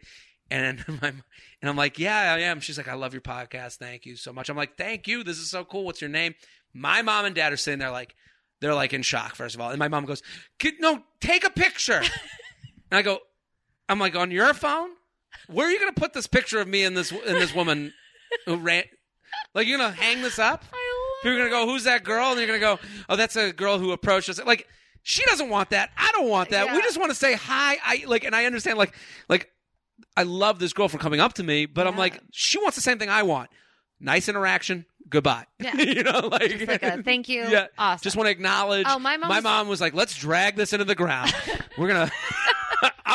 And 0.50 0.84
my 1.02 1.08
and 1.08 1.22
I'm 1.62 1.76
like, 1.76 1.98
"Yeah, 1.98 2.16
I 2.34 2.38
am." 2.40 2.60
She's 2.60 2.78
like, 2.78 2.86
"I 2.88 2.94
love 2.94 3.12
your 3.12 3.22
podcast. 3.22 3.76
Thank 3.78 4.06
you 4.06 4.14
so 4.16 4.32
much." 4.32 4.48
I'm 4.48 4.56
like, 4.56 4.76
"Thank 4.76 5.08
you. 5.08 5.24
This 5.24 5.38
is 5.38 5.50
so 5.50 5.64
cool. 5.64 5.84
What's 5.84 6.00
your 6.00 6.10
name?" 6.10 6.34
My 6.72 7.02
mom 7.02 7.24
and 7.24 7.34
dad 7.34 7.52
are 7.52 7.56
sitting 7.56 7.78
there 7.80 7.90
like 7.90 8.14
they're 8.60 8.74
like 8.74 8.92
in 8.92 9.02
shock 9.02 9.34
first 9.34 9.54
of 9.54 9.60
all. 9.60 9.70
And 9.70 9.78
my 9.78 9.88
mom 9.88 10.04
goes, 10.04 10.22
"No, 10.78 11.02
take 11.20 11.44
a 11.44 11.50
picture." 11.50 12.00
and 12.90 12.98
I 12.98 13.02
go, 13.02 13.18
"I'm 13.88 13.98
like 13.98 14.14
on 14.14 14.30
your 14.30 14.54
phone? 14.54 14.90
Where 15.48 15.66
are 15.66 15.70
you 15.70 15.80
going 15.80 15.92
to 15.92 16.00
put 16.00 16.12
this 16.12 16.26
picture 16.28 16.60
of 16.60 16.68
me 16.68 16.84
and 16.84 16.96
this 16.96 17.10
and 17.10 17.36
this 17.36 17.54
woman 17.54 17.92
who 18.46 18.56
ran 18.56 18.84
like 19.54 19.66
you're 19.66 19.78
going 19.78 19.92
to 19.92 20.00
hang 20.00 20.22
this 20.22 20.38
up?" 20.38 20.64
You're 21.24 21.36
gonna 21.38 21.50
go, 21.50 21.66
who's 21.66 21.84
that 21.84 22.04
girl? 22.04 22.26
And 22.30 22.38
you're 22.38 22.46
gonna 22.46 22.60
go, 22.60 22.78
oh, 23.08 23.16
that's 23.16 23.34
a 23.36 23.50
girl 23.52 23.78
who 23.78 23.90
approached 23.90 24.28
us. 24.28 24.38
Like, 24.44 24.68
she 25.02 25.24
doesn't 25.24 25.48
want 25.48 25.70
that. 25.70 25.90
I 25.96 26.12
don't 26.12 26.28
want 26.28 26.50
that. 26.50 26.70
We 26.72 26.80
just 26.82 26.98
want 26.98 27.10
to 27.10 27.16
say 27.16 27.32
hi. 27.34 27.78
I 27.82 28.04
like, 28.06 28.22
and 28.22 28.36
I 28.36 28.44
understand. 28.44 28.78
Like, 28.78 28.94
like, 29.28 29.50
I 30.16 30.22
love 30.24 30.58
this 30.58 30.72
girl 30.72 30.88
for 30.88 30.98
coming 30.98 31.18
up 31.18 31.32
to 31.34 31.42
me, 31.42 31.66
but 31.66 31.86
I'm 31.86 31.96
like, 31.96 32.20
she 32.32 32.58
wants 32.58 32.76
the 32.76 32.82
same 32.82 32.98
thing 32.98 33.08
I 33.08 33.22
want. 33.22 33.48
Nice 33.98 34.28
interaction. 34.28 34.84
Goodbye. 35.08 35.46
Yeah. 35.58 35.74
you 35.78 36.02
know, 36.02 36.28
like, 36.30 36.50
Just 36.50 36.66
like 36.68 36.82
a 36.82 37.02
thank 37.02 37.28
you. 37.28 37.44
Yeah. 37.48 37.68
Awesome. 37.78 38.02
just 38.04 38.14
want 38.14 38.26
to 38.26 38.30
acknowledge. 38.30 38.86
Oh, 38.88 38.98
my 38.98 39.16
mom 39.16 39.28
my 39.30 39.36
was- 39.36 39.44
mom 39.44 39.68
was 39.68 39.80
like, 39.80 39.94
let's 39.94 40.16
drag 40.16 40.54
this 40.54 40.72
into 40.74 40.84
the 40.84 40.94
ground. 40.94 41.34
We're 41.78 41.88
gonna. 41.88 42.10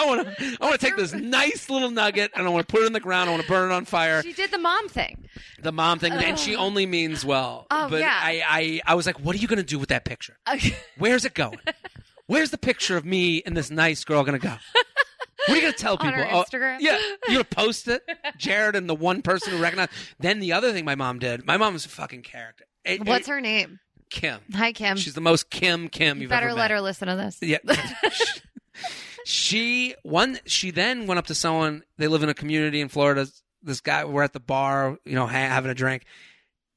I 0.01 0.05
want 0.05 0.37
to. 0.37 0.57
I 0.61 0.65
want 0.65 0.79
to 0.79 0.85
take 0.85 0.95
this 0.97 1.13
nice 1.13 1.69
little 1.69 1.91
nugget 1.91 2.31
and 2.35 2.45
I 2.45 2.49
want 2.49 2.67
to 2.67 2.71
put 2.71 2.83
it 2.83 2.87
in 2.87 2.93
the 2.93 2.99
ground. 2.99 3.29
I 3.29 3.33
want 3.33 3.43
to 3.43 3.49
burn 3.49 3.71
it 3.71 3.73
on 3.73 3.85
fire. 3.85 4.21
she 4.23 4.33
did 4.33 4.51
the 4.51 4.57
mom 4.57 4.89
thing. 4.89 5.25
The 5.61 5.71
mom 5.71 5.99
thing, 5.99 6.13
and 6.13 6.37
she 6.39 6.55
only 6.55 6.85
means 6.85 7.23
well. 7.23 7.67
Oh, 7.69 7.87
but 7.89 7.99
yeah. 7.99 8.17
I, 8.19 8.43
I, 8.47 8.81
I 8.91 8.95
was 8.95 9.05
like, 9.05 9.19
what 9.19 9.35
are 9.35 9.39
you 9.39 9.47
going 9.47 9.57
to 9.57 9.63
do 9.63 9.77
with 9.79 9.89
that 9.89 10.05
picture? 10.05 10.37
Okay. 10.51 10.75
Where's 10.97 11.23
it 11.25 11.33
going? 11.33 11.59
Where's 12.27 12.49
the 12.51 12.57
picture 12.57 12.97
of 12.97 13.05
me 13.05 13.43
and 13.45 13.55
this 13.55 13.69
nice 13.69 14.03
girl 14.03 14.23
going 14.23 14.39
to 14.39 14.47
go? 14.47 14.55
What 15.47 15.49
are 15.49 15.55
you 15.55 15.61
going 15.61 15.73
to 15.73 15.79
tell 15.79 15.97
people? 15.97 16.23
Oh, 16.31 16.43
Instagram? 16.43 16.77
yeah, 16.79 16.97
you're 17.27 17.35
going 17.35 17.37
to 17.39 17.43
post 17.55 17.87
it, 17.87 18.03
Jared, 18.37 18.75
and 18.75 18.87
the 18.89 18.95
one 18.95 19.21
person 19.21 19.51
who 19.53 19.61
recognized. 19.61 19.91
Then 20.19 20.39
the 20.39 20.53
other 20.53 20.71
thing 20.71 20.85
my 20.85 20.95
mom 20.95 21.19
did. 21.19 21.45
My 21.45 21.57
mom 21.57 21.73
was 21.73 21.85
a 21.85 21.89
fucking 21.89 22.21
character. 22.21 22.65
It- 22.85 23.05
What's 23.05 23.27
it- 23.27 23.31
her 23.31 23.41
name? 23.41 23.79
Kim? 24.11 24.39
Hi, 24.53 24.71
Kim. 24.73 24.97
She's 24.97 25.13
the 25.13 25.21
most 25.21 25.49
Kim 25.49 25.87
Kim 25.87 26.17
you 26.17 26.23
you've 26.23 26.29
better 26.29 26.49
ever 26.49 26.55
let 26.55 26.69
her 26.69 26.81
listen 26.81 27.07
to 27.07 27.15
this. 27.15 27.37
Yeah. 27.41 27.57
she 29.25 29.95
one 30.03 30.39
she 30.45 30.71
then 30.71 31.07
went 31.07 31.17
up 31.19 31.27
to 31.27 31.35
someone 31.35 31.83
they 31.97 32.07
live 32.07 32.23
in 32.23 32.29
a 32.29 32.33
community 32.33 32.81
in 32.81 32.89
Florida. 32.89 33.27
This 33.63 33.81
guy 33.81 34.05
we're 34.05 34.23
at 34.23 34.33
the 34.33 34.39
bar, 34.39 34.97
you 35.05 35.15
know, 35.15 35.27
ha- 35.27 35.31
having 35.33 35.71
a 35.71 35.75
drink. 35.75 36.03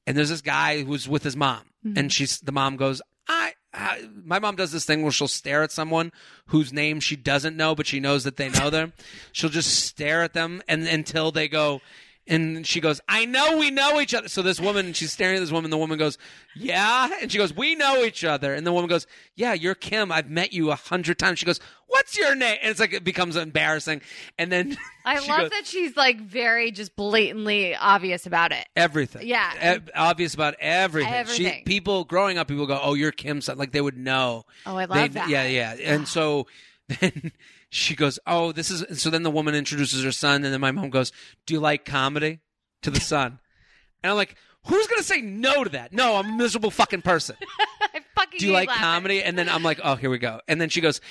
And 0.07 0.15
there's 0.15 0.29
this 0.29 0.41
guy 0.41 0.83
who's 0.83 1.07
with 1.09 1.23
his 1.23 1.35
mom. 1.35 1.61
Mhm. 1.85 1.97
And 1.97 2.13
she's 2.13 2.39
the 2.39 2.51
mom 2.51 2.75
goes, 2.77 3.01
I, 3.27 3.53
I 3.73 4.07
my 4.23 4.39
mom 4.39 4.55
does 4.55 4.71
this 4.71 4.85
thing 4.85 5.01
where 5.01 5.11
she'll 5.11 5.27
stare 5.27 5.63
at 5.63 5.71
someone 5.71 6.11
whose 6.47 6.71
name 6.71 6.99
she 6.99 7.15
doesn't 7.15 7.57
know 7.57 7.73
but 7.75 7.87
she 7.87 7.99
knows 7.99 8.23
that 8.23 8.37
they 8.37 8.49
know 8.49 8.69
them. 8.69 8.93
she'll 9.31 9.49
just 9.49 9.85
stare 9.85 10.21
at 10.21 10.33
them 10.33 10.61
and 10.67 10.87
until 10.87 11.31
they 11.31 11.47
go 11.47 11.81
and 12.27 12.65
she 12.65 12.79
goes, 12.79 12.99
I 13.07 13.25
know 13.25 13.57
we 13.57 13.69
know 13.69 13.99
each 14.01 14.13
other. 14.13 14.27
So 14.29 14.41
this 14.41 14.59
woman, 14.59 14.93
she's 14.93 15.11
staring 15.13 15.37
at 15.37 15.39
this 15.41 15.51
woman. 15.51 15.69
The 15.71 15.77
woman 15.77 15.97
goes, 15.99 16.17
Yeah. 16.55 17.09
And 17.21 17.31
she 17.31 17.37
goes, 17.37 17.53
We 17.55 17.75
know 17.75 18.03
each 18.03 18.23
other. 18.23 18.53
And 18.53 18.65
the 18.65 18.73
woman 18.73 18.89
goes, 18.89 19.05
Yeah, 19.35 19.53
you're 19.53 19.75
Kim. 19.75 20.11
I've 20.11 20.29
met 20.29 20.51
you 20.51 20.71
a 20.71 20.75
hundred 20.75 21.19
times. 21.19 21.37
She 21.39 21.45
goes, 21.45 21.59
What's 21.87 22.17
your 22.17 22.33
name? 22.33 22.57
And 22.63 22.71
it's 22.71 22.79
like, 22.79 22.93
it 22.93 23.03
becomes 23.03 23.35
embarrassing. 23.35 24.01
And 24.39 24.51
then 24.51 24.75
I 25.05 25.19
love 25.19 25.39
goes, 25.41 25.49
that 25.51 25.65
she's 25.67 25.95
like 25.95 26.19
very 26.19 26.71
just 26.71 26.95
blatantly 26.95 27.75
obvious 27.75 28.25
about 28.25 28.51
it. 28.51 28.67
Everything. 28.75 29.27
Yeah. 29.27 29.75
E- 29.77 29.91
obvious 29.93 30.33
about 30.33 30.55
everything. 30.59 31.11
She, 31.27 31.45
Everything. 31.45 31.63
people 31.65 32.05
growing 32.05 32.37
up, 32.39 32.47
people 32.47 32.65
go, 32.65 32.79
"Oh, 32.81 32.95
you're 32.95 33.11
Kim's 33.11 33.45
son." 33.45 33.57
Like 33.59 33.71
they 33.71 33.81
would 33.81 33.97
know. 33.97 34.45
Oh, 34.65 34.75
I 34.77 34.85
love 34.85 34.97
They- 34.97 35.07
that. 35.09 35.29
Yeah, 35.29 35.45
yeah. 35.45 35.75
And 35.75 36.07
so 36.07 36.47
then 36.99 37.31
she 37.75 37.95
goes, 37.95 38.17
"Oh, 38.25 38.51
this 38.51 38.71
is." 38.71 39.01
So 39.01 39.09
then 39.09 39.23
the 39.23 39.31
woman 39.31 39.53
introduces 39.55 40.03
her 40.03 40.11
son, 40.11 40.43
and 40.43 40.53
then 40.53 40.61
my 40.61 40.71
mom 40.71 40.89
goes, 40.89 41.11
"Do 41.45 41.53
you 41.53 41.59
like 41.59 41.85
comedy?" 41.85 42.39
To 42.83 42.89
the 42.91 42.99
son, 43.01 43.39
and 44.03 44.11
I'm 44.11 44.15
like, 44.17 44.35
"Who's 44.67 44.87
gonna 44.87 45.03
say 45.03 45.21
no 45.21 45.63
to 45.63 45.69
that?" 45.71 45.91
No, 45.91 46.15
I'm 46.15 46.33
a 46.33 46.35
miserable 46.37 46.71
fucking 46.71 47.01
person. 47.01 47.35
I 47.81 48.01
fucking 48.15 48.39
Do 48.39 48.45
you 48.47 48.53
like 48.53 48.67
laughing. 48.69 48.83
comedy? 48.83 49.23
And 49.23 49.37
then 49.37 49.49
I'm 49.49 49.63
like, 49.63 49.79
"Oh, 49.83 49.95
here 49.95 50.09
we 50.09 50.17
go." 50.19 50.39
And 50.47 50.59
then 50.61 50.69
she 50.69 50.81
goes, 50.81 51.01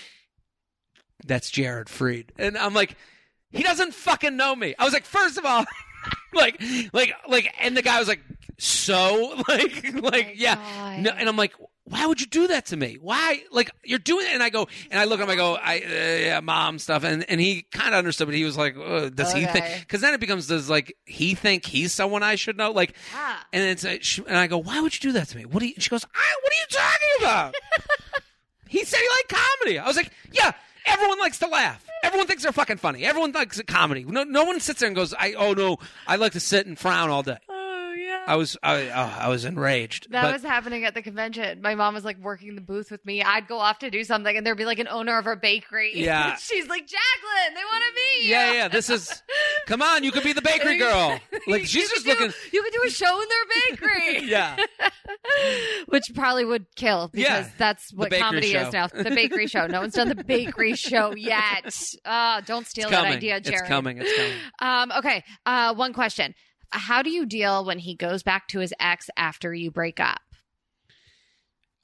"That's 1.27 1.51
Jared 1.51 1.89
Freid," 1.89 2.31
and 2.39 2.57
I'm 2.57 2.75
like, 2.75 2.97
"He 3.51 3.63
doesn't 3.63 3.95
fucking 3.95 4.37
know 4.37 4.55
me." 4.55 4.75
I 4.79 4.85
was 4.85 4.93
like, 4.93 5.05
first 5.05 5.37
of 5.39 5.45
all, 5.45 5.65
like, 6.35 6.63
like, 6.93 7.13
like," 7.29 7.53
and 7.61 7.77
the 7.77 7.83
guy 7.83 7.99
was 7.99 8.09
like, 8.09 8.21
"So, 8.59 9.43
like, 9.49 9.93
like, 9.95 9.95
oh 9.97 10.01
my 10.11 10.33
yeah." 10.35 10.97
No, 11.01 11.11
and 11.11 11.29
I'm 11.29 11.37
like, 11.37 11.55
why 11.87 12.07
would 12.07 12.19
you 12.21 12.27
do 12.27 12.47
that 12.49 12.67
to 12.67 12.77
me? 12.79 12.97
Why? 13.01 13.43
Like, 13.53 13.71
you're 13.85 13.99
doing 13.99 14.27
it. 14.27 14.33
And 14.33 14.43
I 14.43 14.49
go, 14.49 14.69
and 14.91 14.99
I 14.99 15.05
look 15.05 15.21
at 15.21 15.25
him, 15.25 15.31
I 15.31 15.35
go, 15.37 15.55
I, 15.57 15.77
uh, 15.81 16.25
yeah, 16.25 16.41
mom 16.41 16.79
stuff. 16.79 17.05
And, 17.05 17.29
and 17.29 17.39
he 17.41 17.63
kind 17.73 17.89
of 17.95 17.99
understood, 17.99 18.27
but 18.27 18.35
he 18.35 18.43
was 18.45 18.57
like, 18.57 18.75
uh, 18.77 19.11
does 19.11 19.33
he 19.35 19.45
think? 19.45 19.67
Because 19.81 20.01
then 20.01 20.15
it 20.15 20.21
becomes, 20.21 20.47
does 20.47 20.71
like, 20.71 20.97
he 21.05 21.35
think 21.35 21.67
he's 21.67 21.93
someone 21.93 22.23
I 22.23 22.37
should 22.37 22.57
know? 22.57 22.71
Like, 22.73 22.95
Yeah. 23.13 23.37
and 23.53 23.63
it's, 23.65 23.85
uh, 23.85 23.97
she, 24.01 24.23
and 24.27 24.37
I 24.39 24.47
go, 24.47 24.57
why 24.59 24.81
would 24.81 24.95
you 24.95 25.11
do 25.11 25.13
that 25.19 25.29
to 25.29 25.37
me? 25.37 25.45
What 25.45 25.61
do 25.61 25.67
you, 25.67 25.75
she 25.79 25.91
goes, 25.91 26.05
I, 26.15 26.35
what 26.43 26.53
are 26.53 26.57
you 26.57 26.67
talking 26.71 27.09
about? 27.21 27.55
he 28.69 28.83
said 28.85 28.99
he 29.01 29.09
liked 29.09 29.43
comedy. 29.61 29.79
I 29.79 29.87
was 29.87 29.97
like, 29.97 30.11
yeah, 30.33 30.53
everyone 30.87 31.19
likes 31.19 31.39
to 31.41 31.49
laugh. 31.49 31.85
Everyone 32.03 32.27
thinks 32.27 32.43
they're 32.45 32.53
fucking 32.53 32.79
funny. 32.79 33.05
Everyone 33.05 33.33
likes 33.33 33.61
comedy. 33.67 34.05
No, 34.05 34.25
no 34.25 34.45
one 34.45 34.59
sits 34.61 34.81
there 34.81 34.87
and 34.87 34.97
goes, 34.97 35.13
I, 35.19 35.35
oh 35.35 35.53
no, 35.53 35.79
I 36.07 36.17
like 36.17 36.33
to 36.33 36.41
sit 36.41 36.67
and 36.67 36.79
frown 36.79 37.11
all 37.11 37.23
day. 37.23 37.39
Oh. 38.27 38.33
I 38.33 38.37
was, 38.37 38.57
I, 38.63 38.89
oh, 38.89 39.17
I 39.21 39.29
was 39.29 39.45
enraged. 39.45 40.11
That 40.11 40.23
but, 40.23 40.33
was 40.33 40.43
happening 40.43 40.85
at 40.85 40.95
the 40.95 41.03
convention. 41.03 41.61
My 41.63 41.75
mom 41.75 41.95
was 41.95 42.05
like 42.05 42.19
working 42.19 42.55
the 42.55 42.61
booth 42.61 42.91
with 42.91 43.05
me. 43.05 43.23
I'd 43.23 43.47
go 43.47 43.59
off 43.59 43.79
to 43.81 43.91
do 43.91 44.03
something, 44.05 44.37
and 44.37 44.47
there'd 44.47 44.57
be 44.59 44.65
like 44.65 44.79
an 44.79 44.89
owner 44.89 45.19
of 45.19 45.27
a 45.27 45.37
bakery. 45.37 45.93
Yeah. 46.05 46.37
she's 46.37 46.69
like 46.69 46.83
Jaclyn. 46.83 47.55
They 47.55 47.63
want 47.65 47.83
to 47.85 47.95
meet 47.95 48.25
you. 48.27 48.31
Yeah, 48.31 48.53
yeah. 48.53 48.69
This 48.69 48.91
is. 48.91 49.23
Come 49.67 49.81
on, 49.83 50.05
you 50.05 50.13
could 50.13 50.23
be 50.25 50.33
the 50.33 50.43
bakery 50.43 50.79
girl. 50.79 51.19
Like 51.47 51.67
she's 51.67 51.89
just 51.91 52.05
do- 52.05 52.11
looking. 52.11 52.33
You 52.53 52.63
could 52.63 52.73
do 52.73 52.83
a 52.87 52.91
show 52.91 53.21
in 53.21 53.29
their 53.29 53.79
bakery. 53.79 54.29
Yeah, 54.29 54.57
Which 55.87 56.05
probably 56.15 56.45
would 56.45 56.67
kill 56.77 57.09
because 57.09 57.47
Yeah. 57.47 57.49
that's 57.59 57.93
what 57.93 58.13
comedy 58.13 58.53
show. 58.53 58.67
is 58.69 58.73
now. 58.73 58.87
The 58.89 59.05
bakery 59.11 59.47
show. 59.47 59.67
No 59.67 59.81
one's 59.81 59.95
done 59.95 60.09
the 60.09 60.23
bakery 60.25 60.75
show 60.75 61.15
yet. 61.15 61.75
Uh, 62.05 62.41
don't 62.43 62.67
steal 62.67 62.91
that 62.91 63.05
idea, 63.05 63.41
Jared. 63.41 63.61
It's 63.61 63.69
coming. 63.69 63.99
It's 63.99 64.13
coming. 64.17 64.33
Um, 64.61 64.93
okay. 64.99 65.25
Uh, 65.47 65.75
one 65.75 65.93
question. 65.93 66.35
How 66.77 67.03
do 67.03 67.11
you 67.11 67.25
deal 67.25 67.65
when 67.65 67.79
he 67.79 67.95
goes 67.95 68.23
back 68.25 68.49
to 68.49 68.59
his 68.59 68.75
ex 68.81 69.09
after 69.17 69.55
you 69.55 69.71
break 69.71 70.01
up? 70.01 70.21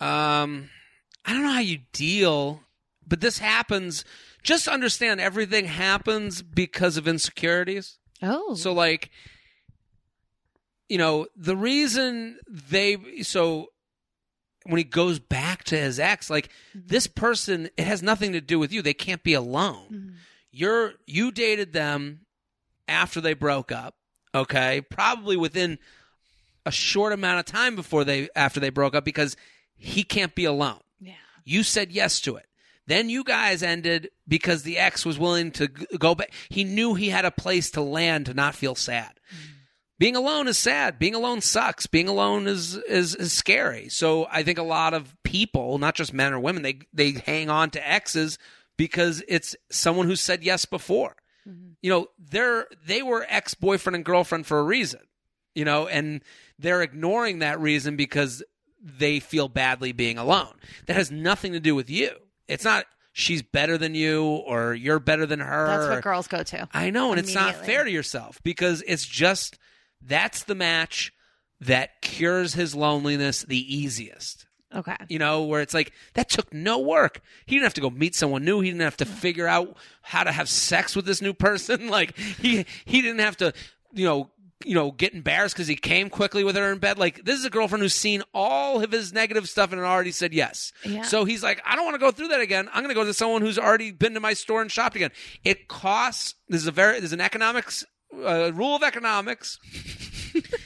Um, 0.01 0.69
I 1.25 1.33
don't 1.33 1.43
know 1.45 1.53
how 1.53 1.61
you 1.61 1.81
deal, 1.93 2.63
but 3.07 3.21
this 3.21 3.39
happens. 3.39 4.05
Just 4.43 4.67
understand 4.67 5.21
everything 5.21 5.67
happens 5.67 6.43
because 6.43 6.97
of 6.97 7.07
insecurities. 7.07 7.99
Oh. 8.23 8.55
So, 8.55 8.73
like, 8.73 9.11
you 10.89 10.99
know, 10.99 11.27
the 11.37 11.57
reason 11.57 12.39
they 12.49 13.23
so 13.23 13.69
when 14.65 14.79
he 14.79 14.85
goes 14.85 15.19
back 15.21 15.65
to 15.65 15.77
his 15.79 16.01
ex, 16.01 16.29
like 16.29 16.51
this 16.75 17.07
person, 17.07 17.71
it 17.77 17.85
has 17.85 18.03
nothing 18.03 18.33
to 18.33 18.41
do 18.41 18.59
with 18.59 18.73
you. 18.73 18.83
They 18.83 18.95
can't 18.95 19.23
be 19.23 19.35
alone. 19.35 19.89
Mhm. 19.93 20.15
you're 20.53 20.95
you 21.07 21.31
dated 21.31 21.73
them 21.73 22.27
after 22.89 23.21
they 23.21 23.35
broke 23.35 23.71
up 23.71 23.95
okay 24.35 24.81
probably 24.81 25.37
within 25.37 25.79
a 26.67 26.71
short 26.71 27.13
amount 27.13 27.39
of 27.39 27.45
time 27.47 27.75
before 27.77 28.05
they 28.05 28.29
after 28.37 28.61
they 28.61 28.71
broke 28.71 28.95
up 28.95 29.05
because 29.05 29.37
he 29.77 30.03
can't 30.03 30.35
be 30.35 30.45
alone 30.45 30.81
Yeah. 31.01 31.15
you 31.45 31.63
said 31.63 31.91
yes 31.93 32.21
to 32.23 32.37
it 32.37 32.47
then 32.87 33.09
you 33.09 33.25
guys 33.25 33.63
ended 33.63 34.11
because 34.27 34.63
the 34.63 34.79
ex 34.79 35.05
was 35.07 35.19
willing 35.19 35.51
to 35.53 35.69
go 35.69 36.15
back 36.15 36.33
he 36.49 36.65
knew 36.65 36.95
he 36.95 37.11
had 37.11 37.25
a 37.25 37.31
place 37.31 37.71
to 37.73 37.81
land 37.81 38.27
to 38.27 38.35
not 38.35 38.55
feel 38.55 38.75
sad 38.75 39.19
mm-hmm. 39.33 39.53
being 39.99 40.17
alone 40.17 40.49
is 40.49 40.57
sad. 40.57 40.99
Being 40.99 41.15
alone 41.15 41.41
sucks. 41.43 41.87
Being 41.87 42.09
alone 42.09 42.47
is, 42.47 42.77
is 42.77 43.15
is 43.15 43.33
scary. 43.35 43.91
So 43.91 44.27
I 44.31 44.43
think 44.43 44.59
a 44.59 44.63
lot 44.63 44.95
of 44.95 45.15
people, 45.25 45.77
not 45.79 45.95
just 45.95 46.15
men 46.15 46.33
or 46.33 46.41
women, 46.41 46.63
they 46.63 46.81
they 46.95 47.13
hang 47.13 47.51
on 47.51 47.69
to 47.73 47.87
exes 47.87 48.39
because 48.79 49.23
it's 49.29 49.55
someone 49.71 50.07
who 50.07 50.17
said 50.17 50.43
yes 50.43 50.65
before. 50.65 51.17
Mm-hmm. 51.49 51.73
You 51.83 51.91
know, 51.91 52.07
they're 52.19 52.67
they 52.87 53.03
were 53.03 53.27
ex 53.29 53.55
boyfriend 53.55 53.97
and 53.97 54.05
girlfriend 54.05 54.47
for 54.47 54.59
a 54.59 54.65
reason. 54.65 55.01
You 55.55 55.65
know, 55.65 55.89
and 55.89 56.23
they're 56.59 56.83
ignoring 56.83 57.41
that 57.41 57.61
reason 57.61 57.97
because 57.97 58.43
they 58.83 59.21
feel 59.21 59.49
badly 59.49 59.93
being 59.93 60.17
alone. 60.17 60.55
That 60.87 60.95
has 60.95 61.11
nothing 61.11 61.53
to 61.53 61.61
do 61.61 61.75
with 61.75 61.91
you. 61.91 62.13
It's 62.49 62.65
not 62.65 62.87
she's 63.13 63.43
better 63.43 63.77
than 63.77 63.95
you 63.95 64.25
or 64.25 64.75
you're 64.75 65.01
better 65.01 65.27
than 65.27 65.41
her. 65.41 65.67
That's 65.67 65.89
what 65.89 66.03
girls 66.03 66.29
go 66.29 66.43
to. 66.43 66.69
I 66.73 66.91
know, 66.91 67.11
and 67.13 67.19
it's 67.19 67.35
not 67.35 67.57
fair 67.57 67.85
to 67.85 67.91
yourself 67.91 68.41
because 68.43 68.83
it's 68.87 69.07
just 69.07 69.59
that's 70.01 70.45
the 70.45 70.55
match 70.55 71.13
that 71.61 72.01
cures 72.01 72.55
his 72.55 72.75
loneliness 72.75 73.43
the 73.43 73.77
easiest. 73.77 74.47
Okay. 74.75 74.97
You 75.09 75.19
know, 75.19 75.45
where 75.45 75.61
it's 75.61 75.75
like 75.75 75.93
that 76.15 76.29
took 76.29 76.53
no 76.53 76.79
work. 76.79 77.21
He 77.47 77.57
didn't 77.57 77.65
have 77.65 77.75
to 77.75 77.81
go 77.81 77.91
meet 77.91 78.15
someone 78.15 78.45
new. 78.45 78.61
He 78.61 78.71
didn't 78.71 78.83
have 78.83 78.97
to 78.99 79.05
figure 79.05 79.49
out 79.49 79.77
how 80.03 80.23
to 80.23 80.31
have 80.31 80.49
sex 80.49 80.95
with 80.95 81.07
this 81.07 81.21
new 81.21 81.33
person. 81.33 81.89
Like 81.91 82.17
he 82.17 82.67
he 82.85 83.03
didn't 83.03 83.19
have 83.19 83.37
to, 83.39 83.53
you 83.93 84.05
know, 84.05 84.31
you 84.65 84.75
know, 84.75 84.93
get 84.93 85.13
embarrassed 85.13 85.57
because 85.57 85.67
he 85.67 85.75
came 85.75 86.09
quickly 86.09 86.45
with 86.45 86.55
her 86.55 86.71
in 86.73 86.79
bed. 86.79 86.99
Like 86.99 87.25
this 87.25 87.39
is 87.39 87.45
a 87.45 87.51
girlfriend 87.51 87.83
who's 87.83 87.95
seen 87.95 88.23
all 88.33 88.83
of 88.83 88.93
his 88.93 89.13
negative 89.13 89.49
stuff 89.49 89.73
and 89.73 89.81
already 89.81 90.13
said 90.13 90.33
yes. 90.33 90.73
Yeah. 90.85 91.03
So 91.03 91.25
he's 91.25 91.43
like, 91.43 91.61
I 91.67 91.75
don't 91.75 91.85
want 91.85 91.95
to 91.97 92.01
go 92.01 92.13
through 92.13 92.29
that 92.29 92.41
again. 92.41 92.69
I'm 92.69 92.85
going 92.85 92.95
to 92.95 93.01
go 93.01 93.05
to 93.05 93.15
someone 93.15 93.43
who's 93.43 93.59
already 93.59 93.91
been 93.91 94.15
to 94.15 94.21
my 94.21 94.35
store 94.35 94.63
and 94.63 94.71
shopped 94.71 94.95
again. 94.95 95.11
It 95.43 95.67
costs. 95.67 96.35
There's 96.49 96.67
a 96.67 96.73
very 96.73 97.01
there's 97.01 97.13
an 97.13 97.21
economics 97.21 97.85
uh, 98.15 98.53
rule 98.53 98.77
of 98.77 98.83
economics. 98.83 99.59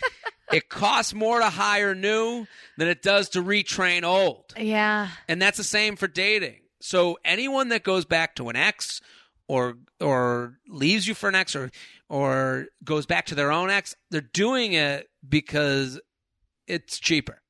it 0.55 0.69
costs 0.69 1.15
more 1.15 1.41
to 1.41 1.51
hire 1.51 1.95
new 1.95 2.47
than 2.79 2.89
it 2.89 3.03
does 3.03 3.31
to 3.31 3.43
retrain 3.43 4.05
old. 4.05 4.55
Yeah. 4.59 5.09
And 5.29 5.41
that's 5.41 5.59
the 5.59 5.65
same 5.65 5.97
for 5.97 6.07
dating. 6.07 6.61
So 6.81 7.19
anyone 7.25 7.69
that 7.71 7.83
goes 7.83 8.05
back 8.05 8.37
to 8.37 8.49
an 8.49 8.57
ex 8.57 9.01
or 9.49 9.75
or 10.01 10.59
leaves 10.69 11.07
you 11.07 11.15
for 11.15 11.29
an 11.29 11.35
ex 11.35 11.57
or 11.57 11.71
or 12.09 12.67
goes 12.85 13.07
back 13.07 13.27
to 13.27 13.35
their 13.35 13.51
own 13.51 13.71
ex, 13.71 13.97
they're 14.11 14.21
doing 14.21 14.75
it 14.75 15.09
because 15.29 16.01
it's 16.67 16.99
cheaper. 16.99 17.41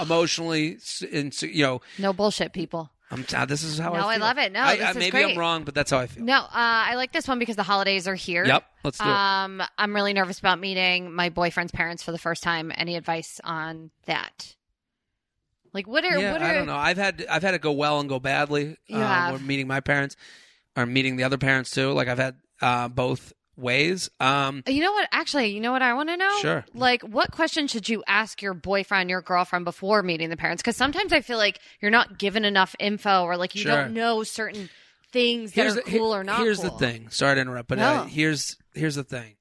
Emotionally, 0.00 0.78
and 1.12 1.42
you 1.42 1.62
know, 1.62 1.80
No 1.98 2.12
bullshit, 2.12 2.52
people. 2.52 2.90
I'm 3.10 3.24
t- 3.24 3.36
this 3.46 3.62
is 3.62 3.78
how 3.78 3.94
I 3.94 3.98
No, 4.00 4.08
I 4.08 4.14
feel. 4.16 4.20
love 4.20 4.38
it. 4.38 4.52
No, 4.52 4.60
I, 4.60 4.76
this 4.76 4.86
I- 4.86 4.92
maybe 4.92 5.10
great. 5.12 5.32
I'm 5.32 5.38
wrong, 5.38 5.64
but 5.64 5.74
that's 5.74 5.90
how 5.90 5.98
I 5.98 6.06
feel. 6.06 6.24
No, 6.24 6.36
uh, 6.36 6.48
I 6.52 6.94
like 6.96 7.12
this 7.12 7.26
one 7.26 7.38
because 7.38 7.56
the 7.56 7.62
holidays 7.62 8.06
are 8.06 8.14
here. 8.14 8.44
Yep, 8.44 8.64
let's 8.84 8.98
do 8.98 9.04
it. 9.04 9.10
Um, 9.10 9.62
I'm 9.78 9.94
really 9.94 10.12
nervous 10.12 10.38
about 10.38 10.58
meeting 10.60 11.12
my 11.12 11.30
boyfriend's 11.30 11.72
parents 11.72 12.02
for 12.02 12.12
the 12.12 12.18
first 12.18 12.42
time. 12.42 12.70
Any 12.76 12.96
advice 12.96 13.40
on 13.44 13.90
that? 14.06 14.54
Like, 15.72 15.86
what 15.86 16.04
are 16.04 16.18
yeah, 16.18 16.32
what 16.32 16.42
are? 16.42 16.44
I 16.50 16.54
don't 16.54 16.66
know. 16.66 16.76
I've 16.76 16.96
had 16.96 17.24
I've 17.30 17.42
had 17.42 17.54
it 17.54 17.60
go 17.60 17.72
well 17.72 18.00
and 18.00 18.08
go 18.08 18.18
badly. 18.18 18.76
You 18.86 18.96
uh. 18.98 19.32
Or 19.34 19.38
meeting 19.38 19.66
my 19.66 19.80
parents, 19.80 20.16
or 20.76 20.86
meeting 20.86 21.16
the 21.16 21.24
other 21.24 21.38
parents 21.38 21.70
too. 21.70 21.92
Like 21.92 22.08
I've 22.08 22.18
had 22.18 22.36
uh, 22.60 22.88
both 22.88 23.32
ways. 23.58 24.08
Um, 24.20 24.62
You 24.66 24.80
know 24.82 24.92
what? 24.92 25.08
Actually, 25.12 25.48
you 25.48 25.60
know 25.60 25.72
what 25.72 25.82
I 25.82 25.92
want 25.94 26.08
to 26.08 26.16
know? 26.16 26.38
Sure. 26.40 26.64
Like, 26.74 27.02
what 27.02 27.32
question 27.32 27.66
should 27.66 27.88
you 27.88 28.02
ask 28.06 28.40
your 28.40 28.54
boyfriend, 28.54 29.10
your 29.10 29.20
girlfriend 29.20 29.64
before 29.64 30.02
meeting 30.02 30.30
the 30.30 30.36
parents? 30.36 30.62
Because 30.62 30.76
sometimes 30.76 31.12
I 31.12 31.20
feel 31.20 31.38
like 31.38 31.58
you're 31.80 31.90
not 31.90 32.18
given 32.18 32.44
enough 32.44 32.74
info, 32.78 33.24
or 33.24 33.36
like 33.36 33.54
you 33.54 33.62
Sure. 33.62 33.72
don't 33.72 33.92
know 33.94 34.22
certain 34.22 34.70
things 35.12 35.52
that 35.54 35.66
are 35.66 35.72
the- 35.74 35.82
cool 35.82 36.14
or 36.14 36.22
not. 36.22 36.40
Here's 36.40 36.60
the 36.60 36.70
thing. 36.70 37.10
Sorry 37.10 37.34
to 37.34 37.40
interrupt, 37.40 37.68
but 37.68 37.78
No. 37.78 37.84
uh, 37.84 38.04
here's 38.04 38.56
here's 38.74 38.94
the 38.94 39.04
thing. 39.04 39.34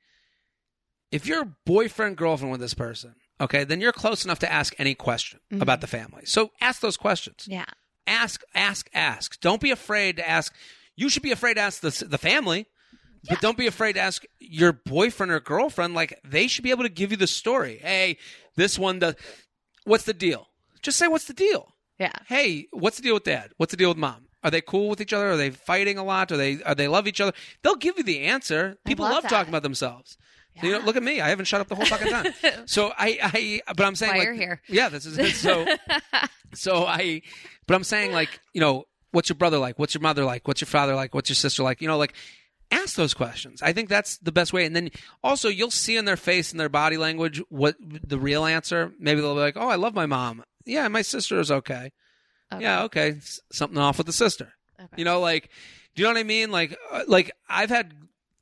If 1.11 1.25
you're 1.25 1.45
boyfriend 1.65 2.17
girlfriend 2.17 2.51
with 2.51 2.59
this 2.61 2.73
person, 2.73 3.15
okay, 3.39 3.63
then 3.63 3.79
you're 3.81 3.93
close 3.93 4.25
enough 4.25 4.39
to 4.39 4.51
ask 4.51 4.73
any 4.77 4.93
question 4.95 5.39
Mhm. 5.51 5.61
about 5.61 5.81
the 5.81 5.87
family. 5.87 6.25
So 6.25 6.51
ask 6.59 6.81
those 6.81 6.97
questions. 6.97 7.45
Yeah. 7.47 7.65
Ask, 8.05 8.41
ask, 8.55 8.89
ask. 8.93 9.39
Don't 9.41 9.61
be 9.61 9.71
afraid 9.71 10.17
to 10.17 10.27
ask. 10.27 10.53
You 10.95 11.09
should 11.09 11.23
be 11.23 11.31
afraid 11.31 11.55
to 11.55 11.61
ask 11.61 11.81
the 11.81 12.05
the 12.05 12.17
family. 12.17 12.67
But 13.29 13.41
don't 13.41 13.57
be 13.57 13.67
afraid 13.67 13.93
to 13.93 13.99
ask 13.99 14.23
your 14.39 14.73
boyfriend 14.73 15.31
or 15.31 15.39
girlfriend. 15.39 15.93
Like 15.93 16.19
they 16.23 16.47
should 16.47 16.63
be 16.63 16.71
able 16.71 16.83
to 16.83 16.89
give 16.89 17.11
you 17.11 17.17
the 17.17 17.27
story. 17.27 17.79
Hey, 17.81 18.17
this 18.55 18.77
one 18.79 18.99
does. 18.99 19.15
What's 19.85 20.03
the 20.05 20.13
deal? 20.13 20.47
Just 20.81 20.97
say 20.97 21.07
what's 21.07 21.25
the 21.25 21.33
deal 21.33 21.73
Yeah. 21.99 22.11
hey, 22.27 22.67
what's 22.71 22.97
the 22.97 23.03
deal 23.03 23.15
with 23.15 23.23
dad? 23.23 23.51
What's 23.57 23.71
the 23.71 23.77
deal 23.77 23.89
with 23.89 23.97
mom? 23.97 24.27
Are 24.43 24.51
they 24.51 24.61
cool 24.61 24.87
with 24.89 25.01
each 25.01 25.11
other? 25.13 25.31
Are 25.31 25.37
they 25.37 25.49
fighting 25.49 25.97
a 25.97 26.03
lot? 26.03 26.31
Are 26.31 26.37
they 26.37 26.61
are 26.63 26.75
they 26.75 26.87
love 26.87 27.07
each 27.07 27.19
other? 27.19 27.33
They'll 27.63 27.75
give 27.75 27.97
you 27.97 28.03
the 28.03 28.21
answer. 28.21 28.77
I 28.85 28.89
People 28.89 29.05
love 29.05 29.13
love, 29.15 29.23
that. 29.23 29.29
talking 29.29 29.49
about 29.49 29.63
themselves. 29.63 30.17
You 30.63 30.71
know, 30.71 30.79
look 30.79 30.95
at 30.95 31.03
me. 31.03 31.21
I 31.21 31.29
haven't 31.29 31.45
shut 31.45 31.61
up 31.61 31.67
the 31.67 31.75
whole 31.75 31.85
fucking 31.85 32.07
time. 32.09 32.25
so 32.65 32.91
I, 32.97 33.19
I, 33.21 33.61
but 33.75 33.85
I'm 33.85 33.93
saying 33.95 34.13
Why 34.13 34.17
like, 34.19 34.25
you're 34.25 34.33
here. 34.33 34.61
yeah, 34.67 34.89
this 34.89 35.05
is 35.05 35.37
so. 35.39 35.65
so 36.55 36.83
I, 36.85 37.21
but 37.67 37.75
I'm 37.75 37.83
saying 37.83 38.11
like, 38.11 38.39
you 38.53 38.61
know, 38.61 38.85
what's 39.11 39.29
your 39.29 39.35
brother 39.35 39.59
like? 39.59 39.77
What's 39.77 39.93
your 39.93 40.01
mother 40.01 40.25
like? 40.25 40.47
What's 40.47 40.61
your 40.61 40.65
father 40.67 40.95
like? 40.95 41.13
What's 41.13 41.29
your 41.29 41.35
sister 41.35 41.61
like? 41.61 41.79
You 41.81 41.87
know, 41.87 41.97
like 41.99 42.15
ask 42.71 42.95
those 42.95 43.13
questions. 43.13 43.61
I 43.61 43.73
think 43.73 43.89
that's 43.89 44.17
the 44.17 44.31
best 44.31 44.53
way. 44.53 44.65
And 44.65 44.75
then 44.75 44.89
also 45.23 45.49
you'll 45.49 45.71
see 45.71 45.97
in 45.97 46.05
their 46.05 46.17
face 46.17 46.51
and 46.51 46.59
their 46.59 46.69
body 46.69 46.97
language 46.97 47.41
what 47.49 47.75
the 47.79 48.19
real 48.19 48.45
answer. 48.45 48.91
Maybe 48.99 49.21
they'll 49.21 49.35
be 49.35 49.41
like, 49.41 49.57
"Oh, 49.57 49.69
I 49.69 49.75
love 49.75 49.93
my 49.93 50.05
mom. 50.05 50.43
Yeah, 50.65 50.87
my 50.87 51.01
sister 51.01 51.39
is 51.39 51.51
okay. 51.51 51.91
Okay. 52.53 52.63
Yeah, 52.63 52.83
okay, 52.83 53.15
something 53.51 53.77
off 53.77 53.97
with 53.97 54.07
the 54.07 54.13
sister." 54.13 54.53
Okay. 54.79 54.95
You 54.97 55.05
know, 55.05 55.19
like, 55.19 55.49
do 55.95 56.01
you 56.01 56.07
know 56.07 56.13
what 56.13 56.19
I 56.19 56.23
mean? 56.23 56.51
Like, 56.51 56.77
uh, 56.91 57.03
like 57.07 57.31
I've 57.49 57.69
had 57.69 57.93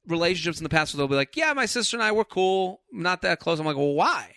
relationships 0.08 0.60
in 0.60 0.64
the 0.64 0.70
past 0.70 0.94
where 0.94 1.00
they'll 1.00 1.08
be 1.08 1.16
like, 1.16 1.36
"Yeah, 1.36 1.54
my 1.54 1.66
sister 1.66 1.96
and 1.98 2.04
I 2.04 2.12
were 2.12 2.26
cool, 2.26 2.82
not 2.92 3.22
that 3.22 3.40
close." 3.40 3.60
I'm 3.60 3.66
like, 3.66 3.78
"Well, 3.78 3.94
why?" 3.94 4.36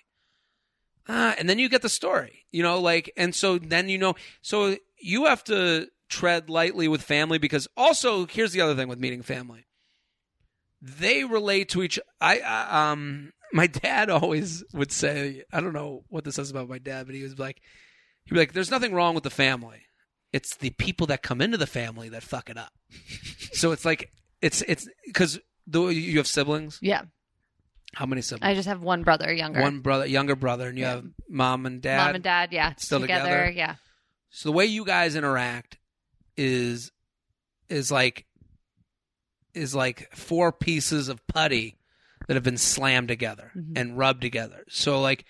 Uh, 1.09 1.35
and 1.39 1.49
then 1.49 1.59
you 1.59 1.69
get 1.71 1.81
the 1.83 1.89
story, 1.89 2.45
you 2.53 2.63
know, 2.63 2.79
like, 2.79 3.11
and 3.17 3.35
so 3.35 3.59
then 3.59 3.89
you 3.89 3.97
know, 3.97 4.15
so 4.43 4.77
you 5.01 5.25
have 5.25 5.43
to 5.45 5.89
tread 6.11 6.51
lightly 6.51 6.89
with 6.89 7.03
family 7.03 7.39
because 7.39 7.67
also 7.77 8.27
here's 8.27 8.53
the 8.53 8.61
other 8.61 8.75
thing 8.75 8.89
with 8.89 8.99
meeting 8.99 9.23
family, 9.23 9.67
they 10.81 11.25
relate 11.25 11.71
to 11.71 11.83
each. 11.83 11.99
I, 12.21 12.41
I 12.41 12.91
um, 12.93 13.33
my 13.53 13.67
dad 13.67 14.11
always 14.11 14.65
would 14.73 14.93
say, 14.93 15.45
I 15.53 15.61
don't 15.61 15.73
know 15.73 16.05
what 16.09 16.25
this 16.25 16.37
says 16.37 16.51
about 16.51 16.69
my 16.69 16.79
dad, 16.79 17.07
but 17.07 17.15
he 17.15 17.23
was 17.23 17.39
like, 17.39 17.61
he'd 18.25 18.35
be 18.35 18.41
like, 18.41 18.53
"There's 18.53 18.71
nothing 18.71 18.93
wrong 18.95 19.15
with 19.15 19.25
the 19.25 19.31
family." 19.31 19.83
It's 20.33 20.57
the 20.57 20.71
people 20.71 21.07
that 21.07 21.23
come 21.23 21.41
into 21.41 21.57
the 21.57 21.67
family 21.67 22.11
that 22.11 22.23
fuck 22.23 22.51
it 22.51 22.59
up. 22.59 22.73
so 23.53 23.73
it's 23.73 23.85
like 23.85 24.13
it's 24.43 24.63
it's 24.63 24.87
because 25.07 25.39
the 25.67 25.87
you 25.87 26.19
have 26.19 26.27
siblings. 26.27 26.79
Yeah. 26.83 27.03
How 27.95 28.05
many 28.05 28.21
siblings? 28.21 28.45
I 28.51 28.55
just 28.55 28.69
have 28.69 28.83
one 28.83 29.03
brother, 29.03 29.33
younger. 29.33 29.63
One 29.63 29.81
brother, 29.81 30.05
younger 30.07 30.37
brother, 30.37 30.69
and 30.69 30.77
you 30.77 30.85
Yeah. 30.85 30.97
have 30.97 31.05
mom 31.29 31.65
and 31.65 31.81
dad. 31.81 32.05
Mom 32.07 32.15
and 32.17 32.25
dad, 32.25 32.53
yeah, 32.53 32.75
still 32.77 33.01
together? 33.01 33.51
Yeah. 33.51 33.77
So 34.31 34.51
the 34.51 34.53
way 34.53 34.67
you 34.67 34.85
guys 34.85 35.17
interact 35.17 35.79
is 36.37 36.93
is 37.71 37.91
like 37.91 38.27
is 39.59 39.75
like 39.75 40.09
four 40.15 40.53
pieces 40.53 41.09
of 41.09 41.27
putty 41.27 41.77
that 42.27 42.35
have 42.35 42.45
been 42.45 42.57
slammed 42.59 43.09
together 43.09 43.53
Mhm. 43.57 43.73
and 43.77 43.99
rubbed 43.99 44.21
together. 44.21 44.65
So 44.69 45.01
like 45.01 45.25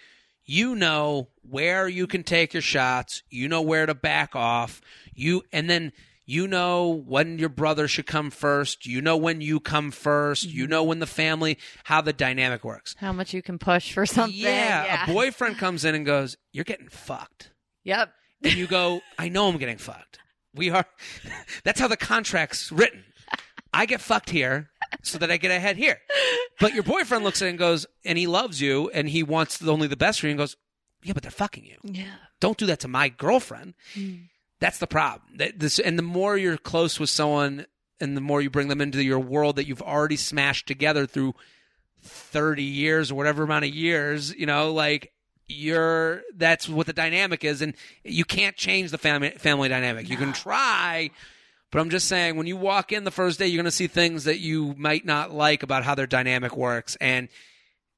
you 0.44 0.74
know 0.74 1.28
where 1.42 1.86
you 1.88 2.06
can 2.06 2.22
take 2.22 2.54
your 2.54 2.62
shots, 2.62 3.22
you 3.28 3.48
know 3.48 3.60
where 3.62 3.84
to 3.86 3.94
back 3.94 4.34
off, 4.36 4.80
you 5.14 5.42
and 5.52 5.68
then 5.68 5.92
you 6.24 6.46
know 6.46 6.88
when 7.06 7.38
your 7.38 7.48
brother 7.48 7.88
should 7.88 8.06
come 8.06 8.30
first, 8.30 8.84
you 8.86 9.00
know 9.00 9.16
when 9.16 9.40
you 9.40 9.60
come 9.60 9.90
1st 9.90 10.44
you 10.50 10.66
know 10.66 10.82
when 10.84 10.98
the 10.98 11.06
family 11.06 11.58
how 11.84 12.00
the 12.00 12.12
dynamic 12.12 12.64
works. 12.64 12.94
How 12.98 13.12
much 13.12 13.32
you 13.34 13.42
can 13.42 13.58
push 13.58 13.92
for 13.92 14.06
something? 14.06 14.38
Yeah, 14.38 14.84
Yeah. 14.84 15.04
a 15.04 15.06
boyfriend 15.12 15.58
comes 15.58 15.84
in 15.84 15.94
and 15.94 16.04
goes, 16.06 16.36
"You're 16.52 16.64
getting 16.64 16.88
fucked." 16.88 17.50
Yep. 17.84 18.12
and 18.44 18.52
you 18.54 18.66
go, 18.68 19.00
I 19.18 19.28
know 19.28 19.48
I'm 19.48 19.58
getting 19.58 19.78
fucked. 19.78 20.20
We 20.54 20.70
are. 20.70 20.84
That's 21.64 21.80
how 21.80 21.88
the 21.88 21.96
contract's 21.96 22.70
written. 22.70 23.04
I 23.72 23.86
get 23.86 24.00
fucked 24.00 24.30
here 24.30 24.70
so 25.02 25.18
that 25.18 25.30
I 25.30 25.36
get 25.36 25.50
ahead 25.50 25.76
here. 25.76 25.98
But 26.60 26.74
your 26.74 26.82
boyfriend 26.82 27.24
looks 27.24 27.42
at 27.42 27.46
it 27.46 27.50
and 27.50 27.58
goes, 27.58 27.86
and 28.04 28.18
he 28.18 28.26
loves 28.26 28.60
you 28.60 28.90
and 28.90 29.08
he 29.08 29.22
wants 29.22 29.62
only 29.62 29.86
the 29.86 29.96
best 29.96 30.20
for 30.20 30.26
you 30.26 30.32
and 30.32 30.38
goes, 30.38 30.56
yeah, 31.02 31.12
but 31.12 31.22
they're 31.22 31.30
fucking 31.30 31.64
you. 31.64 31.76
Yeah. 31.82 32.14
Don't 32.40 32.58
do 32.58 32.66
that 32.66 32.80
to 32.80 32.88
my 32.88 33.08
girlfriend. 33.08 33.74
Hmm. 33.94 34.14
That's 34.60 34.78
the 34.78 34.86
problem. 34.86 35.36
That 35.36 35.60
this, 35.60 35.78
and 35.78 35.98
the 35.98 36.02
more 36.02 36.36
you're 36.36 36.56
close 36.56 36.98
with 36.98 37.10
someone 37.10 37.66
and 38.00 38.16
the 38.16 38.20
more 38.20 38.40
you 38.40 38.50
bring 38.50 38.68
them 38.68 38.80
into 38.80 39.02
your 39.02 39.20
world 39.20 39.56
that 39.56 39.66
you've 39.66 39.82
already 39.82 40.16
smashed 40.16 40.66
together 40.66 41.06
through 41.06 41.34
30 42.02 42.62
years 42.62 43.10
or 43.10 43.14
whatever 43.14 43.44
amount 43.44 43.64
of 43.64 43.70
years, 43.70 44.34
you 44.34 44.46
know, 44.46 44.72
like 44.72 45.12
you're 45.50 46.22
that's 46.36 46.68
what 46.68 46.86
the 46.86 46.92
dynamic 46.92 47.42
is 47.42 47.62
and 47.62 47.74
you 48.04 48.24
can't 48.24 48.54
change 48.54 48.90
the 48.90 48.98
family 48.98 49.30
family 49.30 49.68
dynamic. 49.68 50.08
You 50.08 50.16
can 50.16 50.32
try, 50.32 51.10
but 51.70 51.80
I'm 51.80 51.90
just 51.90 52.08
saying 52.08 52.36
when 52.36 52.46
you 52.46 52.56
walk 52.56 52.92
in 52.92 53.04
the 53.04 53.10
first 53.10 53.38
day 53.38 53.46
you're 53.46 53.58
going 53.58 53.64
to 53.64 53.70
see 53.70 53.86
things 53.86 54.24
that 54.24 54.38
you 54.38 54.74
might 54.76 55.04
not 55.04 55.32
like 55.32 55.62
about 55.62 55.84
how 55.84 55.94
their 55.94 56.06
dynamic 56.06 56.56
works 56.56 56.96
and 57.00 57.28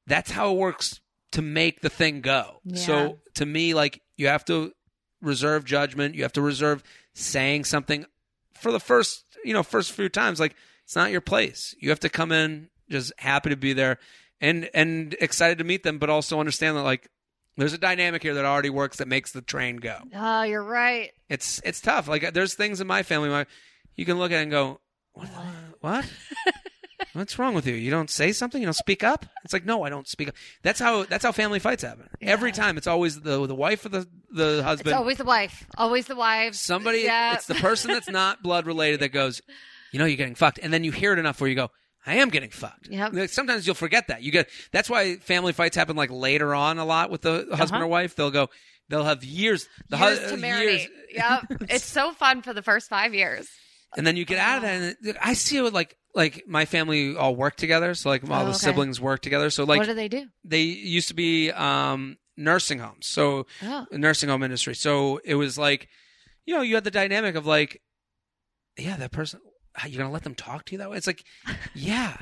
that's 0.07 0.31
how 0.31 0.51
it 0.51 0.57
works 0.57 0.99
to 1.31 1.41
make 1.41 1.81
the 1.81 1.89
thing 1.89 2.21
go. 2.21 2.59
Yeah. 2.63 2.77
So 2.77 3.19
to 3.35 3.45
me 3.45 3.73
like 3.73 4.01
you 4.17 4.27
have 4.27 4.45
to 4.45 4.73
reserve 5.21 5.65
judgment, 5.65 6.15
you 6.15 6.23
have 6.23 6.33
to 6.33 6.41
reserve 6.41 6.83
saying 7.13 7.65
something 7.65 8.05
for 8.53 8.71
the 8.71 8.79
first, 8.79 9.25
you 9.43 9.53
know, 9.53 9.63
first 9.63 9.91
few 9.91 10.09
times 10.09 10.39
like 10.39 10.55
it's 10.83 10.95
not 10.95 11.11
your 11.11 11.21
place. 11.21 11.75
You 11.79 11.89
have 11.89 11.99
to 12.01 12.09
come 12.09 12.31
in 12.31 12.69
just 12.89 13.13
happy 13.17 13.49
to 13.49 13.55
be 13.55 13.73
there 13.73 13.97
and 14.41 14.69
and 14.73 15.15
excited 15.19 15.57
to 15.59 15.63
meet 15.63 15.83
them, 15.83 15.99
but 15.99 16.09
also 16.09 16.39
understand 16.39 16.75
that 16.75 16.83
like 16.83 17.09
there's 17.57 17.73
a 17.73 17.77
dynamic 17.77 18.21
here 18.23 18.33
that 18.35 18.45
already 18.45 18.69
works 18.69 18.97
that 18.97 19.07
makes 19.07 19.31
the 19.31 19.41
train 19.41 19.77
go. 19.77 19.97
Oh, 20.15 20.43
you're 20.43 20.63
right. 20.63 21.11
It's 21.29 21.61
it's 21.63 21.81
tough. 21.81 22.07
Like 22.07 22.33
there's 22.33 22.53
things 22.53 22.81
in 22.81 22.87
my 22.87 23.03
family 23.03 23.29
my 23.29 23.45
you 23.95 24.05
can 24.05 24.17
look 24.19 24.31
at 24.31 24.39
it 24.39 24.43
and 24.43 24.51
go, 24.51 24.79
what? 25.13 25.29
what? 25.81 26.05
What's 27.13 27.37
wrong 27.37 27.53
with 27.53 27.67
you? 27.67 27.73
You 27.73 27.91
don't 27.91 28.09
say 28.09 28.31
something. 28.31 28.61
You 28.61 28.67
don't 28.67 28.73
speak 28.73 29.03
up. 29.03 29.25
It's 29.43 29.51
like 29.53 29.65
no, 29.65 29.83
I 29.83 29.89
don't 29.89 30.07
speak 30.07 30.29
up. 30.29 30.35
That's 30.61 30.79
how 30.79 31.03
that's 31.03 31.25
how 31.25 31.31
family 31.33 31.59
fights 31.59 31.83
happen. 31.83 32.07
Every 32.21 32.51
time, 32.53 32.77
it's 32.77 32.87
always 32.87 33.19
the 33.19 33.45
the 33.47 33.55
wife 33.55 33.85
or 33.85 33.89
the 33.89 34.07
the 34.31 34.57
It's 34.57 34.63
husband. 34.63 34.95
always 34.95 35.17
the 35.17 35.25
wife. 35.25 35.65
Always 35.77 36.05
the 36.05 36.15
wife. 36.15 36.55
Somebody. 36.55 36.99
Yeah. 36.99 37.33
It's 37.33 37.47
the 37.47 37.55
person 37.55 37.91
that's 37.91 38.09
not 38.09 38.41
blood 38.41 38.65
related 38.65 39.01
that 39.01 39.09
goes, 39.09 39.41
you 39.91 39.99
know, 39.99 40.05
you're 40.05 40.15
getting 40.15 40.35
fucked, 40.35 40.59
and 40.61 40.71
then 40.71 40.83
you 40.85 40.91
hear 40.91 41.11
it 41.11 41.19
enough 41.19 41.41
where 41.41 41.49
you 41.49 41.55
go, 41.55 41.69
I 42.05 42.15
am 42.15 42.29
getting 42.29 42.49
fucked. 42.49 42.87
Yep. 42.89 43.29
Sometimes 43.29 43.65
you'll 43.67 43.75
forget 43.75 44.07
that. 44.07 44.23
You 44.23 44.31
get 44.31 44.49
that's 44.71 44.89
why 44.89 45.17
family 45.17 45.53
fights 45.53 45.75
happen 45.75 45.95
like 45.95 46.09
later 46.11 46.55
on 46.55 46.77
a 46.79 46.85
lot 46.85 47.09
with 47.11 47.21
the 47.21 47.47
husband 47.51 47.71
Uh-huh. 47.75 47.83
or 47.83 47.87
wife. 47.87 48.15
They'll 48.15 48.31
go. 48.31 48.49
They'll 48.89 49.03
have 49.05 49.23
years. 49.23 49.67
The 49.89 49.97
years 49.97 50.19
hu- 50.19 50.35
to 50.35 50.41
marinate. 50.41 50.63
years- 50.63 50.87
Yep. 51.13 51.43
it's 51.69 51.85
so 51.85 52.11
fun 52.13 52.41
for 52.41 52.53
the 52.53 52.61
first 52.63 52.89
five 52.89 53.13
years. 53.13 53.47
and 53.97 54.07
then 54.07 54.15
you 54.15 54.23
get 54.25 54.37
out 54.37 54.57
of 54.57 54.61
that 54.63 54.95
and 55.05 55.17
i 55.21 55.33
see 55.33 55.57
it 55.57 55.73
like 55.73 55.97
like 56.15 56.43
my 56.47 56.63
family 56.63 57.17
all 57.17 57.35
work 57.35 57.57
together 57.57 57.93
so 57.93 58.07
like 58.07 58.23
all 58.29 58.41
Oh, 58.43 58.45
the 58.45 58.49
okay. 58.51 58.57
siblings 58.59 59.01
work 59.01 59.21
together 59.21 59.49
so 59.49 59.65
like 59.65 59.79
what 59.79 59.87
do 59.87 59.93
they 59.93 60.07
do? 60.07 60.27
they 60.45 60.61
used 60.61 61.09
to 61.09 61.13
be 61.13 61.51
um 61.51 62.15
nursing 62.37 62.79
homes 62.79 63.07
so 63.07 63.45
Oh. 63.61 63.85
nursing 63.91 64.29
home 64.29 64.43
industry 64.43 64.75
so 64.75 65.19
it 65.25 65.35
was 65.35 65.57
like 65.57 65.89
you 66.45 66.55
know 66.55 66.61
you 66.61 66.75
had 66.75 66.85
the 66.85 66.91
dynamic 66.91 67.35
of 67.35 67.45
like 67.45 67.81
yeah 68.77 68.95
that 68.95 69.11
person 69.11 69.41
you're 69.87 69.97
gonna 70.01 70.11
let 70.13 70.23
them 70.23 70.35
talk 70.35 70.65
to 70.65 70.71
you 70.73 70.77
that 70.79 70.89
way 70.89 70.97
it's 70.97 71.07
like 71.07 71.23
yeah 71.73 72.17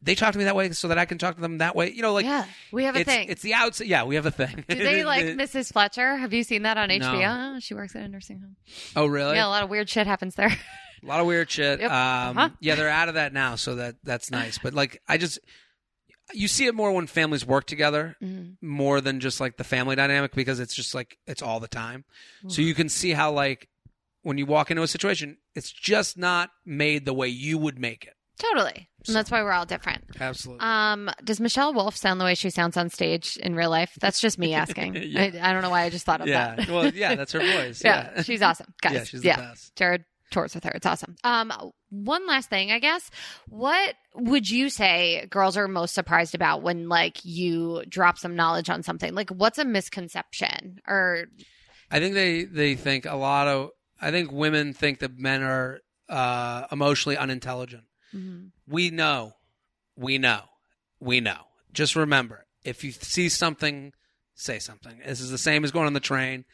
they 0.00 0.14
talk 0.14 0.32
to 0.32 0.38
me 0.38 0.44
that 0.44 0.56
way 0.56 0.70
so 0.72 0.88
that 0.88 0.98
i 0.98 1.04
can 1.04 1.18
talk 1.18 1.34
to 1.34 1.40
them 1.42 1.58
that 1.58 1.76
way 1.76 1.90
you 1.90 2.00
know 2.02 2.12
like 2.12 2.24
yeah, 2.24 2.44
we 2.72 2.84
have 2.84 2.96
a 2.96 3.00
it's, 3.00 3.10
thing. 3.10 3.28
it's 3.28 3.42
the 3.42 3.52
outside 3.54 3.86
yeah 3.86 4.04
we 4.04 4.14
have 4.14 4.26
a 4.26 4.30
thing 4.30 4.64
do 4.68 4.76
they 4.76 5.04
like 5.14 5.24
Mrs. 5.24 5.72
Fletcher? 5.72 6.16
Have 6.16 6.32
you 6.32 6.42
seen 6.42 6.62
that 6.62 6.76
on 6.78 6.88
HBO? 6.88 7.56
Oh, 7.56 7.60
she 7.60 7.74
works 7.74 7.94
at 7.94 8.02
a 8.02 8.08
nursing 8.08 8.40
home. 8.40 8.56
oh 8.96 9.06
really 9.06 9.36
Yeah, 9.36 9.46
a 9.46 9.48
lot 9.48 9.62
of 9.62 9.68
weird 9.68 9.88
shit 9.88 10.06
happens 10.06 10.34
there. 10.36 10.48
A 10.48 11.06
lot 11.06 11.20
of 11.20 11.26
weird 11.26 11.50
shit. 11.50 11.80
Yep. 11.80 11.90
Um, 11.90 12.38
Uh-huh. 12.38 12.48
Yeah, 12.60 12.76
they're 12.76 12.88
out 12.88 13.08
of 13.08 13.14
that 13.16 13.34
now, 13.34 13.56
so 13.56 13.74
that 13.74 13.96
that's 14.04 14.30
nice. 14.30 14.56
But 14.56 14.72
like, 14.72 15.02
I 15.06 15.18
just 15.18 15.38
you 16.32 16.48
see 16.48 16.64
it 16.64 16.74
more 16.74 16.90
when 16.92 17.06
families 17.06 17.44
work 17.44 17.66
together, 17.66 18.16
Mhm. 18.22 18.56
more 18.62 19.02
than 19.02 19.20
just 19.20 19.38
like 19.38 19.58
the 19.58 19.64
family 19.64 19.96
dynamic 19.96 20.32
because 20.34 20.60
it's 20.60 20.74
just 20.74 20.94
like 20.94 21.18
it's 21.26 21.42
all 21.42 21.60
the 21.60 21.68
time. 21.68 22.04
So 22.48 22.62
you 22.62 22.74
can 22.74 22.88
see 22.88 23.10
how 23.10 23.32
like 23.32 23.68
when 24.24 24.36
you 24.38 24.46
walk 24.46 24.70
into 24.72 24.82
a 24.82 24.88
situation, 24.88 25.36
it's 25.54 25.70
just 25.70 26.18
not 26.18 26.50
made 26.66 27.04
the 27.04 27.14
way 27.14 27.28
you 27.28 27.56
would 27.58 27.78
make 27.78 28.04
it. 28.04 28.14
Totally. 28.36 28.88
And 29.06 29.14
that's 29.14 29.30
why 29.30 29.42
we're 29.44 29.52
all 29.52 29.64
different. 29.64 30.02
Absolutely. 30.20 30.60
Um, 30.66 31.08
does 31.22 31.38
Michelle 31.38 31.72
Wolf 31.72 31.96
sound 31.96 32.20
the 32.20 32.24
way 32.24 32.34
she 32.34 32.50
sounds 32.50 32.76
on 32.76 32.90
stage 32.90 33.36
in 33.36 33.54
real 33.54 33.70
life? 33.70 33.96
That's 34.00 34.20
just 34.20 34.40
me 34.40 34.54
asking. 34.64 34.96
Yeah. 34.96 35.20
I, 35.40 35.50
I 35.50 35.52
don't 35.52 35.62
know 35.62 35.70
why 35.70 35.82
I 35.82 35.90
just 35.90 36.04
thought 36.04 36.20
of 36.20 36.26
yeah. 36.26 36.56
that. 36.56 36.68
well, 36.68 36.92
yeah, 36.92 37.14
that's 37.14 37.30
her 37.30 37.38
voice. 37.52 37.80
yeah, 37.84 38.10
Yeah. 38.16 38.22
she's 38.22 38.42
awesome, 38.42 38.74
guys. 38.82 38.92
Yeah, 38.94 39.04
she's 39.04 39.20
the 39.22 39.28
best. 39.28 39.76
Jared 39.76 40.04
tours 40.32 40.52
with 40.54 40.64
her. 40.64 40.72
It's 40.74 40.86
awesome. 40.86 41.14
Um, 41.22 41.52
one 41.90 42.26
last 42.26 42.50
thing, 42.50 42.72
I 42.72 42.80
guess. 42.80 43.08
What 43.48 43.94
would 44.16 44.50
you 44.50 44.68
say 44.68 45.26
girls 45.30 45.56
are 45.56 45.68
most 45.68 45.94
surprised 45.94 46.34
about 46.34 46.62
when 46.62 46.88
like 46.88 47.24
you 47.24 47.84
drop 47.88 48.18
some 48.18 48.34
knowledge 48.34 48.68
on 48.68 48.82
something? 48.82 49.14
Like, 49.14 49.30
what's 49.30 49.58
a 49.58 49.64
misconception 49.64 50.80
or 50.88 51.26
I 51.88 52.00
think 52.00 52.14
they 52.14 52.44
they 52.44 52.74
think 52.74 53.04
a 53.06 53.14
lot 53.14 53.46
of. 53.46 53.70
I 54.00 54.10
think 54.10 54.32
women 54.32 54.74
think 54.74 54.98
that 55.00 55.18
men 55.18 55.42
are 55.42 55.80
uh, 56.08 56.66
emotionally 56.70 57.16
unintelligent. 57.16 57.84
We 58.68 58.90
know. 58.90 59.32
We 59.96 60.18
know. 60.18 60.42
We 61.00 61.20
know. 61.20 61.38
Just 61.72 61.96
remember, 61.96 62.46
if 62.64 62.84
you 62.84 62.92
see 62.92 63.28
something, 63.28 63.92
say 64.34 64.58
something. 64.60 65.00
This 65.04 65.20
is 65.20 65.30
the 65.30 65.38
same 65.38 65.64
as 65.64 65.72
going 65.72 65.86
on 65.86 65.92
the 65.92 66.00
train. 66.00 66.44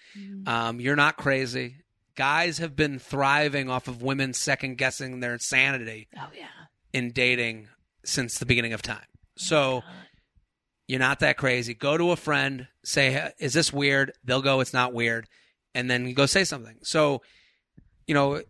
Um, 0.47 0.81
you're 0.81 0.97
not 0.97 1.17
crazy. 1.19 1.77
Guys 2.15 2.59
have 2.59 2.75
been 2.77 2.99
thriving 2.99 3.69
off 3.71 3.89
of 3.89 4.03
women 4.03 4.33
second 4.33 4.77
guessing 4.79 5.21
their 5.21 5.35
insanity 5.35 6.09
oh 6.17 6.29
yeah, 6.37 6.47
in 6.93 7.13
dating 7.13 7.69
since 8.05 8.39
the 8.39 8.47
beginning 8.47 8.73
of 8.73 8.83
time. 8.83 9.05
So 9.37 9.83
you're 10.87 10.99
not 10.99 11.21
that 11.21 11.37
crazy. 11.37 11.73
Go 11.75 11.97
to 11.97 12.11
a 12.11 12.17
friend, 12.17 12.67
say, 12.85 13.31
"Is 13.39 13.53
this 13.53 13.73
weird?" 13.73 14.13
They'll 14.25 14.43
go, 14.43 14.61
"It's 14.61 14.73
not 14.73 14.93
weird," 14.93 15.29
and 15.75 15.91
then 15.91 16.13
go 16.15 16.27
say 16.27 16.45
something. 16.45 16.77
So, 16.83 17.23
you 18.07 18.15
know, 18.15 18.43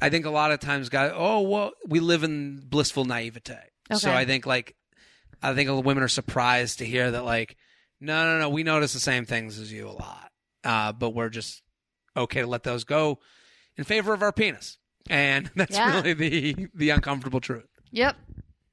I 0.00 0.10
think 0.10 0.26
a 0.26 0.30
lot 0.30 0.52
of 0.52 0.60
times, 0.60 0.88
guys, 0.88 1.12
oh 1.14 1.40
well, 1.42 1.72
we 1.86 2.00
live 2.00 2.22
in 2.22 2.62
blissful 2.68 3.04
naivete. 3.04 3.54
Okay. 3.90 3.98
So 3.98 4.12
I 4.12 4.24
think 4.24 4.46
like, 4.46 4.74
I 5.42 5.54
think 5.54 5.68
women 5.84 6.02
are 6.02 6.08
surprised 6.08 6.78
to 6.78 6.84
hear 6.86 7.10
that 7.10 7.24
like, 7.24 7.56
no, 8.00 8.24
no, 8.24 8.38
no, 8.40 8.48
we 8.50 8.62
notice 8.62 8.92
the 8.92 9.00
same 9.00 9.24
things 9.24 9.58
as 9.58 9.72
you 9.72 9.88
a 9.88 9.90
lot, 9.92 10.30
uh, 10.64 10.92
but 10.92 11.10
we're 11.10 11.28
just 11.30 11.62
okay 12.16 12.40
to 12.42 12.46
let 12.46 12.62
those 12.62 12.84
go 12.84 13.18
in 13.76 13.84
favor 13.84 14.12
of 14.12 14.22
our 14.22 14.32
penis, 14.32 14.78
and 15.08 15.50
that's 15.56 15.76
Yeah. 15.76 15.94
really 15.96 16.12
the 16.14 16.68
the 16.74 16.90
uncomfortable 16.90 17.40
truth. 17.40 17.68
yep. 17.90 18.16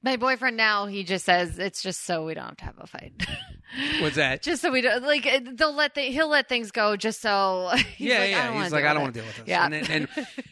My 0.03 0.17
boyfriend 0.17 0.57
now 0.57 0.85
he 0.87 1.03
just 1.05 1.23
says 1.25 1.57
it's 1.57 1.81
just 1.81 2.03
so 2.03 2.25
we 2.25 2.33
don't 2.33 2.45
have 2.45 2.57
to 2.57 2.63
have 2.65 2.75
a 2.79 2.87
fight. 2.87 3.13
What's 4.01 4.17
that? 4.17 4.43
just 4.43 4.61
so 4.61 4.69
we 4.71 4.81
don't 4.81 5.01
like 5.03 5.25
eh, 5.25 5.39
they'll 5.53 5.73
let 5.73 5.95
the, 5.95 6.01
he'll 6.01 6.27
let 6.27 6.47
things 6.49 6.71
go 6.71 6.95
just 6.95 7.21
so 7.21 7.71
he's 7.95 8.09
yeah, 8.09 8.19
like, 8.19 8.29
yeah. 8.31 8.43
I 8.43 8.47
don't 8.53 8.61
He's 8.63 8.71
like, 8.71 8.85
I 8.85 8.93
don't 8.93 9.01
want 9.03 9.13
to 9.15 9.19
deal 9.21 9.27
with 9.27 9.37
this. 9.37 9.47
Yeah. 9.47 9.65
And, 9.65 10.09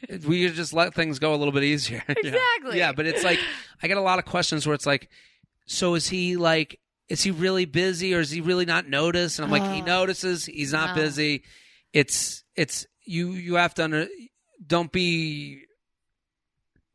and 0.09 0.23
we 0.25 0.49
just 0.49 0.73
let 0.73 0.93
things 0.95 1.19
go 1.19 1.35
a 1.35 1.37
little 1.37 1.51
bit 1.51 1.63
easier. 1.63 2.01
Exactly. 2.07 2.77
Yeah, 2.77 2.93
but 2.93 3.05
it's 3.05 3.23
like 3.23 3.39
I 3.83 3.87
get 3.87 3.97
a 3.97 4.01
lot 4.01 4.17
of 4.19 4.25
questions 4.25 4.65
where 4.65 4.73
it's 4.73 4.85
like, 4.87 5.09
so 5.67 5.93
is 5.95 6.07
he 6.07 6.37
like, 6.37 6.79
is 7.09 7.21
he 7.21 7.31
really 7.31 7.65
busy 7.65 8.15
or 8.15 8.21
is 8.21 8.31
he 8.31 8.39
really 8.41 8.65
not 8.65 8.87
noticed 8.87 9.37
And 9.37 9.45
I'm 9.45 9.51
like, 9.51 9.69
he 9.71 9.81
Oh. 9.81 9.85
notices. 9.85 10.45
He's 10.45 10.71
not 10.71 10.95
No. 10.95 11.01
busy. 11.03 11.43
It's 11.93 12.43
it's 12.55 12.87
you 13.05 13.31
you 13.33 13.55
have 13.55 13.73
to 13.75 13.83
under, 13.83 14.07
don't 14.65 14.91
be, 14.91 15.63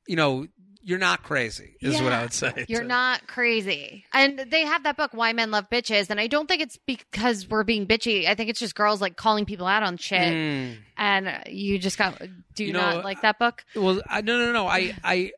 you 0.09 0.17
know, 0.17 0.47
you're 0.87 1.01
not 1.01 1.25
crazy 1.25 1.75
is 1.81 2.01
what 2.01 2.13
I 2.13 2.23
would 2.23 2.33
say. 2.33 2.65
You're 2.69 2.85
not 2.85 3.27
crazy. 3.27 4.05
And 4.13 4.39
they 4.39 4.61
have 4.61 4.85
that 4.85 4.97
book, 4.97 5.11
Why 5.13 5.33
Men 5.33 5.51
Love 5.51 5.69
Bitches. 5.69 6.11
And 6.11 6.21
I 6.21 6.29
don't 6.29 6.47
think 6.47 6.63
it's 6.63 6.79
because 6.87 7.49
we're 7.49 7.65
being 7.65 7.89
bitchy. 7.89 8.29
I 8.29 8.37
think 8.37 8.51
it's 8.51 8.61
just 8.61 8.77
girls 8.77 9.01
like 9.01 9.17
calling 9.17 9.47
people 9.47 9.67
out 9.67 9.83
on 9.83 9.97
shit. 9.97 10.21
Mm. 10.21 10.77
And 10.97 11.43
you 11.49 11.81
just 11.81 11.99
got, 11.99 12.23
do 12.55 12.65
you, 12.65 12.73
know, 12.73 12.79
not 12.79 13.05
like 13.05 13.23
that 13.23 13.37
book? 13.41 13.65
Well, 13.75 14.01
I, 14.09 14.21
no, 14.21 14.39
no, 14.39 14.53
no. 14.53 14.69
I, 14.69 14.95
I, 15.03 15.33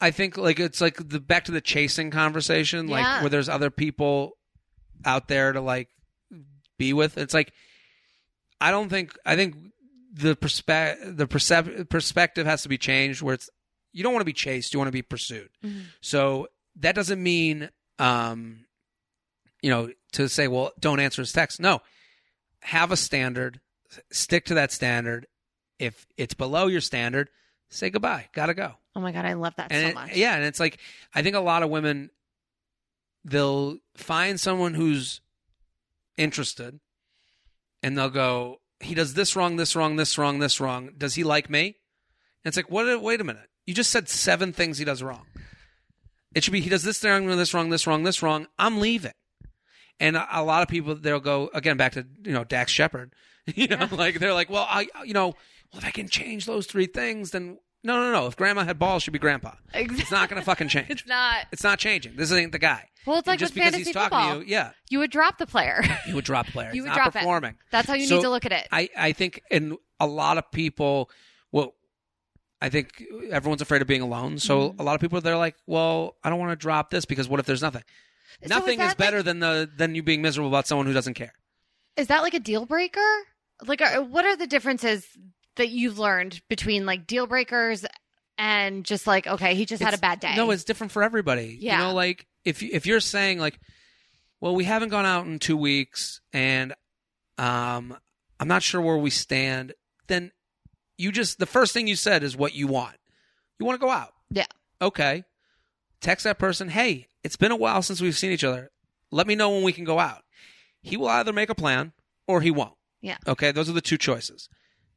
I 0.00 0.10
think 0.10 0.36
like 0.36 0.58
it's 0.58 0.80
like 0.80 0.96
the 1.08 1.20
back 1.20 1.44
to 1.44 1.52
the 1.52 1.60
chasing 1.60 2.10
conversation, 2.10 2.88
like 2.88 3.04
Yeah. 3.04 3.20
where 3.20 3.30
there's 3.30 3.48
other 3.48 3.70
people 3.70 4.32
out 5.04 5.28
there 5.28 5.52
to 5.52 5.60
like 5.60 5.88
be 6.78 6.92
with. 6.92 7.16
It's 7.16 7.32
like 7.32 7.52
I 8.60 8.72
don't 8.72 8.88
think 8.88 9.16
I 9.24 9.36
think 9.36 9.54
the 10.12 10.34
perspe- 10.34 11.16
the 11.16 11.28
percep- 11.28 11.88
perspective 11.88 12.44
has 12.44 12.62
to 12.64 12.68
be 12.68 12.76
changed. 12.76 13.22
Where 13.22 13.34
it's 13.34 13.48
you 13.92 14.02
don't 14.02 14.12
want 14.12 14.22
to 14.22 14.26
be 14.26 14.32
chased, 14.32 14.72
you 14.72 14.78
want 14.78 14.88
to 14.88 14.92
be 14.92 15.02
pursued. 15.02 15.50
Mhm. 15.64 15.84
So 16.00 16.48
that 16.76 16.94
doesn't 16.94 17.22
mean, 17.22 17.70
um, 17.98 18.64
you 19.60 19.70
know, 19.70 19.92
to 20.12 20.28
say, 20.28 20.48
well, 20.48 20.72
don't 20.80 21.00
answer 21.00 21.22
his 21.22 21.32
text. 21.32 21.60
No, 21.60 21.80
have 22.62 22.90
a 22.90 22.96
standard, 22.96 23.60
stick 24.10 24.44
to 24.46 24.54
that 24.54 24.72
standard. 24.72 25.26
If 25.78 26.06
it's 26.16 26.34
below 26.34 26.66
your 26.68 26.80
standard, 26.80 27.28
say 27.70 27.90
goodbye. 27.90 28.28
Gotta 28.32 28.54
go. 28.54 28.74
Oh 28.94 29.00
my 29.00 29.12
God, 29.12 29.24
I 29.24 29.32
love 29.34 29.54
that 29.56 29.72
And 29.72 29.82
so 29.82 29.88
it- 29.88 29.94
much. 29.94 30.16
yeah, 30.16 30.34
and 30.36 30.44
it's 30.44 30.60
like 30.60 30.78
I 31.14 31.22
think 31.22 31.34
a 31.36 31.40
lot 31.40 31.62
of 31.62 31.70
women 31.70 32.10
they'll 33.24 33.78
find 33.96 34.40
someone 34.40 34.74
who's 34.74 35.20
interested, 36.16 36.80
and 37.82 37.96
they'll 37.96 38.10
go, 38.10 38.60
he 38.80 38.94
does 38.94 39.14
this 39.14 39.36
wrong, 39.36 39.56
this 39.56 39.76
wrong, 39.76 39.96
this 39.96 40.18
wrong, 40.18 40.38
this 40.40 40.60
wrong. 40.60 40.90
Does 40.98 41.14
he 41.14 41.22
like 41.24 41.48
me? 41.48 41.66
And 42.44 42.50
it's 42.50 42.56
like, 42.56 42.70
what? 42.70 43.00
Wait 43.00 43.20
a 43.20 43.24
minute. 43.24 43.48
You 43.66 43.74
just 43.74 43.90
said 43.90 44.08
seven 44.08 44.52
things 44.52 44.78
he 44.78 44.84
does 44.84 45.02
wrong. 45.02 45.26
It 46.34 46.42
should 46.44 46.52
be 46.52 46.60
he 46.60 46.70
does 46.70 46.82
this 46.82 47.02
wrong, 47.04 47.26
this 47.26 47.52
wrong, 47.54 47.70
this 47.70 47.86
wrong, 47.86 48.02
this 48.02 48.22
wrong. 48.22 48.46
I'm 48.58 48.80
leaving. 48.80 49.12
And 50.00 50.16
a, 50.16 50.42
lot 50.42 50.62
of 50.62 50.68
people 50.68 50.94
they'll 50.96 51.20
go 51.20 51.50
again 51.54 51.76
back 51.76 51.92
to 51.92 52.06
you 52.24 52.32
know 52.32 52.44
Dax 52.44 52.72
Shepard. 52.72 53.12
You 53.56 53.66
know, 53.66 53.88
like 53.90 54.20
they're 54.20 54.32
like, 54.34 54.50
well, 54.50 54.64
I 54.70 54.86
you 55.04 55.12
know, 55.14 55.34
well 55.72 55.78
if 55.78 55.84
I 55.84 55.90
can 55.90 56.06
change 56.08 56.46
those 56.46 56.66
three 56.68 56.86
things, 56.86 57.32
then 57.32 57.58
no, 57.82 57.96
no, 58.00 58.12
no. 58.12 58.26
If 58.28 58.36
Grandma 58.36 58.62
had 58.62 58.78
balls, 58.78 59.02
she'd 59.02 59.10
be 59.10 59.18
Grandpa. 59.18 59.54
It's 59.74 60.12
not 60.12 60.28
gonna 60.28 60.42
fucking 60.42 60.68
change. 60.68 60.86
It's 60.90 61.06
not. 61.08 61.46
It's 61.50 61.64
not 61.64 61.80
changing. 61.80 62.14
This 62.14 62.30
ain't 62.32 62.52
the 62.52 62.60
guy. 62.60 62.88
Well, 63.04 63.18
it's 63.18 63.26
And 63.26 63.32
like 63.32 63.40
just 63.40 63.50
with 63.50 63.54
because 63.56 63.72
fantasy 63.72 63.88
he's 63.88 63.94
talking 63.94 64.16
football. 64.16 64.34
to 64.38 64.46
you, 64.46 64.52
yeah, 64.52 64.70
You 64.90 65.00
would 65.00 65.10
drop 65.10 65.38
the 65.38 65.46
player. 65.46 65.82
you 66.06 66.14
would 66.14 66.24
drop 66.24 66.46
players. 66.46 66.76
You 66.76 66.82
would 66.82 66.90
not 66.90 66.94
drop 66.96 67.08
it. 67.08 67.12
performing. 67.18 67.56
That's 67.72 67.88
how 67.88 67.94
you 67.94 68.06
So, 68.06 68.16
need 68.18 68.22
to 68.22 68.30
look 68.30 68.46
at 68.46 68.52
it. 68.52 68.68
I, 68.70 68.88
I 68.96 69.10
think 69.12 69.40
in 69.50 69.76
a 69.98 70.06
lot 70.06 70.38
of 70.38 70.48
people, 70.52 71.10
I 72.62 72.68
think 72.68 73.02
everyone's 73.30 73.60
afraid 73.60 73.82
of 73.82 73.88
being 73.88 74.02
alone. 74.02 74.38
So 74.38 74.68
Mm-hmm. 74.70 74.80
a 74.80 74.84
lot 74.84 74.94
of 74.94 75.00
people 75.00 75.20
they're 75.20 75.36
like, 75.36 75.56
well, 75.66 76.16
I 76.22 76.30
don't 76.30 76.38
want 76.38 76.52
to 76.52 76.56
drop 76.56 76.90
this 76.90 77.04
because 77.04 77.28
what 77.28 77.40
if 77.40 77.46
there's 77.46 77.62
nothing? 77.62 77.82
So 78.42 78.48
nothing 78.54 78.80
is 78.80 78.88
is 78.90 78.94
better 78.94 79.18
like- 79.18 79.24
than 79.26 79.40
the 79.40 79.68
than 79.76 79.94
you 79.94 80.02
being 80.02 80.22
miserable 80.22 80.48
about 80.48 80.66
someone 80.66 80.86
who 80.86 80.92
doesn't 80.92 81.14
care. 81.14 81.32
Is 81.96 82.06
that 82.06 82.22
like 82.22 82.34
a 82.34 82.40
deal 82.40 82.64
breaker? 82.64 83.00
Like, 83.66 83.80
are, 83.82 84.02
what 84.02 84.24
are 84.24 84.36
the 84.36 84.46
differences 84.46 85.06
that 85.56 85.68
you've 85.70 85.98
learned 85.98 86.40
between 86.48 86.86
like 86.86 87.06
deal 87.06 87.26
breakers 87.26 87.84
and 88.38 88.84
just 88.84 89.06
like, 89.06 89.26
okay, 89.26 89.54
he 89.54 89.66
just 89.66 89.82
had 89.82 89.92
a 89.94 89.98
bad 89.98 90.18
day? 90.20 90.34
No, 90.36 90.50
it's 90.50 90.64
different 90.64 90.92
for 90.92 91.02
everybody. 91.02 91.58
Yeah. 91.60 91.78
You 91.80 91.84
know, 91.88 91.94
like 91.94 92.26
if 92.44 92.62
if 92.62 92.86
you're 92.86 93.00
saying 93.00 93.38
like, 93.38 93.58
well, 94.40 94.54
we 94.54 94.64
haven't 94.64 94.88
gone 94.88 95.04
out 95.06 95.26
in 95.26 95.38
two 95.38 95.56
weeks, 95.56 96.20
and 96.32 96.74
um, 97.38 97.96
I'm 98.40 98.48
not 98.48 98.62
sure 98.62 98.80
where 98.80 98.96
we 98.96 99.10
stand, 99.10 99.74
then 100.08 100.32
you 100.98 101.12
just 101.12 101.38
the 101.38 101.46
first 101.46 101.72
thing 101.72 101.86
you 101.86 101.96
said 101.96 102.22
is 102.22 102.36
what 102.36 102.54
you 102.54 102.66
want. 102.66 102.96
You 103.58 103.66
want 103.66 103.80
to 103.80 103.84
go 103.86 103.90
out. 103.90 104.12
Yeah. 104.30 104.46
Okay. 104.80 105.24
Text 106.00 106.24
that 106.24 106.38
person, 106.38 106.68
hey, 106.68 107.06
it's 107.22 107.36
been 107.36 107.52
a 107.52 107.56
while 107.56 107.82
since 107.82 108.00
we've 108.00 108.16
seen 108.16 108.32
each 108.32 108.44
other. 108.44 108.70
Let 109.10 109.26
me 109.26 109.34
know 109.36 109.50
when 109.50 109.62
we 109.62 109.72
can 109.72 109.84
go 109.84 109.98
out. 110.00 110.22
He 110.82 110.96
will 110.96 111.08
either 111.08 111.32
make 111.32 111.48
a 111.50 111.54
plan 111.54 111.92
or 112.26 112.40
he 112.40 112.50
won't. 112.50 112.74
Yeah. 113.00 113.18
Okay, 113.26 113.52
those 113.52 113.68
are 113.68 113.74
the 113.74 113.80
two 113.80 113.98
choices. 113.98 114.48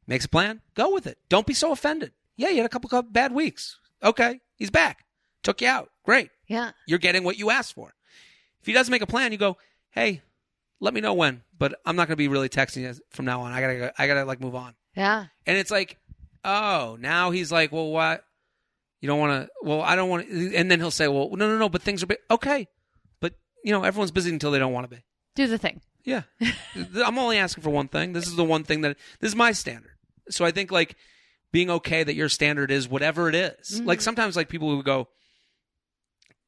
Makes 0.06 0.24
a 0.24 0.28
plan, 0.28 0.62
go 0.74 0.92
with 0.92 1.06
it. 1.06 1.18
Don't 1.28 1.46
be 1.46 1.54
so 1.54 1.70
offended. 1.70 2.12
Yeah, 2.36 2.48
you 2.48 2.56
had 2.56 2.66
a 2.66 2.70
couple 2.70 2.96
of 2.96 3.12
bad 3.12 3.32
weeks. 3.32 3.78
Okay, 4.02 4.40
he's 4.56 4.70
back. 4.70 5.04
Took 5.42 5.60
you 5.60 5.68
out. 5.68 5.90
Great. 6.04 6.30
Yeah. 6.48 6.72
You're 6.86 6.98
getting 6.98 7.22
what 7.24 7.38
you 7.38 7.50
asked 7.50 7.74
for. 7.74 7.94
If 8.60 8.66
he 8.66 8.72
doesn't 8.72 8.90
make 8.90 9.02
a 9.02 9.06
plan, 9.06 9.32
you 9.32 9.38
go, 9.38 9.58
hey, 9.90 10.22
let 10.80 10.92
me 10.92 11.00
know 11.00 11.14
when, 11.14 11.42
but 11.56 11.80
I'm 11.84 11.96
not 11.96 12.08
going 12.08 12.14
to 12.14 12.16
be 12.16 12.28
really 12.28 12.48
texting 12.48 12.82
you 12.82 12.94
from 13.10 13.24
now 13.24 13.42
on. 13.42 13.52
I 13.52 13.60
gotta, 13.60 13.74
go, 13.76 13.90
I 13.96 14.06
gotta 14.06 14.24
like 14.24 14.40
move 14.40 14.54
on. 14.54 14.74
Yeah. 14.96 15.26
And 15.46 15.56
it's 15.56 15.70
like, 15.70 15.98
oh, 16.44 16.96
now 16.98 17.30
he's 17.30 17.52
like, 17.52 17.72
well, 17.72 17.90
what? 17.90 18.24
You 19.00 19.08
don't 19.08 19.18
want 19.18 19.46
to? 19.46 19.50
Well, 19.62 19.82
I 19.82 19.94
don't 19.94 20.08
want 20.08 20.28
to. 20.28 20.54
And 20.54 20.70
then 20.70 20.80
he'll 20.80 20.90
say, 20.90 21.06
well, 21.06 21.28
no, 21.32 21.48
no, 21.48 21.58
no, 21.58 21.68
but 21.68 21.82
things 21.82 22.02
are. 22.02 22.08
Okay, 22.30 22.66
but 23.20 23.34
you 23.62 23.72
know, 23.72 23.84
everyone's 23.84 24.10
busy 24.10 24.30
until 24.30 24.50
they 24.50 24.58
don't 24.58 24.72
want 24.72 24.88
to 24.88 24.96
be. 24.96 25.02
Do 25.34 25.46
the 25.46 25.58
thing. 25.58 25.82
Yeah. 26.04 26.22
I'm 27.04 27.18
only 27.18 27.36
asking 27.36 27.62
for 27.62 27.70
one 27.70 27.88
thing. 27.88 28.14
This 28.14 28.26
is 28.26 28.36
the 28.36 28.44
one 28.44 28.64
thing 28.64 28.80
that 28.82 28.96
this 29.20 29.30
is 29.30 29.36
my 29.36 29.52
standard. 29.52 29.92
So 30.30 30.44
I 30.44 30.50
think 30.50 30.72
like 30.72 30.96
being 31.52 31.70
okay 31.70 32.02
that 32.02 32.14
your 32.14 32.28
standard 32.28 32.70
is 32.70 32.88
whatever 32.88 33.28
it 33.28 33.34
is. 33.34 33.72
Mm-hmm. 33.72 33.86
Like 33.86 34.00
sometimes 34.00 34.36
like 34.36 34.48
people 34.48 34.68
will 34.68 34.82
go 34.82 35.08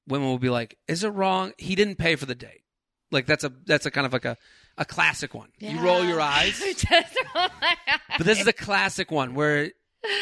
women 0.06 0.28
will 0.28 0.38
be 0.38 0.50
like, 0.50 0.78
"Is 0.88 1.04
it 1.04 1.10
wrong? 1.10 1.52
He 1.58 1.74
didn't 1.74 1.96
pay 1.96 2.16
for 2.16 2.26
the 2.26 2.34
date." 2.34 2.62
Like 3.10 3.26
that's 3.26 3.44
a 3.44 3.52
that's 3.66 3.86
a 3.86 3.90
kind 3.90 4.06
of 4.06 4.12
like 4.12 4.24
a 4.24 4.36
a 4.78 4.84
classic 4.84 5.34
one. 5.34 5.48
You 5.58 5.80
roll 5.80 6.04
your 6.04 6.20
eyes. 6.20 6.58
Just 6.76 6.86
roll 7.34 7.48
my 7.60 7.76
eyes. 7.88 8.00
But 8.16 8.26
this 8.26 8.40
is 8.40 8.46
a 8.46 8.52
classic 8.52 9.10
one 9.10 9.34
where 9.34 9.72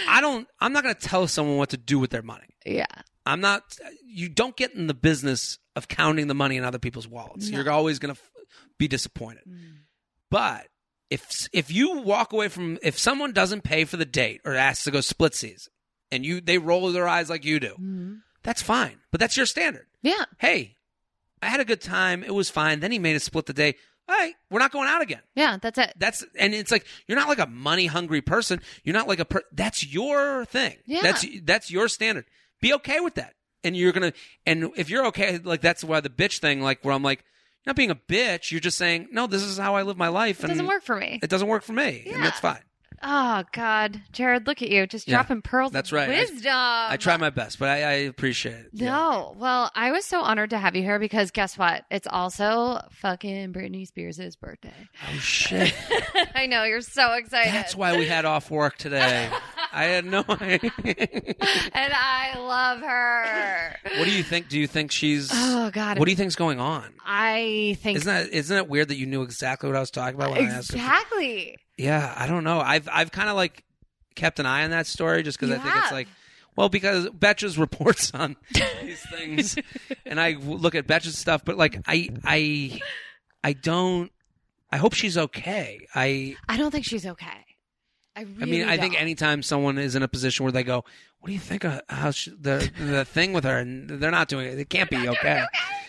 I 0.08 0.20
don't 0.20 0.48
I'm 0.58 0.72
not 0.72 0.82
going 0.82 0.94
to 0.94 1.00
tell 1.00 1.28
someone 1.28 1.56
what 1.58 1.70
to 1.70 1.76
do 1.76 1.98
with 1.98 2.10
their 2.10 2.22
money. 2.22 2.56
Yeah. 2.64 2.86
I'm 3.24 3.40
not. 3.40 3.78
You 4.04 4.28
don't 4.28 4.56
get 4.56 4.72
in 4.72 4.86
the 4.86 4.94
business 4.94 5.58
of 5.74 5.88
counting 5.88 6.26
the 6.26 6.34
money 6.34 6.56
in 6.56 6.64
other 6.64 6.78
people's 6.78 7.08
wallets. 7.08 7.50
You're 7.50 7.70
always 7.70 7.98
going 7.98 8.14
to 8.14 8.20
f- 8.20 8.30
be 8.78 8.88
disappointed. 8.88 9.42
Mm. 9.48 9.78
But 10.30 10.68
if 11.10 11.48
if 11.52 11.70
you 11.70 11.98
walk 11.98 12.32
away 12.32 12.48
from 12.48 12.78
if 12.82 12.98
someone 12.98 13.32
doesn't 13.32 13.62
pay 13.62 13.84
for 13.84 13.96
the 13.96 14.04
date 14.04 14.40
or 14.44 14.54
asks 14.54 14.84
to 14.84 14.90
go 14.90 15.00
split 15.00 15.34
seas, 15.34 15.68
and 16.10 16.24
you 16.24 16.40
they 16.40 16.58
roll 16.58 16.90
their 16.92 17.08
eyes 17.08 17.28
like 17.28 17.44
you 17.44 17.60
do, 17.60 17.72
mm-hmm. 17.72 18.14
that's 18.42 18.62
fine. 18.62 18.98
But 19.10 19.20
that's 19.20 19.36
your 19.36 19.46
standard. 19.46 19.86
Yeah. 20.02 20.24
Hey, 20.38 20.76
I 21.42 21.46
had 21.46 21.60
a 21.60 21.64
good 21.64 21.80
time. 21.80 22.22
It 22.22 22.34
was 22.34 22.48
fine. 22.50 22.80
Then 22.80 22.92
he 22.92 22.98
made 22.98 23.16
us 23.16 23.24
split 23.24 23.46
the 23.46 23.52
day. 23.52 23.74
All 24.08 24.14
right, 24.16 24.34
we're 24.50 24.60
not 24.60 24.70
going 24.70 24.88
out 24.88 25.02
again. 25.02 25.20
Yeah. 25.34 25.58
That's 25.60 25.78
it. 25.78 25.92
That's 25.98 26.24
and 26.38 26.54
it's 26.54 26.70
like 26.70 26.86
you're 27.08 27.18
not 27.18 27.28
like 27.28 27.40
a 27.40 27.46
money 27.46 27.86
hungry 27.86 28.20
person. 28.22 28.60
You're 28.84 28.94
not 28.94 29.08
like 29.08 29.18
a 29.18 29.24
per- 29.24 29.42
that's 29.52 29.84
your 29.84 30.44
thing. 30.44 30.76
Yeah. 30.86 31.02
That's 31.02 31.26
that's 31.42 31.70
your 31.72 31.88
standard. 31.88 32.24
Be 32.60 32.72
okay 32.74 33.00
with 33.00 33.14
that. 33.16 33.34
And 33.64 33.76
you're 33.76 33.90
gonna 33.92 34.12
and 34.46 34.70
if 34.76 34.90
you're 34.90 35.06
okay, 35.06 35.38
like 35.38 35.60
that's 35.60 35.82
why 35.82 36.00
the 36.00 36.08
bitch 36.08 36.38
thing, 36.38 36.60
like 36.60 36.84
where 36.84 36.94
I'm 36.94 37.02
like, 37.02 37.18
you're 37.64 37.70
not 37.70 37.76
being 37.76 37.90
a 37.90 37.96
bitch. 37.96 38.52
You're 38.52 38.60
just 38.60 38.78
saying, 38.78 39.08
no, 39.10 39.26
this 39.26 39.42
is 39.42 39.58
how 39.58 39.74
I 39.74 39.82
live 39.82 39.96
my 39.96 40.06
life, 40.08 40.40
And 40.44 40.50
It 40.50 40.54
doesn't 40.54 40.68
work 40.68 40.84
for 40.84 40.94
me. 40.94 41.18
It 41.20 41.28
doesn't 41.28 41.48
work 41.48 41.64
for 41.64 41.72
me, 41.72 42.02
and 42.06 42.16
Yeah. 42.18 42.22
that's 42.22 42.38
fine. 42.38 42.60
Oh 43.02 43.44
God, 43.52 44.00
Jared, 44.12 44.46
look 44.46 44.62
at 44.62 44.70
you, 44.70 44.86
just 44.86 45.06
Yeah, 45.06 45.16
dropping 45.16 45.42
pearls. 45.42 45.70
that's 45.72 45.92
right. 45.92 46.08
I- 46.08 46.12
Wisdom. 46.20 46.52
I 46.54 46.96
try 46.98 47.16
my 47.16 47.30
best, 47.30 47.58
but 47.58 47.68
I, 47.68 47.82
I 47.82 47.92
appreciate 48.08 48.54
it. 48.54 48.66
Yeah. 48.72 48.90
No, 48.90 49.34
well, 49.38 49.70
I 49.74 49.92
was 49.92 50.04
so 50.04 50.20
honored 50.22 50.50
to 50.50 50.58
have 50.58 50.74
you 50.74 50.82
here 50.82 50.98
because 50.98 51.30
guess 51.30 51.58
what? 51.58 51.84
It's 51.90 52.06
also 52.06 52.80
fucking 52.90 53.52
Britney 53.52 53.86
Spears' 53.86 54.36
birthday. 54.36 54.72
Oh 55.12 55.18
shit! 55.18 55.74
I 56.34 56.46
know 56.46 56.64
you're 56.64 56.80
so 56.80 57.12
excited, 57.14 57.52
That's 57.52 57.76
why 57.76 57.96
we 57.98 58.06
had 58.06 58.24
off 58.24 58.50
work 58.50 58.76
today. 58.78 59.28
I 59.72 59.84
had 59.84 60.04
no 60.06 60.24
idea. 60.28 60.70
and 60.84 61.92
I 61.94 62.38
love 62.38 62.80
her. 62.80 63.76
what 63.98 64.04
do 64.06 64.10
you 64.12 64.22
think? 64.22 64.48
Do 64.48 64.58
you 64.58 64.66
think 64.66 64.90
she's? 64.90 65.30
Oh 65.32 65.70
God, 65.70 65.98
What 65.98 66.06
do 66.06 66.10
you 66.10 66.16
think's 66.16 66.36
going 66.36 66.60
on? 66.60 66.94
I 67.04 67.76
think 67.80 67.98
Isn't 67.98 68.12
that 68.12 68.28
isn't 68.32 68.56
it 68.56 68.68
weird 68.68 68.88
that 68.88 68.96
you 68.96 69.06
knew 69.06 69.22
exactly 69.22 69.68
what 69.68 69.76
I 69.76 69.80
was 69.80 69.90
talking 69.90 70.14
about 70.14 70.30
when 70.30 70.46
I 70.46 70.50
asked? 70.50 70.70
Exactly. 70.74 71.56
Yeah, 71.76 72.12
I 72.16 72.26
don't 72.26 72.44
know. 72.44 72.60
I've 72.60 72.88
I've 72.90 73.12
kind 73.12 73.28
of 73.28 73.36
like 73.36 73.64
kept 74.14 74.38
an 74.38 74.46
eye 74.46 74.64
on 74.64 74.70
that 74.70 74.86
story 74.86 75.22
just 75.22 75.38
because 75.38 75.54
I 75.54 75.58
think 75.58 75.74
it's 75.76 75.84
have. 75.84 75.92
like, 75.92 76.08
well, 76.56 76.68
because 76.68 77.06
Betches 77.08 77.58
reports 77.60 78.12
on 78.14 78.36
these 78.82 79.04
things, 79.10 79.56
and 80.06 80.18
I 80.20 80.32
w- 80.32 80.56
look 80.56 80.74
at 80.74 80.86
Betches 80.86 81.14
stuff, 81.14 81.44
but 81.44 81.56
like 81.56 81.80
I 81.86 82.08
I 82.24 82.80
I 83.44 83.52
don't. 83.52 84.10
I 84.72 84.78
hope 84.78 84.94
she's 84.94 85.16
okay. 85.16 85.86
I 85.94 86.36
I 86.48 86.56
don't 86.56 86.70
think 86.70 86.84
she's 86.84 87.06
okay. 87.06 87.44
I 88.16 88.22
really 88.22 88.42
I 88.42 88.46
mean, 88.46 88.68
I 88.68 88.78
think 88.78 88.94
don't. 88.94 89.02
anytime 89.02 89.42
someone 89.42 89.76
is 89.78 89.94
in 89.94 90.02
a 90.02 90.08
position 90.08 90.44
where 90.44 90.52
they 90.52 90.64
go, 90.64 90.84
"What 91.20 91.26
do 91.26 91.32
you 91.34 91.38
think 91.38 91.64
of 91.64 91.82
how 91.88 92.10
she, 92.10 92.30
the 92.30 92.70
the 92.78 93.04
thing 93.04 93.32
with 93.34 93.44
her?" 93.44 93.58
and 93.58 93.88
they're 93.88 94.10
not 94.10 94.28
doing 94.28 94.46
it, 94.48 94.58
it 94.58 94.70
can't 94.70 94.88
be 94.88 95.08
okay. 95.08 95.44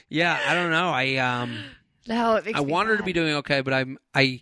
Yeah, 0.10 0.40
I 0.46 0.54
don't 0.54 0.70
know. 0.72 0.90
I 0.90 1.16
um. 1.16 1.58
no, 2.08 2.36
it 2.36 2.46
makes 2.46 2.60
I 2.60 2.64
me 2.64 2.72
want 2.72 2.90
her 2.90 2.98
to 2.98 3.04
be 3.04 3.14
doing 3.14 3.36
okay, 3.36 3.62
but 3.62 3.74
I'm 3.74 3.98
I 4.14 4.42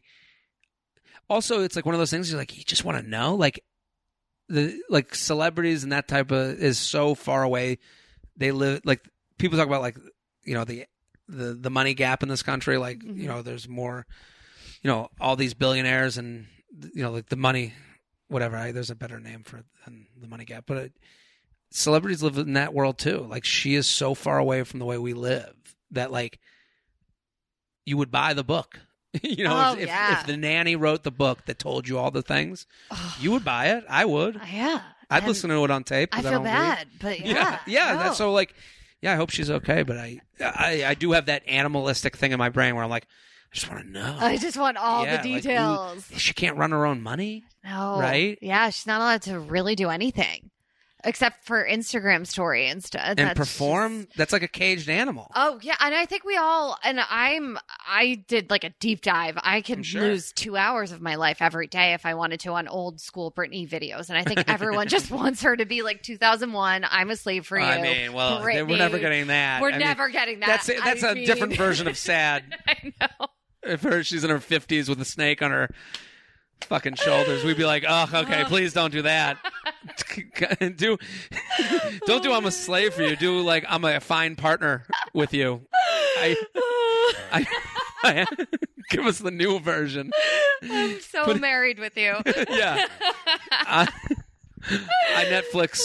also 1.29 1.61
it's 1.61 1.75
like 1.75 1.85
one 1.85 1.95
of 1.95 1.99
those 1.99 2.11
things 2.11 2.29
you're 2.29 2.39
like 2.39 2.57
you 2.57 2.63
just 2.63 2.83
want 2.85 2.97
to 3.01 3.07
know? 3.09 3.35
Like 3.35 3.63
the 4.49 4.79
like 4.89 5.15
celebrities 5.15 5.83
and 5.83 5.91
that 5.91 6.07
type 6.07 6.31
of 6.31 6.59
is 6.59 6.77
so 6.77 7.15
far 7.15 7.43
away. 7.43 7.79
They 8.37 8.51
live 8.51 8.81
like 8.85 9.01
people 9.37 9.57
talk 9.57 9.67
about 9.67 9.81
like 9.81 9.97
you 10.43 10.53
know 10.53 10.65
the 10.65 10.85
the 11.27 11.53
the 11.53 11.69
money 11.71 11.93
gap 11.93 12.23
in 12.23 12.29
this 12.29 12.43
country. 12.43 12.77
Like 12.77 12.99
Mm-hmm. 12.99 13.19
you 13.19 13.27
know 13.27 13.41
there's 13.41 13.67
more 13.67 14.05
you 14.81 14.89
know 14.89 15.09
all 15.19 15.35
these 15.35 15.53
billionaires 15.53 16.17
and 16.17 16.47
you 16.93 17.01
know 17.03 17.11
like 17.11 17.29
the 17.29 17.35
money 17.35 17.73
whatever. 18.27 18.55
I, 18.57 18.71
there's 18.71 18.89
a 18.91 18.95
better 18.95 19.19
name 19.19 19.43
for 19.43 19.57
it 19.57 19.65
than 19.85 20.07
the 20.19 20.27
money 20.27 20.45
gap. 20.45 20.65
But 20.67 20.77
it, 20.77 20.93
celebrities 21.71 22.21
live 22.23 22.37
in 22.37 22.53
that 22.53 22.73
world 22.73 22.97
too. 22.97 23.25
Like 23.29 23.45
she 23.45 23.75
is 23.75 23.87
so 23.87 24.13
far 24.13 24.37
away 24.37 24.63
from 24.63 24.79
the 24.79 24.85
way 24.85 24.97
we 24.97 25.13
live 25.13 25.55
that 25.91 26.11
like 26.11 26.39
you 27.85 27.97
would 27.97 28.11
buy 28.11 28.33
the 28.33 28.43
book 28.43 28.79
you 29.23 29.43
know 29.43 29.71
Oh, 29.75 29.77
if, 29.79 29.87
yeah. 29.87 30.19
if 30.21 30.25
the 30.27 30.37
nanny 30.37 30.75
wrote 30.75 31.03
the 31.03 31.11
book 31.11 31.45
that 31.45 31.59
told 31.59 31.87
you 31.87 31.97
all 31.97 32.11
the 32.11 32.21
things 32.21 32.65
you 33.19 33.31
would 33.31 33.43
buy 33.45 33.67
it 33.67 33.83
i 33.89 34.03
would 34.05 34.37
uh, 34.37 34.39
Yeah, 34.51 34.81
i'd 35.09 35.17
and 35.19 35.27
listen 35.27 35.49
to 35.49 35.63
it 35.63 35.71
on 35.71 35.83
tape 35.83 36.09
I 36.11 36.21
feel 36.21 36.41
read. 36.41 36.43
bad, 36.43 36.87
but 36.99 37.19
yeah, 37.25 37.33
yeah 37.33 37.59
yeah 37.67 37.93
no. 37.93 37.99
that's 37.99 38.17
so 38.17 38.31
like 38.33 38.53
yeah 39.01 39.13
i 39.13 39.15
hope 39.15 39.29
she's 39.29 39.49
okay 39.51 39.83
but 39.83 39.97
I, 39.97 40.19
I 40.41 40.83
i 40.87 40.93
do 40.93 41.11
have 41.13 41.27
that 41.27 41.43
animalistic 41.47 42.17
thing 42.17 42.31
in 42.31 42.39
my 42.39 42.49
brain 42.49 42.75
where 42.75 42.83
i'm 42.83 42.89
like 42.89 43.05
i 43.51 43.55
just 43.55 43.69
want 43.71 43.83
to 43.85 43.89
know 43.91 44.15
I 44.19 44.37
just 44.37 44.57
want 44.57 44.77
all 44.77 45.03
Yeah, 45.03 45.21
the 45.21 45.29
like, 45.29 45.43
details. 45.43 46.07
she 46.17 46.33
can't 46.33 46.57
run 46.57 46.71
her 46.71 46.85
own 46.85 47.01
money 47.01 47.43
no, 47.63 47.97
right? 47.99 48.37
Yeah, 48.41 48.69
she's 48.69 48.85
not 48.85 49.01
allowed 49.01 49.21
to 49.23 49.39
really 49.39 49.75
do 49.75 49.89
anything 49.89 50.51
except 51.05 51.45
for 51.45 51.65
Instagram 51.65 52.27
story 52.27 52.67
and 52.67 52.83
stuff. 52.83 53.01
and 53.05 53.19
That's 53.19 53.37
perform 53.37 54.05
just- 54.05 54.17
that's 54.17 54.33
like 54.33 54.43
a 54.43 54.47
caged 54.47 54.89
animal 54.89 55.31
Oh 55.35 55.59
yeah, 55.61 55.75
and 55.79 55.93
I 55.95 56.05
think 56.05 56.23
we 56.25 56.35
all 56.37 56.77
and 56.83 56.99
I'm 57.09 57.57
I 57.87 58.23
did 58.27 58.49
like 58.49 58.63
a 58.63 58.71
deep 58.79 59.01
dive. 59.01 59.37
I 59.41 59.61
can 59.61 59.83
Sure. 59.83 60.01
lose 60.01 60.31
two 60.33 60.57
hours 60.57 60.91
of 60.91 61.01
my 61.01 61.15
life 61.15 61.41
every 61.41 61.67
day 61.67 61.93
if 61.93 62.05
I 62.05 62.15
wanted 62.15 62.39
to 62.41 62.49
on 62.53 62.67
old 62.67 62.99
school 62.99 63.31
Britney 63.31 63.69
videos, 63.69 64.09
and 64.09 64.17
I 64.17 64.23
think 64.23 64.43
everyone 64.49 64.87
just 64.89 65.11
wants 65.11 65.41
her 65.43 65.55
to 65.55 65.65
be 65.65 65.81
like 65.81 66.01
2001. 66.03 66.85
I'm 66.89 67.09
a 67.09 67.15
slave 67.15 67.45
for 67.45 67.57
you. 67.57 67.65
i 67.65 67.81
mean 67.81 68.13
well 68.13 68.41
they- 68.43 68.63
we're 68.63 68.77
never 68.77 68.99
getting 68.99 69.27
that 69.27 69.61
We're 69.61 69.69
I 69.69 69.71
mean, 69.71 69.79
never 69.81 70.09
getting 70.09 70.39
that. 70.41 70.47
that's 70.65 70.67
that's 70.83 71.03
a 71.03 71.11
a 71.11 71.25
different 71.25 71.55
version 71.55 71.87
of 71.87 71.97
sad 72.05 72.43
I 72.67 72.93
know. 72.99 73.27
if 73.63 73.81
her 73.83 74.03
she's 74.03 74.23
in 74.23 74.29
her 74.29 74.39
50s 74.39 74.89
with 74.89 74.99
a 75.01 75.05
snake 75.05 75.41
on 75.41 75.51
her 75.51 75.69
fucking 76.61 76.95
shoulders. 76.95 77.43
We'd 77.43 77.57
be 77.57 77.65
like 77.65 77.85
oh 77.87 78.07
okay 78.13 78.43
please 78.45 78.73
don't 78.73 78.91
do 78.91 79.03
that. 79.03 79.37
Do 80.77 80.97
don't 82.05 82.23
do 82.23 82.31
i'm 82.33 82.45
a 82.45 82.51
slave 82.51 82.93
for 82.93 83.03
you. 83.03 83.15
Do 83.15 83.41
like 83.41 83.65
i'm 83.67 83.83
a 83.85 83.99
fine 83.99 84.35
partner 84.35 84.85
with 85.13 85.33
you. 85.33 85.61
I 86.17 86.35
i, 87.31 87.45
I 88.03 88.25
give 88.89 89.05
us 89.05 89.19
the 89.19 89.31
new 89.31 89.59
version. 89.59 90.11
I'm 90.63 90.99
so 91.01 91.25
Put- 91.25 91.41
married 91.41 91.79
with 91.79 91.97
you. 91.97 92.15
yeah. 92.49 92.87
I, 93.51 93.87
I 95.15 95.25
netflix 95.25 95.81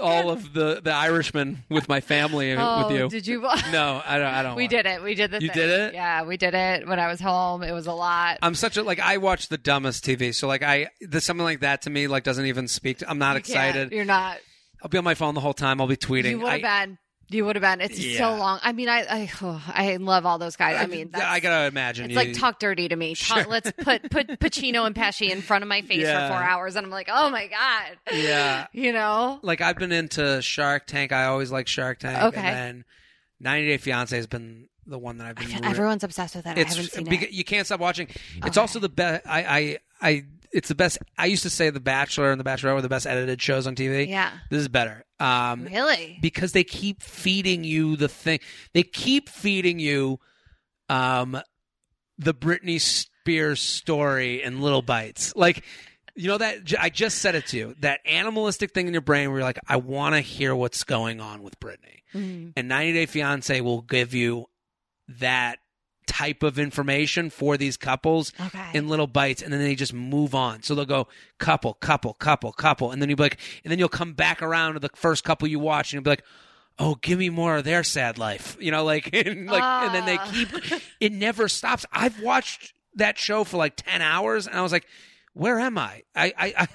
all 0.00 0.30
of 0.30 0.52
the 0.52 0.80
the 0.82 0.92
irishman 0.92 1.64
with 1.68 1.88
my 1.88 2.00
family 2.00 2.52
oh, 2.52 2.88
with 2.88 2.96
you 2.98 3.08
Did 3.08 3.26
you? 3.26 3.40
no 3.72 4.02
i 4.06 4.18
don't 4.18 4.26
i 4.34 4.42
don't 4.42 4.56
We 4.62 4.68
did 4.68 4.86
it. 4.86 5.02
We 5.02 5.14
did 5.14 5.30
the 5.30 5.40
You 5.40 5.48
thing. 5.48 5.56
did 5.56 5.70
it? 5.70 5.94
Yeah, 5.94 6.22
we 6.24 6.36
did 6.36 6.54
it 6.54 6.86
when 6.86 6.98
I 7.00 7.08
was 7.08 7.20
home. 7.20 7.62
It 7.62 7.72
was 7.72 7.86
a 7.86 7.92
lot. 7.92 8.38
I'm 8.42 8.54
such 8.54 8.76
a 8.76 8.82
like 8.82 9.00
I 9.00 9.16
watch 9.18 9.48
the 9.48 9.58
dumbest 9.58 10.04
TV, 10.04 10.34
so 10.34 10.46
like 10.46 10.62
I 10.62 10.88
there's 11.00 11.24
something 11.24 11.44
like 11.44 11.60
that 11.60 11.82
to 11.82 11.90
me 11.90 12.06
like 12.06 12.22
doesn't 12.22 12.46
even 12.46 12.68
speak. 12.68 12.98
To, 12.98 13.10
I'm 13.10 13.18
not 13.18 13.32
You 13.32 13.38
excited. 13.38 13.92
You're 13.92 14.04
not. 14.04 14.38
I'll 14.82 14.88
be 14.88 14.98
on 14.98 15.04
my 15.04 15.14
phone 15.14 15.34
the 15.34 15.40
whole 15.40 15.54
time. 15.54 15.80
I'll 15.80 15.86
be 15.86 15.96
tweeting. 15.96 16.30
You 16.30 16.40
would 16.40 16.62
have 16.62 16.86
been. 16.88 16.98
You 17.32 17.44
would 17.44 17.56
have 17.56 17.62
been. 17.62 17.80
It's 17.80 17.98
Yeah. 17.98 18.18
so 18.18 18.36
long. 18.36 18.60
I 18.62 18.72
mean, 18.72 18.88
I 18.88 19.00
I, 19.08 19.30
oh, 19.42 19.62
I 19.66 19.96
love 19.96 20.26
all 20.26 20.38
those 20.38 20.56
guys. 20.56 20.76
I 20.80 20.86
mean, 20.86 21.10
that's, 21.12 21.24
I 21.24 21.40
gotta 21.40 21.66
imagine. 21.66 22.04
it's 22.06 22.12
you, 22.12 22.16
like 22.16 22.32
talk 22.34 22.58
dirty 22.58 22.88
to 22.88 22.96
me. 22.96 23.14
Talk, 23.14 23.46
Let's 23.48 23.72
put 23.72 24.10
put 24.10 24.26
Pacino 24.40 24.86
and 24.86 24.94
Pesci 24.94 25.30
in 25.30 25.40
front 25.42 25.62
of 25.62 25.68
my 25.68 25.82
face 25.82 26.00
Yeah. 26.02 26.28
for 26.28 26.34
four 26.34 26.42
hours, 26.42 26.76
and 26.76 26.84
I'm 26.86 26.90
like, 26.92 27.08
oh 27.10 27.30
my 27.30 27.46
god. 27.48 27.98
Yeah. 28.12 28.66
You 28.72 28.92
know. 28.92 29.38
Like 29.42 29.60
I've 29.60 29.76
been 29.78 29.92
into 29.92 30.40
Shark 30.42 30.86
Tank. 30.86 31.12
I 31.12 31.24
always 31.26 31.50
like 31.50 31.68
Shark 31.68 31.98
Tank. 31.98 32.22
Okay. 32.24 32.40
And 32.40 32.56
then 32.56 32.84
90 33.40 33.66
Day 33.68 33.76
Fiance 33.78 34.14
has 34.16 34.26
been 34.26 34.68
the 34.86 34.98
one 34.98 35.18
that 35.18 35.26
I've 35.28 35.36
been. 35.36 35.64
everyone's 35.64 36.04
obsessed 36.04 36.34
with 36.36 36.46
it. 36.46 36.56
I 36.56 36.60
it's 36.60 36.74
haven't 36.76 36.90
seen 36.92 37.06
beca- 37.06 37.22
it. 37.24 37.30
you 37.32 37.44
can't 37.44 37.66
stop 37.66 37.80
watching. 37.80 38.08
It's 38.08 38.46
Okay. 38.48 38.60
also 38.60 38.78
the 38.80 38.88
best. 38.88 39.26
I, 39.26 39.78
I 40.00 40.08
I 40.10 40.24
it's 40.52 40.68
the 40.68 40.74
best. 40.74 40.98
I 41.18 41.26
used 41.26 41.42
to 41.44 41.50
say 41.50 41.70
The 41.70 41.80
Bachelor 41.80 42.30
and 42.30 42.38
The 42.40 42.44
Bachelorette 42.44 42.74
were 42.74 42.82
the 42.82 42.88
best 42.88 43.06
edited 43.06 43.40
shows 43.40 43.66
on 43.66 43.74
TV. 43.74 44.08
Yeah. 44.08 44.30
This 44.50 44.60
is 44.60 44.68
better. 44.68 45.04
Um, 45.18 45.64
Really? 45.64 46.18
because 46.20 46.52
they 46.52 46.64
keep 46.64 47.02
feeding 47.02 47.64
you 47.64 47.96
the 47.96 48.08
thing. 48.08 48.40
They 48.74 48.82
keep 48.82 49.28
feeding 49.28 49.78
you, 49.78 50.18
um, 50.88 51.40
the 52.18 52.34
Britney 52.34 52.80
Spears 52.80 53.60
story 53.60 54.42
in 54.42 54.60
little 54.60 54.82
bites. 54.82 55.32
Like, 55.36 55.64
you 56.14 56.28
know 56.28 56.38
that 56.38 56.58
I 56.78 56.90
just 56.90 57.18
said 57.18 57.34
it 57.34 57.46
to 57.48 57.56
you. 57.56 57.74
That 57.80 58.00
animalistic 58.04 58.72
thing 58.74 58.86
in 58.86 58.92
your 58.92 59.00
brain 59.00 59.30
where 59.30 59.38
you're 59.38 59.46
like, 59.46 59.58
I 59.66 59.76
want 59.76 60.14
to 60.14 60.20
hear 60.20 60.54
what's 60.54 60.84
going 60.84 61.20
on 61.20 61.42
with 61.42 61.58
Britney. 61.58 62.02
Mhm. 62.14 62.52
And 62.56 62.68
90 62.68 62.92
Day 62.92 63.06
Fiance 63.06 63.60
will 63.62 63.80
give 63.80 64.12
you 64.12 64.46
that 65.08 65.58
type 66.06 66.42
of 66.42 66.58
information 66.58 67.30
for 67.30 67.56
these 67.56 67.76
couples 67.76 68.32
Okay. 68.40 68.70
in 68.74 68.88
little 68.88 69.06
bites 69.06 69.42
and 69.42 69.52
then 69.52 69.60
they 69.60 69.74
just 69.74 69.92
move 69.94 70.34
on. 70.34 70.62
So 70.62 70.74
they'll 70.74 70.84
go 70.84 71.08
couple, 71.38 71.74
couple, 71.74 72.14
couple, 72.14 72.52
couple, 72.52 72.90
and 72.90 73.00
then 73.00 73.08
you'll 73.08 73.16
be 73.16 73.22
like, 73.24 73.38
and 73.64 73.70
then 73.70 73.78
you'll 73.78 73.88
come 73.88 74.12
back 74.12 74.42
around 74.42 74.74
to 74.74 74.80
the 74.80 74.90
first 74.94 75.24
couple 75.24 75.48
you 75.48 75.58
watch 75.58 75.92
and 75.92 75.98
you'll 75.98 76.04
be 76.04 76.10
like, 76.10 76.24
oh, 76.78 76.94
give 76.96 77.18
me 77.18 77.28
more 77.30 77.56
of 77.58 77.64
their 77.64 77.84
sad 77.84 78.18
life, 78.18 78.56
you 78.60 78.70
know, 78.70 78.84
like, 78.84 79.14
and 79.26 79.48
like, 79.50 79.62
and 79.62 79.94
then 79.94 80.06
they 80.06 80.16
Ah. 80.18 80.30
keep. 80.32 80.48
It 81.00 81.12
never 81.12 81.48
stops. 81.48 81.84
I've 81.92 82.20
watched 82.20 82.74
that 82.94 83.18
show 83.18 83.44
for 83.44 83.56
like 83.56 83.74
ten 83.76 84.00
hours, 84.02 84.46
and 84.46 84.56
I 84.56 84.62
was 84.62 84.70
like, 84.72 84.86
where 85.34 85.58
am 85.58 85.78
I? 85.78 86.02
I, 86.14 86.26
I, 86.38 86.54
I 86.58 86.68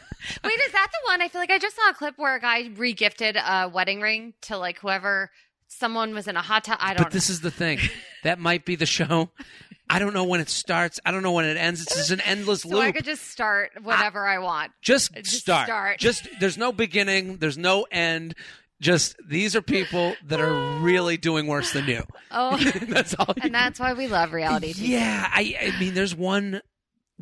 Wait, 0.44 0.60
is 0.66 0.72
that 0.72 0.88
the 0.92 1.12
one? 1.12 1.22
I 1.22 1.28
feel 1.30 1.40
like 1.40 1.52
I 1.52 1.60
just 1.60 1.76
saw 1.76 1.90
a 1.90 1.94
clip 1.94 2.16
where 2.18 2.36
a 2.36 2.40
guy 2.42 2.70
regifted 2.70 3.36
a 3.42 3.70
wedding 3.70 4.02
ring 4.02 4.34
to 4.42 4.58
like 4.58 4.80
whoever 4.80 5.30
someone 5.68 6.14
was 6.14 6.28
in 6.28 6.36
a 6.38 6.42
hot 6.42 6.64
tub. 6.66 6.78
I 6.82 6.94
don't 6.94 7.04
but 7.04 7.12
this 7.12 7.30
is 7.30 7.42
the 7.42 7.52
thing. 7.52 7.80
That 8.24 8.40
might 8.40 8.66
be 8.66 8.76
the 8.76 8.86
show. 8.86 9.30
I 9.90 10.00
don't 10.00 10.14
know 10.14 10.26
when 10.26 10.42
it 10.42 10.50
starts. 10.50 11.00
I 11.06 11.12
don't 11.12 11.24
know 11.24 11.32
when 11.32 11.46
it 11.46 11.56
ends. 11.56 11.82
It's 11.82 11.96
just 11.96 12.12
an 12.12 12.20
endless 12.22 12.66
know. 12.66 12.78
So 12.78 12.82
I 12.82 12.92
could 12.92 13.06
just 13.06 13.30
start 13.30 13.72
whatever 13.82 14.28
I 14.28 14.40
want. 14.40 14.74
just, 14.82 15.14
Just 15.14 15.32
start. 15.40 15.68
start. 15.68 15.98
Just 16.00 16.28
there's 16.42 16.58
no 16.58 16.74
beginning, 16.74 17.38
there's 17.38 17.58
no 17.58 17.86
end. 17.90 18.36
Just 18.82 19.16
these 19.26 19.56
are 19.56 19.62
people 19.62 20.14
that 20.26 20.40
are 20.42 20.80
really 20.82 21.16
doing 21.18 21.48
worse 21.48 21.72
than 21.74 21.86
you. 21.88 22.04
Oh, 22.32 22.58
that's 22.90 23.16
all. 23.18 23.34
and 23.42 23.56
that's 23.56 23.80
why 23.80 23.94
we 23.94 24.08
love 24.08 24.34
reality 24.34 24.74
TV. 24.74 24.90
yeah, 24.90 25.30
I 25.32 25.72
I 25.74 25.80
mean 25.80 25.94
there's 25.94 26.14
one 26.14 26.62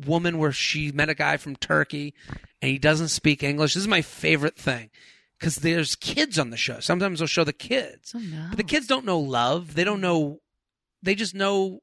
woman 0.04 0.36
where 0.38 0.50
she 0.52 0.90
met 0.90 1.08
a 1.08 1.14
guy 1.14 1.36
from 1.36 1.54
Turkey 1.56 2.12
and 2.60 2.70
he 2.70 2.78
doesn't 2.78 3.08
speak 3.08 3.44
English. 3.44 3.74
This 3.74 3.82
is 3.82 3.88
my 3.88 4.02
favorite 4.02 4.56
thing. 4.58 4.90
Cuz 5.40 5.56
there's 5.56 5.94
kids 5.96 6.38
on 6.38 6.50
the 6.50 6.56
show. 6.56 6.80
Sometimes 6.80 7.18
they'll 7.18 7.26
show 7.26 7.44
the 7.44 7.52
kids. 7.52 8.12
Oh 8.14 8.18
no. 8.18 8.46
But 8.48 8.56
the 8.56 8.64
kids 8.64 8.86
don't 8.86 9.04
know 9.04 9.18
love. 9.18 9.74
They 9.74 9.84
don't 9.84 10.00
know 10.00 10.40
they 11.02 11.14
just 11.14 11.34
know 11.34 11.80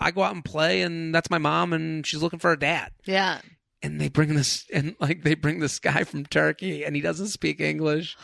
I 0.00 0.10
go 0.12 0.22
out 0.22 0.34
and 0.34 0.44
play 0.44 0.82
and 0.82 1.12
that's 1.14 1.28
my 1.30 1.38
mom 1.38 1.72
and 1.72 2.06
she's 2.06 2.22
looking 2.22 2.38
for 2.38 2.52
a 2.52 2.58
dad 2.58 2.92
Yeah. 3.04 3.40
and 3.82 4.00
they 4.00 4.08
bring 4.08 4.34
this 4.36 4.64
and 4.72 4.94
like 5.00 5.22
they 5.24 5.34
bring 5.34 5.58
this 5.58 5.78
guy 5.80 6.04
from 6.04 6.24
Turkey 6.24 6.84
and 6.84 6.94
he 6.94 7.02
doesn't 7.02 7.28
speak 7.28 7.60
English 7.60 8.16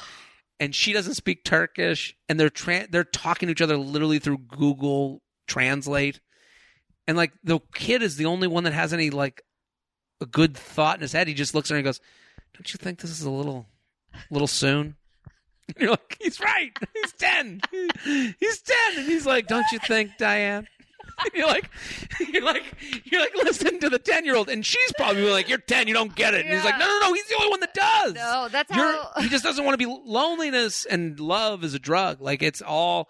and 0.60 0.72
she 0.74 0.92
doesn't 0.92 1.14
speak 1.14 1.44
Turkish 1.44 2.14
and 2.28 2.38
they're 2.38 2.48
tra- 2.48 2.86
they're 2.88 3.02
talking 3.02 3.48
to 3.48 3.50
each 3.52 3.60
other 3.60 3.76
literally 3.76 4.20
through 4.20 4.38
Google 4.38 5.20
Translate 5.48 6.20
and 7.08 7.16
like 7.16 7.32
the 7.42 7.58
kid 7.74 8.02
is 8.02 8.16
the 8.16 8.26
only 8.26 8.46
one 8.46 8.62
that 8.64 8.72
has 8.72 8.92
any 8.92 9.10
like 9.10 9.42
a 10.20 10.26
good 10.26 10.56
thought 10.56 10.96
in 10.98 11.02
his 11.02 11.12
head 11.12 11.26
he 11.26 11.34
just 11.34 11.54
looks 11.56 11.70
at 11.70 11.74
her 11.74 11.78
and 11.78 11.84
goes 11.84 12.00
don't 12.54 12.72
you 12.72 12.78
think 12.78 13.00
this 13.00 13.10
is 13.10 13.22
a 13.22 13.30
little 13.30 13.66
little 14.30 14.46
soon 14.48 14.96
and 15.68 15.76
you're 15.78 15.90
like 15.90 16.16
he's 16.20 16.40
right 16.40 16.76
he's 16.94 17.12
10 17.12 17.60
he's 18.38 18.60
10 18.60 18.76
and 18.98 19.06
he's 19.06 19.26
like 19.26 19.46
don't 19.46 19.66
you 19.72 19.78
think 19.80 20.10
Diane 20.18 20.66
you're 21.34 21.46
like, 21.46 21.70
you're 22.32 22.42
like, 22.42 22.64
you're 23.04 23.20
like, 23.20 23.34
listen 23.36 23.78
to 23.78 23.88
the 23.88 24.00
ten 24.00 24.24
year 24.24 24.34
old, 24.34 24.48
and 24.48 24.66
she's 24.66 24.92
probably 24.96 25.22
like, 25.30 25.48
"You're 25.48 25.58
ten, 25.58 25.86
you 25.86 25.94
don't 25.94 26.12
get 26.16 26.34
it." 26.34 26.44
And 26.44 26.52
he's 26.52 26.64
like, 26.64 26.76
"No, 26.76 26.86
no, 26.88 26.98
no, 27.06 27.12
he's 27.12 27.28
the 27.28 27.36
only 27.36 27.50
one 27.50 27.60
that 27.60 27.72
does." 27.72 28.14
No, 28.14 28.48
that's 28.50 28.74
You're- 28.74 28.96
how. 29.14 29.22
he 29.22 29.28
just 29.28 29.44
doesn't 29.44 29.64
want 29.64 29.78
to 29.78 29.86
be 29.86 30.00
loneliness 30.04 30.84
and 30.86 31.20
love 31.20 31.62
is 31.62 31.72
a 31.72 31.78
drug. 31.78 32.20
Like 32.20 32.42
it's 32.42 32.62
all, 32.62 33.08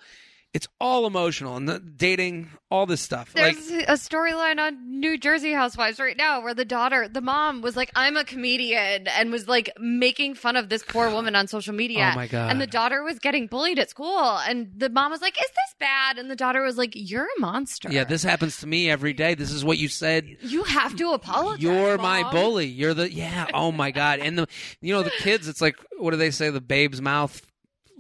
it's 0.55 0.69
all 0.81 1.05
emotional 1.05 1.57
and 1.57 1.69
the, 1.69 1.81
dating, 1.81 2.49
all 2.71 2.87
this 2.87 3.01
stuff. 3.01 3.35
like 3.35 3.57
There's 3.57 3.83
a 3.89 4.09
storyline 4.09 4.61
on 4.61 5.01
New 5.01 5.19
Jersey 5.19 5.53
Housewives 5.53 5.99
right 5.99 6.17
now 6.17 6.41
where 6.43 6.55
the 6.55 6.65
daughter, 6.65 7.09
the 7.09 7.21
mom, 7.21 7.61
was 7.61 7.77
like, 7.77 7.91
"I'm 7.97 8.17
a 8.17 8.25
comedian," 8.25 9.09
and 9.09 9.33
was 9.33 9.49
like 9.49 9.73
making 9.81 10.37
fun 10.37 10.55
of 10.55 10.69
this 10.69 10.85
poor 10.87 11.11
woman 11.11 11.35
on 11.35 11.49
social 11.49 11.75
media. 11.75 12.11
Oh 12.13 12.17
my 12.17 12.29
God. 12.29 12.53
And 12.53 12.61
the 12.61 12.69
daughter 12.69 13.03
was 13.03 13.19
getting 13.19 13.49
bullied 13.49 13.81
at 13.81 13.91
school, 13.91 14.39
and 14.49 14.71
the 14.77 14.89
mom 14.89 15.11
was 15.11 15.21
like, 15.21 15.37
"Is 15.37 15.43
this 15.51 15.75
bad?" 15.81 16.19
And 16.19 16.31
the 16.31 16.37
daughter 16.37 16.63
was 16.63 16.79
like, 16.79 16.93
"You're 16.95 17.27
a 17.37 17.41
monster. 17.41 17.91
yeah, 17.91 18.05
this 18.05 18.23
happens 18.23 18.61
to 18.61 18.69
me 18.69 18.89
every 18.89 19.13
day. 19.13 19.35
This 19.35 19.51
is 19.51 19.65
what 19.65 19.79
you 19.79 19.89
said. 19.89 20.37
you 20.41 20.63
have 20.63 20.95
to 20.97 21.11
apologize." 21.11 21.63
You're 21.65 21.99
my 21.99 22.31
bully. 22.31 22.67
You're 22.67 22.95
the 22.95 23.13
yeah. 23.13 23.47
Oh 23.53 23.73
my 23.73 23.91
god. 23.91 24.21
And 24.21 24.39
the 24.39 24.47
you 24.81 24.95
know 24.95 25.03
the 25.03 25.11
kids. 25.11 25.49
It's 25.49 25.61
like 25.61 25.75
what 25.99 26.13
do 26.13 26.17
they 26.17 26.31
say? 26.31 26.51
The 26.51 26.61
babe's 26.61 27.03
mouth 27.03 27.43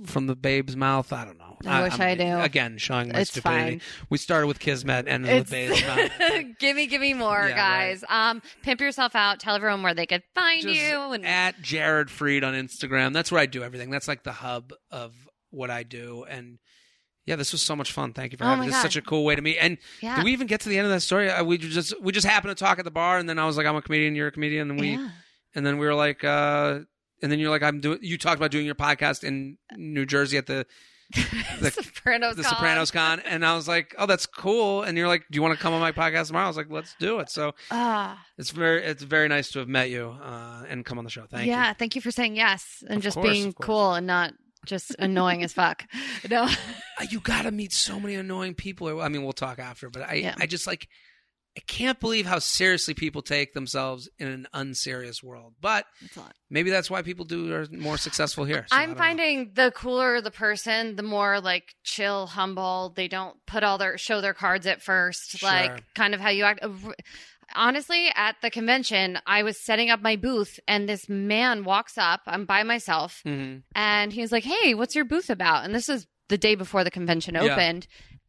from 0.04 0.28
the 0.28 0.36
babe's 0.36 0.76
mouth. 0.76 1.12
I 1.12 1.24
don't 1.24 1.38
know. 1.38 1.53
I 1.66 1.82
wish 1.82 1.98
I 1.98 2.08
I'm- 2.10 2.18
knew. 2.18 2.38
Again, 2.38 2.78
showing 2.78 3.10
my 3.10 3.20
It's 3.20 3.30
stupidity. 3.30 3.78
fine. 3.78 3.80
We 4.10 4.18
started 4.18 4.46
with 4.46 4.58
Kismet 4.58 5.06
and 5.08 5.24
the 5.24 5.44
babe's 5.48 5.82
mouth. 5.86 6.10
gimme, 6.58 6.86
gimme 6.86 7.14
more, 7.14 7.46
Yeah, 7.48 7.56
guys. 7.56 8.04
Um, 8.08 8.42
pimp 8.62 8.80
yourself 8.80 9.14
out. 9.14 9.40
Tell 9.40 9.54
everyone 9.56 9.82
where 9.82 9.94
they 9.94 10.06
could 10.06 10.22
find 10.34 10.62
Just 10.62 10.74
you. 10.74 11.12
And 11.12 11.24
at 11.26 11.60
Jared 11.62 12.08
Freid 12.08 12.44
on 12.44 12.54
Instagram. 12.54 13.12
That's 13.12 13.30
where 13.32 13.40
I 13.40 13.46
do 13.46 13.62
everything. 13.62 13.90
That's 13.90 14.08
like 14.08 14.22
the 14.22 14.32
hub 14.32 14.72
of 14.90 15.14
what 15.50 15.70
I 15.70 15.82
do. 15.82 16.24
And 16.28 16.58
yeah, 17.26 17.36
this 17.36 17.52
was 17.52 17.62
so 17.62 17.74
much 17.74 17.92
fun. 17.92 18.12
Thank 18.12 18.32
you 18.32 18.38
for 18.38 18.44
Oh 18.44 18.48
having 18.48 18.62
me. 18.62 18.66
This 18.66 18.76
is 18.76 18.82
such 18.82 18.96
a 18.96 19.02
cool 19.02 19.24
way 19.24 19.34
to 19.34 19.40
meet. 19.40 19.56
And 19.58 19.78
yeah, 20.02 20.16
did 20.16 20.24
we 20.24 20.32
even 20.32 20.46
get 20.46 20.60
to 20.62 20.68
the 20.68 20.76
end 20.76 20.84
of 20.86 20.92
that 20.92 21.00
story? 21.00 21.30
Uh, 21.30 21.42
we 21.42 21.56
just 21.56 21.98
we 22.02 22.12
just 22.12 22.26
happened 22.26 22.54
to 22.54 22.62
talk 22.64 22.78
at 22.78 22.84
the 22.84 22.90
bar, 22.90 23.16
and 23.18 23.26
then 23.28 23.38
I 23.38 23.46
was 23.46 23.56
like, 23.56 23.66
"I'm 23.66 23.76
a 23.76 23.80
comedian. 23.80 24.14
You're 24.14 24.26
a 24.28 24.32
comedian," 24.32 24.70
and 24.70 24.78
we 24.78 24.90
yeah. 24.90 25.08
and 25.54 25.64
then 25.64 25.78
we 25.78 25.86
were 25.86 25.94
like, 25.94 26.22
uh, 26.22 26.80
and 27.22 27.32
then 27.32 27.38
you're 27.38 27.48
like, 27.48 27.62
I'm 27.62 27.80
doing. 27.80 28.00
You 28.02 28.18
talked 28.18 28.36
about 28.36 28.50
doing 28.50 28.66
your 28.66 28.74
podcast 28.74 29.24
in 29.24 29.56
New 29.74 30.04
Jersey 30.04 30.36
at 30.36 30.46
the 30.46 30.66
the- 31.60 31.70
Sopranos. 31.70 32.36
the 32.36 32.42
Con. 32.42 32.50
Sopranos 32.54 32.90
Con, 32.90 33.20
and 33.20 33.44
I 33.44 33.54
was 33.54 33.68
like, 33.68 33.94
oh, 33.98 34.06
that's 34.06 34.26
cool. 34.26 34.82
And 34.82 34.96
you're 34.98 35.08
like, 35.08 35.24
do 35.30 35.36
you 35.36 35.42
want 35.42 35.54
to 35.56 35.60
come 35.62 35.72
on 35.74 35.80
my 35.80 35.92
podcast 35.92 36.28
tomorrow? 36.28 36.44
I 36.46 36.48
was 36.48 36.56
like, 36.56 36.70
let's 36.70 36.94
do 36.98 37.18
it. 37.20 37.30
So 37.30 37.52
Ah, 37.70 38.24
it's 38.38 38.50
very 38.50 38.82
it's 38.84 39.02
very 39.02 39.28
nice 39.28 39.50
to 39.52 39.58
have 39.60 39.68
met 39.68 39.90
you 39.90 40.16
uh, 40.22 40.64
and 40.68 40.84
come 40.84 40.98
on 40.98 41.04
the 41.04 41.10
show. 41.10 41.24
Thank 41.30 41.46
yeah, 41.46 41.68
you. 41.68 41.74
thank 41.78 41.94
you 41.94 42.00
for 42.00 42.10
saying 42.10 42.36
yes 42.36 42.82
and 42.88 42.98
Of 42.98 43.02
just 43.02 43.14
course, 43.16 43.28
being 43.30 43.52
cool 43.54 43.94
and 43.94 44.06
not 44.06 44.32
just 44.66 44.94
annoying 44.98 45.42
as 45.44 45.52
fuck. 45.52 45.84
No, 46.30 46.44
Uh, 46.44 47.04
You 47.10 47.20
got 47.20 47.42
to 47.42 47.50
meet 47.50 47.72
so 47.72 48.00
many 48.00 48.14
annoying 48.14 48.54
people. 48.54 49.00
I 49.02 49.08
mean, 49.08 49.22
we'll 49.24 49.32
talk 49.34 49.58
after, 49.58 49.90
but 49.90 50.02
I 50.02 50.14
Yeah. 50.14 50.34
I 50.38 50.46
just 50.46 50.66
like. 50.66 50.88
I 51.56 51.60
can't 51.60 52.00
believe 52.00 52.26
how 52.26 52.40
seriously 52.40 52.94
people 52.94 53.22
take 53.22 53.52
themselves 53.52 54.08
in 54.18 54.26
an 54.26 54.48
unserious 54.52 55.22
world, 55.22 55.54
but 55.60 55.86
maybe 56.50 56.70
that's 56.70 56.90
why 56.90 57.02
people 57.02 57.24
do 57.24 57.52
are 57.54 57.66
more 57.70 57.96
successful 57.96 58.44
here. 58.44 58.66
So 58.68 58.74
I'm 58.76 58.88
don't 58.90 58.98
know. 58.98 59.04
finding 59.04 59.50
the 59.54 59.70
cooler 59.72 60.20
the 60.20 60.32
person, 60.32 60.96
the 60.96 61.04
more 61.04 61.40
like 61.40 61.74
chill, 61.84 62.26
humble. 62.26 62.92
They 62.96 63.06
don't 63.06 63.36
put 63.46 63.62
all 63.62 63.78
their 63.78 63.96
show 63.98 64.20
their 64.20 64.34
cards 64.34 64.66
at 64.66 64.82
first, 64.82 65.38
Sure. 65.38 65.48
like 65.48 65.84
kind 65.94 66.12
of 66.12 66.20
how 66.20 66.30
you 66.30 66.42
act. 66.42 66.64
Honestly, 67.54 68.08
at 68.14 68.36
the 68.42 68.50
convention, 68.50 69.18
I 69.26 69.42
was 69.42 69.60
setting 69.60 69.90
up 69.90 70.00
my 70.00 70.16
booth, 70.16 70.58
and 70.66 70.88
this 70.88 71.08
man 71.08 71.62
walks 71.64 71.98
up. 71.98 72.22
I'm 72.26 72.46
by 72.46 72.62
myself, 72.62 73.20
Mhm. 73.26 73.62
and 73.74 74.12
he's 74.12 74.32
like, 74.32 74.44
"Hey, 74.44 74.74
what's 74.74 74.94
your 74.94 75.04
booth 75.04 75.28
about?" 75.30 75.64
And 75.64 75.74
this 75.74 75.88
is 75.90 76.06
the 76.30 76.38
day 76.38 76.54
before 76.54 76.84
the 76.84 76.90
convention 76.90 77.34
Yeah. 77.34 77.54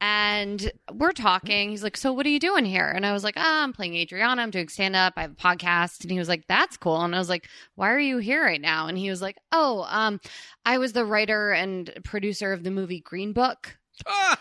And 0.02 0.72
we're 0.94 1.14
talking. 1.14 1.70
He's 1.70 1.84
like, 1.84 1.96
"So 1.98 2.12
what 2.14 2.26
are 2.26 2.30
you 2.30 2.40
doing 2.40 2.66
here?" 2.66 2.88
And 2.90 3.06
I 3.06 3.14
was 3.14 3.24
like, 3.24 3.36
"Ah, 3.38 3.64
I'm 3.64 3.74
playing 3.74 3.96
Adriana. 3.96 4.42
I'm 4.42 4.52
doing 4.52 4.68
stand 4.68 4.96
up. 4.96 5.14
I 5.16 5.22
have 5.22 5.32
a 5.32 5.36
podcast." 5.36 6.02
And 6.02 6.12
he 6.12 6.20
was 6.20 6.28
like, 6.30 6.46
"That's 6.48 6.78
cool." 6.78 7.02
And 7.02 7.16
I 7.16 7.18
was 7.18 7.30
like, 7.30 7.48
"Why 7.76 7.92
are 7.92 8.00
you 8.00 8.18
here 8.18 8.44
right 8.44 8.62
now?" 8.62 8.88
And 8.88 8.98
he 8.98 9.10
was 9.10 9.22
like, 9.22 9.38
"Oh, 9.52 9.86
um, 9.90 10.20
I 10.66 10.78
was 10.78 10.94
the 10.94 11.06
writer 11.06 11.52
and 11.52 11.92
producer 12.04 12.52
of 12.54 12.64
the 12.64 12.72
movie 12.72 13.00
Green 13.00 13.32
Book." 13.34 13.78
Ah! 14.06 14.40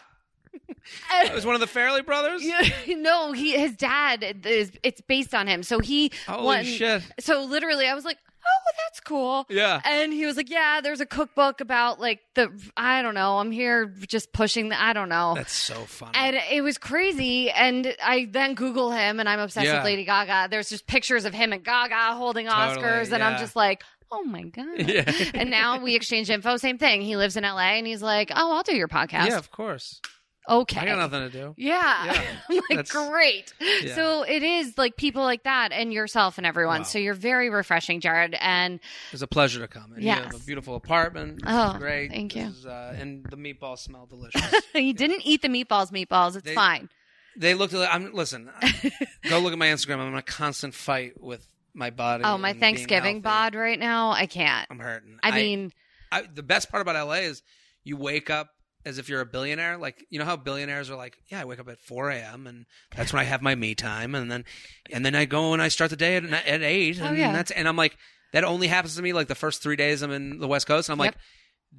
It 1.12 1.32
was 1.32 1.46
one 1.46 1.54
of 1.54 1.60
the 1.60 1.66
Farrelly 1.66 2.04
brothers. 2.04 2.42
Yeah, 2.44 2.68
no, 2.96 3.32
he 3.32 3.52
his 3.58 3.76
dad 3.76 4.42
is 4.44 4.72
it's 4.82 5.00
based 5.00 5.34
on 5.34 5.46
him. 5.46 5.62
So 5.62 5.78
he 5.78 6.12
Holy 6.26 6.44
won- 6.44 6.64
shit! 6.64 7.02
So 7.20 7.44
literally, 7.44 7.86
I 7.86 7.94
was 7.94 8.04
like, 8.04 8.18
"Oh, 8.46 8.72
that's 8.86 9.00
cool." 9.00 9.46
Yeah. 9.48 9.80
And 9.84 10.12
he 10.12 10.26
was 10.26 10.36
like, 10.36 10.50
"Yeah, 10.50 10.80
there's 10.82 11.00
a 11.00 11.06
cookbook 11.06 11.60
about 11.60 12.00
like 12.00 12.20
the 12.34 12.50
I 12.76 13.02
don't 13.02 13.14
know. 13.14 13.38
I'm 13.38 13.50
here 13.50 13.86
just 14.06 14.32
pushing 14.32 14.68
the 14.68 14.80
I 14.80 14.92
don't 14.92 15.08
know." 15.08 15.34
That's 15.36 15.52
so 15.52 15.74
funny. 15.86 16.12
and 16.14 16.36
it 16.52 16.62
was 16.62 16.78
crazy. 16.78 17.50
And 17.50 17.94
I 18.02 18.28
then 18.30 18.54
Google 18.54 18.90
him, 18.90 19.20
and 19.20 19.28
I'm 19.28 19.40
obsessed 19.40 19.66
Yeah. 19.66 19.76
with 19.76 19.84
Lady 19.84 20.04
Gaga. 20.04 20.48
There's 20.50 20.68
just 20.68 20.86
pictures 20.86 21.24
of 21.24 21.34
him 21.34 21.52
and 21.52 21.64
Gaga 21.64 22.14
holding 22.16 22.46
Totally, 22.46 22.82
Oscars, 22.86 23.10
and 23.12 23.18
yeah. 23.20 23.28
I'm 23.28 23.38
just 23.38 23.56
like, 23.56 23.82
oh 24.12 24.22
my 24.24 24.42
god. 24.42 24.66
yeah. 24.88 25.10
And 25.34 25.50
now 25.50 25.82
we 25.82 25.94
exchange 25.96 26.30
info. 26.30 26.56
Same 26.56 26.78
thing. 26.78 27.02
He 27.02 27.16
lives 27.16 27.36
in 27.36 27.42
LA, 27.44 27.76
and 27.78 27.86
he's 27.86 28.02
like, 28.02 28.30
oh, 28.34 28.56
I'll 28.56 28.62
do 28.62 28.76
your 28.76 28.88
podcast. 28.88 29.28
yeah, 29.28 29.38
of 29.38 29.50
course. 29.50 30.00
Okay. 30.48 30.80
I 30.80 30.84
got 30.86 30.98
nothing 30.98 31.30
to 31.30 31.30
do. 31.30 31.54
Yeah. 31.56 32.04
Yeah, 32.04 32.22
I'm 32.50 32.56
like, 32.56 32.64
that's- 32.70 32.90
great. 32.92 33.52
Yeah. 33.60 33.94
So 33.94 34.22
it 34.22 34.42
is 34.42 34.76
like 34.78 34.96
people 34.96 35.22
like 35.22 35.44
that 35.44 35.72
and 35.72 35.92
yourself 35.92 36.38
and 36.38 36.46
everyone. 36.46 36.80
Wow. 36.80 36.84
So 36.84 36.98
you're 36.98 37.14
very 37.14 37.50
refreshing, 37.50 38.00
Jared. 38.00 38.36
And 38.40 38.80
It's 39.12 39.22
a 39.22 39.26
pleasure 39.26 39.60
to 39.60 39.68
come. 39.68 39.92
And 39.94 40.02
You 40.02 40.10
have 40.10 40.34
a 40.34 40.38
beautiful 40.38 40.74
apartment. 40.76 41.36
This 41.42 41.52
Oh, 41.54 41.76
great. 41.78 42.10
thank 42.10 42.32
This 42.32 42.42
you. 42.42 42.48
is, 42.50 42.66
uh, 42.66 42.96
and 42.98 43.24
the 43.30 43.36
meatballs 43.36 43.78
smell 43.78 44.06
delicious. 44.06 44.42
you 44.74 44.92
didn't 44.94 45.22
eat 45.24 45.42
the 45.42 45.48
meatballs, 45.48 45.90
meatballs. 45.92 46.36
It's 46.36 46.44
They- 46.44 46.54
fine. 46.54 46.88
they 47.36 47.54
looked. 47.54 47.74
I'm 47.74 48.12
listen. 48.12 48.50
go 49.28 49.38
look 49.40 49.52
at 49.52 49.58
my 49.58 49.66
Instagram. 49.68 49.98
I'm 49.98 50.08
in 50.08 50.14
a 50.14 50.22
constant 50.22 50.74
fight 50.74 51.20
with 51.20 51.46
my 51.72 51.90
body. 51.90 52.22
Oh, 52.24 52.38
my 52.38 52.52
Thanksgiving 52.52 53.20
bod 53.20 53.54
right 53.56 53.78
now. 53.78 54.10
I 54.12 54.26
can't. 54.26 54.66
I'm 54.70 54.78
hurting. 54.78 55.18
I 55.22 55.32
mean, 55.32 55.72
I, 56.12 56.22
the 56.22 56.44
best 56.44 56.70
part 56.70 56.80
about 56.82 56.94
LA 57.08 57.14
is 57.14 57.42
you 57.82 57.96
wake 57.96 58.30
up 58.30 58.50
as 58.84 58.98
if 58.98 59.08
you're 59.08 59.20
a 59.20 59.26
billionaire. 59.26 59.76
Like 59.78 60.04
you 60.10 60.18
know 60.18 60.24
how 60.24 60.36
billionaires 60.36 60.90
are 60.90 60.96
like, 60.96 61.18
yeah, 61.28 61.40
I 61.40 61.44
wake 61.44 61.58
up 61.60 61.68
at 61.68 61.78
4 61.80 62.10
a.m. 62.10 62.46
and 62.46 62.66
that's 62.96 63.12
when 63.12 63.20
I 63.20 63.24
have 63.24 63.42
my 63.42 63.54
me 63.54 63.74
time, 63.74 64.14
and 64.14 64.30
then 64.30 64.44
and 64.92 65.04
then 65.04 65.14
I 65.14 65.24
go 65.24 65.52
and 65.52 65.62
I 65.62 65.68
start 65.68 65.90
the 65.90 65.96
day 65.96 66.16
at 66.16 66.24
at 66.24 66.62
eight, 66.62 66.98
Oh, 67.00 67.06
and 67.06 67.16
yeah. 67.18 67.32
that's 67.32 67.50
and 67.50 67.66
I'm 67.68 67.76
like 67.76 67.96
that 68.32 68.44
only 68.44 68.66
happens 68.66 68.96
to 68.96 69.02
me 69.02 69.12
like 69.12 69.28
the 69.28 69.34
first 69.34 69.62
three 69.62 69.76
days 69.76 70.02
I'm 70.02 70.10
in 70.10 70.38
the 70.38 70.48
West 70.48 70.66
Coast, 70.66 70.88
and 70.88 71.00
I'm 71.00 71.04
Yep. 71.04 71.14
like. 71.14 71.20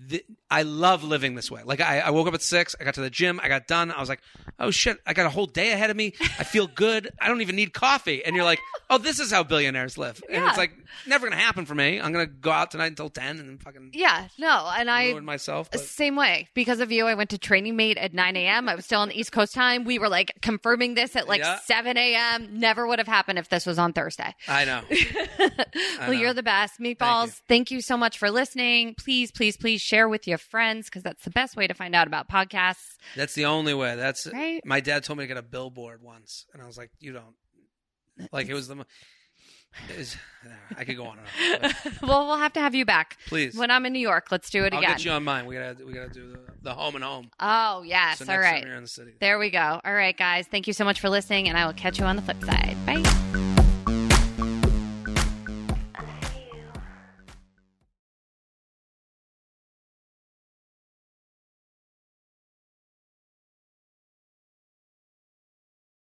Th- 0.09 0.25
I 0.49 0.61
love 0.61 1.03
living 1.03 1.35
this 1.35 1.49
way. 1.49 1.61
Like 1.63 1.81
I, 1.81 1.99
I 1.99 2.09
woke 2.11 2.27
up 2.27 2.33
at 2.33 2.41
six, 2.41 2.75
I 2.79 2.83
got 2.83 2.93
to 2.95 3.01
the 3.01 3.09
gym, 3.09 3.39
I 3.41 3.47
got 3.49 3.67
done. 3.67 3.91
I 3.91 3.99
was 3.99 4.07
like, 4.09 4.21
oh 4.59 4.71
shit, 4.71 4.97
I 5.05 5.13
got 5.13 5.25
a 5.25 5.29
whole 5.29 5.47
day 5.47 5.71
ahead 5.71 5.89
of 5.89 5.97
me. 5.97 6.13
I 6.39 6.43
feel 6.43 6.67
good. 6.67 7.09
I 7.19 7.27
don't 7.27 7.41
even 7.41 7.55
need 7.55 7.73
coffee. 7.73 8.23
And 8.23 8.35
you're 8.35 8.45
like, 8.45 8.59
oh, 8.89 8.97
this 8.97 9.19
is 9.19 9.31
how 9.31 9.43
billionaires 9.43 9.97
live. 9.97 10.21
And 10.29 10.43
Yeah. 10.43 10.49
it's 10.49 10.57
like 10.57 10.71
never 11.07 11.27
gonna 11.27 11.41
happen 11.41 11.65
for 11.65 11.75
me. 11.75 11.99
I'm 11.99 12.11
gonna 12.11 12.25
go 12.27 12.51
out 12.51 12.71
tonight 12.71 12.87
until 12.87 13.09
ten 13.09 13.39
and 13.39 13.49
then 13.49 13.57
fucking 13.57 13.91
yeah, 13.93 14.27
no. 14.37 14.69
And 14.77 14.89
I 14.89 15.09
ruin 15.11 15.25
myself. 15.25 15.69
But 15.71 15.81
Same 15.81 16.15
way. 16.15 16.47
Because 16.53 16.79
of 16.79 16.91
you, 16.91 17.07
I 17.07 17.15
went 17.15 17.31
to 17.31 17.37
training 17.37 17.75
mate 17.75 17.97
at 17.97 18.13
9 18.13 18.35
a.m. 18.37 18.69
I 18.69 18.75
was 18.75 18.85
still 18.85 19.01
on 19.01 19.09
the 19.09 19.19
East 19.19 19.31
Coast 19.31 19.53
time. 19.53 19.83
We 19.83 19.99
were 19.99 20.09
like 20.09 20.33
confirming 20.41 20.93
this 20.95 21.15
at 21.15 21.27
like 21.27 21.39
Yeah. 21.39 21.59
7 21.65 21.97
a.m. 21.97 22.59
Never 22.59 22.85
would 22.87 22.99
have 22.99 23.07
happened 23.07 23.39
if 23.39 23.49
this 23.49 23.65
was 23.65 23.79
on 23.79 23.93
Thursday. 23.93 24.33
I 24.47 24.65
know. 24.65 24.81
well, 25.39 26.07
know. 26.07 26.11
you're 26.11 26.33
the 26.33 26.43
best. 26.43 26.79
Meatballs, 26.79 27.41
thank 27.47 27.71
you. 27.71 27.81
so 27.81 27.97
much 27.97 28.17
for 28.17 28.29
listening. 28.31 28.95
Please, 28.95 29.31
please, 29.31 29.57
please 29.57 29.81
share 29.85 30.09
with 30.09 30.27
your 30.27 30.37
friends 30.37 30.85
because 30.87 31.03
that's 31.03 31.23
the 31.23 31.29
best 31.31 31.55
way 31.55 31.67
to 31.67 31.73
find 31.73 31.93
out 31.95 32.07
about 32.07 32.29
podcasts. 32.29 32.95
That's 33.15 33.33
the 33.35 33.45
only 33.45 33.73
way. 33.73 33.95
That's 33.95 34.25
Right. 34.27 34.61
my 34.65 34.79
dad 34.79 35.03
told 35.03 35.19
me 35.19 35.23
to 35.23 35.27
get 35.27 35.37
a 35.37 35.41
billboard 35.43 36.01
once, 36.01 36.45
and 36.53 36.61
I 36.61 36.65
was 36.65 36.77
like, 36.77 36.91
"You 36.99 37.13
don't." 37.13 37.35
Like 38.31 38.47
it 38.47 38.53
was 38.53 38.67
the. 38.67 38.75
mo- 38.75 38.85
It 39.89 39.97
was, 39.97 40.15
I 40.77 40.85
could 40.85 40.95
go 40.95 41.05
on 41.05 41.17
and 41.19 41.65
on. 41.65 41.71
well, 42.07 42.27
we'll 42.27 42.37
have 42.37 42.53
to 42.53 42.61
have 42.61 42.73
you 42.73 42.85
back. 42.85 43.17
Please, 43.27 43.57
When 43.57 43.69
I'm 43.69 43.85
in 43.85 43.91
New 43.91 43.99
York, 43.99 44.27
let's 44.31 44.49
do 44.49 44.63
it 44.63 44.71
I'll 44.73 44.79
again. 44.79 44.91
get 44.91 45.03
you 45.03 45.11
on 45.11 45.23
mine. 45.25 45.45
We 45.47 45.55
gotta 45.55 45.85
we 45.85 45.91
gotta 45.91 46.09
do 46.09 46.31
the, 46.31 46.39
the 46.61 46.73
home 46.73 46.95
and 46.95 47.03
home. 47.03 47.29
oh, 47.41 47.81
yes. 47.83 48.19
So 48.19 48.31
All 48.31 48.39
right. 48.39 48.59
time 48.61 48.67
you're 48.67 48.77
in 48.77 48.83
the 48.83 48.87
city. 48.87 49.11
There 49.19 49.37
we 49.37 49.49
go. 49.49 49.81
All 49.83 49.93
right, 49.93 50.15
guys. 50.17 50.47
Thank 50.47 50.67
you 50.67 50.73
so 50.73 50.85
much 50.85 51.01
for 51.01 51.09
listening, 51.09 51.49
and 51.49 51.57
I 51.57 51.65
will 51.65 51.73
catch 51.73 51.99
you 51.99 52.05
on 52.05 52.15
the 52.15 52.21
flip 52.21 52.41
side. 52.43 52.77
Bye. 52.85 53.24